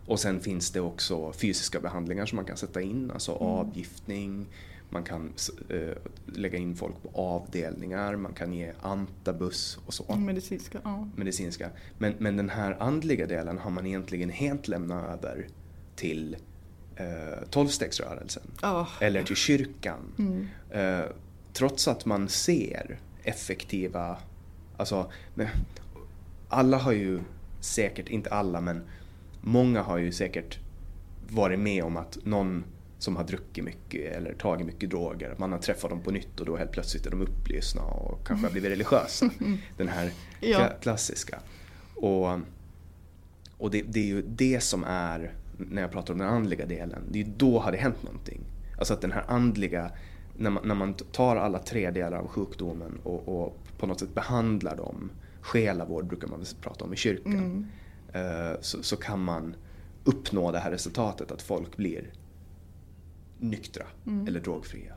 Och 0.06 0.20
sen 0.20 0.40
finns 0.40 0.70
det 0.70 0.80
också 0.80 1.32
fysiska 1.32 1.80
behandlingar 1.80 2.26
som 2.26 2.36
man 2.36 2.44
kan 2.44 2.56
sätta 2.56 2.80
in, 2.82 3.10
alltså 3.10 3.32
avgiftning, 3.32 4.46
man 4.90 5.04
kan 5.04 5.32
eh, 5.68 5.96
lägga 6.26 6.58
in 6.58 6.76
folk 6.76 6.94
på 7.02 7.10
avdelningar, 7.20 8.16
man 8.16 8.32
kan 8.32 8.52
ge 8.52 8.72
antabus 8.80 9.78
och 9.86 9.94
så 9.94 10.16
medicinska, 10.16 10.80
ja. 10.84 11.08
medicinska. 11.16 11.70
Men, 11.98 12.14
men 12.18 12.36
den 12.36 12.48
här 12.48 12.76
andliga 12.80 13.26
delen 13.26 13.58
har 13.58 13.70
man 13.70 13.86
egentligen 13.86 14.30
helt 14.30 14.68
lämnat 14.68 15.24
över 15.24 15.46
till 15.96 16.36
eh, 16.96 17.48
tolvstegsrörelsen. 17.50 18.42
Ja. 18.62 18.88
Eller 19.00 19.22
till 19.22 19.36
kyrkan. 19.36 20.48
Eh, 20.70 21.00
trots 21.52 21.88
att 21.88 22.04
man 22.04 22.28
ser 22.28 22.98
effektiva, 23.22 24.18
alltså 24.76 25.10
men, 25.34 25.48
alla 26.48 26.78
har 26.78 26.92
ju 26.92 27.20
säkert, 27.60 28.08
inte 28.08 28.30
alla 28.30 28.60
men 28.60 28.82
många 29.40 29.82
har 29.82 29.98
ju 29.98 30.12
säkert 30.12 30.58
varit 31.28 31.58
med 31.58 31.84
om 31.84 31.96
att 31.96 32.18
någon 32.24 32.64
som 33.01 33.16
har 33.16 33.24
druckit 33.24 33.64
mycket 33.64 34.16
eller 34.16 34.35
tagit 34.35 34.66
mycket 34.66 34.90
droger, 34.90 35.35
man 35.39 35.52
har 35.52 35.59
träffat 35.59 35.90
dem 35.90 36.01
på 36.01 36.10
nytt 36.10 36.40
och 36.40 36.47
då 36.47 36.56
helt 36.56 36.72
plötsligt 36.72 37.06
är 37.06 37.10
de 37.10 37.22
upplysna 37.22 37.82
och 37.82 38.27
kanske 38.27 38.47
har 38.47 38.52
blivit 38.52 38.70
religiösa. 38.72 39.31
Den 39.77 39.89
här 39.89 40.12
Ja. 40.40 40.59
kla- 40.59 40.81
klassiska. 40.81 41.39
Och, 41.94 42.39
och 43.59 43.70
det, 43.70 43.82
det 43.82 44.01
är 44.01 44.05
ju 44.06 44.22
det 44.22 44.60
som 44.60 44.85
är, 44.85 45.32
när 45.56 45.82
jag 45.82 45.90
pratar 45.93 46.12
om 46.14 46.18
den 46.18 46.28
andliga 46.28 46.66
delen, 46.66 47.02
det 47.10 47.20
är 47.20 47.24
ju 47.24 47.32
då 47.36 47.59
har 47.59 47.72
det 47.72 47.78
hänt 47.78 48.02
någonting. 48.02 48.40
Alltså 48.78 48.94
att 48.94 49.01
den 49.01 49.12
här 49.12 49.24
andliga, 49.28 49.90
när 50.36 50.51
man, 50.51 50.66
när 50.68 50.74
man 50.74 50.94
tar 50.94 51.36
alla 51.36 51.59
tre 51.59 51.90
delar 51.90 52.18
av 52.18 52.27
sjukdomen 52.28 52.98
och, 53.02 53.28
och 53.43 53.56
på 53.78 53.86
något 53.86 54.01
sätt 54.01 54.14
behandlar 54.14 54.77
dem, 54.77 55.10
själavård 55.40 56.06
brukar 56.06 56.28
man 56.28 56.44
prata 56.60 56.85
om 56.85 56.93
i 56.93 56.97
kyrkan, 56.97 57.66
eh, 58.12 58.60
så, 58.60 58.82
så 58.82 58.97
kan 58.97 59.24
man 59.24 59.55
uppnå 60.05 60.52
det 60.52 60.59
här 60.59 60.70
resultatet 60.70 61.32
att 61.32 61.43
folk 61.43 61.77
blir 61.77 62.10
nyktra 63.40 63.86
eller 64.26 64.40
drogfria. 64.40 64.94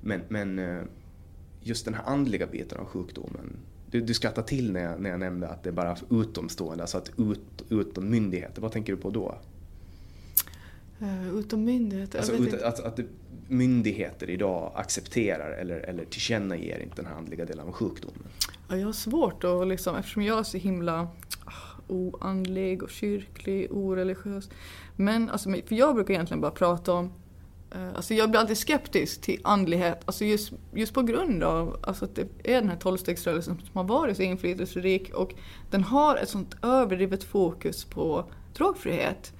Men, 0.00 0.20
men 0.28 0.58
eh, 0.58 0.82
just 1.60 1.84
den 1.84 1.94
här 1.94 2.04
andliga 2.04 2.46
biten 2.46 2.78
av 2.78 2.86
sjukdomen, 2.86 3.56
du, 3.90 4.00
du 4.00 4.14
skrattade 4.14 4.48
till 4.48 4.72
när 4.72 4.80
jag, 4.80 5.00
när 5.00 5.10
jag 5.10 5.20
nämnde 5.20 5.48
att 5.48 5.62
det 5.62 5.70
är 5.70 5.72
bara 5.72 5.96
utomstående, 6.10 6.82
alltså 6.82 6.98
att 6.98 7.10
ut, 7.18 7.64
utom 7.68 8.10
myndigheter. 8.10 8.62
Vad 8.62 8.72
tänker 8.72 8.92
du 8.92 9.02
på 9.02 9.10
då? 9.10 9.38
Eh, 11.00 11.34
utom 11.38 11.64
myndigheter, 11.64 12.18
Alltså 12.18 12.32
ut, 12.32 12.62
att, 12.62 12.80
att 12.80 13.00
myndigheter 13.48 14.30
idag 14.30 14.72
accepterar 14.74 15.50
eller, 15.50 15.76
eller 15.80 16.04
tillkännager 16.04 16.82
inte 16.82 16.96
den 16.96 17.06
här 17.06 17.14
andliga 17.14 17.44
delen 17.44 17.66
av 17.66 17.72
sjukdomen. 17.72 18.22
Ja, 18.68 18.76
jag 18.76 18.86
har 18.86 18.92
svårt 18.92 19.44
att 19.44 19.68
liksom, 19.68 19.96
eftersom 19.96 20.22
jag 20.22 20.38
är 20.38 20.42
så 20.42 20.58
himla 20.58 21.08
ah, 21.44 21.80
oandlig 21.88 22.82
och 22.82 22.90
kyrklig, 22.90 23.72
oreligiös. 23.72 24.50
Men 24.96 25.30
alltså, 25.30 25.50
för 25.50 25.74
jag 25.74 25.94
brukar 25.94 26.14
egentligen 26.14 26.40
bara 26.40 26.50
prata 26.50 26.92
om 26.92 27.12
Eh, 27.74 27.94
alltså 27.94 28.14
jag 28.14 28.30
blir 28.30 28.40
alltid 28.40 28.58
skeptisk 28.58 29.20
till 29.20 29.40
andlighet, 29.44 30.02
alltså 30.04 30.24
just, 30.24 30.52
just 30.72 30.94
på 30.94 31.02
grund 31.02 31.42
av 31.42 31.78
alltså 31.82 32.04
att 32.04 32.14
det 32.14 32.26
är 32.44 32.60
den 32.60 32.68
här 32.68 32.76
tolvstegsrörelsen 32.76 33.56
som 33.56 33.76
har 33.76 33.84
varit 33.84 34.16
så 34.16 34.22
inflytelserik 34.22 35.14
och 35.14 35.34
den 35.70 35.84
har 35.84 36.16
ett 36.16 36.28
sånt 36.28 36.56
överdrivet 36.62 37.24
fokus 37.24 37.84
på 37.84 38.24
drogfrihet. 38.56 39.32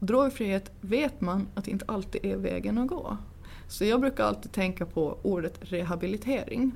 Och 0.00 0.06
drogfrihet 0.06 0.70
vet 0.80 1.20
man 1.20 1.48
att 1.54 1.64
det 1.64 1.70
inte 1.70 1.84
alltid 1.88 2.24
är 2.24 2.36
vägen 2.36 2.78
att 2.78 2.88
gå. 2.88 3.16
Så 3.68 3.84
jag 3.84 4.00
brukar 4.00 4.24
alltid 4.24 4.52
tänka 4.52 4.86
på 4.86 5.18
ordet 5.22 5.58
rehabilitering. 5.60 6.72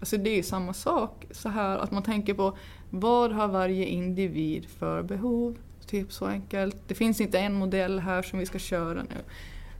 Alltså 0.00 0.16
det 0.16 0.30
är 0.30 0.36
ju 0.36 0.42
samma 0.42 0.74
sak 0.74 1.26
så 1.30 1.48
här 1.48 1.78
att 1.78 1.90
man 1.90 2.02
tänker 2.02 2.34
på 2.34 2.56
vad 2.90 3.32
har 3.32 3.48
varje 3.48 3.86
individ 3.86 4.66
för 4.68 5.02
behov? 5.02 5.58
Typ 5.86 6.12
så 6.12 6.26
enkelt. 6.26 6.76
Det 6.86 6.94
finns 6.94 7.20
inte 7.20 7.38
en 7.38 7.54
modell 7.54 7.98
här 7.98 8.22
som 8.22 8.38
vi 8.38 8.46
ska 8.46 8.58
köra 8.58 9.02
nu. 9.02 9.22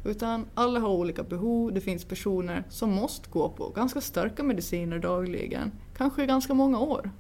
Utan 0.07 0.47
alla 0.55 0.81
har 0.81 0.89
olika 0.89 1.23
behov. 1.23 1.73
Det 1.73 1.81
finns 1.81 2.05
personer 2.05 2.65
som 2.69 2.91
måste 2.91 3.31
gå 3.31 3.49
på 3.49 3.69
ganska 3.69 4.01
starka 4.01 4.43
mediciner 4.43 4.99
dagligen. 4.99 5.73
Kanske 5.97 6.23
i 6.23 6.27
ganska 6.27 6.55
många 6.55 6.79
år. 6.79 7.11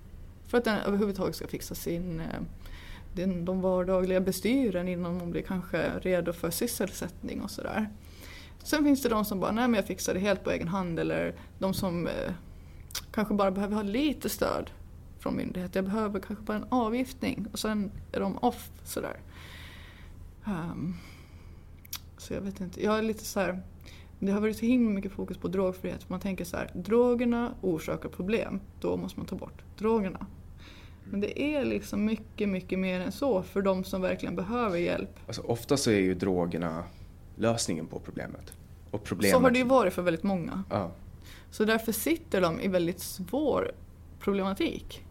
För 0.46 0.58
att 0.58 0.64
den 0.64 0.78
överhuvudtaget 0.78 1.36
ska 1.36 1.46
fixa 1.46 1.74
sin, 1.74 2.20
eh, 2.20 2.26
den, 3.14 3.44
de 3.44 3.60
vardagliga 3.60 4.20
bestyren 4.20 4.88
innan 4.88 5.18
de 5.18 5.30
blir 5.30 5.42
kanske 5.42 5.98
redo 5.98 6.32
för 6.32 6.50
sysselsättning 6.50 7.42
och 7.42 7.50
sådär. 7.50 7.88
Sen 8.62 8.84
finns 8.84 9.02
det 9.02 9.08
de 9.08 9.24
som 9.24 9.40
bara, 9.40 9.52
nej 9.52 9.68
men 9.68 9.74
jag 9.74 9.86
fixar 9.86 10.14
det 10.14 10.20
helt 10.20 10.44
på 10.44 10.50
egen 10.50 10.68
hand 10.68 10.98
eller 10.98 11.34
de 11.58 11.74
som 11.74 12.06
eh, 12.06 12.32
kanske 13.10 13.34
bara 13.34 13.50
behöver 13.50 13.74
ha 13.74 13.82
lite 13.82 14.28
stöd 14.28 14.70
från 15.18 15.36
myndigheter. 15.36 15.78
Jag 15.78 15.84
behöver 15.84 16.20
kanske 16.20 16.44
bara 16.44 16.56
en 16.56 16.66
avgiftning 16.68 17.46
och 17.52 17.58
sen 17.58 17.90
är 18.12 18.20
de 18.20 18.38
off 18.38 18.70
sådär. 18.84 19.16
Um, 20.44 20.96
så 22.26 22.34
jag 22.34 22.40
vet 22.40 22.60
inte, 22.60 22.84
jag 22.84 22.98
är 22.98 23.02
lite 23.02 23.24
så 23.24 23.40
här. 23.40 23.62
Det 24.18 24.32
har 24.32 24.40
varit 24.40 24.56
så 24.56 24.66
himla 24.66 24.90
mycket 24.90 25.12
fokus 25.12 25.36
på 25.36 25.48
drogfrihet. 25.48 26.08
Man 26.08 26.20
tänker 26.20 26.44
så 26.44 26.56
här, 26.56 26.70
drogerna 26.74 27.54
orsakar 27.60 28.08
problem, 28.08 28.60
då 28.80 28.96
måste 28.96 29.20
man 29.20 29.26
ta 29.26 29.36
bort 29.36 29.62
drogerna. 29.78 30.26
Men 31.10 31.20
det 31.20 31.42
är 31.42 31.64
liksom 31.64 32.04
mycket, 32.04 32.48
mycket 32.48 32.78
mer 32.78 33.00
än 33.00 33.12
så 33.12 33.42
för 33.42 33.62
de 33.62 33.84
som 33.84 34.02
verkligen 34.02 34.36
behöver 34.36 34.78
hjälp. 34.78 35.10
Alltså, 35.26 35.42
ofta 35.42 35.76
så 35.76 35.90
är 35.90 35.98
ju 35.98 36.14
drogerna 36.14 36.84
lösningen 37.36 37.86
på 37.86 37.98
problemet. 37.98 38.52
Och 38.90 39.04
problemet 39.04 39.36
Så 39.36 39.42
har 39.42 39.50
det 39.50 39.58
ju 39.58 39.64
varit 39.64 39.92
för 39.92 40.02
väldigt 40.02 40.22
många. 40.22 40.64
Ja. 40.70 40.90
Så 41.50 41.64
därför 41.64 41.92
sitter 41.92 42.40
de 42.40 42.60
i 42.60 42.68
väldigt 42.68 43.00
svår 43.00 43.72
problematik. 44.20 45.04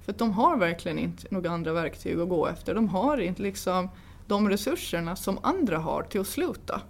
För 0.00 0.12
att 0.12 0.18
de 0.18 0.32
har 0.32 0.56
verkligen 0.56 0.98
inte 0.98 1.26
några 1.30 1.50
andra 1.50 1.72
verktyg 1.72 2.20
att 2.20 2.28
gå 2.28 2.46
efter. 2.46 2.74
De 2.74 2.88
har 2.88 3.18
inte 3.18 3.42
liksom 3.42 3.88
de 4.28 4.48
resurserna 4.48 5.16
som 5.16 5.38
andra 5.42 5.78
har 5.78 6.02
till 6.02 6.20
att 6.20 6.26
sluta. 6.26 6.82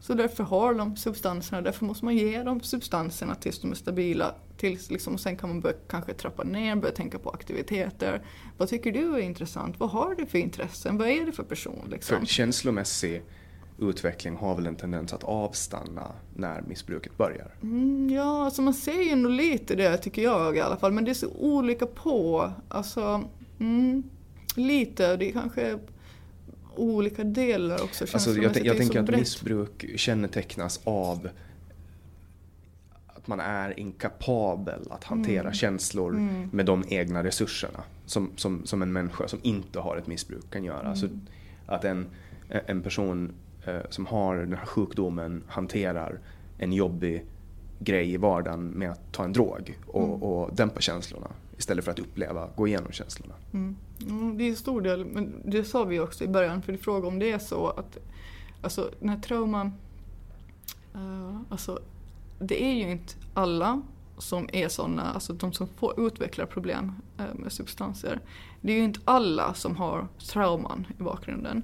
Så 0.00 0.14
därför 0.14 0.44
har 0.44 0.74
de 0.74 0.96
substanserna, 0.96 1.62
därför 1.62 1.84
måste 1.84 2.04
man 2.04 2.16
ge 2.16 2.42
dem 2.42 2.60
substanserna 2.60 3.34
tills 3.34 3.60
de 3.60 3.70
är 3.70 3.74
stabila. 3.74 4.34
Tills 4.56 4.90
liksom, 4.90 5.14
och 5.14 5.20
sen 5.20 5.36
kan 5.36 5.48
man 5.48 5.60
börja 5.60 5.76
kanske 5.88 6.14
trappa 6.14 6.44
ner, 6.44 6.76
börja 6.76 6.94
tänka 6.94 7.18
på 7.18 7.30
aktiviteter. 7.30 8.22
Vad 8.56 8.68
tycker 8.68 8.92
du 8.92 9.14
är 9.14 9.18
intressant? 9.18 9.80
Vad 9.80 9.90
har 9.90 10.14
du 10.14 10.26
för 10.26 10.38
intressen? 10.38 10.98
Vad 10.98 11.08
är 11.08 11.26
det 11.26 11.32
för 11.32 11.42
person? 11.42 11.88
Liksom? 11.90 12.18
För 12.18 12.26
känslomässig 12.26 13.22
utveckling 13.78 14.36
har 14.36 14.54
väl 14.54 14.66
en 14.66 14.76
tendens 14.76 15.12
att 15.12 15.24
avstanna 15.24 16.12
när 16.34 16.62
missbruket 16.62 17.16
börjar. 17.16 17.54
Mm, 17.62 18.10
ja, 18.10 18.44
alltså 18.44 18.62
man 18.62 18.74
ser 18.74 19.02
ju 19.02 19.16
nog 19.16 19.32
lite 19.32 19.74
det 19.74 19.96
tycker 19.96 20.22
jag 20.22 20.56
i 20.56 20.60
alla 20.60 20.76
fall. 20.76 20.92
Men 20.92 21.04
det 21.04 21.10
är 21.10 21.14
så 21.14 21.28
olika 21.28 21.86
på. 21.86 22.52
Alltså, 22.68 23.24
mm, 23.60 24.02
lite. 24.56 25.16
Det 25.16 25.28
är 25.28 25.32
kanske 25.32 25.78
olika 26.76 27.24
delar 27.24 27.82
också 27.82 28.04
Alltså, 28.12 28.30
jag, 28.30 28.56
jag 28.66 28.76
tänker 28.76 29.00
att 29.00 29.06
brett. 29.06 29.18
missbruk 29.18 29.84
kännetecknas 29.96 30.80
av 30.84 31.28
att 33.06 33.26
man 33.26 33.40
är 33.40 33.80
inkapabel 33.80 34.80
att 34.90 35.04
hantera 35.04 35.40
Mm. 35.40 35.52
känslor 35.54 36.28
med 36.52 36.66
de 36.66 36.84
egna 36.88 37.24
resurserna 37.24 37.84
som, 38.06 38.30
som, 38.36 38.66
som 38.66 38.82
en 38.82 38.92
människa 38.92 39.28
som 39.28 39.38
inte 39.42 39.80
har 39.80 39.96
ett 39.96 40.06
missbruk 40.06 40.50
kan 40.50 40.64
göra. 40.64 40.80
Mm. 40.80 40.96
Så 40.96 41.08
att 41.66 41.84
en, 41.84 42.06
en 42.48 42.82
person 42.82 43.32
eh, 43.66 43.80
som 43.90 44.06
har 44.06 44.36
den 44.36 44.54
här 44.54 44.66
sjukdomen 44.66 45.42
hanterar 45.46 46.18
en 46.58 46.72
jobbig 46.72 47.24
grej 47.78 48.12
i 48.12 48.16
vardagen 48.16 48.66
med 48.66 48.90
att 48.90 49.12
ta 49.12 49.24
en 49.24 49.32
drog 49.32 49.78
och, 49.86 50.04
Mm. 50.08 50.22
och 50.22 50.54
dämpa 50.54 50.80
känslorna 50.80 51.28
istället 51.62 51.84
för 51.84 51.92
att 51.92 51.98
uppleva, 51.98 52.48
gå 52.56 52.68
igenom 52.68 52.92
känslorna. 52.92 53.34
Mm. 53.52 53.76
Mm, 54.00 54.38
det 54.38 54.44
är 54.44 54.48
en 54.48 54.56
stor 54.56 54.80
del, 54.80 55.04
men 55.04 55.42
det 55.44 55.64
sa 55.64 55.84
vi 55.84 56.00
också 56.00 56.24
i 56.24 56.28
början, 56.28 56.62
för 56.62 56.72
du 56.72 56.78
frågade 56.78 57.06
om 57.06 57.18
det 57.18 57.32
är 57.32 57.38
så 57.38 57.68
att 57.68 57.98
alltså, 58.62 58.90
när 59.00 59.16
trauman... 59.16 59.72
Uh, 60.94 61.28
eh, 61.28 61.40
alltså, 61.48 61.78
det 62.38 62.64
är 62.64 62.74
ju 62.74 62.90
inte 62.90 63.14
alla 63.34 63.82
som 64.18 64.48
är 64.52 64.68
sådana, 64.68 65.02
alltså 65.02 65.32
de 65.32 65.52
som 65.52 65.68
får 65.68 66.06
utveckla 66.06 66.46
problem 66.46 66.92
uh, 67.20 67.34
med 67.34 67.52
substanser. 67.52 68.20
Det 68.60 68.72
är 68.72 68.76
ju 68.76 68.84
inte 68.84 69.00
alla 69.04 69.54
som 69.54 69.76
har 69.76 70.08
trauman 70.18 70.86
i 70.98 71.02
bakgrunden. 71.02 71.62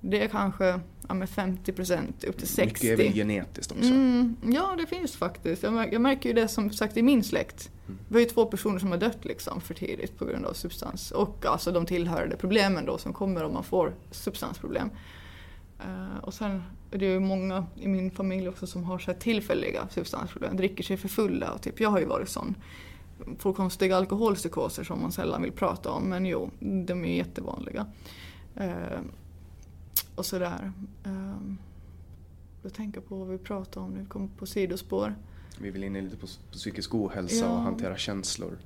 Det 0.00 0.24
är 0.24 0.28
kanske 0.28 0.80
ja, 1.12 1.18
med 1.18 1.30
50 1.30 1.72
procent 1.72 2.24
upp 2.24 2.38
till 2.38 2.48
60. 2.48 2.64
Mycket 2.64 2.84
är 2.84 3.04
väl 3.04 3.14
genetiskt 3.14 3.72
också? 3.72 3.90
Mm, 3.90 4.36
ja, 4.42 4.74
det 4.78 4.86
finns 4.86 5.16
faktiskt. 5.16 5.62
Jag, 5.62 5.72
märker, 5.72 5.92
jag 5.92 6.02
märker 6.02 6.28
ju 6.28 6.34
det 6.34 6.48
som 6.48 6.70
sagt 6.70 6.96
i 6.96 7.02
min 7.02 7.24
släkt. 7.24 7.70
Mm. 7.86 7.98
Vi 8.08 8.14
har 8.14 8.20
ju 8.20 8.26
två 8.26 8.46
personer 8.46 8.78
som 8.78 8.90
har 8.90 8.98
dött 8.98 9.24
liksom 9.24 9.60
för 9.60 9.74
tidigt 9.74 10.18
på 10.18 10.24
grund 10.24 10.46
av 10.46 10.52
substans. 10.52 11.10
Och 11.10 11.46
alltså 11.46 11.72
de 11.72 11.86
tillhörande 11.86 12.36
problemen 12.36 12.86
då 12.86 12.98
som 12.98 13.12
kommer 13.12 13.44
om 13.44 13.52
man 13.52 13.64
får 13.64 13.94
substansproblem. 14.10 14.90
Uh, 15.86 16.18
och 16.22 16.34
sen 16.34 16.62
är 16.90 16.98
det 16.98 17.06
ju 17.06 17.20
många 17.20 17.66
i 17.76 17.88
min 17.88 18.10
familj 18.10 18.48
också 18.48 18.66
som 18.66 18.84
har 18.84 18.98
så 18.98 19.12
tillfälliga 19.12 19.88
substansproblem, 19.90 20.56
dricker 20.56 20.84
sig 20.84 20.96
för 20.96 21.08
fulla. 21.08 21.52
Och 21.52 21.62
typ, 21.62 21.80
jag 21.80 21.90
har 21.90 22.00
ju 22.00 22.06
varit 22.06 22.28
sån. 22.28 22.54
Får 23.38 23.52
konstiga 23.52 23.96
alkoholpsykoser 23.96 24.84
som 24.84 25.02
man 25.02 25.12
sällan 25.12 25.42
vill 25.42 25.52
prata 25.52 25.90
om, 25.90 26.02
men 26.02 26.26
jo, 26.26 26.50
de 26.60 27.04
är 27.04 27.16
jättevanliga. 27.16 27.86
Och 30.14 30.26
sådär. 30.26 30.72
Um, 31.04 31.58
jag 32.62 32.74
tänker 32.74 33.00
på 33.00 33.16
vad 33.16 33.28
vi 33.28 33.38
pratar 33.38 33.80
om 33.80 33.90
när 33.90 34.00
vi 34.00 34.06
kommer 34.06 34.28
på 34.38 34.46
sidospår. 34.46 35.14
Vi 35.58 35.70
vill 35.70 35.84
in 35.84 35.94
lite 35.94 36.16
på, 36.16 36.26
på 36.26 36.52
psykisk 36.52 36.94
ohälsa 36.94 37.44
ja. 37.44 37.50
och 37.50 37.60
hantera 37.60 37.96
känslor. 37.96 38.58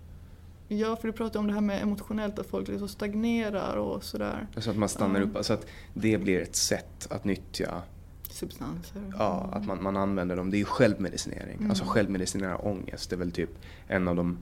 Ja, 0.69 0.97
för 0.97 1.09
du 1.09 1.13
pratar 1.13 1.41
om 1.41 1.47
det 1.47 1.53
här 1.53 1.61
med 1.61 1.83
emotionellt, 1.83 2.39
att 2.39 2.47
folk 2.47 2.69
liksom 2.69 2.89
stagnerar 2.89 3.77
och 3.77 4.05
sådär. 4.05 4.47
Alltså 4.55 4.71
att 4.71 4.77
man 4.77 4.89
stannar 4.89 5.17
mm. 5.17 5.31
upp, 5.31 5.37
alltså 5.37 5.53
att 5.53 5.67
det 5.95 6.19
blir 6.19 6.41
ett 6.41 6.57
sätt 6.57 7.07
att 7.11 7.25
nyttja 7.25 7.83
substanser. 8.31 9.13
Ja, 9.19 9.49
att 9.53 9.67
man, 9.67 9.83
man 9.83 9.97
använder 9.97 10.37
dem. 10.37 10.51
Det 10.51 10.57
är 10.57 10.59
ju 10.59 10.65
självmedicinering. 10.65 11.57
Mm. 11.57 11.71
Alltså 11.71 11.85
självmedicinera 11.85 12.57
ångest 12.57 13.11
det 13.11 13.17
är 13.17 13.19
väl 13.19 13.33
typ 13.33 13.51
en 13.87 14.09
av 14.09 14.17
de, 14.17 14.39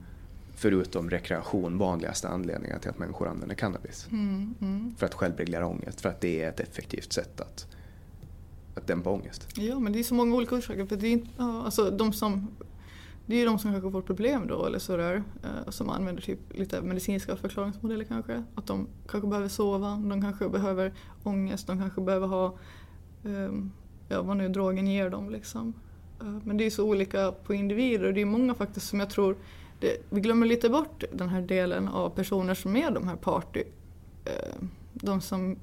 förutom 0.55 1.09
rekreation, 1.09 1.77
vanligaste 1.77 2.29
anledningarna 2.29 2.79
till 2.79 2.89
att 2.89 2.99
människor 2.99 3.27
använder 3.27 3.55
cannabis. 3.55 4.07
Mm, 4.11 4.55
mm. 4.61 4.95
För 4.97 5.05
att 5.05 5.13
självreglera 5.13 5.67
ångest, 5.67 6.01
för 6.01 6.09
att 6.09 6.21
det 6.21 6.41
är 6.41 6.49
ett 6.49 6.59
effektivt 6.59 7.13
sätt 7.13 7.41
att, 7.41 7.67
att 8.75 8.87
dämpa 8.87 9.09
ångest. 9.09 9.47
Ja, 9.55 9.79
men 9.79 9.93
det 9.93 9.99
är 9.99 10.03
så 10.03 10.13
många 10.13 10.35
olika 10.35 10.55
orsaker. 10.55 10.85
För 10.85 10.95
det, 10.95 11.13
är, 11.13 11.19
ja, 11.37 11.63
alltså, 11.65 11.91
de 11.91 12.13
som 12.13 12.47
det 13.25 13.35
är 13.35 13.39
ju 13.39 13.45
de 13.45 13.59
som 13.59 13.71
kanske 13.71 13.91
får 13.91 14.01
problem 14.01 14.47
då 14.47 14.65
eller 14.65 14.79
sådär. 14.79 15.23
Eh, 15.43 15.69
som 15.69 15.89
använder 15.89 16.21
typ 16.21 16.39
lite 16.49 16.81
medicinska 16.81 17.35
förklaringsmodeller 17.35 18.05
kanske. 18.05 18.43
Att 18.55 18.65
de 18.65 18.87
kanske 19.07 19.29
behöver 19.29 19.47
sova, 19.47 19.89
de 19.89 20.21
kanske 20.21 20.49
behöver 20.49 20.93
ångest, 21.23 21.67
de 21.67 21.79
kanske 21.79 22.01
behöver 22.01 22.27
ha 22.27 22.57
eh, 23.23 23.51
ja, 24.09 24.21
vad 24.21 24.37
nu 24.37 24.49
drogen 24.49 24.87
ger 24.87 25.09
dem 25.09 25.29
liksom. 25.29 25.73
Eh, 26.21 26.37
men 26.43 26.57
det 26.57 26.65
är 26.65 26.69
så 26.69 26.83
olika 26.83 27.31
på 27.31 27.53
individer 27.53 28.07
och 28.07 28.13
det 28.13 28.21
är 28.21 28.25
många 28.25 28.55
faktiskt 28.55 28.87
som 28.87 28.99
jag 28.99 29.09
tror 29.09 29.37
det, 29.79 29.97
vi 30.09 30.21
glömmer 30.21 30.45
lite 30.45 30.69
bort 30.69 31.03
den 31.13 31.29
här 31.29 31.41
delen 31.41 31.87
av 31.87 32.09
personer 32.09 32.53
som 32.53 32.75
är 32.75 32.91
de 32.91 33.07
här 33.07 33.15
party. 33.15 33.63
Eh, 34.25 34.55
de 34.93 35.21
som 35.21 35.57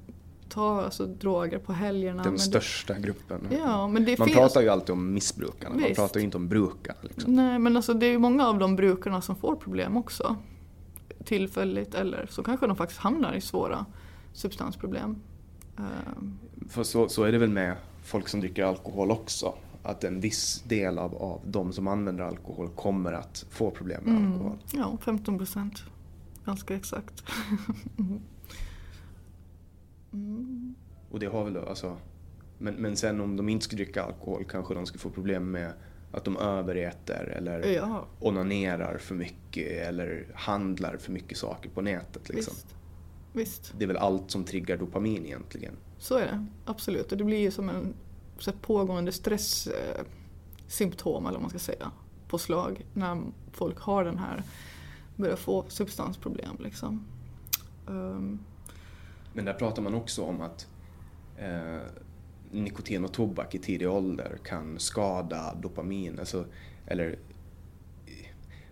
ta 0.53 0.81
alltså, 0.81 1.05
droger 1.05 1.59
på 1.59 1.73
helgerna. 1.73 2.23
Den 2.23 2.39
största 2.39 2.93
det, 2.93 2.99
gruppen. 2.99 3.47
Ja, 3.51 3.87
men 3.87 4.05
det 4.05 4.19
man 4.19 4.27
finns, 4.27 4.37
pratar 4.37 4.61
ju 4.61 4.69
alltid 4.69 4.89
om 4.89 5.13
missbrukarna, 5.13 5.75
visst. 5.75 5.87
man 5.87 5.95
pratar 5.95 6.19
ju 6.19 6.23
inte 6.23 6.37
om 6.37 6.47
brukarna. 6.47 6.99
Liksom. 7.01 7.35
Nej, 7.35 7.59
men 7.59 7.75
alltså, 7.77 7.93
det 7.93 8.05
är 8.05 8.11
ju 8.11 8.19
många 8.19 8.47
av 8.47 8.59
de 8.59 8.75
brukarna 8.75 9.21
som 9.21 9.35
får 9.35 9.55
problem 9.55 9.97
också. 9.97 10.35
Tillfälligt 11.25 11.95
eller 11.95 12.27
så 12.29 12.43
kanske 12.43 12.67
de 12.67 12.75
faktiskt 12.75 12.99
hamnar 12.99 13.33
i 13.33 13.41
svåra 13.41 13.85
substansproblem. 14.33 15.21
Ehm. 15.77 16.39
För 16.69 16.83
så, 16.83 17.09
så 17.09 17.23
är 17.23 17.31
det 17.31 17.37
väl 17.37 17.49
med 17.49 17.75
folk 18.03 18.27
som 18.27 18.39
dricker 18.39 18.63
alkohol 18.63 19.11
också. 19.11 19.53
Att 19.83 20.03
en 20.03 20.19
viss 20.19 20.63
del 20.67 20.97
av, 20.97 21.15
av 21.15 21.41
de 21.45 21.73
som 21.73 21.87
använder 21.87 22.23
alkohol 22.23 22.69
kommer 22.69 23.13
att 23.13 23.45
få 23.49 23.71
problem 23.71 24.03
med 24.03 24.15
mm. 24.15 24.31
alkohol. 24.31 24.57
Ja, 24.71 24.97
15 25.01 25.37
procent. 25.37 25.83
Ganska 26.45 26.75
exakt. 26.75 27.23
Mm. 30.13 30.75
Och 31.11 31.19
det 31.19 31.25
har 31.25 31.43
väl 31.43 31.57
alltså, 31.57 31.97
men, 32.57 32.75
men 32.75 32.97
sen 32.97 33.21
om 33.21 33.35
de 33.37 33.49
inte 33.49 33.65
skulle 33.65 33.83
dricka 33.83 34.03
alkohol 34.03 34.45
kanske 34.49 34.73
de 34.73 34.85
skulle 34.85 34.99
få 34.99 35.09
problem 35.09 35.51
med 35.51 35.73
att 36.11 36.23
de 36.25 36.37
överäter 36.37 37.33
eller 37.37 37.73
ja. 37.73 38.05
onanerar 38.19 38.97
för 38.97 39.15
mycket 39.15 39.87
eller 39.87 40.27
handlar 40.33 40.97
för 40.97 41.11
mycket 41.11 41.37
saker 41.37 41.69
på 41.69 41.81
nätet. 41.81 42.29
Liksom. 42.29 42.53
Visst. 42.53 42.75
Visst. 43.33 43.73
Det 43.77 43.83
är 43.83 43.87
väl 43.87 43.97
allt 43.97 44.31
som 44.31 44.43
triggar 44.43 44.77
dopamin 44.77 45.25
egentligen. 45.25 45.73
Så 45.97 46.17
är 46.17 46.25
det, 46.25 46.45
absolut. 46.65 47.11
Och 47.11 47.17
det 47.17 47.23
blir 47.23 47.39
ju 47.39 47.51
som 47.51 47.69
en 47.69 47.93
så 48.43 48.51
pågående 48.51 49.11
stresssymptom, 49.11 51.25
eller 51.25 51.33
vad 51.33 51.41
man 51.41 51.49
ska 51.49 51.59
säga, 51.59 51.91
på 52.27 52.37
slag 52.37 52.85
när 52.93 53.21
folk 53.51 53.79
har 53.79 54.05
den 54.05 54.17
här, 54.17 54.43
börjar 55.15 55.35
få 55.35 55.65
substansproblem. 55.67 56.57
Liksom. 56.59 57.05
Um, 57.87 58.39
men 59.33 59.45
där 59.45 59.53
pratar 59.53 59.81
man 59.81 59.93
också 59.93 60.23
om 60.23 60.41
att 60.41 60.67
eh, 61.37 61.77
nikotin 62.51 63.05
och 63.05 63.13
tobak 63.13 63.55
i 63.55 63.59
tidig 63.59 63.89
ålder 63.89 64.37
kan 64.43 64.79
skada 64.79 65.55
dopamin, 65.61 66.19
alltså, 66.19 66.45
eller 66.87 67.15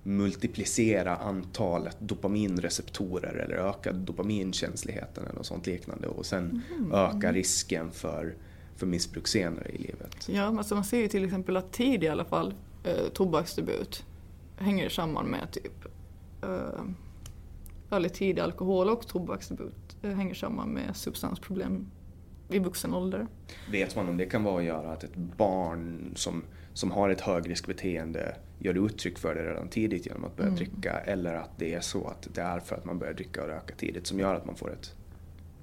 multiplicera 0.04 1.16
antalet 1.16 1.98
dopaminreceptorer 2.00 3.34
eller 3.34 3.56
öka 3.56 3.92
dopaminkänsligheten 3.92 5.24
eller 5.24 5.36
något 5.36 5.46
sånt 5.46 5.68
liknande 5.68 6.08
och 6.08 6.26
sen 6.26 6.62
mm. 6.78 6.92
öka 6.92 7.32
risken 7.32 7.92
för, 7.92 8.36
för 8.82 8.88
missbruk 8.88 9.28
senare 9.28 9.70
i 9.70 9.78
livet. 9.78 10.30
Ja, 10.30 10.58
alltså 10.58 10.76
man 10.76 10.84
ser 10.84 10.98
ju 10.98 11.08
till 11.08 11.26
exempel 11.26 11.58
att 11.58 11.72
tid 11.72 12.04
i 12.04 12.08
alla 12.08 12.26
fall, 12.26 12.54
eh, 12.84 13.08
tobaksdebut, 13.14 14.06
hänger 14.58 14.90
samman 14.90 15.26
med 15.26 15.52
typ 15.52 15.86
eh, 16.42 17.98
eller 17.98 18.10
tidig 18.10 18.42
alkohol 18.42 18.90
och 18.90 19.08
tobaksdebut 19.08 19.98
hänger 20.02 20.34
samman 20.34 20.70
med 20.70 20.96
substansproblem 20.96 21.92
i 22.50 22.60
vuxen 22.60 22.94
ålder. 22.94 23.28
Vet 23.72 23.96
man 23.96 24.10
om 24.10 24.18
det 24.18 24.26
kan 24.26 24.44
vara 24.44 24.60
att 24.60 24.64
göra 24.64 24.92
att 24.92 25.04
ett 25.04 25.16
barn 25.16 26.14
som, 26.16 26.44
som 26.74 26.92
har 26.92 27.10
ett 27.10 27.22
högriskbeteende 27.22 28.36
gör 28.60 28.86
uttryck 28.86 29.18
för 29.18 29.36
det 29.36 29.50
redan 29.50 29.68
tidigt 29.68 30.06
genom 30.06 30.26
att 30.26 30.36
börja 30.36 30.48
mm. 30.48 30.58
dricka 30.58 30.92
eller 30.92 31.34
att 31.34 31.52
det 31.58 31.74
är 31.74 31.82
så 31.82 32.08
att 32.08 32.28
det 32.34 32.42
är 32.42 32.60
för 32.60 32.76
att 32.76 32.86
man 32.86 33.00
börjar 33.00 33.14
dricka 33.14 33.42
och 33.42 33.48
röka 33.48 33.76
tidigt 33.76 34.08
som 34.08 34.20
gör 34.20 34.36
att 34.36 34.46
man 34.46 34.56
får 34.56 34.74
ett 34.74 34.96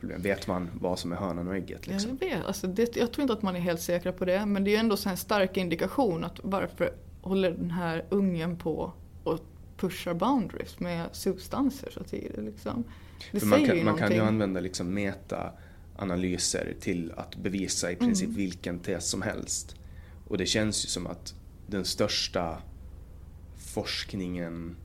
problem? 0.00 0.22
Vet 0.22 0.46
man 0.46 0.70
vad 0.80 0.98
som 0.98 1.12
är 1.12 1.16
hönan 1.16 1.48
och 1.48 1.56
ägget? 1.56 1.86
Liksom? 1.86 2.18
Jag, 2.20 2.28
vet. 2.28 2.44
Alltså 2.44 2.66
det, 2.66 2.96
jag 2.96 3.12
tror 3.12 3.22
inte 3.22 3.32
att 3.32 3.42
man 3.42 3.56
är 3.56 3.60
helt 3.60 3.80
säker 3.80 4.12
på 4.12 4.24
det 4.24 4.46
men 4.46 4.64
det 4.64 4.74
är 4.74 4.80
ändå 4.80 4.96
en 5.06 5.16
stark 5.16 5.56
indikation 5.56 6.24
att 6.24 6.40
varför 6.42 6.92
håller 7.22 7.50
den 7.50 7.70
här 7.70 8.04
ungen 8.08 8.56
på 8.56 8.92
och 9.24 9.40
pushar 9.76 10.14
boundaries 10.14 10.80
med 10.80 11.08
substanser 11.12 11.90
så 11.90 12.02
tidigt. 12.04 12.38
Liksom. 12.38 12.84
Det 13.32 13.44
man, 13.44 13.66
kan, 13.66 13.84
man 13.84 13.98
kan 13.98 14.12
ju 14.12 14.20
använda 14.20 14.60
liksom 14.60 14.94
meta-analyser 14.94 16.74
till 16.80 17.12
att 17.16 17.36
bevisa 17.36 17.92
i 17.92 17.96
princip 17.96 18.26
mm. 18.26 18.36
vilken 18.36 18.78
tes 18.78 19.10
som 19.10 19.22
helst. 19.22 19.76
Och 20.28 20.38
det 20.38 20.46
känns 20.46 20.84
ju 20.84 20.88
som 20.88 21.06
att 21.06 21.34
den 21.66 21.84
största 21.84 22.62
forskningen 23.56 24.76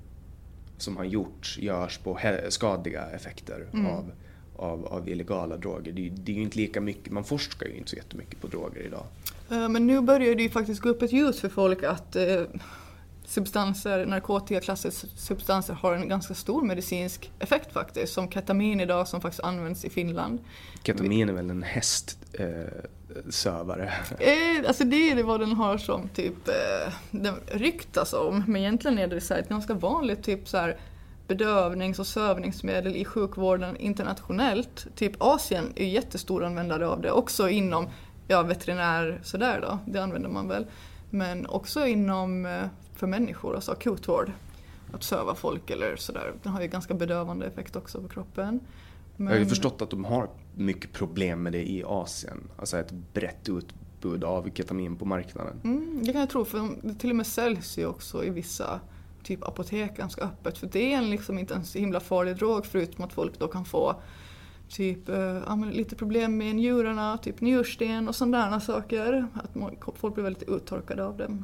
som 0.78 0.98
har 0.98 1.04
gjorts 1.04 1.58
görs 1.60 1.98
på 1.98 2.20
skadliga 2.50 3.10
effekter 3.10 3.68
mm. 3.74 3.86
av, 3.86 4.12
av, 4.56 4.86
av, 4.86 5.10
illegala 5.10 5.58
droger. 5.58 5.92
Det, 5.92 6.10
det, 6.10 6.32
är 6.32 6.36
ju 6.36 6.42
inte 6.42 6.58
lika 6.58 6.82
mycket, 6.82 7.14
man 7.14 7.24
forskar 7.24 7.66
ju 7.66 7.78
inte 7.78 7.90
så 7.90 7.96
jättemycket 7.96 8.42
på 8.42 8.48
droger 8.48 8.82
idag. 8.82 9.06
Eh, 9.52 9.70
men 9.70 9.88
nu 9.88 10.02
börjar 10.02 10.36
det 10.36 10.44
ju 10.44 10.50
faktiskt 10.50 10.82
gå 10.82 10.90
upp 10.90 11.02
ett 11.02 11.12
ljus 11.12 11.40
för 11.40 11.50
folk 11.50 11.84
att 11.84 12.16
eh, 12.16 12.44
substanser, 13.26 14.06
narkotikaklassade 14.06 14.94
substanser 15.16 15.74
har 15.74 15.94
en 15.94 16.10
ganska 16.10 16.34
stor 16.34 16.62
medicinsk 16.62 17.32
effekt 17.40 17.74
faktiskt. 17.74 18.14
Som 18.14 18.32
ketamin 18.32 18.80
idag 18.80 19.08
som 19.08 19.22
faktiskt 19.22 19.44
används 19.44 19.86
i 19.86 19.90
Finland. 19.90 20.40
Ketamin 20.84 21.30
är 21.30 21.34
väl 21.34 21.50
en 21.50 21.64
hästsövare? 21.64 22.74
Eh, 24.20 24.32
eh, 24.60 24.68
alltså 24.68 24.84
det 24.84 25.12
är 25.12 25.24
vad 25.24 25.40
den 25.40 25.52
har 25.54 25.78
som 25.78 26.10
typ, 26.10 26.48
eh, 26.48 26.94
den 27.12 27.36
ryktas 27.48 28.14
om. 28.14 28.44
Men 28.48 28.56
egentligen 28.56 29.00
är 29.00 29.08
det 29.08 29.22
så 29.22 29.34
ett 29.34 29.50
ganska 29.50 29.74
vanligt 29.74 30.24
typ 30.24 30.48
så 30.48 30.58
här 30.58 30.78
bedövnings 31.28 32.00
och 32.00 32.08
sövningsmedel 32.08 32.96
i 32.96 33.06
sjukvården 33.06 33.78
internationellt. 33.78 34.88
Typ 34.96 35.14
Asien 35.18 35.74
är 35.76 35.86
jättestor 35.86 36.44
användare 36.44 36.88
av 36.88 37.02
det, 37.02 37.12
också 37.12 37.50
inom 37.50 37.88
ja, 38.28 38.42
veterinär 38.42 39.20
sådär 39.24 39.62
då, 39.62 39.80
det 39.92 40.04
använder 40.04 40.30
man 40.30 40.48
väl. 40.48 40.66
Men 41.10 41.48
också 41.48 41.88
inom 41.88 42.46
eh, 42.46 42.64
för 42.96 43.08
människor, 43.08 43.56
alltså 43.56 43.72
akutvård. 43.72 44.32
Att 44.94 45.04
söva 45.04 45.36
folk 45.36 45.70
eller 45.70 45.96
sådär. 45.96 46.34
Den 46.44 46.54
har 46.54 46.62
ju 46.62 46.68
ganska 46.68 46.94
bedövande 46.94 47.46
effekt 47.46 47.76
också 47.76 48.02
på 48.02 48.08
kroppen. 48.08 48.60
Men... 49.16 49.28
Jag 49.28 49.34
har 49.34 49.40
ju 49.40 49.46
förstått 49.46 49.82
att 49.82 49.90
de 49.90 50.06
har 50.06 50.30
mycket 50.56 50.94
problem 50.94 51.44
med 51.44 51.52
det 51.52 51.70
i 51.70 51.84
Asien. 51.84 52.50
Alltså 52.58 52.78
ett 52.78 52.92
brett 52.92 53.50
utbud 53.50 54.24
av 54.24 54.50
ketamin 54.54 54.96
på 54.96 55.06
marknaden. 55.06 55.62
Mm, 55.64 56.04
det 56.04 56.12
kan 56.12 56.22
jag 56.22 56.30
tro, 56.30 56.46
för 56.46 56.70
det 56.82 56.96
till 56.96 57.10
och 57.10 57.16
med 57.16 57.28
säljs 57.28 57.78
ju 57.78 57.86
också 57.86 58.24
i 58.24 58.30
vissa 58.30 58.80
typ 59.24 59.44
apotek 59.44 59.98
ganska 59.98 60.22
öppet. 60.22 60.58
För 60.58 60.68
det 60.68 60.94
är 60.94 61.02
liksom 61.02 61.40
inte 61.40 61.54
en 61.54 61.66
så 61.66 61.80
himla 61.80 62.00
farlig 62.00 62.36
drog 62.36 62.66
förutom 62.66 63.06
att 63.06 63.14
folk 63.14 63.40
då 63.40 63.48
kan 63.48 63.66
få 63.66 63.96
typ 64.70 65.10
äh, 65.10 65.66
lite 65.72 65.96
problem 65.96 66.38
med 66.38 66.56
njurarna, 66.56 67.18
typ 67.18 67.42
njursten 67.42 68.08
och 68.08 68.16
sådana 68.16 68.60
saker. 68.60 69.28
Att 69.34 69.56
man, 69.56 69.76
folk 69.96 70.14
blir 70.14 70.24
väldigt 70.24 70.50
uttorkade 70.50 71.06
av 71.06 71.18
det. 71.18 71.38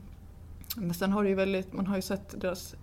Men 0.76 0.94
sen 0.94 1.12
har 1.12 1.24
det 1.24 1.30
ju 1.30 1.36
väldigt, 1.36 1.74
man 1.74 1.88
har 1.88 1.96
ju 1.96 2.02
sett 2.02 2.42
deras 2.42 2.76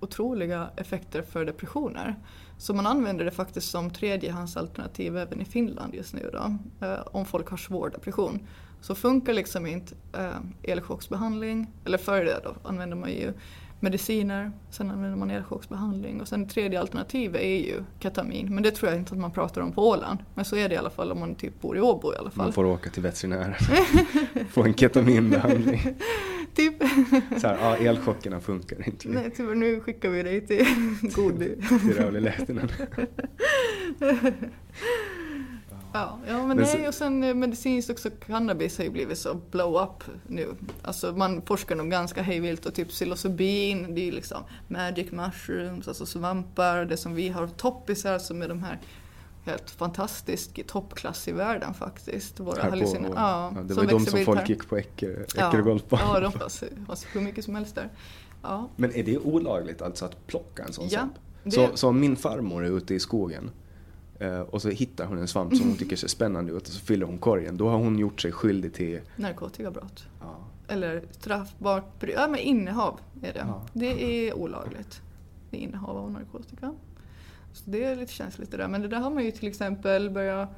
otroliga 0.00 0.70
effekter 0.76 1.22
för 1.22 1.44
depressioner. 1.44 2.16
Så 2.58 2.74
man 2.74 2.86
använder 2.86 3.24
det 3.24 3.30
faktiskt 3.30 3.70
som 3.70 3.90
tredjehandsalternativ 3.90 5.16
även 5.16 5.40
i 5.40 5.44
Finland 5.44 5.94
just 5.94 6.14
nu 6.14 6.30
då, 6.32 6.58
eh, 6.86 7.00
om 7.06 7.24
folk 7.24 7.48
har 7.48 7.56
svår 7.56 7.90
depression. 7.90 8.46
Så 8.80 8.94
funkar 8.94 9.32
liksom 9.32 9.66
inte 9.66 9.94
eh, 10.12 10.70
elchocksbehandling, 10.72 11.70
eller 11.84 11.98
före 11.98 12.24
det 12.24 12.40
då 12.44 12.68
använder 12.68 12.96
man 12.96 13.10
ju 13.10 13.32
mediciner, 13.84 14.52
sen 14.70 14.90
använder 14.90 15.16
man 15.18 15.30
elchocksbehandling 15.30 16.20
och 16.20 16.28
sen 16.28 16.44
det 16.44 16.50
tredje 16.50 16.80
alternativet 16.80 17.40
är 17.40 17.58
ju 17.66 17.82
ketamin. 18.00 18.54
Men 18.54 18.62
det 18.62 18.70
tror 18.70 18.90
jag 18.90 19.00
inte 19.00 19.14
att 19.14 19.20
man 19.20 19.30
pratar 19.30 19.60
om 19.60 19.72
på 19.72 19.88
Åland. 19.88 20.18
Men 20.34 20.44
så 20.44 20.56
är 20.56 20.68
det 20.68 20.74
i 20.74 20.78
alla 20.78 20.90
fall 20.90 21.12
om 21.12 21.20
man 21.20 21.34
typ 21.34 21.60
bor 21.60 21.76
i 21.76 21.80
Åbo 21.80 22.12
i 22.12 22.16
alla 22.16 22.30
fall. 22.30 22.44
Man 22.44 22.52
får 22.52 22.64
åka 22.64 22.90
till 22.90 23.02
veterinären. 23.02 23.54
Få 24.50 24.62
en 24.64 24.74
ketaminbehandling. 24.74 25.80
typ. 26.54 26.74
Så 27.40 27.46
här, 27.46 27.58
ja 27.60 27.76
elchockerna 27.76 28.40
funkar 28.40 28.86
inte. 28.88 29.08
Nej, 29.08 29.30
typ, 29.30 29.56
nu 29.56 29.80
skickar 29.80 30.08
vi 30.08 30.22
dig 30.22 30.46
till 30.46 30.66
Godby. 31.14 31.56
till 31.68 31.92
Rögle 31.94 32.20
Lehtinen. 32.20 32.68
Ja, 35.94 36.18
ja 36.28 36.38
men, 36.46 36.56
Men 36.56 36.66
nej, 36.74 36.88
och 36.88 36.94
sen 36.94 37.24
eh, 37.24 37.34
medicinskt 37.34 37.90
också, 37.90 38.10
cannabis 38.10 38.78
har 38.78 38.84
ju 38.84 38.90
blivit 38.90 39.18
så 39.18 39.34
blow 39.50 39.82
up 39.82 40.04
nu. 40.26 40.54
Alltså 40.82 41.12
man 41.12 41.42
forskar 41.42 41.76
nog 41.76 41.90
ganska 41.90 42.22
hejvilt 42.22 42.66
och 42.66 42.74
typ 42.74 42.88
psilocybin, 42.88 43.94
det 43.94 44.00
är 44.00 44.04
ju 44.04 44.10
liksom 44.12 44.42
magic 44.68 45.12
mushrooms, 45.12 45.88
alltså 45.88 46.06
svampar, 46.06 46.84
det 46.84 46.96
som 46.96 47.14
vi 47.14 47.28
har 47.28 47.46
toppisar 47.46 48.18
som 48.18 48.42
är 48.42 48.48
de 48.48 48.62
här 48.62 48.80
helt 49.44 49.70
fantastiskt 49.70 50.58
i 50.58 50.62
toppklass 50.62 51.28
i 51.28 51.32
världen 51.32 51.74
faktiskt. 51.74 52.40
Våra 52.40 52.62
Här 52.62 52.70
på, 52.70 52.76
ja, 53.14 53.52
ja, 53.56 53.62
det 53.62 53.74
var 53.74 53.82
ju 53.82 53.88
de 53.88 54.06
som 54.06 54.24
folk 54.24 54.38
här. 54.40 54.46
gick 54.46 54.68
på 54.68 54.78
Eker, 54.78 55.26
Ja, 55.36 55.48
Ekergolfbanan. 55.48 56.08
ja, 56.14 56.20
de 56.20 56.32
fanns, 56.32 56.64
fanns 56.86 57.06
hur 57.12 57.20
mycket 57.20 57.44
som 57.44 57.54
helst 57.54 57.74
där. 57.74 57.88
Ja, 58.42 58.68
Men 58.76 58.94
är 58.94 59.02
det 59.04 59.18
olagligt 59.18 59.82
alltså 59.82 60.04
att 60.04 60.26
plocka 60.26 60.64
en 60.64 60.72
sån 60.72 60.90
svamp? 60.90 61.14
Så, 61.46 61.68
så 61.74 61.88
om 61.88 62.00
min 62.00 62.16
farmor 62.16 62.64
är 62.64 62.76
ute 62.76 62.94
i 62.94 63.00
skogen 63.00 63.50
och 64.50 64.62
så 64.62 64.68
hittar 64.68 65.06
hon 65.06 65.18
en 65.18 65.28
svamp 65.28 65.56
som 65.56 65.68
hon 65.68 65.76
tycker 65.76 65.96
ser 65.96 66.08
spännande 66.08 66.52
ut 66.52 66.62
och 66.62 66.68
så 66.74 66.80
fyller 66.80 67.06
hon 67.06 67.18
korgen. 67.18 67.56
Då 67.56 67.68
har 67.68 67.78
hon 67.78 67.98
gjort 67.98 68.20
sig 68.20 68.32
skyldig 68.32 68.74
till... 68.74 69.00
narkotikabrott. 69.16 70.06
Ja, 70.20 70.36
Eller 70.68 71.02
straffbart 71.10 72.04
ja 72.14 72.28
men 72.28 72.40
innehav 72.40 73.00
är 73.22 73.32
det. 73.32 73.44
Ja. 73.48 73.62
Det 73.72 74.26
är 74.28 74.34
olagligt. 74.34 75.00
Det 75.50 75.56
är 75.56 75.60
innehav 75.60 75.96
av 75.96 76.12
narkotika. 76.12 76.74
Så 77.52 77.70
det 77.70 77.84
är 77.84 77.96
lite 77.96 78.12
känsligt 78.12 78.50
det 78.50 78.56
där. 78.56 78.68
Men 78.68 78.82
det 78.82 78.88
där 78.88 78.98
har 78.98 79.10
man 79.10 79.24
ju 79.24 79.30
till 79.30 79.48
exempel 79.48 80.10
börjat 80.10 80.48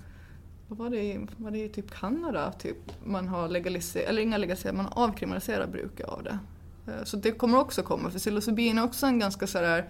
vad 0.68 0.78
var 0.78 0.90
det, 0.90 1.26
var 1.36 1.50
det 1.50 1.64
i 1.64 1.68
typ 1.68 1.90
Kanada? 1.90 2.52
Typ, 2.52 2.76
man 3.04 3.28
har 3.28 3.48
legaliserat, 3.48 4.08
eller 4.08 4.22
inga 4.22 4.36
legaliserat, 4.36 4.74
man 4.76 4.86
avkriminaliserar 4.86 5.66
bruket 5.66 6.06
av 6.06 6.22
det. 6.22 6.38
Eh, 6.86 7.04
Så 7.04 7.16
det 7.16 7.32
kommer 7.32 7.58
också 7.58 7.82
komma, 7.82 8.10
för 8.10 8.18
psilocybin 8.18 8.78
är 8.78 8.84
också 8.84 9.06
en 9.06 9.18
ganska 9.18 9.46
sådär 9.46 9.84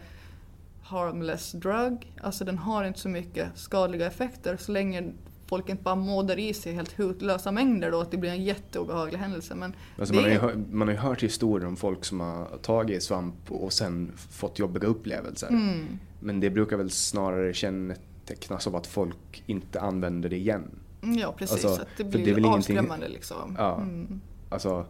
harmless 0.87 1.53
drug. 1.53 2.13
Alltså 2.21 2.45
den 2.45 2.59
har 2.59 2.85
inte 2.85 3.01
så 3.01 3.09
mycket 3.09 3.49
skadliga 3.55 4.07
effekter 4.07 4.57
så 4.57 4.73
länge 4.73 5.13
folk 5.47 5.69
inte 5.69 5.83
bara 5.83 5.95
mådar 5.95 6.39
i 6.39 6.55
sig 6.55 6.73
helt 6.73 6.99
hutlösa 6.99 7.53
mängder 7.53 7.91
då 7.91 8.01
att 8.01 8.11
det 8.11 8.17
blir 8.17 8.31
en 8.31 8.45
jätteobehaglig 8.45 9.19
händelse. 9.19 9.55
Men 9.55 9.75
Alltså 9.99 10.15
det 10.15 10.21
man, 10.21 10.37
har 10.37 10.51
ju, 10.51 10.65
man 10.71 10.89
har 10.89 10.95
ju 10.95 11.01
hört 11.01 11.23
historier 11.23 11.69
om 11.69 11.77
folk 11.77 12.05
som 12.05 12.21
har 12.21 12.59
tagit 12.63 13.03
svamp 13.03 13.35
och 13.49 13.73
sen 13.73 14.13
fått 14.17 14.59
jobbiga 14.59 14.87
upplevelser. 14.87 15.49
Mm. 15.49 15.99
Men 16.21 16.41
det 16.41 16.51
brukar 16.51 16.77
väl 16.77 16.91
snarare 16.91 17.55
kännetecknas 17.55 18.67
av 18.67 18.77
att 18.77 18.87
folk 18.87 19.43
inte 19.47 19.81
använder 19.81 20.29
det 20.29 20.37
igen. 20.37 20.71
Ja 21.01 21.35
precis, 21.39 21.65
Alltså, 21.65 21.83
att 21.83 21.89
det 21.97 22.05
blir 22.05 22.35
det 22.35 22.41
är 22.41 22.47
avskrämmande 22.47 23.09
liksom. 23.09 23.55
Ja. 23.59 23.77
Mm. 23.77 24.21
Alltså, 24.49 24.87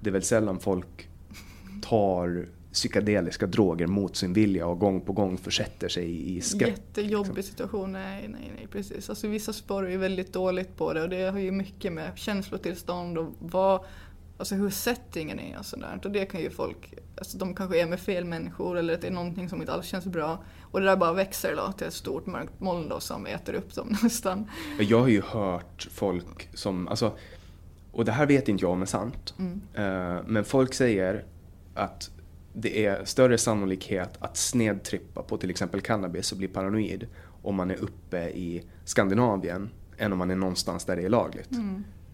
det 0.00 0.10
är 0.10 0.12
väl 0.12 0.22
sällan 0.22 0.60
folk 0.60 1.08
tar 1.82 2.46
psykedeliska 2.72 3.46
droger 3.46 3.86
mot 3.86 4.16
sin 4.16 4.32
vilja 4.32 4.66
och 4.66 4.78
gång 4.78 5.00
på 5.00 5.12
gång 5.12 5.38
försätter 5.38 5.88
sig 5.88 6.36
i 6.36 6.40
skräck. 6.40 6.68
Jättejobbig 6.68 7.34
liksom. 7.36 7.50
situation, 7.50 7.92
nej 7.92 8.28
nej 8.28 8.52
nej 8.56 8.66
precis. 8.72 9.10
Alltså 9.10 9.28
vissa 9.28 9.52
spår 9.52 9.88
är 9.90 9.98
väldigt 9.98 10.32
dåligt 10.32 10.76
på 10.76 10.92
det 10.92 11.02
och 11.02 11.08
det 11.08 11.30
har 11.30 11.38
ju 11.38 11.50
mycket 11.50 11.92
med 11.92 12.12
känslotillstånd 12.16 13.18
och 13.18 13.26
vad, 13.38 13.80
alltså 14.38 14.54
hur 14.54 14.70
settingen 14.70 15.40
är 15.40 15.58
och 15.58 15.66
sådär. 15.66 16.00
Och 16.04 16.10
det 16.10 16.26
kan 16.26 16.40
ju 16.40 16.50
folk, 16.50 16.94
alltså 17.18 17.38
de 17.38 17.54
kanske 17.54 17.80
är 17.80 17.86
med 17.86 18.00
fel 18.00 18.24
människor 18.24 18.78
eller 18.78 18.94
att 18.94 19.00
det 19.00 19.06
är 19.06 19.10
någonting 19.12 19.48
som 19.48 19.60
inte 19.60 19.72
alls 19.72 19.86
känns 19.86 20.06
bra. 20.06 20.44
Och 20.62 20.80
det 20.80 20.86
där 20.86 20.96
bara 20.96 21.12
växer 21.12 21.56
då 21.56 21.72
till 21.72 21.86
ett 21.86 21.94
stort 21.94 22.26
mörkt 22.26 22.60
moln 22.60 22.88
då 22.88 23.00
som 23.00 23.26
äter 23.26 23.54
upp 23.54 23.74
dem 23.74 23.96
nästan. 24.02 24.50
Jag 24.80 25.00
har 25.00 25.08
ju 25.08 25.22
hört 25.22 25.88
folk 25.90 26.48
som, 26.54 26.88
alltså, 26.88 27.12
och 27.92 28.04
det 28.04 28.12
här 28.12 28.26
vet 28.26 28.48
inte 28.48 28.64
jag 28.64 28.72
om 28.72 28.82
är 28.82 28.86
sant, 28.86 29.34
Mm. 29.38 29.60
eh, 29.74 30.22
men 30.26 30.44
folk 30.44 30.74
säger 30.74 31.24
att 31.74 32.10
det 32.52 32.86
är 32.86 33.04
större 33.04 33.38
sannolikhet 33.38 34.10
att 34.18 34.36
snedtrippa 34.36 35.22
på 35.22 35.36
till 35.36 35.50
exempel 35.50 35.80
cannabis 35.80 36.32
och 36.32 36.38
bli 36.38 36.48
paranoid 36.48 37.06
om 37.42 37.54
man 37.54 37.70
är 37.70 37.76
uppe 37.76 38.28
i 38.28 38.62
Skandinavien 38.84 39.70
än 39.98 40.12
om 40.12 40.18
man 40.18 40.30
är 40.30 40.36
någonstans 40.36 40.84
där 40.84 40.96
det 40.96 41.02
är 41.02 41.08
lagligt. 41.08 41.48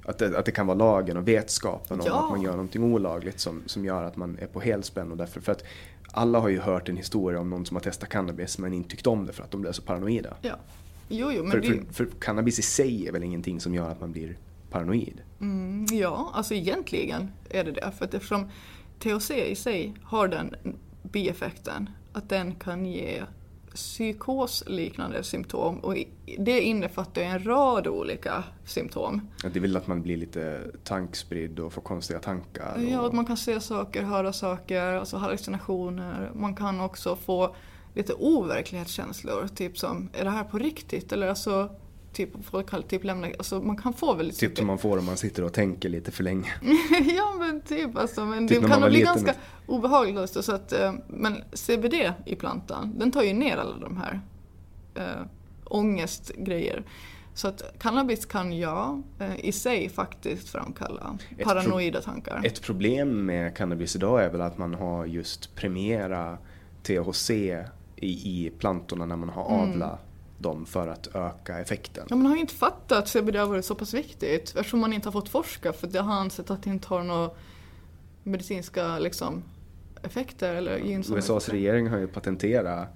Att, 0.05 0.19
det, 0.19 0.39
att 0.39 0.45
det 0.45 0.51
kan 0.53 0.67
vara 0.67 0.79
lagen 0.79 1.17
och 1.17 1.29
vetskapen 1.29 2.01
om 2.01 2.07
Ja. 2.07 2.25
att 2.25 2.31
man 2.31 2.43
gör 2.43 2.51
någonting 2.53 2.83
olagligt 2.85 3.41
som, 3.41 3.63
som 3.67 3.85
gör 3.85 4.03
att 4.05 4.17
man 4.17 4.39
är 4.39 4.47
på 4.47 4.61
helspänn. 4.61 5.11
Och 5.11 5.17
därför, 5.17 5.41
för 5.41 5.53
att 5.53 5.65
alla 6.13 6.39
har 6.39 6.49
ju 6.49 6.61
hört 6.61 6.89
en 6.89 6.97
historia 6.97 7.41
om 7.41 7.51
någon 7.51 7.67
som 7.67 7.77
har 7.77 7.83
testat 7.83 8.09
cannabis 8.09 8.59
men 8.59 8.73
inte 8.73 8.91
tyckt 8.91 9.07
om 9.07 9.27
det 9.27 9.33
för 9.33 9.43
att 9.43 9.51
de 9.51 9.61
blev 9.61 9.73
så 9.73 9.83
paranoida. 9.83 10.37
Ja. 10.43 10.57
Jo, 11.09 11.31
jo, 11.33 11.43
men 11.43 11.51
För, 11.51 11.61
det, 11.61 11.67
för, 11.67 11.93
för 11.93 12.07
cannabis 12.21 12.59
i 12.59 12.63
sig 12.63 13.09
är 13.09 13.13
väl 13.13 13.23
ingenting 13.23 13.61
som 13.61 13.75
gör 13.75 13.91
att 13.91 14.01
man 14.01 14.13
blir 14.13 14.37
paranoid? 14.71 15.21
Mm, 15.41 15.87
ja, 15.93 16.31
alltså 16.35 16.55
egentligen 16.55 17.33
är 17.51 17.65
det 17.65 17.73
det. 17.73 17.93
För 17.99 18.05
att 18.05 18.15
eftersom 18.15 18.49
THC 18.99 19.31
i 19.31 19.55
sig 19.55 19.95
har 20.03 20.29
den 20.29 20.55
bieffekten 21.03 21.91
att 22.13 22.29
den 22.29 22.55
kan 22.55 22.87
ge 22.87 23.23
psykosliknande 23.75 25.23
symptom 25.23 25.79
och 25.79 25.97
det 26.39 26.61
innefattar 26.61 27.23
en 27.23 27.45
rad 27.47 27.87
olika 27.87 28.45
symptom. 28.65 29.29
Att 29.45 29.55
det 29.55 29.59
är 29.59 29.61
väl 29.61 29.77
att 29.77 29.87
man 29.87 30.03
blir 30.03 30.17
lite 30.17 30.63
tankspridd 30.85 31.59
och 31.59 31.73
får 31.73 31.83
konstiga 31.83 32.19
tankar? 32.19 32.75
Och... 32.77 32.85
Ja, 32.85 33.07
att 33.07 33.13
man 33.13 33.27
kan 33.27 33.37
se 33.37 33.61
saker, 33.61 34.03
höra 34.03 34.33
saker, 34.33 34.83
alltså 34.83 35.17
hallucinationer. 35.17 36.31
Man 36.35 36.57
kan 36.57 36.81
också 36.81 37.17
få 37.17 37.57
lite 37.95 38.13
overklighetskänslor, 38.13 39.49
typ 39.55 39.79
som 39.79 40.09
är 40.13 40.25
det 40.25 40.31
här 40.31 40.45
på 40.45 40.59
riktigt? 40.59 41.13
Eller 41.13 41.29
alltså, 41.29 41.71
typ, 42.17 42.31
folk 42.43 42.71
kan 42.71 42.83
typ 42.83 43.05
lämna, 43.05 43.29
alltså 43.39 43.61
man 43.61 43.77
kan 43.77 43.93
få 43.93 44.15
väldigt 44.15 44.39
Typ 44.39 44.59
som 44.59 44.67
man 44.67 44.79
får 44.79 44.99
om 44.99 45.05
man 45.05 45.17
sitter 45.17 45.45
och 45.45 45.53
tänker 45.53 45.89
lite 45.89 46.11
för 46.11 46.25
länge. 46.25 46.53
ja 47.17 47.35
men 47.39 47.61
typ 47.61 47.97
alltså, 47.97 48.25
men 48.25 48.49
Typ 48.49 48.63
det 48.63 48.69
kan 48.69 48.81
nog 48.81 48.91
bli 48.91 49.01
ganska 49.01 49.35
obehagligt 49.67 50.19
också, 50.19 50.43
så 50.43 50.55
att, 50.55 50.73
eh, 50.73 50.95
men 51.09 51.43
CBD 51.53 52.13
i 52.27 52.37
plantan, 52.37 52.95
den 52.99 53.11
tar 53.11 53.23
ju 53.23 53.33
ner 53.33 53.57
alla 53.57 53.77
de 53.77 53.97
här 53.97 54.21
äh, 54.95 55.27
ångestgrejer. 55.65 56.85
Så 57.35 57.49
att 57.49 57.79
cannabis 57.79 58.27
kan 58.27 58.53
ja, 58.53 59.03
eh, 59.19 59.45
i 59.45 59.53
sig 59.53 59.89
faktiskt 59.89 60.49
framkalla 60.49 61.19
Ett 61.39 61.45
paranoida 61.45 62.01
tankar. 62.01 62.41
Ett 62.45 62.63
problem 62.63 63.27
med 63.27 63.57
cannabis 63.57 63.97
idag 63.97 64.25
är 64.25 64.31
väl 64.31 64.41
att 64.41 64.59
man 64.59 64.75
har 64.75 65.07
just 65.07 65.55
premierat 65.55 66.41
THC 66.83 67.31
i, 67.31 67.65
i 67.97 68.53
plantorna 68.59 69.07
när 69.07 69.17
man 69.17 69.29
har 69.29 69.65
Mm. 69.65 69.81
Dem 70.39 70.67
för 70.67 70.89
att 70.89 71.07
öka 71.15 71.59
effekten. 71.59 72.07
Ja, 72.11 72.17
man 72.17 72.27
har 72.27 72.35
ju 72.35 72.41
inte 72.41 72.55
fattat 72.55 72.99
att 72.99 73.09
CBD 73.09 73.37
har 73.37 73.47
varit 73.47 73.65
så 73.65 73.75
pass 73.75 73.95
viktigt 73.95 74.55
eftersom 74.57 74.81
man 74.81 74.93
inte 74.93 75.07
har 75.09 75.13
fått 75.13 75.29
forska 75.29 75.73
för 75.73 75.87
det 75.87 76.01
har 76.01 76.15
ansett 76.15 76.51
att 76.51 76.63
det 76.63 76.71
inte 76.71 76.89
har 76.89 77.03
några 77.03 77.31
medicinska 78.23 78.99
liksom, 78.99 79.43
effekter 80.03 80.55
eller 80.55 80.79
gynnsamma 80.79 81.19
USAs 81.19 81.49
regering 81.49 81.89
har 81.89 81.99
ju 81.99 82.07
patenterat 82.07 82.89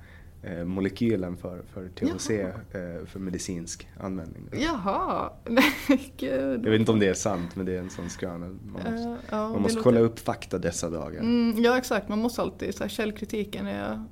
eh, 0.42 0.64
molekylen 0.64 1.36
för, 1.36 1.62
för 1.72 1.88
THC 1.88 2.30
eh, 2.30 3.06
för 3.06 3.18
medicinsk 3.18 3.88
användning. 4.00 4.48
Jaha, 4.52 5.32
gud. 6.16 6.64
Jag 6.66 6.70
vet 6.70 6.80
inte 6.80 6.92
om 6.92 6.98
det 6.98 7.08
är 7.08 7.14
sant 7.14 7.56
men 7.56 7.66
det 7.66 7.72
är 7.74 7.78
en 7.78 7.90
sån 7.90 8.10
skröna. 8.10 8.46
Man 8.46 8.58
måste, 8.72 8.88
Eh, 8.88 9.16
ja, 9.30 9.48
man 9.48 9.62
måste 9.62 9.76
låter- 9.76 9.82
kolla 9.90 10.00
upp 10.00 10.18
fakta 10.18 10.58
dessa 10.58 10.90
dagar. 10.90 11.20
Mm, 11.20 11.62
ja 11.62 11.78
exakt, 11.78 12.08
man 12.08 12.18
måste 12.18 12.42
alltid, 12.42 12.74
så 12.74 12.84
här, 12.84 12.88
källkritiken 12.88 13.66
är 13.66 14.04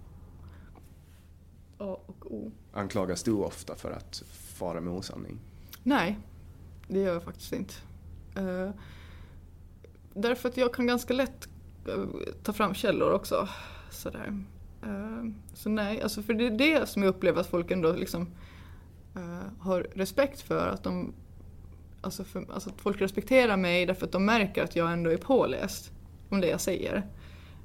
A 1.79 1.99
och 2.07 2.33
O. 2.33 2.53
Anklagas 2.79 3.23
du 3.23 3.33
ofta 3.33 3.75
för 3.75 3.91
att 3.91 4.23
fara 4.31 4.81
med 4.81 4.93
osanning? 4.93 5.39
Nej, 5.83 6.19
det 6.89 6.99
gör 6.99 7.13
jag 7.13 7.23
faktiskt 7.23 7.53
inte. 7.53 7.75
Uh, 8.39 8.71
därför 10.15 10.49
att 10.49 10.57
jag 10.57 10.75
kan 10.75 10.87
ganska 10.87 11.15
lätt 11.15 11.49
eh, 11.87 12.05
ta 12.43 12.53
fram 12.53 12.75
källor 12.75 13.13
också. 13.13 13.49
Sådär. 13.91 14.45
Uh, 14.87 15.31
så 15.55 15.69
nej, 15.69 16.03
alltså 16.03 16.23
för 16.23 16.35
det 16.35 16.47
är 16.47 16.51
det 16.51 16.89
som 16.89 17.03
jag 17.03 17.11
upplever 17.11 17.41
att 17.41 17.47
folk 17.47 17.71
ändå 17.71 17.93
liksom 17.93 18.23
uh, 19.17 19.43
har 19.59 19.81
respekt 19.81 20.41
för. 20.41 20.69
Att 20.69 20.83
de 20.83 21.15
alltså, 22.01 22.25
för, 22.25 22.47
alltså 22.53 22.71
att 22.71 22.81
folk 22.81 23.01
respekterar 23.01 23.57
mig 23.57 23.87
därför 23.87 24.07
att 24.07 24.13
de 24.13 24.25
märker 24.25 24.65
att 24.65 24.77
jag 24.77 24.93
ändå 24.93 25.11
är 25.11 25.17
påläst 25.17 25.93
om 26.29 26.41
det 26.41 26.49
jag 26.49 26.61
säger. 26.61 27.07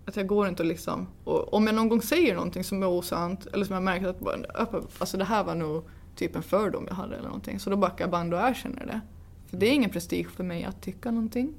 Att 0.06 0.16
jag 0.16 0.28
går 0.28 0.48
inte 0.48 0.64
och 0.64 0.68
liksom, 0.68 1.08
och 1.24 1.54
om 1.54 1.66
jag 1.66 1.76
någon 1.76 1.90
gång 1.90 2.02
säger 2.02 2.36
någonting 2.36 2.64
som 2.64 2.84
är 2.84 2.88
osant 2.88 3.46
eller 3.46 3.66
som 3.66 3.74
jag 3.74 3.84
märker 3.84 4.08
att 4.08 4.20
bara, 4.20 4.36
öh, 4.36 4.76
alltså 4.98 5.18
det 5.18 5.26
här 5.26 5.44
var 5.44 5.56
nog 5.56 5.84
typ 6.16 6.36
en 6.36 6.44
fördom 6.44 6.86
jag 6.88 6.96
hade 6.96 7.16
eller 7.16 7.28
någonting. 7.28 7.60
Så 7.60 7.70
då 7.70 7.78
backar 7.78 8.04
jag 8.04 8.12
band 8.12 8.34
och 8.34 8.40
erkänner 8.40 8.86
det. 8.86 9.02
För 9.48 9.58
det 9.58 9.66
är 9.66 9.72
ingen 9.72 9.90
prestige 9.90 10.30
för 10.30 10.44
mig 10.44 10.64
att 10.64 10.82
tycka 10.82 11.12
någonting. 11.12 11.54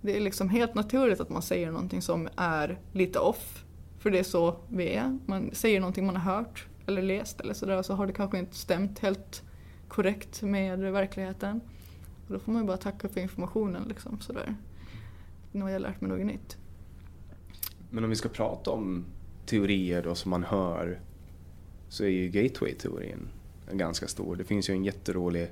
Det 0.00 0.16
är 0.16 0.20
liksom 0.20 0.48
helt 0.48 0.74
naturligt 0.74 1.20
att 1.20 1.28
man 1.28 1.42
säger 1.42 1.70
någonting 1.70 2.02
som 2.02 2.28
är 2.36 2.78
lite 2.92 3.18
off. 3.18 3.64
För 3.98 4.10
det 4.10 4.18
är 4.18 4.22
så 4.22 4.56
vi 4.68 4.88
är. 4.88 5.18
Man 5.26 5.50
säger 5.52 5.80
någonting 5.80 6.06
man 6.06 6.16
har 6.16 6.34
hört 6.36 6.66
eller 6.86 7.02
läst 7.02 7.40
eller 7.40 7.54
sådär 7.54 7.82
så 7.82 7.94
har 7.94 8.06
det 8.06 8.12
kanske 8.12 8.38
inte 8.38 8.56
stämt 8.56 8.98
helt 8.98 9.42
korrekt 9.88 10.42
med 10.42 10.78
verkligheten. 10.78 11.60
Och 12.26 12.32
då 12.32 12.38
får 12.38 12.52
man 12.52 12.62
ju 12.62 12.66
bara 12.66 12.76
tacka 12.76 13.08
för 13.08 13.20
informationen 13.20 13.82
liksom 13.88 14.20
sådär. 14.20 14.54
Nu 15.52 15.62
har 15.62 15.70
jag 15.70 15.82
lärt 15.82 16.00
mig 16.00 16.10
något 16.10 16.26
nytt. 16.26 16.56
Men 17.90 18.04
om 18.04 18.10
vi 18.10 18.16
ska 18.16 18.28
prata 18.28 18.70
om 18.70 19.04
teorier 19.46 20.02
då 20.02 20.14
som 20.14 20.30
man 20.30 20.44
hör 20.44 21.00
så 21.88 22.04
är 22.04 22.08
ju 22.08 22.28
gateway-teorin 22.28 23.28
ganska 23.72 24.08
stor. 24.08 24.36
Det 24.36 24.44
finns 24.44 24.70
ju 24.70 24.74
en 24.74 24.84
jätterolig, 24.84 25.42
ett 25.42 25.50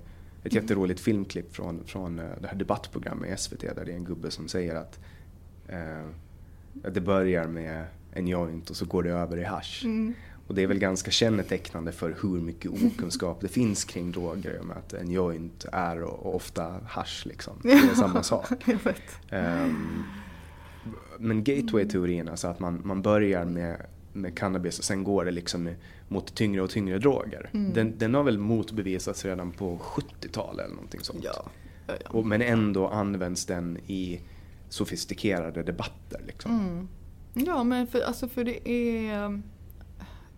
Mm. 0.52 0.62
jätteroligt 0.62 1.00
filmklipp 1.00 1.54
från, 1.54 1.84
från 1.84 2.18
eh, 2.18 2.24
det 2.40 2.48
här 2.48 2.56
debattprogrammet 2.56 3.30
i 3.30 3.36
SVT 3.42 3.60
där 3.60 3.84
det 3.84 3.92
är 3.92 3.96
en 3.96 4.04
gubbe 4.04 4.30
som 4.30 4.48
säger 4.48 4.74
att, 4.74 4.98
eh, 5.68 6.04
att 6.84 6.94
det 6.94 7.00
börjar 7.00 7.46
med 7.46 7.84
en 8.12 8.28
joint 8.28 8.70
och 8.70 8.76
så 8.76 8.84
går 8.84 9.02
det 9.02 9.10
över 9.10 9.36
i 9.38 9.44
hash. 9.44 9.84
Mm. 9.84 10.14
Och 10.46 10.54
det 10.54 10.62
är 10.62 10.66
väl 10.66 10.78
ganska 10.78 11.10
kännetecknande 11.10 11.92
för 11.92 12.16
hur 12.22 12.40
mycket 12.40 12.70
okunskap 12.70 13.40
det 13.40 13.48
finns 13.48 13.84
kring 13.84 14.12
droger. 14.12 14.58
och 14.60 14.66
med 14.66 14.76
att 14.76 14.92
en 14.92 15.10
joint 15.10 15.66
är 15.72 16.02
och 16.02 16.34
ofta 16.36 16.80
hash 16.86 17.26
liksom. 17.26 17.54
Det 17.62 17.72
är 17.72 17.94
samma 17.94 18.22
sak. 18.32 18.46
Ehm, 19.30 20.02
men 21.18 21.44
gateway-teorin, 21.44 22.28
alltså 22.28 22.48
att 22.48 22.60
man, 22.60 22.80
man 22.84 23.02
börjar 23.02 23.44
med, 23.44 23.86
med 24.12 24.38
cannabis 24.38 24.78
och 24.78 24.84
sen 24.84 25.04
går 25.04 25.24
det 25.24 25.30
liksom 25.30 25.70
mot 26.08 26.34
tyngre 26.34 26.62
och 26.62 26.70
tyngre 26.70 26.98
droger. 26.98 27.50
Mm. 27.52 27.72
Den, 27.72 27.98
den 27.98 28.14
har 28.14 28.22
väl 28.22 28.38
motbevisats 28.38 29.24
redan 29.24 29.52
på 29.52 29.78
70-talet 29.78 30.64
eller 30.64 30.74
någonting 30.74 31.00
sånt. 31.00 31.24
Ja. 31.24 31.50
ja, 31.86 31.94
ja. 32.04 32.10
Och, 32.10 32.26
men 32.26 32.42
ändå 32.42 32.88
används 32.88 33.46
den 33.46 33.78
i 33.86 34.20
sofistikerade 34.68 35.62
debatter. 35.62 36.20
Liksom. 36.26 36.60
Mm. 36.60 36.88
Ja, 37.46 37.64
men 37.64 37.86
för, 37.86 38.00
alltså 38.00 38.28
för 38.28 38.44
det 38.44 38.70
är... 38.70 39.42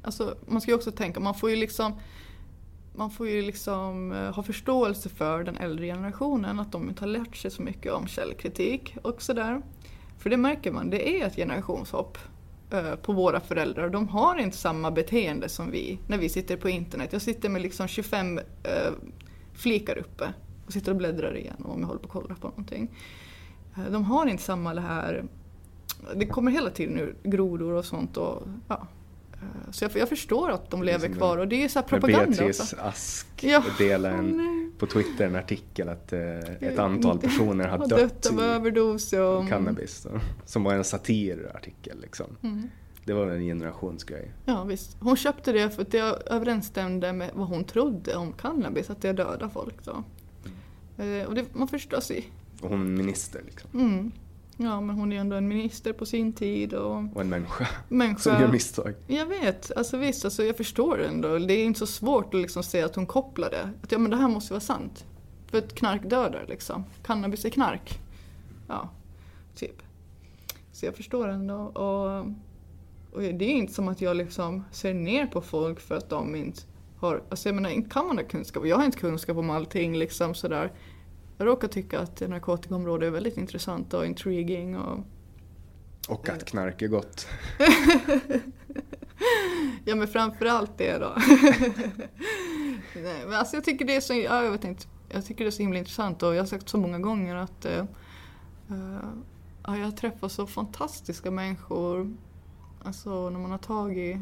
Alltså, 0.02 0.36
man 0.46 0.60
ska 0.60 0.70
ju 0.70 0.74
också 0.74 0.92
tänka, 0.92 1.20
man 1.20 1.34
får 1.34 1.50
ju 1.50 1.56
liksom 1.56 1.92
man 2.94 3.10
får 3.10 3.28
ju 3.28 3.42
liksom 3.42 4.12
eh, 4.12 4.34
ha 4.34 4.42
förståelse 4.42 5.08
för 5.08 5.44
den 5.44 5.56
äldre 5.56 5.86
generationen, 5.86 6.60
att 6.60 6.72
de 6.72 6.88
inte 6.88 7.02
har 7.02 7.08
lärt 7.08 7.36
sig 7.36 7.50
så 7.50 7.62
mycket 7.62 7.92
om 7.92 8.06
källkritik 8.06 8.96
och 9.02 9.22
sådär. 9.22 9.62
För 10.20 10.30
det 10.30 10.36
märker 10.36 10.72
man, 10.72 10.90
det 10.90 11.20
är 11.20 11.26
ett 11.26 11.36
generationshopp 11.36 12.18
eh, 12.70 12.94
på 12.94 13.12
våra 13.12 13.40
föräldrar. 13.40 13.90
De 13.90 14.08
har 14.08 14.38
inte 14.38 14.56
samma 14.56 14.90
beteende 14.90 15.48
som 15.48 15.70
vi 15.70 15.98
när 16.06 16.18
vi 16.18 16.28
sitter 16.28 16.56
på 16.56 16.68
internet. 16.68 17.12
Jag 17.12 17.22
sitter 17.22 17.48
med 17.48 17.62
liksom 17.62 17.88
25 17.88 18.38
eh, 18.38 18.44
flikar 19.54 19.98
uppe 19.98 20.32
och 20.66 20.72
sitter 20.72 20.90
och 20.92 20.96
bläddrar 20.96 21.36
igenom 21.36 21.70
om 21.70 21.80
jag 21.80 21.86
håller 21.86 22.00
på 22.00 22.06
att 22.06 22.12
kolla 22.12 22.34
på 22.34 22.48
någonting. 22.48 22.90
Eh, 23.76 23.92
de 23.92 24.04
har 24.04 24.26
inte 24.26 24.42
samma 24.42 24.74
det 24.74 24.80
här 24.80 25.24
det 26.14 26.26
kommer 26.26 26.50
hela 26.50 26.70
tiden 26.70 26.94
nu 26.94 27.14
grodor 27.22 27.72
och 27.72 27.84
sånt. 27.84 28.16
Och, 28.16 28.42
ja. 28.68 28.86
Eh, 29.42 29.70
Så 29.70 29.84
jag, 29.84 29.90
jag 29.96 30.08
förstår 30.08 30.50
att 30.50 30.70
de 30.70 30.82
lever 30.82 31.08
kvar 31.08 31.38
och 31.38 31.48
det 31.48 31.64
är 31.64 31.68
så 31.68 31.82
propaganda 31.82 32.26
Beatrice 32.26 32.60
också. 32.60 32.76
Ask 32.80 33.26
Ja. 33.40 33.62
delade 33.78 34.14
en, 34.14 34.72
på 34.78 34.86
Twitter 34.86 35.26
en 35.26 35.36
artikel 35.36 35.88
att 35.88 36.12
eh, 36.12 36.38
ett 36.60 36.78
antal 36.78 37.18
personer 37.18 37.68
har 37.68 37.78
Har 37.78 37.88
dött 37.88 38.26
av 38.26 38.40
överdos. 38.40 39.12
Och, 39.12 39.48
cannabis. 39.48 40.02
Då, 40.02 40.20
som 40.44 40.64
var 40.64 40.74
en 40.74 40.84
satirartikel. 40.84 42.00
Liksom. 42.00 42.26
Mm. 42.42 42.68
Det 43.04 43.12
var 43.12 43.26
en 43.26 43.40
generationsgrej. 43.42 44.30
Ja 44.44 44.64
visst. 44.64 44.96
Hon 45.00 45.16
köpte 45.16 45.52
det 45.52 45.70
för 45.70 45.82
att 45.82 45.90
det 45.90 45.98
överensstämde 46.26 47.12
med 47.12 47.30
vad 47.34 47.48
hon 47.48 47.64
trodde 47.64 48.16
om 48.16 48.32
cannabis, 48.32 48.90
att 48.90 49.02
det 49.02 49.12
dödar 49.12 49.48
folk 49.48 49.84
då. 49.84 50.04
Eh, 51.04 51.26
Och 51.26 51.34
det, 51.34 51.54
man 51.54 51.68
förstår, 51.68 52.00
Och 52.62 52.68
hon 52.68 52.80
är 52.80 52.90
minister 53.02 53.42
liksom. 53.46 53.70
mm. 53.80 54.12
Ja 54.62 54.80
men 54.80 54.96
hon 54.96 55.12
är 55.12 55.16
ändå 55.20 55.36
en 55.36 55.48
minister 55.48 55.92
på 55.92 56.06
sin 56.06 56.32
tid 56.32 56.74
och 56.74 56.96
Och 57.14 57.20
en 57.20 57.28
människa 57.28 57.66
människa. 57.88 58.18
som 58.20 58.40
gör 58.40 58.48
misstag. 58.48 58.94
Jag 59.06 59.26
vet, 59.26 59.72
alltså 59.76 59.96
visst, 59.96 60.24
alltså 60.24 60.44
jag 60.44 60.56
förstår 60.56 60.98
det 60.98 61.06
ändå. 61.06 61.38
Det 61.38 61.54
är 61.54 61.64
inte 61.64 61.78
så 61.78 61.86
svårt 61.86 62.34
att 62.34 62.40
liksom 62.40 62.62
se 62.62 62.82
att 62.82 62.96
hon 62.96 63.06
kopplar 63.06 63.50
det. 63.50 63.70
Att 63.82 63.92
ja 63.92 63.98
men 63.98 64.10
det 64.10 64.16
här 64.16 64.28
måste 64.28 64.52
vara 64.52 64.60
sant. 64.60 65.04
För 65.46 65.58
att 65.58 65.74
knark 65.74 66.02
dödar 66.10 66.44
liksom. 66.48 66.84
Cannabis 67.02 67.44
är 67.44 67.50
knark. 67.50 68.00
Ja, 68.68 68.88
typ. 69.54 69.82
Så 70.72 70.86
jag 70.86 70.94
förstår 70.96 71.28
ändå. 71.28 71.54
Och, 71.54 72.18
och 73.12 73.20
det 73.20 73.44
är 73.44 73.52
inte 73.54 73.72
som 73.72 73.88
att 73.88 74.00
jag 74.00 74.16
liksom 74.16 74.64
ser 74.72 74.94
ner 74.94 75.26
på 75.26 75.40
folk 75.40 75.80
för 75.80 75.94
att 75.96 76.08
de 76.08 76.34
inte 76.34 76.62
har, 76.98 77.22
alltså 77.28 77.48
jag 77.48 77.54
menar 77.54 77.70
inte 77.70 77.90
kan 77.90 78.06
man 78.06 78.18
ha 78.18 78.24
kunskap. 78.24 78.66
Jag 78.66 78.76
har 78.76 78.84
inte 78.84 78.98
kunskap 78.98 79.36
om 79.36 79.50
allting 79.50 79.96
liksom 79.98 80.34
sådär. 80.34 80.72
Jag 81.40 81.46
råkar 81.46 81.68
tycka 81.68 82.00
att 82.00 82.20
narkotikaområdet 82.20 83.06
är 83.06 83.10
väldigt 83.10 83.36
intressant 83.36 83.94
och 83.94 84.06
intriguing 84.06 84.76
och 84.76 84.98
Och 86.08 86.28
att 86.28 86.44
knark 86.44 86.82
är 86.82 86.88
gott. 86.88 87.26
Ja 89.84 89.94
men 89.94 90.08
framförallt 90.08 90.78
det 90.78 90.98
då. 90.98 91.12
Nej, 92.94 93.24
men 93.26 93.34
alltså 93.34 93.56
jag 93.56 93.64
tycker 93.64 93.84
det 93.84 93.96
är 93.96 94.00
så, 94.00 94.14
ja, 94.14 94.44
jag 94.44 94.50
vet 94.50 94.64
inte, 94.64 94.86
jag 95.08 95.24
tycker 95.24 95.44
det 95.44 95.48
är 95.48 95.50
så 95.50 95.62
himla 95.62 95.78
intressant 95.78 96.22
och 96.22 96.34
jag 96.34 96.42
har 96.42 96.46
sagt 96.46 96.68
så 96.68 96.78
många 96.78 96.98
gånger 96.98 97.36
att 97.36 97.64
eh, 97.64 97.84
ja, 99.66 99.76
jag 99.78 99.96
träffar 99.96 100.28
så 100.28 100.46
fantastiska 100.46 101.30
människor. 101.30 102.16
Alltså 102.82 103.30
när 103.30 103.38
man 103.38 103.50
har 103.50 103.58
tagit 103.58 104.16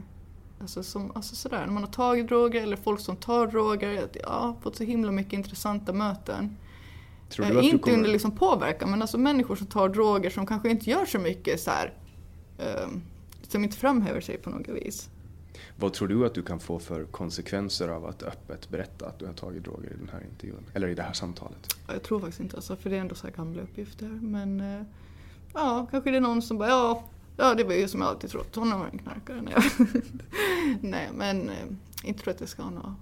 Alltså, 0.61 0.83
som, 0.83 1.13
alltså 1.15 1.35
sådär, 1.35 1.67
när 1.67 1.73
man 1.73 1.83
har 1.83 1.91
tagit 1.91 2.29
droger 2.29 2.63
eller 2.63 2.77
folk 2.77 3.01
som 3.01 3.17
tar 3.17 3.47
droger. 3.47 4.09
Jag 4.23 4.29
har 4.29 4.55
fått 4.61 4.77
så 4.77 4.85
himla 4.85 5.13
mycket 5.13 5.33
intressanta 5.33 5.93
möten. 5.93 6.57
Eh, 7.39 7.65
inte 7.65 7.79
kommer... 7.79 7.97
under 7.97 8.11
liksom 8.11 8.31
påverkan 8.31 8.91
men 8.91 9.03
alltså 9.03 9.19
människor 9.19 9.57
som 9.57 9.67
tar 9.67 9.89
droger 9.89 10.31
som 10.31 10.47
kanske 10.47 10.71
inte 10.71 10.91
gör 10.91 11.07
så 11.07 11.19
mycket 11.19 11.61
så 11.61 11.71
här, 11.71 11.93
eh, 12.59 12.89
som 13.49 13.65
inte 13.65 13.77
framhäver 13.77 14.21
sig 14.21 14.39
på 14.39 14.51
något 14.51 14.69
vis. 14.69 15.11
Vad 15.77 15.93
tror 15.93 16.09
du 16.09 16.27
att 16.27 16.35
du 16.35 16.43
kan 16.43 16.61
få 16.61 16.79
för 16.79 17.05
konsekvenser 17.05 17.89
av 17.89 18.07
att 18.07 18.23
öppet 18.23 18.69
berätta 18.69 19.07
att 19.07 19.19
du 19.19 19.27
har 19.27 19.33
tagit 19.33 19.65
droger 19.65 19.91
i 19.91 19.97
den 19.99 20.11
här 20.13 20.23
intervjun? 20.31 20.65
Eller 20.75 20.89
i 20.89 20.95
det 20.95 21.03
här 21.03 21.13
samtalet? 21.13 21.77
Ja, 21.87 21.93
Jag 21.93 22.03
tror 22.03 22.21
faktiskt 22.21 22.41
inte 22.41 22.57
alltså, 22.57 22.77
för 22.77 22.91
det 22.91 22.97
är 22.97 23.01
ändå 23.01 23.15
så 23.15 23.27
här 23.27 23.35
gamla 23.35 23.63
uppgifter. 23.63 24.09
Men 24.09 24.61
eh, 24.61 24.83
ja, 25.55 25.87
kanske 25.91 26.11
det 26.11 26.17
är 26.17 26.21
någon 26.21 26.43
som 26.43 26.59
bara 26.59 26.69
ja, 26.69 27.05
ja 27.37 27.55
det 27.55 27.65
var 27.65 27.75
ju 27.75 27.89
som 27.89 28.01
jag 28.01 28.11
alltid 28.11 28.31
trott, 28.31 28.55
hon 28.55 28.71
varit 28.71 28.93
en 28.93 28.99
knarkare. 28.99 29.43
Nej, 30.81 31.11
men 31.15 31.49
eh, 31.49 31.57
inte 32.03 32.23
tror 32.23 32.33
att 32.35 32.39
det 32.39 32.47
ska 32.47 32.63
ha 32.63 32.71
eh, 32.71 32.93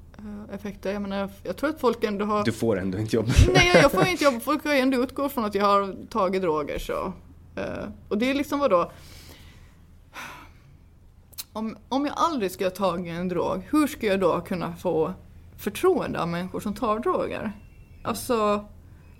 effekter. 0.52 0.93
Jag 0.93 1.02
menar, 1.02 1.30
jag 1.43 1.56
tror 1.56 1.70
att 1.70 1.80
folk 1.80 2.05
ändå 2.05 2.24
har... 2.24 2.44
Du 2.44 2.52
får 2.52 2.78
ändå 2.78 2.98
inte 2.98 3.16
jobb. 3.16 3.26
Nej, 3.55 3.70
jag 3.74 3.93
får 3.93 4.06
inte 4.06 4.24
jobba. 4.24 4.40
Folk 4.40 4.64
har 4.64 4.74
ju 4.74 4.80
ändå 4.80 5.02
utgå 5.02 5.28
från 5.28 5.44
att 5.44 5.55
jag 5.55 5.64
har 5.64 6.06
tagit 6.10 6.43
droger 6.43 6.78
så. 6.78 7.12
Eh, 7.56 7.88
och 8.09 8.18
det 8.18 8.30
är 8.30 8.34
liksom 8.34 8.59
vadå? 8.59 8.93
Om, 11.52 11.76
om 11.88 12.06
jag 12.06 12.14
aldrig 12.16 12.51
skulle 12.51 12.68
ha 12.68 12.74
tagit 12.76 13.12
en 13.12 13.28
drog, 13.28 13.62
hur 13.70 13.86
ska 13.86 14.06
jag 14.06 14.20
då 14.20 14.40
kunna 14.40 14.76
få 14.76 15.14
förtroende 15.59 16.22
av 16.22 16.28
människor 16.28 16.60
som 16.60 16.74
tar 16.74 16.98
droger? 16.98 17.52
Alltså, 18.05 18.64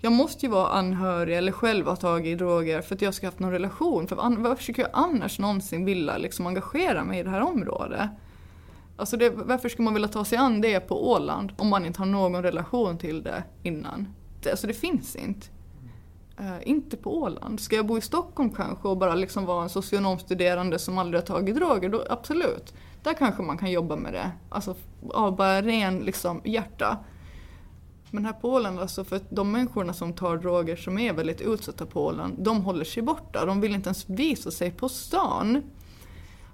jag 0.01 0.11
måste 0.11 0.45
ju 0.45 0.51
vara 0.51 0.67
anhörig 0.67 1.37
eller 1.37 1.51
själv 1.51 1.85
ha 1.85 1.95
tagit 1.95 2.37
droger 2.37 2.81
för 2.81 2.95
att 2.95 3.01
jag 3.01 3.13
ska 3.13 3.25
ha 3.25 3.31
haft 3.31 3.39
någon 3.39 3.51
relation. 3.51 4.07
För 4.07 4.15
varför 4.15 4.63
skulle 4.63 4.81
jag 4.81 4.89
annars 4.93 5.39
någonsin 5.39 5.85
vilja 5.85 6.17
liksom 6.17 6.47
engagera 6.47 7.03
mig 7.03 7.19
i 7.19 7.23
det 7.23 7.29
här 7.29 7.41
området? 7.41 8.09
Alltså 8.97 9.17
det, 9.17 9.29
varför 9.29 9.69
skulle 9.69 9.83
man 9.83 9.93
vilja 9.93 10.09
ta 10.09 10.25
sig 10.25 10.37
an 10.37 10.61
det 10.61 10.79
på 10.79 11.11
Åland 11.11 11.53
om 11.57 11.67
man 11.67 11.85
inte 11.85 11.99
har 11.99 12.05
någon 12.05 12.43
relation 12.43 12.97
till 12.97 13.23
det 13.23 13.43
innan? 13.63 14.07
Det, 14.43 14.51
alltså 14.51 14.67
det 14.67 14.73
finns 14.73 15.15
inte. 15.15 15.47
Uh, 16.39 16.67
inte 16.67 16.97
på 16.97 17.17
Åland. 17.17 17.59
Ska 17.59 17.75
jag 17.75 17.85
bo 17.85 17.97
i 17.97 18.01
Stockholm 18.01 18.49
kanske 18.49 18.87
och 18.87 18.97
bara 18.97 19.15
liksom 19.15 19.45
vara 19.45 19.63
en 19.63 19.69
socionomstuderande 19.69 20.79
som 20.79 20.97
aldrig 20.97 21.21
har 21.21 21.25
tagit 21.25 21.55
droger, 21.55 21.89
då 21.89 22.03
absolut. 22.09 22.73
Där 23.03 23.13
kanske 23.13 23.43
man 23.43 23.57
kan 23.57 23.71
jobba 23.71 23.95
med 23.95 24.13
det. 24.13 24.31
Alltså 24.49 24.75
av 25.13 25.35
bara 25.35 25.61
ren 25.61 25.99
liksom, 25.99 26.41
hjärta. 26.45 26.97
Men 28.11 28.25
här 28.25 28.33
på 28.33 28.49
Åland, 28.49 28.79
alltså 28.79 29.03
för 29.03 29.21
de 29.29 29.51
människorna 29.51 29.93
som 29.93 30.13
tar 30.13 30.37
droger 30.37 30.75
som 30.75 30.99
är 30.99 31.13
väldigt 31.13 31.41
utsatta 31.41 31.85
på 31.85 32.05
Åland, 32.05 32.35
de 32.39 32.61
håller 32.61 32.85
sig 32.85 33.03
borta. 33.03 33.45
De 33.45 33.61
vill 33.61 33.75
inte 33.75 33.87
ens 33.87 34.09
visa 34.09 34.51
sig 34.51 34.71
på 34.71 34.89
stan. 34.89 35.63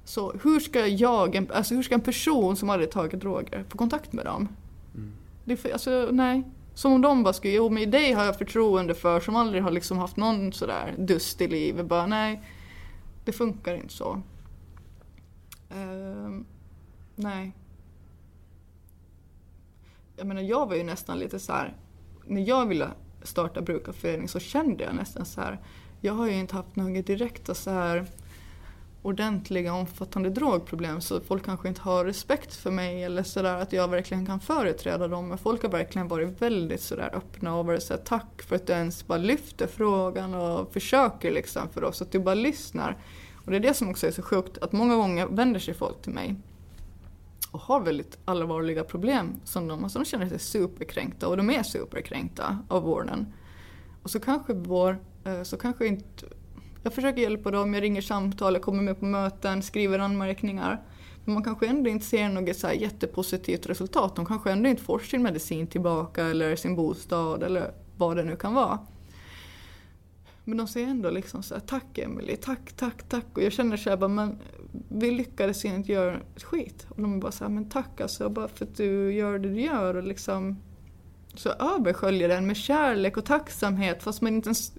Så 0.05 0.34
hur 0.43 0.59
ska 0.59 0.88
jag, 0.88 1.35
en- 1.35 1.51
alltså 1.51 1.75
hur 1.75 1.84
ska 1.84 1.95
en 1.95 2.01
person 2.01 2.55
som 2.55 2.69
aldrig 2.69 2.91
tagit 2.91 3.21
droger 3.21 3.65
få 3.69 3.77
kontakt 3.77 4.13
med 4.13 4.25
dem? 4.25 4.47
Det 5.45 5.53
är 5.53 5.57
för, 5.57 5.69
alltså, 5.69 6.09
nej. 6.11 6.43
Som 6.75 6.93
om 6.93 7.01
de 7.01 7.23
bara 7.23 7.34
skulle, 7.34 7.53
jo 7.53 7.69
men 7.69 7.91
dig 7.91 8.11
har 8.13 8.25
jag 8.25 8.38
förtroende 8.38 8.93
för 8.95 9.19
som 9.19 9.35
aldrig 9.35 9.63
har 9.63 9.71
liksom 9.71 9.97
haft 9.97 10.17
någon 10.17 10.53
sådär 10.53 10.95
dust 10.97 11.41
i 11.41 11.47
livet. 11.47 11.85
Bara 11.85 12.05
nej, 12.07 12.41
det 13.25 13.31
funkar 13.31 13.75
inte 13.75 13.93
så. 13.93 14.21
Ehm, 15.69 16.45
nej. 17.15 17.51
Jag 20.17 20.27
menar 20.27 20.41
jag 20.41 20.67
var 20.69 20.75
ju 20.75 20.84
nästan 20.84 21.19
lite 21.19 21.39
så 21.39 21.53
här. 21.53 21.77
när 22.27 22.41
jag 22.47 22.65
ville 22.65 22.88
starta 23.23 23.61
brukarförening 23.61 24.27
så 24.27 24.39
kände 24.39 24.84
jag 24.84 24.95
nästan 24.95 25.25
så 25.25 25.41
här. 25.41 25.59
jag 26.01 26.13
har 26.13 26.27
ju 26.27 26.34
inte 26.34 26.55
haft 26.55 26.75
några 26.75 27.01
direkta 27.01 27.55
så 27.55 27.69
här 27.69 28.05
ordentliga 29.03 29.73
omfattande 29.73 30.30
drogproblem 30.30 31.01
så 31.01 31.21
folk 31.21 31.45
kanske 31.45 31.67
inte 31.67 31.81
har 31.81 32.05
respekt 32.05 32.53
för 32.53 32.71
mig 32.71 33.03
eller 33.03 33.23
sådär 33.23 33.55
att 33.55 33.73
jag 33.73 33.88
verkligen 33.88 34.25
kan 34.25 34.39
företräda 34.39 35.07
dem. 35.07 35.27
Men 35.27 35.38
folk 35.38 35.61
har 35.61 35.69
verkligen 35.69 36.07
varit 36.07 36.41
väldigt 36.41 36.81
sådär 36.81 37.09
öppna 37.13 37.55
och 37.55 37.65
varit 37.65 37.84
såhär 37.84 38.01
tack 38.01 38.41
för 38.41 38.55
att 38.55 38.67
du 38.67 38.73
ens 38.73 39.07
bara 39.07 39.17
lyfter 39.17 39.67
frågan 39.67 40.34
och 40.34 40.73
försöker 40.73 41.31
liksom 41.31 41.69
för 41.69 41.84
oss, 41.84 42.01
att 42.01 42.11
du 42.11 42.19
bara 42.19 42.35
lyssnar. 42.35 42.97
Och 43.45 43.51
det 43.51 43.57
är 43.57 43.61
det 43.61 43.73
som 43.73 43.89
också 43.89 44.07
är 44.07 44.11
så 44.11 44.21
sjukt, 44.21 44.57
att 44.57 44.71
många 44.71 44.95
gånger 44.95 45.27
vänder 45.27 45.59
sig 45.59 45.73
folk 45.73 46.01
till 46.01 46.13
mig 46.13 46.35
och 47.51 47.59
har 47.59 47.80
väldigt 47.80 48.17
allvarliga 48.25 48.84
problem 48.84 49.34
som 49.43 49.67
de, 49.67 49.84
alltså 49.84 49.99
de 49.99 50.05
känner 50.05 50.30
sig 50.30 50.39
superkränkta 50.39 51.27
och 51.27 51.38
de 51.38 51.49
är 51.49 51.63
superkränkta 51.63 52.57
av 52.67 52.84
vården. 52.84 53.34
Och 54.03 54.09
så 54.09 54.19
kanske 54.19 54.53
vår, 54.53 54.97
eh, 55.23 55.43
så 55.43 55.57
kanske 55.57 55.88
inte, 55.88 56.25
jag 56.84 56.93
försöker 56.93 57.22
hjälpa 57.22 57.51
dem, 57.51 57.73
jag 57.73 57.84
ringer 57.84 58.01
samtal, 58.01 58.53
jag 58.53 58.61
kommer 58.61 58.84
med 58.84 58.99
på 58.99 59.05
möten, 59.05 59.61
skriver 59.61 59.99
anmärkningar. 59.99 60.81
Men 61.26 61.34
man 61.34 61.43
kanske 61.43 61.68
ändå 61.68 61.89
inte 61.89 62.05
ser 62.05 62.30
något 62.30 62.57
så 62.57 62.68
här 62.68 62.73
jättepositivt 62.73 63.65
resultat. 63.65 64.15
De 64.15 64.26
kanske 64.26 64.51
ändå 64.51 64.69
inte 64.69 64.84
får 64.84 64.99
sin 64.99 65.23
medicin 65.23 65.68
tillbaka 65.68 66.26
eller 66.26 66.55
sin 66.55 66.76
bostad 66.76 67.43
eller 67.43 67.72
vad 67.97 68.18
det 68.18 68.23
nu 68.23 68.35
kan 68.35 68.53
vara. 68.53 68.80
Men 70.43 70.57
de 70.57 70.68
säger 70.68 70.88
ändå 70.88 71.10
liksom 71.10 71.43
så 71.43 71.53
här, 71.53 71.61
tack 71.61 71.97
Emily, 71.97 72.35
tack, 72.35 72.73
tack, 72.73 73.10
tack. 73.10 73.26
Och 73.34 73.43
jag 73.43 73.53
känner 73.53 73.77
så 73.77 73.89
här, 73.89 73.97
bara, 73.97 74.07
men 74.07 74.39
vi 74.89 75.11
lyckades 75.11 75.65
inte 75.65 75.91
göra 75.91 76.19
ett 76.35 76.43
skit. 76.43 76.85
Och 76.89 77.01
de 77.01 77.19
bara 77.19 77.31
så 77.31 77.43
här, 77.43 77.51
men 77.51 77.69
tack 77.69 78.01
alltså, 78.01 78.30
bara 78.30 78.47
för 78.47 78.65
att 78.65 78.76
du 78.76 79.14
gör 79.14 79.39
det 79.39 79.49
du 79.49 79.61
gör. 79.61 79.95
Och 79.95 80.03
liksom 80.03 80.60
så 81.35 81.49
översköljer 81.49 82.27
den 82.27 82.47
med 82.47 82.57
kärlek 82.57 83.18
och 83.18 83.26
tacksamhet 83.26 84.03
fast 84.03 84.22
man 84.22 84.35
inte 84.35 84.47
ens 84.47 84.73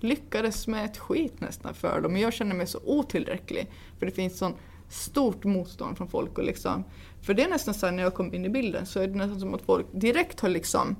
lyckades 0.00 0.66
med 0.66 0.84
ett 0.84 0.98
skit 0.98 1.40
nästan 1.40 1.74
för 1.74 2.00
dem. 2.00 2.16
Jag 2.16 2.32
känner 2.32 2.54
mig 2.54 2.66
så 2.66 2.80
otillräcklig. 2.84 3.70
För 3.98 4.06
det 4.06 4.12
finns 4.12 4.38
sån 4.38 4.54
stort 4.88 5.44
motstånd 5.44 5.96
från 5.96 6.08
folk. 6.08 6.38
Och 6.38 6.44
liksom, 6.44 6.84
för 7.22 7.34
det 7.34 7.42
är 7.42 7.48
nästan 7.48 7.74
så 7.74 7.86
här, 7.86 7.92
när 7.92 8.02
jag 8.02 8.14
kom 8.14 8.34
in 8.34 8.44
i 8.44 8.48
bilden 8.48 8.86
så 8.86 9.00
är 9.00 9.08
det 9.08 9.14
nästan 9.14 9.40
som 9.40 9.54
att 9.54 9.62
folk 9.62 9.86
direkt 9.92 10.40
har 10.40 10.48
liksom 10.48 10.96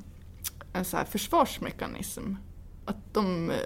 en 0.72 0.84
så 0.84 0.96
här 0.96 1.04
försvarsmekanism. 1.04 2.34
Att 2.84 3.14
de 3.14 3.50
eh, 3.50 3.56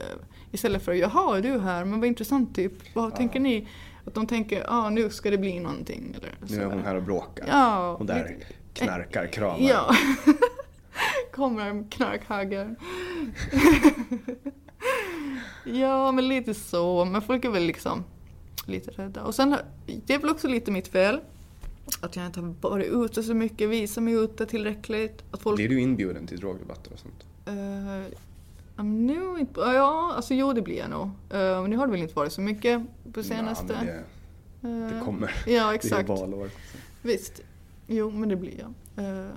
istället 0.53 0.83
för 0.83 0.93
jaha 0.93 1.39
är 1.39 1.43
du 1.43 1.59
här, 1.59 1.85
men 1.85 2.01
vad 2.01 2.09
intressant 2.09 2.55
typ, 2.55 2.73
vad 2.95 3.13
ja. 3.13 3.17
tänker 3.17 3.41
ni? 3.41 3.69
Att 4.05 4.15
de 4.15 4.27
tänker, 4.27 4.59
ja 4.59 4.67
ah, 4.69 4.91
nu 4.91 5.11
ska 5.11 5.31
det 5.31 5.39
bli 5.39 5.61
någonting. 5.61 6.17
Eller 6.17 6.35
nu 6.49 6.63
är 6.63 6.67
hon 6.67 6.85
här 6.85 6.95
och 6.95 7.03
bråkar. 7.03 7.47
Ja, 7.49 7.91
och 7.91 8.07
där 8.07 8.37
knarkar 8.73 9.27
kramar. 9.33 9.69
Ja. 9.69 9.95
Kommer 11.33 11.91
knarkhaggar. 11.91 12.77
ja, 15.65 16.13
men 16.13 16.29
lite 16.29 16.55
så. 16.55 17.05
Men 17.05 17.23
folk 17.23 17.45
är 17.45 17.51
väl 17.51 17.63
liksom 17.63 18.05
lite 18.67 18.91
rädda. 18.91 19.23
Och 19.23 19.35
sen, 19.35 19.57
det 20.07 20.15
är 20.15 20.19
väl 20.19 20.31
också 20.31 20.49
lite 20.49 20.71
mitt 20.71 20.89
fel. 20.89 21.21
Att 22.01 22.17
jag 22.17 22.27
inte 22.27 22.41
har 22.41 22.55
varit 22.61 22.93
ute 22.93 23.23
så 23.23 23.35
mycket, 23.35 23.69
visat 23.69 24.05
mig 24.05 24.15
ute 24.15 24.47
tillräckligt. 24.47 25.25
Att 25.31 25.43
folk... 25.43 25.57
Blir 25.57 25.69
du 25.69 25.81
inbjuden 25.81 26.27
till 26.27 26.41
drogdebatter 26.41 26.93
och 26.93 26.99
sånt? 26.99 27.27
Uh, 27.49 28.85
nu 28.85 29.39
inte, 29.39 29.61
ja, 29.61 30.13
alltså 30.17 30.35
jo 30.35 30.53
det 30.53 30.63
blir 30.63 30.79
jag 30.79 30.91
nog. 30.91 31.07
Uh, 31.07 31.11
men 31.31 31.71
nu 31.71 31.77
har 31.77 31.87
det 31.87 31.93
väl 31.93 32.03
inte 32.03 32.15
varit 32.15 32.33
så 32.33 32.41
mycket 32.41 32.83
på 33.13 33.23
senaste. 33.23 33.73
Ja, 33.73 33.93
det, 34.61 34.69
det, 34.69 34.97
eh, 34.97 35.05
kommer. 35.05 35.35
Ja, 35.47 35.75
exakt. 35.75 36.07
Det 36.07 36.13
är 36.13 36.17
valår. 36.17 36.51
Visst. 37.03 37.43
Jo, 37.87 38.11
men 38.11 38.29
det 38.29 38.37
blir 38.37 38.59
jag. 38.59 39.05
Uh, 39.05 39.31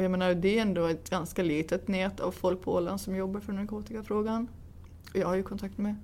och 0.00 0.04
jag 0.04 0.10
menar, 0.10 0.34
det 0.34 0.58
är 0.58 0.62
ändå 0.62 0.86
ett 0.86 1.10
ganska 1.10 1.42
litet 1.42 1.88
nät 1.88 2.20
av 2.20 2.32
folk 2.32 2.62
på 2.62 2.74
Åland 2.74 3.00
som 3.00 3.16
jobbar 3.16 3.40
för 3.40 3.52
narkotikafrågan. 3.52 4.48
Jag 5.12 5.26
har 5.26 5.34
ju 5.34 5.42
kontakt 5.42 5.78
med 5.78 5.94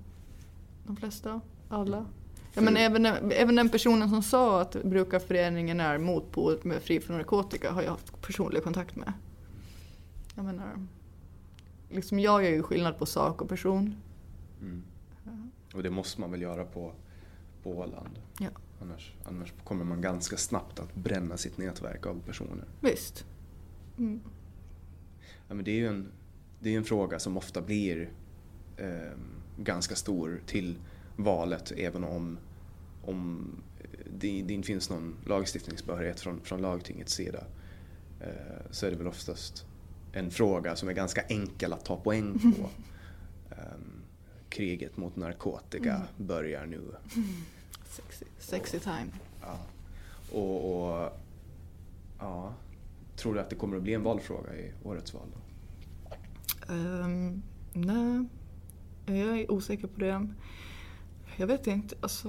de 0.86 0.97
flesta, 0.97 1.40
alla. 1.68 2.06
Ja, 2.55 2.60
men 2.62 2.77
även, 2.77 3.06
även 3.32 3.55
den 3.55 3.68
personen 3.68 4.10
som 4.10 4.23
sa 4.23 4.60
att 4.60 4.82
brukarföreningen 4.85 5.81
är 5.81 5.98
motpol 5.98 6.59
med 6.62 6.82
fri 6.82 7.01
från 7.01 7.16
narkotika 7.16 7.73
har 7.73 7.82
jag 7.82 7.90
haft 7.90 8.23
personlig 8.23 8.62
kontakt 8.62 8.97
med. 8.97 9.12
Jag 10.35 10.44
menar, 10.44 10.86
liksom 11.90 12.18
jag 12.18 12.44
gör 12.44 12.51
ju 12.51 12.62
skillnad 12.62 12.98
på 12.98 13.06
sak 13.06 13.43
och 13.43 13.48
person. 13.48 13.97
Mm. 14.60 14.82
Och 15.74 15.82
det 15.82 15.90
måste 15.90 16.20
man 16.20 16.31
väl 16.31 16.43
göra 16.43 16.64
på, 16.64 16.93
på 17.62 17.70
Åland? 17.70 18.18
Ja. 18.39 18.48
Annars, 18.81 19.12
annars 19.24 19.52
kommer 19.64 19.85
man 19.85 20.01
ganska 20.01 20.36
snabbt 20.36 20.81
att 20.81 20.94
bränna 20.94 21.36
sitt 21.36 21.59
nätverk 21.59 22.06
av 22.06 22.20
personer. 22.27 22.64
Visst. 22.81 23.24
Mm. 23.98 24.20
Ja, 25.48 25.55
men 25.55 25.64
det 25.64 25.70
är 25.70 25.77
ju 25.77 25.86
en, 25.86 26.09
det 26.60 26.74
är 26.74 26.77
en 26.77 26.85
fråga 26.85 27.18
som 27.18 27.36
ofta 27.36 27.62
blir 27.62 28.10
eh, 28.77 29.18
ganska 29.59 29.94
stor 29.94 30.40
till 30.47 30.78
valet 31.16 31.73
även 31.77 32.05
om, 32.05 32.39
om 33.05 33.51
det, 34.18 34.43
det 34.43 34.55
inte 34.55 34.66
finns 34.66 34.90
någon 34.90 35.14
lagstiftningsbehörighet 35.27 36.20
från, 36.20 36.40
från 36.40 36.62
lagtingets 36.62 37.12
sida. 37.12 37.44
Eh, 38.20 38.70
så 38.70 38.86
är 38.86 38.90
det 38.90 38.97
väl 38.97 39.06
oftast 39.06 39.66
en 40.12 40.31
fråga 40.31 40.77
som 40.77 40.89
är 40.89 40.93
ganska 40.93 41.23
enkel 41.23 41.73
att 41.73 41.85
ta 41.85 41.97
poäng 41.97 42.55
på. 42.59 42.70
Um, 43.51 44.02
kriget 44.48 44.97
mot 44.97 45.16
narkotika 45.16 45.94
mm. 45.94 46.06
börjar 46.16 46.66
nu. 46.66 46.82
Sexy, 47.85 48.24
sexy 48.39 48.78
time. 48.78 49.12
Ja. 49.40 49.59
Och, 50.32 50.74
och, 50.74 51.12
ja, 52.18 52.55
tror 53.16 53.34
du 53.34 53.40
att 53.40 53.51
det 53.51 53.56
kommer 53.56 53.76
att 53.76 53.82
bli 53.82 53.94
en 53.94 54.02
valfråga 54.02 54.56
i 54.56 54.72
årets 54.84 55.14
val? 55.14 55.28
Um, 56.68 57.43
nej, 57.72 58.24
jag 59.06 59.40
är 59.40 59.51
osäker 59.51 59.86
på 59.86 60.01
det. 60.01 60.28
Jag 61.36 61.47
vet 61.47 61.66
inte. 61.66 61.97
Alltså, 62.01 62.28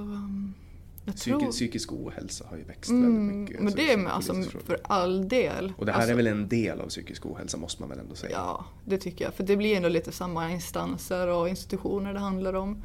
Psyki 1.16 1.40
tror... 1.40 1.52
Psykisk 1.52 1.94
ohälsa 1.94 2.46
har 2.50 2.58
ju 2.58 2.64
växt 2.64 2.90
mm, 2.90 3.04
väldigt 3.04 3.40
mycket. 3.40 3.64
Men 3.64 3.74
det 3.74 3.94
är 3.94 3.98
med, 3.98 4.14
alltså, 4.14 4.34
för 4.66 4.80
all 4.84 5.28
del. 5.28 5.74
Och 5.78 5.86
det 5.86 5.92
här 5.92 6.00
alltså, 6.00 6.12
är 6.12 6.16
väl 6.16 6.28
en 6.28 6.48
del 6.48 6.82
av 6.82 6.88
psykisk 6.88 7.26
ohälsa 7.26 7.58
måste 7.58 7.82
man 7.82 7.90
väl 7.90 8.00
ändå 8.00 8.16
säga? 8.16 8.32
Ja, 8.32 8.66
det 8.86 8.98
tycker 8.98 9.26
jag. 9.26 9.34
För 9.34 9.44
det 9.44 9.58
blir 9.58 9.78
ändå 9.78 9.90
lite 9.90 10.12
samma 10.12 10.52
instanser 10.52 11.28
och 11.28 11.50
institutioner 11.50 12.14
det 12.14 12.20
handlar 12.20 12.54
om. 12.54 12.84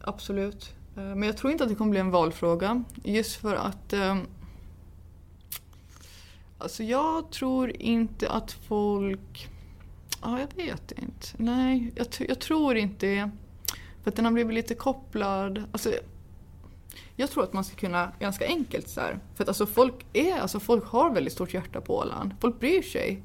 Absolut. 0.00 0.74
Eh, 0.96 1.02
men 1.02 1.22
jag 1.22 1.36
tror 1.36 1.52
inte 1.52 1.64
att 1.64 1.70
det 1.70 1.76
kommer 1.76 1.90
bli 1.90 2.00
en 2.00 2.10
valfråga. 2.10 2.84
Just 3.04 3.36
för 3.36 3.54
att 3.54 3.92
um, 3.92 4.26
Alltså 6.58 6.82
jag 6.82 7.30
tror 7.30 7.76
inte 7.76 8.30
att 8.30 8.52
folk... 8.52 9.48
Ja, 10.22 10.40
jag 10.40 10.64
vet 10.64 10.92
inte. 10.92 11.28
Nej, 11.36 11.92
jag, 11.94 12.06
jag 12.28 12.40
tror 12.40 12.76
inte 12.76 13.06
det. 13.06 13.30
För 14.02 14.10
att 14.10 14.16
den 14.16 14.24
har 14.24 14.32
blivit 14.32 14.54
lite 14.54 14.74
kopplad. 14.74 15.64
Alltså, 15.72 15.92
jag 17.16 17.30
tror 17.30 17.44
att 17.44 17.52
man 17.52 17.64
ska 17.64 17.76
kunna 17.76 18.12
ganska 18.18 18.46
enkelt 18.46 18.88
så 18.88 19.00
här, 19.00 19.18
För 19.34 19.44
att 19.44 19.48
alltså 19.48 19.66
folk, 19.66 20.06
är, 20.12 20.38
alltså 20.38 20.60
folk 20.60 20.84
har 20.84 21.14
väldigt 21.14 21.32
stort 21.32 21.54
hjärta 21.54 21.80
på 21.80 21.96
Åland. 21.96 22.34
Folk 22.40 22.60
bryr 22.60 22.82
sig. 22.82 23.22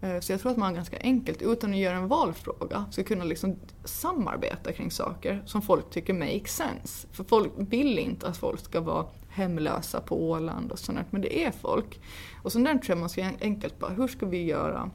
Eh, 0.00 0.20
så 0.20 0.32
jag 0.32 0.40
tror 0.40 0.52
att 0.52 0.58
man 0.58 0.74
ganska 0.74 0.98
enkelt, 1.00 1.42
utan 1.42 1.70
att 1.70 1.78
göra 1.78 1.96
en 1.96 2.08
valfråga, 2.08 2.84
ska 2.90 3.04
kunna 3.04 3.24
liksom 3.24 3.56
samarbeta 3.84 4.72
kring 4.72 4.90
saker 4.90 5.42
som 5.46 5.62
folk 5.62 5.90
tycker 5.90 6.14
makes 6.14 6.56
sense. 6.56 7.08
För 7.12 7.24
folk 7.24 7.52
vill 7.56 7.98
inte 7.98 8.28
att 8.28 8.36
folk 8.36 8.60
ska 8.60 8.80
vara 8.80 9.06
hemlösa 9.30 10.00
på 10.00 10.30
Åland 10.30 10.72
och 10.72 10.78
sånt 10.78 11.12
men 11.12 11.20
det 11.20 11.44
är 11.44 11.50
folk. 11.50 12.00
Och 12.42 12.52
sånt 12.52 12.64
där 12.64 12.72
tror 12.72 12.88
jag 12.88 12.98
man 12.98 13.08
ska 13.08 13.30
enkelt 13.40 13.78
bara, 13.78 13.90
hur 13.90 14.08
ska 14.08 14.26
vi 14.26 14.44
göra? 14.44 14.90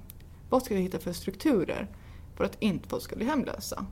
Vad 0.50 0.64
ska 0.64 0.76
vi 0.76 0.82
hitta 0.82 1.00
för 1.00 1.14
strukturer 1.14 1.88
för 2.36 2.44
att 2.44 2.58
inte 2.60 2.90
folk 2.90 3.04
ska 3.04 3.16
bli 3.16 3.26
hemlösa? 3.26 3.86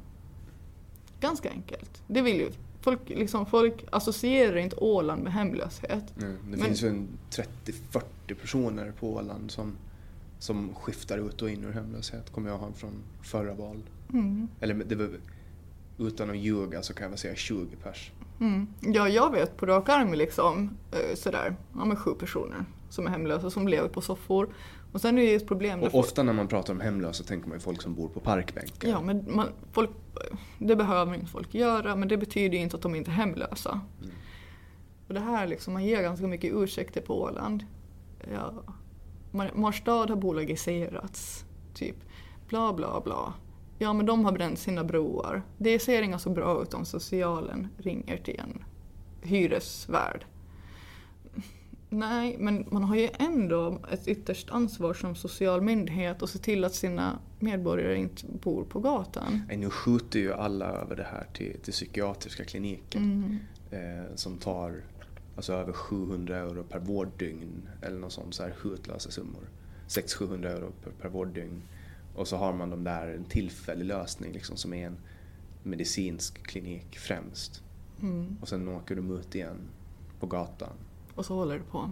Ganska 1.20 1.50
enkelt. 1.50 2.04
Det 2.08 2.22
vill 2.22 2.36
ju 2.36 2.52
folk, 2.82 3.10
liksom, 3.10 3.46
folk 3.46 3.86
associerar 3.92 4.58
inte 4.58 4.76
Åland 4.76 5.24
med 5.24 5.34
hemlöshet. 5.34 6.18
Mm, 6.18 6.38
det 6.52 6.58
men, 6.58 6.66
finns 6.66 6.82
ju 6.84 7.08
30-40 7.30 8.34
personer 8.42 8.92
på 9.00 9.14
Åland 9.14 9.52
som, 9.52 9.76
som 10.40 10.74
skiftar 10.74 11.18
ut 11.18 11.42
och 11.42 11.50
in 11.50 11.64
ur 11.64 11.72
hemlöshet, 11.72 12.30
kommer 12.30 12.50
jag 12.50 12.62
ihåg 12.62 12.76
från 12.76 12.94
förra 13.24 13.54
val. 13.54 13.84
Mm. 14.14 14.48
Eller 14.60 14.74
det 14.74 14.96
var, 14.96 15.10
utan 15.98 16.30
att 16.30 16.38
ljuga 16.38 16.82
så 16.82 16.94
kan 16.94 17.04
jag 17.04 17.10
väl 17.10 17.20
säga 17.20 17.36
20 17.36 17.76
pers. 17.84 18.12
Mm. 18.40 18.68
Ja, 18.82 19.10
jag 19.10 19.32
vet 19.32 19.58
på 19.58 19.66
rak 19.66 19.90
arm 19.90 20.14
liksom 20.14 20.78
eh, 20.92 21.16
sådär, 21.16 21.56
ja 21.78 21.86
men 21.86 21.98
sju 21.98 22.12
personer 22.12 22.66
som 22.90 23.08
är 23.08 23.12
hemlösa 23.12 23.50
som 23.50 23.68
lever 23.68 23.90
på 23.90 24.02
soffor. 24.02 24.50
Och 24.92 25.02
sen 25.02 25.18
är 25.18 25.22
det 25.22 25.36
ett 25.36 25.48
problem. 25.48 25.84
Och 25.84 25.96
ofta 25.96 26.24
när 26.24 26.34
man 26.34 26.48
pratar 26.48 26.74
om 26.74 26.80
hemlösa 26.80 27.24
tänker 27.24 27.48
man 27.48 27.58
ju 27.58 27.62
folk 27.62 27.82
som 27.82 27.96
bor 27.96 28.10
på 28.10 28.20
parkbänkar. 28.20 28.90
Ja, 28.90 29.02
men 29.02 29.36
man, 29.36 29.48
folk, 29.72 29.90
det 30.60 30.76
behöver 30.76 31.14
inte 31.14 31.26
folk 31.26 31.54
göra 31.54 31.96
men 31.96 32.08
det 32.08 32.18
betyder 32.18 32.58
ju 32.58 32.64
inte 32.64 32.76
att 32.76 32.82
de 32.82 32.96
inte 32.96 33.12
är 33.12 33.16
hemlösa. 33.16 33.82
Mm. 34.02 34.16
Och 35.08 35.14
det 35.14 35.20
här 35.20 35.48
liksom, 35.48 35.74
man 35.74 35.86
ger 35.86 36.02
ganska 36.02 36.28
mycket 36.28 36.54
ursäkter 36.54 37.02
på 37.02 37.22
Åland. 37.22 37.66
Ja, 38.34 38.54
Marstad 39.54 40.10
har 40.10 40.16
bolagiserats, 40.16 41.46
typ. 41.74 41.96
Bla 42.48 42.74
bla 42.74 43.02
bla. 43.02 43.34
Ja, 43.78 43.94
men 43.94 44.06
de 44.06 44.26
har 44.26 44.32
bränt 44.32 44.60
sina 44.60 44.84
broar. 44.84 45.42
Det 45.58 45.80
ser 45.80 46.02
inte 46.02 46.20
så 46.20 46.30
bra 46.30 46.62
ut 46.62 46.74
om 46.74 46.86
socialen 46.86 47.68
ringer 47.78 48.18
till 48.18 48.40
en 48.40 48.64
hyresvärd 49.22 50.26
Nej, 51.90 52.36
men 52.40 52.66
man 52.72 52.84
har 52.84 52.96
ju 52.96 53.10
ändå 53.20 53.80
ett 53.92 54.08
ytterst 54.08 54.50
ansvar 54.50 54.94
som 54.94 55.16
social 55.16 55.62
myndighet 55.62 56.24
att 56.24 56.30
se 56.30 56.40
till 56.40 56.64
att 56.64 56.76
sina 56.76 57.20
medborgare 57.40 57.98
inte 57.98 58.26
bor 58.26 58.64
på 58.64 58.80
gatan. 58.80 59.44
Nej, 59.48 59.58
nu 59.58 59.70
skjuter 59.70 60.20
ju 60.20 60.34
alla 60.34 60.66
över 60.66 60.96
det 60.96 61.04
här 61.04 61.26
till, 61.34 61.60
till 61.60 61.74
psykiatriska 61.74 62.46
kliniken 62.46 63.04
Mm. 63.72 64.00
eh, 64.00 64.16
som 64.16 64.38
tar 64.38 64.82
alltså, 65.36 65.54
över 65.54 65.74
700 65.74 66.38
euro 66.38 66.64
per 66.64 66.80
vårddygn 66.80 67.70
eller 67.82 68.00
något 68.00 68.14
sånt, 68.14 68.36
så 68.36 68.44
här 68.44 68.54
hutlösa 68.64 69.12
summor. 69.12 69.50
600-700 69.88 70.46
euro 70.48 70.72
per, 70.84 70.92
per 70.92 71.10
vårddygn. 71.10 71.62
Och 72.16 72.28
så 72.28 72.38
har 72.38 72.54
man 72.54 72.70
de 72.70 72.84
där, 72.84 73.08
en 73.08 73.26
tillfällig 73.26 73.86
lösning 73.86 74.32
liksom, 74.32 74.58
som 74.58 74.74
är 74.74 74.88
en 74.88 74.98
medicinsk 75.64 76.48
klinik 76.48 76.98
främst. 76.98 77.64
Mm. 78.02 78.38
Och 78.42 78.48
sen 78.48 78.68
åker 78.68 78.96
de 78.96 79.18
ut 79.18 79.36
igen 79.36 79.58
på 80.20 80.28
gatan. 80.28 80.74
Och 81.16 81.26
så 81.26 81.36
håller 81.36 81.58
det 81.58 81.64
på. 81.72 81.90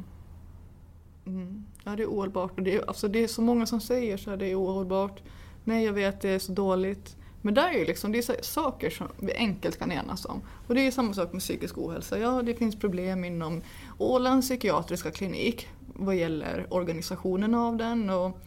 Mm. 1.26 1.66
Ja, 1.84 1.96
det 1.96 2.04
är 2.04 2.08
ohållbart. 2.08 2.58
Och 2.58 2.64
det, 2.64 2.76
är, 2.76 2.88
alltså, 2.88 3.08
det 3.08 3.24
är 3.24 3.28
så 3.28 3.42
många 3.42 3.66
som 3.66 3.82
säger 3.82 4.18
så 4.18 4.30
här, 4.30 4.38
det 4.38 4.46
är 4.46 4.60
ohållbart. 4.60 5.22
Nej, 5.64 5.86
jag 5.86 5.94
vet, 5.94 6.22
det 6.22 6.30
är 6.30 6.40
så 6.40 6.52
dåligt. 6.52 7.18
Men 7.42 7.54
där 7.54 7.70
är 7.70 7.78
ju 7.80 7.86
liksom, 7.86 8.12
det 8.12 8.18
är 8.30 8.44
saker 8.44 8.90
som 8.90 9.08
vi 9.20 9.34
enkelt 9.34 9.80
kan 9.80 9.92
enas 9.92 10.26
om. 10.26 10.42
Och 10.68 10.76
det 10.76 10.88
är 10.88 10.92
samma 10.92 11.14
sak 11.14 11.34
med 11.34 11.42
psykisk 11.42 11.78
ohälsa. 11.78 12.20
Ja, 12.20 12.42
det 12.42 12.56
finns 12.56 12.80
problem 12.80 13.24
inom 13.24 13.62
Ålands 13.98 14.48
psykiatriska 14.48 15.12
klinik 15.12 15.68
vad 15.94 16.16
gäller 16.16 16.68
organisationen 16.70 17.56
av 17.56 17.78
den 17.78 18.10
och 18.10 18.38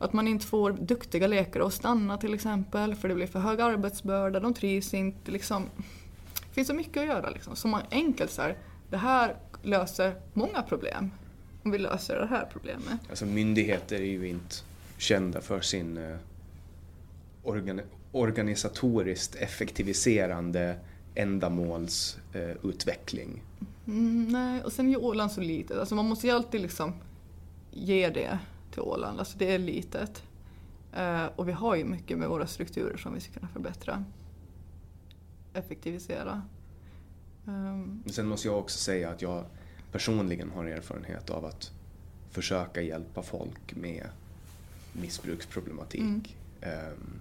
att 0.00 0.12
man 0.12 0.28
inte 0.28 0.46
får 0.46 0.72
duktiga 0.72 1.26
läkare 1.26 1.66
att 1.66 1.74
stanna 1.74 2.18
till 2.18 2.34
exempel 2.34 2.94
för 2.94 3.08
det 3.08 3.14
blir 3.14 3.26
för 3.26 3.38
hög 3.38 3.60
arbetsbörda, 3.60 4.40
de 4.40 4.54
trivs 4.54 4.94
inte. 4.94 5.30
Liksom. 5.30 5.64
Det 6.48 6.54
finns 6.54 6.68
så 6.68 6.74
mycket 6.74 6.96
att 6.96 7.06
göra 7.06 7.30
liksom. 7.30 7.56
Så 7.56 7.68
man 7.68 7.82
enkelt 7.90 8.30
så 8.30 8.42
här, 8.42 8.56
det 8.90 8.96
här 8.96 9.36
löser 9.62 10.14
många 10.32 10.62
problem 10.62 11.10
om 11.62 11.70
vi 11.70 11.78
löser 11.78 12.16
det 12.16 12.26
här 12.26 12.48
problemet. 12.52 13.00
Alltså 13.10 13.26
myndigheter 13.26 13.96
är 13.96 14.04
ju 14.04 14.28
inte 14.28 14.54
kända 14.98 15.40
för 15.40 15.60
sin 15.60 15.96
eh, 15.96 16.16
organi- 17.44 17.82
organisatoriskt 18.12 19.34
effektiviserande 19.34 20.76
ändamålsutveckling. 21.14 23.42
Eh. 23.60 23.66
Mm, 23.86 24.28
nej, 24.28 24.64
och 24.64 24.72
sen 24.72 24.86
är 24.86 24.90
ju 24.90 24.96
Åland 24.96 25.32
så 25.32 25.40
litet. 25.40 25.78
Alltså 25.78 25.94
man 25.94 26.04
måste 26.04 26.26
ju 26.26 26.32
alltid 26.32 26.60
liksom 26.60 26.92
ge 27.70 28.08
det 28.08 28.38
till 28.70 28.80
Åland. 28.80 29.18
Alltså 29.18 29.38
det 29.38 29.54
är 29.54 29.58
litet. 29.58 30.22
Eh, 30.92 31.26
och 31.36 31.48
vi 31.48 31.52
har 31.52 31.76
ju 31.76 31.84
mycket 31.84 32.18
med 32.18 32.28
våra 32.28 32.46
strukturer 32.46 32.96
som 32.96 33.14
vi 33.14 33.20
ska 33.20 33.32
kunna 33.32 33.48
förbättra. 33.48 34.04
Effektivisera. 35.54 36.42
Ehm, 37.46 38.02
Men 38.04 38.12
sen 38.12 38.26
måste 38.26 38.48
jag 38.48 38.58
också 38.58 38.78
säga 38.78 39.10
att 39.10 39.22
jag 39.22 39.44
personligen 39.92 40.50
har 40.50 40.64
erfarenhet 40.64 41.30
av 41.30 41.44
att 41.44 41.72
försöka 42.30 42.82
hjälpa 42.82 43.22
folk 43.22 43.74
med 43.76 44.06
missbruksproblematik. 44.92 46.00
Mm. 46.00 46.22
Ehm, 46.60 47.20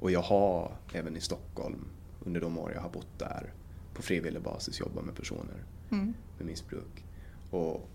och 0.00 0.10
jag 0.10 0.22
har 0.22 0.72
även 0.92 1.16
i 1.16 1.20
Stockholm 1.20 1.84
under 2.24 2.40
de 2.40 2.58
år 2.58 2.72
jag 2.72 2.80
har 2.80 2.90
bott 2.90 3.18
där 3.18 3.52
på 3.94 4.02
frivillig 4.02 4.42
basis 4.42 4.80
jobbat 4.80 5.04
med 5.04 5.16
personer 5.16 5.64
mm, 5.90 6.14
med 6.38 6.46
missbruk. 6.46 7.04
Och 7.50 7.88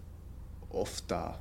ofta 0.69 1.35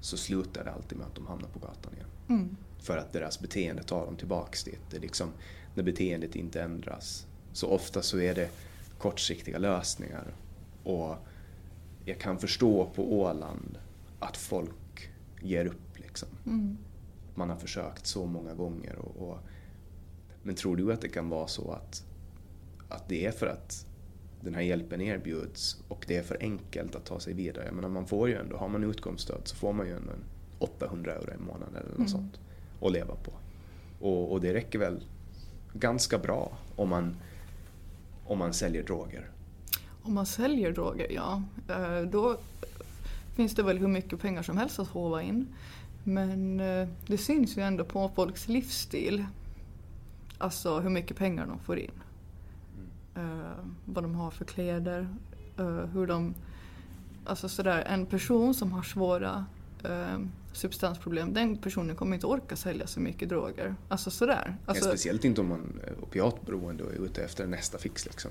så 0.00 0.16
slutar 0.16 0.64
det 0.64 0.70
alltid 0.72 0.98
med 0.98 1.06
att 1.06 1.14
de 1.14 1.26
hamnar 1.26 1.48
på 1.48 1.58
gatan 1.58 1.92
igen. 1.94 2.08
mm, 2.28 2.56
För 2.78 2.96
att 2.96 3.12
deras 3.12 3.40
beteende 3.40 3.82
tar 3.82 4.06
dem 4.06 4.16
tillbaks 4.16 4.64
dit. 4.64 4.80
Det 4.90 4.96
är 4.96 5.00
liksom, 5.00 5.32
när 5.74 5.82
beteendet 5.82 6.36
inte 6.36 6.62
ändras. 6.62 7.26
Så 7.52 7.68
ofta 7.68 8.02
så 8.02 8.18
är 8.18 8.34
det 8.34 8.50
kortsiktiga 8.98 9.58
lösningar. 9.58 10.34
Och 10.84 11.16
jag 12.04 12.20
kan 12.20 12.38
förstå 12.38 12.90
på 12.94 13.12
Åland 13.20 13.78
att 14.18 14.36
folk 14.36 15.10
ger 15.42 15.66
upp. 15.66 15.98
Liksom. 15.98 16.28
mm. 16.46 16.78
Man 17.34 17.50
har 17.50 17.56
försökt 17.56 18.06
så 18.06 18.26
många 18.26 18.54
gånger. 18.54 18.96
Och, 18.96 19.28
och, 19.28 19.38
men 20.42 20.54
tror 20.54 20.76
du 20.76 20.92
att 20.92 21.00
det 21.00 21.08
kan 21.08 21.28
vara 21.28 21.48
så 21.48 21.70
att, 21.70 22.04
att 22.88 23.08
det 23.08 23.26
är 23.26 23.30
för 23.32 23.46
att 23.46 23.85
den 24.46 24.54
här 24.54 24.62
hjälpen 24.62 25.00
erbjuds 25.00 25.76
och 25.88 26.04
det 26.08 26.16
är 26.16 26.22
för 26.22 26.36
enkelt 26.40 26.94
att 26.94 27.04
ta 27.04 27.20
sig 27.20 27.34
vidare? 27.34 27.72
Menar, 27.72 27.88
man 27.88 28.06
får 28.06 28.28
ju 28.28 28.34
ändå, 28.34 28.56
har 28.56 28.68
man 28.68 28.84
utkomststöd 28.84 29.40
så 29.44 29.56
får 29.56 29.72
man 29.72 29.86
ju 29.86 29.92
ändå 29.96 30.10
en 30.12 30.24
800 30.58 31.12
euro 31.14 31.30
i 31.34 31.38
månaden 31.46 31.74
eller 31.76 31.88
något 31.88 31.96
Mm. 31.98 32.08
sånt 32.08 32.40
att 32.82 32.92
leva 32.92 33.14
på. 33.14 33.32
Och, 34.06 34.32
och 34.32 34.40
det 34.40 34.54
räcker 34.54 34.78
väl 34.78 35.04
ganska 35.72 36.18
bra 36.18 36.58
om 36.76 36.88
man, 36.88 37.16
om 38.26 38.38
man 38.38 38.52
säljer 38.54 38.82
droger. 38.82 39.30
Om 40.02 40.14
man 40.14 40.26
säljer 40.26 40.72
droger, 40.72 41.06
ja. 41.12 41.42
eh, 41.68 42.00
Då 42.10 42.36
finns 43.34 43.54
det 43.54 43.62
väl 43.62 43.78
hur 43.78 43.88
mycket 43.88 44.20
pengar 44.20 44.42
som 44.42 44.56
helst 44.56 44.78
att 44.78 44.88
håva 44.88 45.22
in. 45.22 45.46
Men 46.04 46.60
eh, 46.60 46.88
det 47.06 47.18
syns 47.18 47.56
ju 47.58 47.62
ändå 47.62 47.84
på 47.84 48.10
folks 48.14 48.48
livsstil. 48.48 49.24
Alltså 50.38 50.78
hur 50.80 50.90
mycket 50.90 51.16
pengar 51.16 51.46
de 51.46 51.58
får 51.58 51.78
in. 51.78 51.90
Eh, 53.16 53.64
vad 53.84 54.04
de 54.04 54.14
har 54.14 54.30
för 54.30 54.44
kläder. 54.44 55.08
eh, 55.58 55.66
hur 55.66 56.06
de... 56.06 56.34
Alltså 57.24 57.48
sådär, 57.48 57.82
en 57.82 58.06
person 58.06 58.54
som 58.54 58.72
har 58.72 58.82
svåra 58.82 59.46
eh, 59.84 60.18
substansproblem, 60.52 61.32
den 61.34 61.56
personen 61.56 61.96
kommer 61.96 62.14
inte 62.14 62.26
orka 62.26 62.56
sälja 62.56 62.86
så 62.86 63.00
mycket 63.00 63.28
droger. 63.28 63.74
Alltså 63.88 64.10
sådär. 64.10 64.56
Alltså, 64.66 64.84
Speciellt 64.84 65.24
inte 65.24 65.40
om 65.40 65.48
man 65.48 65.80
är 65.86 66.04
opiatberoende 66.04 66.84
och 66.84 66.92
är 66.92 66.96
ute 66.96 67.24
efter 67.24 67.46
nästa 67.46 67.78
fix. 67.78 68.06
Liksom. 68.06 68.30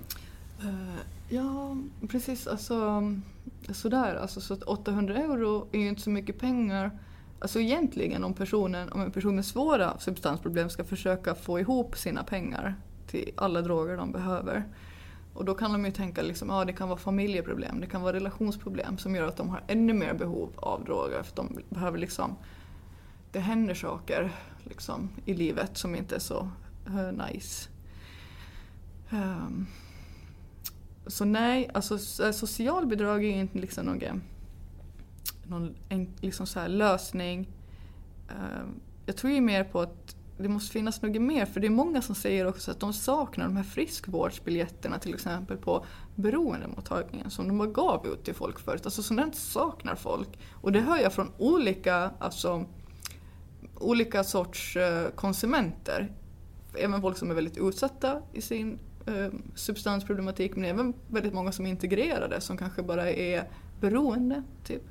Ja, 1.29 1.77
precis. 2.09 2.47
Alltså, 2.47 3.01
sådär. 3.73 4.15
Alltså, 4.15 4.41
så 4.41 4.53
att 4.53 4.63
800 4.63 5.15
euro 5.17 5.67
är 5.71 5.79
ju 5.79 5.87
inte 5.87 6.01
så 6.01 6.09
mycket 6.09 6.39
pengar. 6.39 6.99
Alltså 7.39 7.59
egentligen 7.59 8.23
om, 8.23 8.33
personen, 8.33 8.91
om 8.91 9.01
en 9.01 9.11
person 9.11 9.35
med 9.35 9.45
svåra 9.45 9.99
substansproblem 9.99 10.69
ska 10.69 10.83
försöka 10.83 11.35
få 11.35 11.59
ihop 11.59 11.97
sina 11.97 12.23
pengar 12.23 12.75
till 13.15 13.33
alla 13.37 13.61
droger 13.61 13.97
de 13.97 14.11
behöver. 14.11 14.63
Och 15.33 15.45
då 15.45 15.55
kan 15.55 15.71
de 15.71 15.85
ju 15.85 15.91
tänka 15.91 16.21
liksom, 16.21 16.49
ja 16.49 16.65
det 16.65 16.73
kan 16.73 16.89
vara 16.89 16.99
familjeproblem, 16.99 17.79
det 17.79 17.87
kan 17.87 18.01
vara 18.01 18.13
relationsproblem 18.13 18.97
som 18.97 19.15
gör 19.15 19.27
att 19.27 19.37
de 19.37 19.49
har 19.49 19.63
ännu 19.67 19.93
mer 19.93 20.13
behov 20.13 20.49
av 20.55 20.83
droger. 20.85 21.23
För 21.23 21.35
de 21.35 21.59
behöver 21.69 21.97
liksom, 21.97 22.35
det 23.31 23.39
händer 23.39 23.73
saker 23.73 24.31
liksom, 24.63 25.09
i 25.25 25.33
livet 25.33 25.77
som 25.77 25.95
inte 25.95 26.15
är 26.15 26.19
så 26.19 26.49
uh, 26.89 27.11
nice. 27.11 27.69
Um, 29.09 29.67
så 31.07 31.25
nej, 31.25 31.69
alltså 31.73 32.23
eh, 32.23 32.31
socialbidrag 32.31 33.23
är 33.23 33.27
ju 33.27 33.39
inte 33.39 33.59
liksom 33.59 33.85
någon, 33.85 34.21
någon 35.43 35.75
en, 35.89 36.13
liksom 36.21 36.47
så 36.47 36.59
här 36.59 36.67
lösning. 36.67 37.47
Um, 38.29 38.79
jag 39.05 39.17
tror 39.17 39.33
ju 39.33 39.41
mer 39.41 39.63
på 39.63 39.81
att 39.81 40.15
det 40.37 40.49
måste 40.49 40.73
finnas 40.73 41.01
något 41.01 41.21
mer 41.21 41.45
för 41.45 41.59
det 41.59 41.67
är 41.67 41.71
många 41.71 42.01
som 42.01 42.15
säger 42.15 42.47
också 42.47 42.71
att 42.71 42.79
de 42.79 42.93
saknar 42.93 43.45
de 43.45 43.57
här 43.57 43.63
friskvårdsbiljetterna 43.63 44.99
till 44.99 45.13
exempel 45.13 45.57
på 45.57 45.85
beroendemottagningen 46.15 47.29
som 47.29 47.47
de 47.47 47.57
bara 47.57 47.69
gav 47.69 48.07
ut 48.07 48.23
till 48.23 48.33
folk 48.33 48.59
förut. 48.59 48.85
Alltså 48.85 49.03
sådant 49.03 49.35
saknar 49.35 49.95
folk. 49.95 50.39
Och 50.61 50.71
det 50.71 50.79
hör 50.79 50.97
jag 50.97 51.13
från 51.13 51.31
olika, 51.37 52.11
alltså, 52.19 52.65
olika 53.75 54.23
sorts 54.23 54.75
eh, 54.77 55.09
konsumenter. 55.09 56.11
Även 56.77 57.01
folk 57.01 57.17
som 57.17 57.31
är 57.31 57.35
väldigt 57.35 57.57
utsatta 57.57 58.21
i 58.33 58.41
sin 58.41 58.79
eh, 59.05 59.27
substansproblematik 59.55 60.55
men 60.55 60.65
även 60.65 60.93
väldigt 61.07 61.33
många 61.33 61.51
som 61.51 61.65
är 61.65 61.69
integrerade 61.69 62.41
som 62.41 62.57
kanske 62.57 62.83
bara 62.83 63.11
är 63.11 63.49
beroende. 63.81 64.43
Typ. 64.63 64.83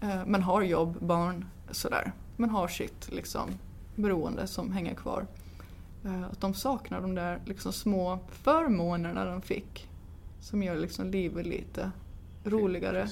Eh, 0.00 0.26
men 0.26 0.42
har 0.42 0.62
jobb, 0.62 0.96
barn, 1.00 1.44
sådär. 1.70 2.12
Men 2.36 2.50
har 2.50 2.68
sitt 2.68 3.12
liksom, 3.12 3.50
beroende 3.94 4.46
som 4.46 4.72
hänger 4.72 4.94
kvar. 4.94 5.26
Eh, 6.04 6.24
att 6.24 6.40
de 6.40 6.54
saknar 6.54 7.00
de 7.00 7.14
där 7.14 7.38
liksom, 7.44 7.72
små 7.72 8.18
förmånerna 8.42 9.24
de 9.24 9.42
fick 9.42 9.88
som 10.40 10.62
gör 10.62 10.76
liksom, 10.76 11.10
livet 11.10 11.46
lite 11.46 11.90
roligare. 12.44 13.08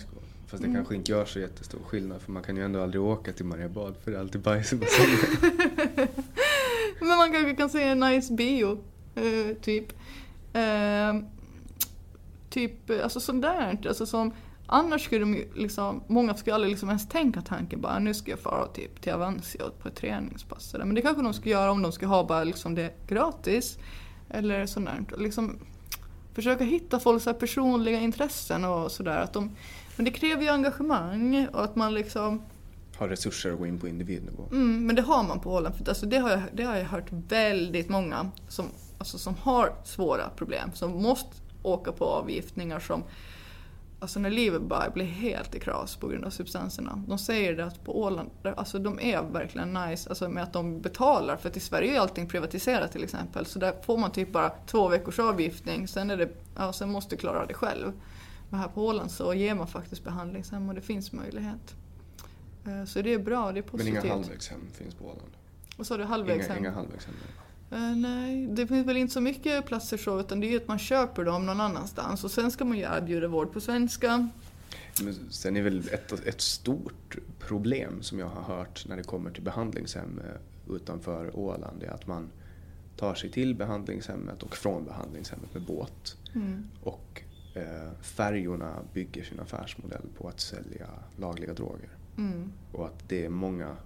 Fast 0.46 0.62
det 0.62 0.68
Mm. 0.68 0.76
kanske 0.76 0.94
inte 0.94 1.10
gör 1.12 1.24
så 1.24 1.38
jättestor 1.40 1.78
skillnad 1.86 2.20
för 2.22 2.32
man 2.32 2.42
kan 2.42 2.56
ju 2.56 2.64
ändå 2.64 2.82
aldrig 2.82 3.02
åka 3.02 3.32
till 3.32 3.44
Mariebad 3.44 3.94
för 4.04 4.10
det 4.10 4.16
är 4.16 4.20
alltid 4.20 4.40
bajs 4.40 4.72
i 4.72 4.76
bassängen. 4.76 5.18
Men 7.00 7.08
man 7.08 7.32
kanske 7.32 7.54
kan 7.56 7.70
se 7.70 7.82
en 7.82 8.00
nice 8.00 8.32
bio, 8.34 8.78
eh, 9.14 9.56
typ. 9.60 9.92
Eh, 10.52 11.14
typ, 12.50 12.90
alltså 13.02 13.20
sådär. 13.20 13.78
Alltså 13.88 14.06
som, 14.06 14.32
annars 14.70 15.04
skulle 15.04 15.20
de 15.20 15.34
ju 15.34 15.48
liksom, 15.54 16.02
många 16.06 16.34
skulle 16.34 16.54
aldrig 16.54 16.70
liksom 16.70 16.88
ens 16.88 17.08
tänka 17.08 17.40
tanken 17.40 17.80
bara 17.80 17.98
nu 17.98 18.14
ska 18.14 18.30
jag 18.30 18.40
fara 18.40 18.66
typ 18.66 19.02
till 19.02 19.12
Avancio 19.12 19.70
på 19.82 19.88
ett 19.88 19.96
träningspass. 19.96 20.74
eller. 20.74 20.84
Men 20.84 20.94
det 20.94 21.02
kanske 21.02 21.22
de 21.22 21.34
skulle 21.34 21.54
göra 21.54 21.70
om 21.70 21.82
de 21.82 21.92
skulle 21.92 22.08
ha 22.08 22.24
bara 22.24 22.44
liksom 22.44 22.74
det 22.74 22.92
gratis. 23.08 23.78
Eller 24.30 24.66
sådär. 24.66 25.04
Liksom, 25.18 25.58
försöka 26.34 26.64
hitta 26.64 27.00
folks 27.00 27.24
personliga 27.24 28.00
intressen 28.00 28.64
och 28.64 28.92
sådär. 28.92 29.18
Att 29.18 29.32
de, 29.32 29.56
men 29.96 30.04
det 30.04 30.10
kräver 30.10 30.42
ju 30.42 30.48
engagemang 30.48 31.46
och 31.52 31.64
att 31.64 31.76
man 31.76 31.94
liksom 31.94 32.42
Har 32.96 33.08
resurser 33.08 33.52
att 33.52 33.58
gå 33.58 33.66
in 33.66 33.80
på 33.80 33.88
individnivå. 33.88 34.48
Mm, 34.50 34.86
men 34.86 34.96
det 34.96 35.02
har 35.02 35.22
man 35.22 35.40
på 35.40 35.54
Åland. 35.54 35.74
För 35.74 35.88
alltså 35.88 36.06
det, 36.06 36.18
har 36.18 36.30
jag, 36.30 36.40
det 36.52 36.62
har 36.62 36.76
jag 36.76 36.84
hört 36.84 37.12
väldigt 37.28 37.88
många 37.88 38.30
som, 38.48 38.66
alltså 38.98 39.18
som 39.18 39.34
har 39.34 39.72
svåra 39.84 40.28
problem. 40.28 40.70
Som 40.74 41.02
måste 41.02 41.30
åka 41.62 41.92
på 41.92 42.04
avgiftningar 42.04 42.80
som 42.80 43.02
alltså 44.00 44.20
när 44.20 44.30
livet 44.30 44.62
bara 44.62 44.90
blir 44.90 45.04
helt 45.04 45.54
i 45.54 45.60
kras 45.60 45.96
på 45.96 46.08
grund 46.08 46.24
av 46.24 46.30
substanserna. 46.30 47.02
De 47.08 47.18
säger 47.18 47.56
det 47.56 47.64
att 47.64 47.84
på 47.84 48.00
Åland, 48.02 48.30
alltså 48.56 48.78
de 48.78 49.00
är 49.00 49.22
verkligen 49.22 49.72
nice 49.74 50.08
alltså 50.08 50.28
med 50.28 50.42
att 50.42 50.52
de 50.52 50.80
betalar. 50.80 51.36
För 51.36 51.48
att 51.48 51.56
i 51.56 51.60
Sverige 51.60 51.96
är 51.96 52.00
allting 52.00 52.28
privatiserat 52.28 52.92
till 52.92 53.04
exempel. 53.04 53.46
Så 53.46 53.58
där 53.58 53.74
får 53.82 53.98
man 53.98 54.10
typ 54.12 54.32
bara 54.32 54.50
två 54.66 54.88
veckors 54.88 55.18
avgiftning, 55.18 55.88
sen, 55.88 56.10
är 56.10 56.16
det, 56.16 56.28
ja, 56.56 56.72
sen 56.72 56.90
måste 56.92 57.16
du 57.16 57.20
klara 57.20 57.46
det 57.46 57.54
själv. 57.54 57.92
Men 58.50 58.60
här 58.60 58.68
på 58.68 58.86
Åland 58.86 59.10
så 59.10 59.34
ger 59.34 59.54
man 59.54 59.66
faktiskt 59.66 60.04
behandlingshem 60.04 60.68
och 60.68 60.74
det 60.74 60.80
finns 60.80 61.12
möjlighet. 61.12 61.74
Eh, 62.66 62.84
Så 62.84 63.02
det 63.02 63.14
är 63.14 63.18
bra, 63.18 63.52
det 63.52 63.60
är 63.60 63.62
Men 63.62 63.70
positivt. 63.70 64.04
inga 64.04 64.12
halvvägshem 64.14 64.60
finns 64.72 64.94
på 64.94 65.04
Åland? 65.04 65.30
Vad 65.76 65.86
sa 65.86 65.96
du, 65.96 66.04
halvvägshem? 66.04 66.50
Inga, 66.50 66.58
inga 66.58 66.70
halvvägshem? 66.70 67.14
Eh, 67.70 67.96
nej, 67.96 68.46
det 68.46 68.66
finns 68.66 68.86
väl 68.86 68.96
inte 68.96 69.12
så 69.12 69.20
mycket 69.20 69.66
platser 69.66 69.96
så 69.96 70.20
utan 70.20 70.40
det 70.40 70.46
är 70.46 70.50
ju 70.50 70.56
att 70.56 70.68
man 70.68 70.78
köper 70.78 71.24
dem 71.24 71.46
någon 71.46 71.60
annanstans 71.60 72.24
och 72.24 72.30
sen 72.30 72.50
ska 72.50 72.64
man 72.64 72.78
ju 72.78 72.84
erbjuda 72.84 73.28
vård 73.28 73.52
på 73.52 73.60
svenska. 73.60 74.28
Men 75.02 75.30
sen 75.30 75.56
är 75.56 75.62
väl 75.62 75.88
ett, 75.92 76.26
ett 76.26 76.40
stort 76.40 77.16
problem 77.38 78.02
som 78.02 78.18
jag 78.18 78.28
har 78.28 78.56
hört 78.56 78.86
när 78.88 78.96
det 78.96 79.02
kommer 79.02 79.30
till 79.30 79.42
behandlingshem 79.42 80.20
eh, 80.24 80.74
utanför 80.74 81.36
Åland 81.36 81.82
är 81.82 81.90
att 81.90 82.06
man 82.06 82.30
tar 82.96 83.14
sig 83.14 83.30
till 83.30 83.54
behandlingshemmet 83.54 84.42
och 84.42 84.56
från 84.56 84.84
behandlingshemmet 84.84 85.54
med 85.54 85.62
båt. 85.62 86.16
Mm. 86.34 86.66
Och 86.82 87.22
eh, 87.54 87.92
färjorna 88.02 88.76
bygger 88.94 89.24
sin 89.24 89.40
affärsmodell 89.40 90.06
på 90.18 90.28
att 90.28 90.40
sälja 90.40 90.86
lagliga 91.16 91.54
droger. 91.54 91.88
Mm. 92.18 92.52
Och 92.72 92.86
att 92.86 93.08
det 93.08 93.24
är 93.24 93.28
många 93.28 93.76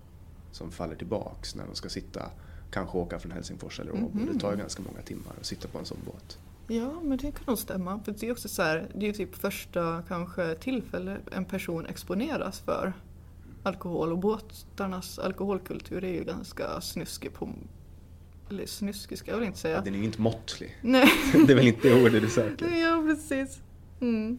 som 0.52 0.70
faller 0.70 0.96
tillbaks 0.96 1.54
när 1.54 1.66
de 1.66 1.74
ska 1.74 1.88
sitta, 1.88 2.30
kanske 2.74 2.98
åka 2.98 3.18
från 3.18 3.32
Helsingfors 3.32 3.80
eller 3.80 3.92
Åbo. 3.92 4.18
Mhm. 4.18 4.28
Det 4.32 4.40
tar 4.40 4.50
ju 4.52 4.58
ganska 4.58 4.82
många 4.82 5.02
timmar 5.02 5.32
att 5.40 5.46
sitta 5.46 5.68
på 5.68 5.78
en 5.78 5.84
sån 5.84 5.98
båt. 6.06 6.38
Ja, 6.68 7.00
men 7.02 7.18
det 7.18 7.30
kan 7.32 7.44
nog 7.46 7.58
stämma. 7.58 8.00
För 8.04 8.12
det 8.12 8.26
är 8.28 8.32
också 8.32 8.48
så 8.48 8.62
här, 8.62 8.88
det 8.94 9.08
är 9.08 9.12
typ 9.12 9.34
första 9.34 10.02
kanske 10.08 10.54
tillfälle 10.54 11.18
en 11.32 11.44
person 11.44 11.86
exponeras 11.86 12.60
för 12.60 12.92
alkohol 13.62 14.12
och 14.12 14.18
båtarnas 14.18 15.18
alkoholkultur 15.18 16.04
är 16.04 16.12
ju 16.12 16.24
ganska 16.24 16.80
snuskig 16.80 17.32
på... 17.32 17.48
Eller 18.50 18.66
snuskig 18.66 19.18
ska 19.18 19.30
jag 19.30 19.38
väl 19.38 19.46
inte 19.46 19.58
Ja, 19.58 19.62
säga. 19.62 19.80
den 19.80 19.94
är 19.94 19.98
ju 19.98 20.04
inte 20.04 20.20
måttlig. 20.20 20.76
Nej. 20.82 21.08
det 21.46 21.52
är 21.52 21.56
väl 21.56 21.66
inte 21.66 21.88
det 21.88 22.04
ordet 22.04 22.22
du 22.22 22.28
söker. 22.30 22.66
Ja, 22.76 23.02
precis. 23.06 23.58
Mm. 24.00 24.38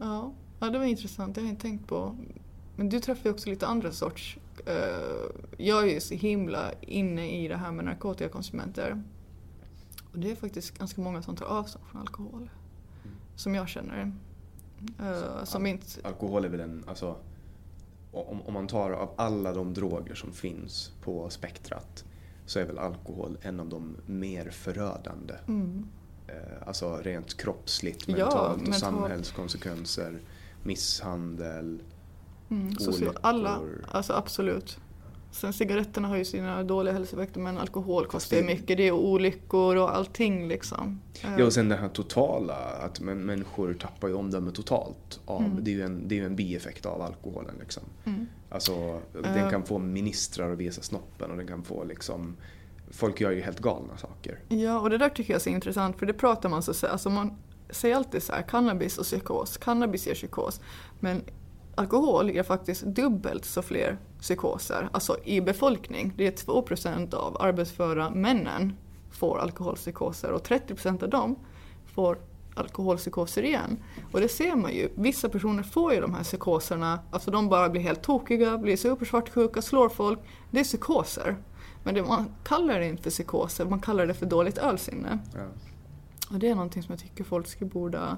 Ja. 0.00 0.32
ja, 0.60 0.70
det 0.70 0.78
var 0.78 0.84
intressant. 0.84 1.34
Det 1.34 1.40
har 1.40 1.46
jag 1.46 1.52
inte 1.52 1.62
tänkt 1.62 1.86
på. 1.86 2.16
Men 2.76 2.88
du 2.88 3.00
träffar 3.00 3.24
ju 3.24 3.34
också 3.34 3.50
lite 3.50 3.66
andra 3.66 3.92
sorts... 3.92 4.38
eh, 4.66 5.30
jag 5.56 5.82
är 5.88 5.94
ju 5.94 6.00
så 6.00 6.14
himla 6.14 6.72
inne 6.80 7.44
i 7.44 7.48
det 7.48 7.56
här 7.56 7.72
med 7.72 7.84
narkotikakonsumenter. 7.84 9.02
Och 10.12 10.18
det 10.18 10.30
är 10.30 10.36
faktiskt 10.36 10.78
ganska 10.78 11.00
många 11.00 11.22
som 11.22 11.36
tar 11.36 11.46
avstånd 11.46 11.84
från 11.90 12.00
alkohol. 12.00 12.50
Som 13.36 13.54
jag 13.54 13.68
känner. 13.68 14.12
Eh, 15.00 15.44
som 15.44 15.66
inte... 15.66 15.86
Alkohol 16.02 16.44
är 16.44 16.48
väl 16.48 16.60
en, 16.60 16.84
alltså, 16.86 17.16
om, 18.12 18.42
om 18.42 18.54
man 18.54 18.66
tar 18.66 18.90
av 18.90 19.10
alla 19.16 19.52
de 19.52 19.74
droger 19.74 20.14
som 20.14 20.32
finns 20.32 20.92
på 21.02 21.30
spektrat 21.30 22.04
så 22.46 22.58
är 22.58 22.64
väl 22.64 22.78
alkohol 22.78 23.38
en 23.42 23.60
av 23.60 23.68
de 23.68 23.96
mer 24.06 24.50
förödande. 24.50 25.34
Mm. 25.48 25.86
Eh, 26.26 26.68
alltså 26.68 26.96
rent 26.96 27.36
kroppsligt, 27.36 28.08
Ja, 28.08 28.14
mentalt 28.16 28.52
och 28.52 28.58
mentalt. 28.58 28.80
samhällskonsekvenser, 28.80 30.20
misshandel, 30.62 31.82
Mm, 32.50 32.74
så, 32.78 33.12
alla, 33.20 33.60
alltså 33.90 34.12
absolut. 34.12 34.78
Sen 35.30 35.52
cigaretterna 35.52 36.08
har 36.08 36.16
ju 36.16 36.24
sina 36.24 36.62
dåliga 36.62 36.94
hälsoeffekter 36.94 37.40
men 37.40 37.58
alkohol 37.58 38.06
kostar 38.06 38.36
ju 38.36 38.42
det- 38.42 38.48
mycket. 38.54 38.76
Det 38.76 38.82
är 38.88 38.92
olyckor 38.92 39.76
och 39.76 39.96
allting 39.96 40.48
liksom. 40.48 41.00
Eh, 41.22 41.30
Ja, 41.38 41.44
och 41.44 41.52
sen 41.52 41.68
det 41.68 41.76
här 41.76 41.88
totala, 41.88 42.54
att 42.56 43.00
människor 43.00 43.74
tappar 43.74 44.08
ju 44.08 44.14
omdömet 44.14 44.54
totalt. 44.54 45.20
Av, 45.24 45.42
Mm. 45.44 45.64
det, 45.64 45.70
är 45.70 45.72
ju 45.74 45.82
en, 45.82 46.08
det 46.08 46.14
är 46.14 46.16
ju 46.16 46.26
en 46.26 46.36
bieffekt 46.36 46.86
av 46.86 47.02
alkoholen. 47.02 47.54
Liksom. 47.60 47.82
Mm. 48.04 48.26
Alltså, 48.50 49.00
den 49.12 49.24
Eh. 49.44 49.50
kan 49.50 49.62
få 49.62 49.78
ministrar 49.78 50.52
att 50.52 50.58
visa 50.58 50.82
snoppen 50.82 51.30
och 51.30 51.36
den 51.36 51.46
kan 51.46 51.62
få 51.62 51.84
liksom... 51.84 52.36
Folk 52.90 53.20
gör 53.20 53.30
ju 53.30 53.40
helt 53.40 53.60
galna 53.60 53.96
saker. 53.96 54.38
Ja, 54.48 54.80
och 54.80 54.90
det 54.90 54.98
där 54.98 55.08
tycker 55.08 55.32
jag 55.32 55.38
är 55.38 55.42
så 55.42 55.50
intressant 55.50 55.98
för 55.98 56.06
det 56.06 56.12
pratar 56.12 56.48
man 56.48 56.62
så 56.62 56.86
alltså 56.86 57.10
man 57.10 57.32
säger 57.70 57.96
alltid 57.96 58.22
så 58.22 58.32
här, 58.32 58.42
cannabis 58.42 58.98
och 58.98 59.04
psykos, 59.04 59.56
cannabis 59.56 60.06
ger 60.06 60.14
psykos. 60.14 60.60
Men 61.00 61.22
alkohol 61.74 62.30
ger 62.30 62.42
faktiskt 62.42 62.82
dubbelt 62.82 63.44
så 63.44 63.62
fler 63.62 63.98
psykoser, 64.20 64.88
alltså 64.92 65.16
i 65.24 65.40
befolkning. 65.40 66.12
Det 66.16 66.26
är 66.26 66.32
2% 66.32 67.14
av 67.14 67.36
arbetsföra 67.42 68.10
männen 68.10 68.72
får 69.10 69.38
alkoholpsykoser 69.38 70.32
och 70.32 70.46
30% 70.46 71.02
av 71.02 71.10
dem 71.10 71.36
får 71.94 72.18
alkoholpsykoser 72.54 73.42
igen. 73.42 73.82
Och 74.12 74.20
det 74.20 74.28
ser 74.28 74.56
man 74.56 74.74
ju, 74.74 74.88
vissa 74.94 75.28
personer 75.28 75.62
får 75.62 75.94
ju 75.94 76.00
de 76.00 76.14
här 76.14 76.22
psykoserna, 76.22 77.00
alltså 77.10 77.30
de 77.30 77.48
bara 77.48 77.68
blir 77.68 77.82
helt 77.82 78.02
tokiga, 78.02 78.58
blir 78.58 78.76
supersvartsjuka, 78.76 79.62
slår 79.62 79.88
folk. 79.88 80.18
Det 80.50 80.60
är 80.60 80.64
psykoser. 80.64 81.36
Men 81.84 81.94
det, 81.94 82.02
man 82.02 82.34
kallar 82.44 82.80
det 82.80 82.86
inte 82.86 83.02
för 83.02 83.10
psykoser, 83.10 83.64
man 83.64 83.80
kallar 83.80 84.06
det 84.06 84.14
för 84.14 84.26
dåligt 84.26 84.58
ölsinne. 84.58 85.18
Ja. 85.34 85.46
Och 86.30 86.38
det 86.38 86.48
är 86.48 86.54
någonting 86.54 86.82
som 86.82 86.92
jag 86.92 87.00
tycker 87.00 87.24
folk 87.24 87.46
ska 87.46 87.64
borde... 87.64 88.16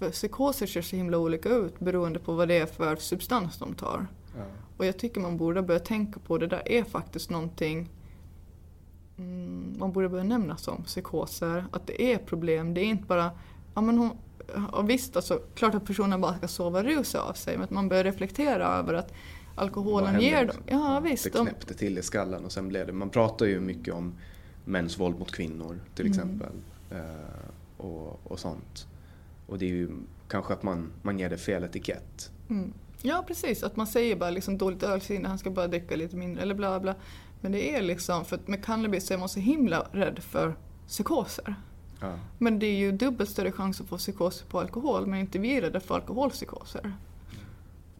För 0.00 0.10
psykoser 0.10 0.66
ser 0.66 0.82
så 0.82 0.96
himla 0.96 1.18
olika 1.18 1.48
ut 1.48 1.80
beroende 1.80 2.18
på 2.18 2.32
vad 2.34 2.48
det 2.48 2.54
är 2.58 2.66
för 2.66 2.96
substans 2.96 3.58
de 3.58 3.74
tar. 3.74 4.06
Ja. 4.36 4.44
Och 4.76 4.86
jag 4.86 4.98
tycker 4.98 5.20
man 5.20 5.36
borde 5.36 5.62
börja 5.62 5.80
tänka 5.80 6.20
på 6.20 6.38
det 6.38 6.46
där 6.46 6.62
är 6.66 6.84
faktiskt 6.84 7.30
någonting 7.30 7.88
mm, 9.18 9.74
man 9.78 9.92
borde 9.92 10.08
börja 10.08 10.24
nämna 10.24 10.56
som 10.56 10.82
psykoser. 10.84 11.64
Att 11.72 11.86
det 11.86 12.02
är 12.12 12.18
problem. 12.18 12.74
Det 12.74 12.80
är 12.80 12.84
inte 12.84 13.04
bara, 13.06 13.30
ja 13.74 13.80
men 13.80 13.98
hon, 13.98 14.10
ja, 14.72 14.82
visst 14.82 15.16
alltså 15.16 15.40
klart 15.54 15.74
att 15.74 15.84
personen 15.86 16.20
bara 16.20 16.36
ska 16.38 16.48
sova 16.48 16.82
rusa 16.82 17.20
av 17.20 17.32
sig 17.32 17.54
men 17.56 17.64
att 17.64 17.70
man 17.70 17.88
börjar 17.88 18.04
reflektera 18.04 18.66
över 18.66 18.94
att 18.94 19.12
alkoholen 19.54 20.20
ger 20.20 20.44
dem, 20.46 20.56
ja 20.66 21.00
visst. 21.00 21.24
Det 21.24 21.30
de- 21.30 21.46
knäppte 21.46 21.74
till 21.74 21.98
i 21.98 22.02
skallen 22.02 22.44
och 22.44 22.52
sen 22.52 22.68
blev 22.68 22.86
det... 22.86 22.92
Man 22.92 23.10
pratar 23.10 23.46
ju 23.46 23.60
mycket 23.60 23.94
om 23.94 24.12
mäns 24.64 24.98
våld 25.00 25.18
mot 25.18 25.32
kvinnor 25.32 25.80
till 25.94 26.06
Mm. 26.06 26.18
exempel. 26.18 26.52
Eh, 26.90 27.84
och, 27.86 28.20
och 28.24 28.38
sånt. 28.38 28.86
Och 29.50 29.58
det 29.58 29.64
är 29.64 29.68
ju 29.68 29.88
kanske 30.28 30.52
att 30.52 30.62
man, 30.62 30.92
man 31.02 31.18
ger 31.18 31.30
det 31.30 31.38
fel 31.38 31.64
etikett. 31.64 32.30
Mm. 32.50 32.72
Ja 33.02 33.24
precis, 33.26 33.62
att 33.62 33.76
man 33.76 33.86
säger 33.86 34.16
bara 34.16 34.30
liksom 34.30 34.58
dåligt 34.58 34.82
ölsinne, 34.82 35.28
han 35.28 35.38
ska 35.38 35.50
bara 35.50 35.68
dricka 35.68 35.96
lite 35.96 36.16
mindre 36.16 36.42
eller 36.42 36.54
bla 36.54 36.80
bla. 36.80 36.94
Men 37.40 37.52
det 37.52 37.74
är 37.76 37.82
liksom, 37.82 38.24
för 38.24 38.38
med 38.46 38.64
cannabis 38.64 39.06
så 39.06 39.14
är 39.14 39.18
man 39.18 39.28
så 39.28 39.40
himla 39.40 39.86
rädd 39.92 40.18
för 40.18 40.56
psykoser. 40.88 41.54
Ja. 42.00 42.18
Men 42.38 42.58
det 42.58 42.66
är 42.66 42.76
ju 42.76 42.92
dubbelt 42.92 43.30
större 43.30 43.52
chans 43.52 43.80
att 43.80 43.86
få 43.86 43.98
psykos 43.98 44.42
på 44.42 44.60
alkohol, 44.60 45.06
men 45.06 45.20
inte 45.20 45.38
vi 45.38 45.56
är 45.56 45.60
rädda 45.60 45.80
för 45.80 45.94
alkoholpsykoser. 45.94 46.92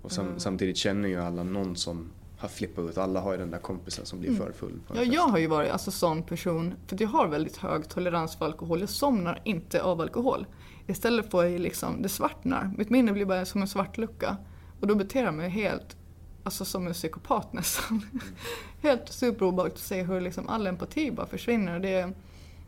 Och 0.03 0.13
sam, 0.13 0.27
Mm. 0.27 0.39
samtidigt 0.41 0.77
känner 0.77 1.09
ju 1.09 1.17
alla 1.21 1.43
någon 1.43 1.77
som 1.77 2.11
har 2.39 2.49
flippat 2.49 2.85
ut. 2.91 2.99
Alla 2.99 3.21
har 3.21 3.33
ju 3.33 3.39
den 3.39 3.51
där 3.51 3.59
kompisen 3.59 4.07
som 4.07 4.19
blir 4.21 4.31
Mm. 4.31 4.43
för 4.43 4.53
full 4.53 4.81
Ja, 4.89 4.95
fest. 4.95 5.13
jag 5.13 5.23
har 5.23 5.39
ju 5.39 5.47
varit 5.47 5.71
alltså 5.71 5.91
sån 5.91 6.23
person, 6.23 6.75
för 6.87 6.97
jag 7.03 7.09
har 7.09 7.29
väldigt 7.29 7.57
hög 7.57 7.89
tolerans 7.89 8.37
för 8.37 8.45
alkohol. 8.45 8.81
Jag 8.81 8.89
somnar 8.89 9.41
inte 9.45 9.83
av 9.83 10.01
alkohol. 10.01 10.47
Istället 10.91 11.31
får 11.31 11.45
jag 11.45 11.61
liksom, 11.61 12.03
det 12.03 12.09
svartnar. 12.09 12.71
Mitt 12.79 12.91
minne 12.91 13.13
blir 13.13 13.25
bara 13.25 13.45
som 13.45 13.63
en 13.63 13.69
svart 13.69 13.99
lucka. 13.99 14.37
Och 14.81 14.87
då 14.87 14.95
beter 14.95 15.25
jag 15.25 15.35
mig 15.35 15.49
helt, 15.49 15.97
alltså 16.45 16.65
som 16.65 16.87
en 16.87 16.93
psykopat 16.93 17.53
nästan. 17.53 18.03
helt 18.83 19.13
superobehagligt 19.13 19.77
att 19.77 19.83
se 19.83 20.03
hur 20.03 20.21
liksom 20.21 20.49
all 20.49 20.67
empati 20.67 21.11
bara 21.11 21.27
försvinner. 21.27 21.81
Det, 21.81 22.13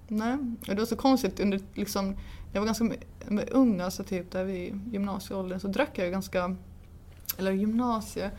nej, 0.09 0.35
och 0.61 0.75
det 0.75 0.79
var 0.79 0.87
så 0.87 0.97
konstigt 0.97 1.41
under 1.41 1.61
liksom, 1.75 2.17
jag 2.53 2.61
var 2.61 2.67
ganska 2.67 2.91
ung, 3.51 3.81
alltså 3.81 4.05
typ 4.05 4.31
där 4.31 4.45
vid 4.45 4.81
gymnasieåldern, 4.93 5.61
så 5.61 5.69
drack 5.69 5.99
jag 5.99 6.11
ganska, 6.11 6.57
eller 7.39 7.53
gymnasie, 7.53 8.31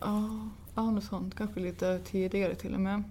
ja, 0.00 0.48
ja 0.74 0.90
något 0.90 1.04
sånt, 1.04 1.34
kanske 1.34 1.60
lite 1.60 1.98
tidigare 1.98 2.54
till 2.54 2.74
och 2.74 2.80
med. 2.80 3.02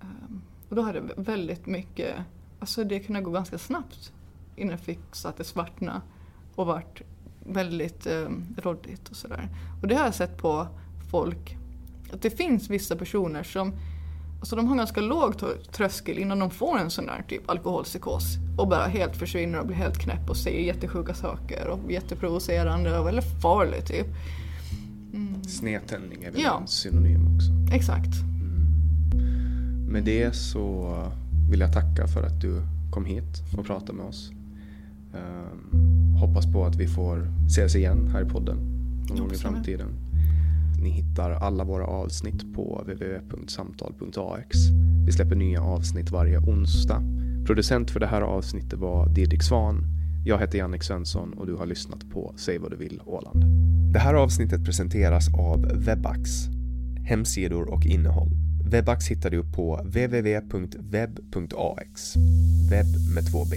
Ehm, 0.00 0.42
och 0.68 0.76
då 0.76 0.82
hade 0.82 0.98
jag 0.98 1.24
väldigt 1.24 1.66
mycket, 1.66 2.16
alltså 2.60 2.84
det 2.84 3.00
kunde 3.00 3.20
gå 3.20 3.30
ganska 3.30 3.58
snabbt 3.58 4.12
innan 4.56 4.70
jag 4.70 4.80
fick 4.80 4.98
så 5.12 5.28
att 5.28 5.36
det 5.36 5.44
svartna 5.44 6.02
och 6.54 6.66
vart 6.66 7.02
väldigt 7.46 8.06
um, 8.06 8.44
råddigt 8.62 9.08
och 9.08 9.16
sådär. 9.16 9.48
Och 9.82 9.88
det 9.88 9.94
har 9.94 10.04
jag 10.04 10.14
sett 10.14 10.36
på 10.38 10.66
folk, 11.10 11.56
att 12.12 12.22
det 12.22 12.30
finns 12.30 12.70
vissa 12.70 12.96
personer 12.96 13.42
som 13.42 13.72
Alltså 14.40 14.56
de 14.56 14.68
har 14.68 14.76
ganska 14.76 15.00
låg 15.00 15.34
tröskel 15.72 16.18
innan 16.18 16.38
de 16.38 16.50
får 16.50 16.78
en 16.78 16.90
sån 16.90 17.06
där 17.06 17.24
typ 17.28 17.50
alkoholpsykos 17.50 18.24
och 18.58 18.68
bara 18.68 18.86
helt 18.86 19.16
försvinner 19.16 19.60
och 19.60 19.66
blir 19.66 19.76
helt 19.76 19.98
knäpp 19.98 20.30
och 20.30 20.36
säger 20.36 20.64
jättesjuka 20.64 21.14
saker 21.14 21.66
och 21.68 21.92
jätteprovocerande 21.92 22.98
och 22.98 23.06
väldigt 23.06 23.42
farlig 23.42 23.86
typ. 23.86 24.06
Mm, 25.14 25.44
Snedtändning 25.44 26.22
är 26.24 26.30
väl 26.30 26.40
Ja. 26.42 26.58
en 26.60 26.66
synonym 26.66 27.36
också. 27.36 27.74
exakt. 27.76 28.10
Med 29.88 30.04
det 30.04 30.34
så 30.34 30.94
vill 31.50 31.60
jag 31.60 31.72
tacka 31.72 32.06
för 32.06 32.22
att 32.22 32.40
du 32.40 32.62
kom 32.90 33.04
hit 33.04 33.42
och 33.58 33.66
pratade 33.66 33.92
med 33.92 34.06
oss. 34.06 34.30
Ehm, 35.14 36.14
hoppas 36.14 36.52
på 36.52 36.64
att 36.64 36.76
vi 36.76 36.86
får 36.86 37.28
ses 37.46 37.76
igen 37.76 38.08
här 38.12 38.22
i 38.22 38.28
podden 38.28 38.56
någon 39.08 39.18
gång 39.18 39.32
i 39.32 39.36
framtiden. 39.36 39.88
Ni 40.82 40.90
hittar 40.90 41.30
alla 41.30 41.64
våra 41.64 41.86
avsnitt 41.86 42.54
på 42.54 42.84
www.samtal.ax. 42.86 44.58
Vi 45.06 45.12
släpper 45.12 45.36
nya 45.36 45.62
avsnitt 45.62 46.10
varje 46.10 46.38
onsdag. 46.38 47.02
Producent 47.46 47.90
för 47.90 48.00
det 48.00 48.06
här 48.06 48.22
avsnittet 48.22 48.78
var 48.78 49.08
Didrik 49.08 49.42
Svan. 49.42 49.84
Jag 50.26 50.38
heter 50.38 50.58
Jannik 50.58 50.82
Svensson 50.82 51.32
och 51.32 51.46
du 51.46 51.54
har 51.54 51.66
lyssnat 51.66 52.10
på 52.10 52.32
Säg 52.36 52.58
vad 52.58 52.70
du 52.70 52.76
vill 52.76 53.00
Åland. 53.04 53.44
Det 53.92 53.98
här 53.98 54.14
avsnittet 54.14 54.64
presenteras 54.64 55.34
av 55.34 55.60
Webax, 55.74 56.30
hemsidor 57.04 57.72
och 57.72 57.86
innehåll. 57.86 58.30
Webax 58.70 59.08
hittar 59.08 59.30
du 59.30 59.42
på 59.52 59.76
www.web.ax, 59.84 60.56
webb 62.70 62.86
med 63.14 63.26
två 63.32 63.44
b. 63.50 63.56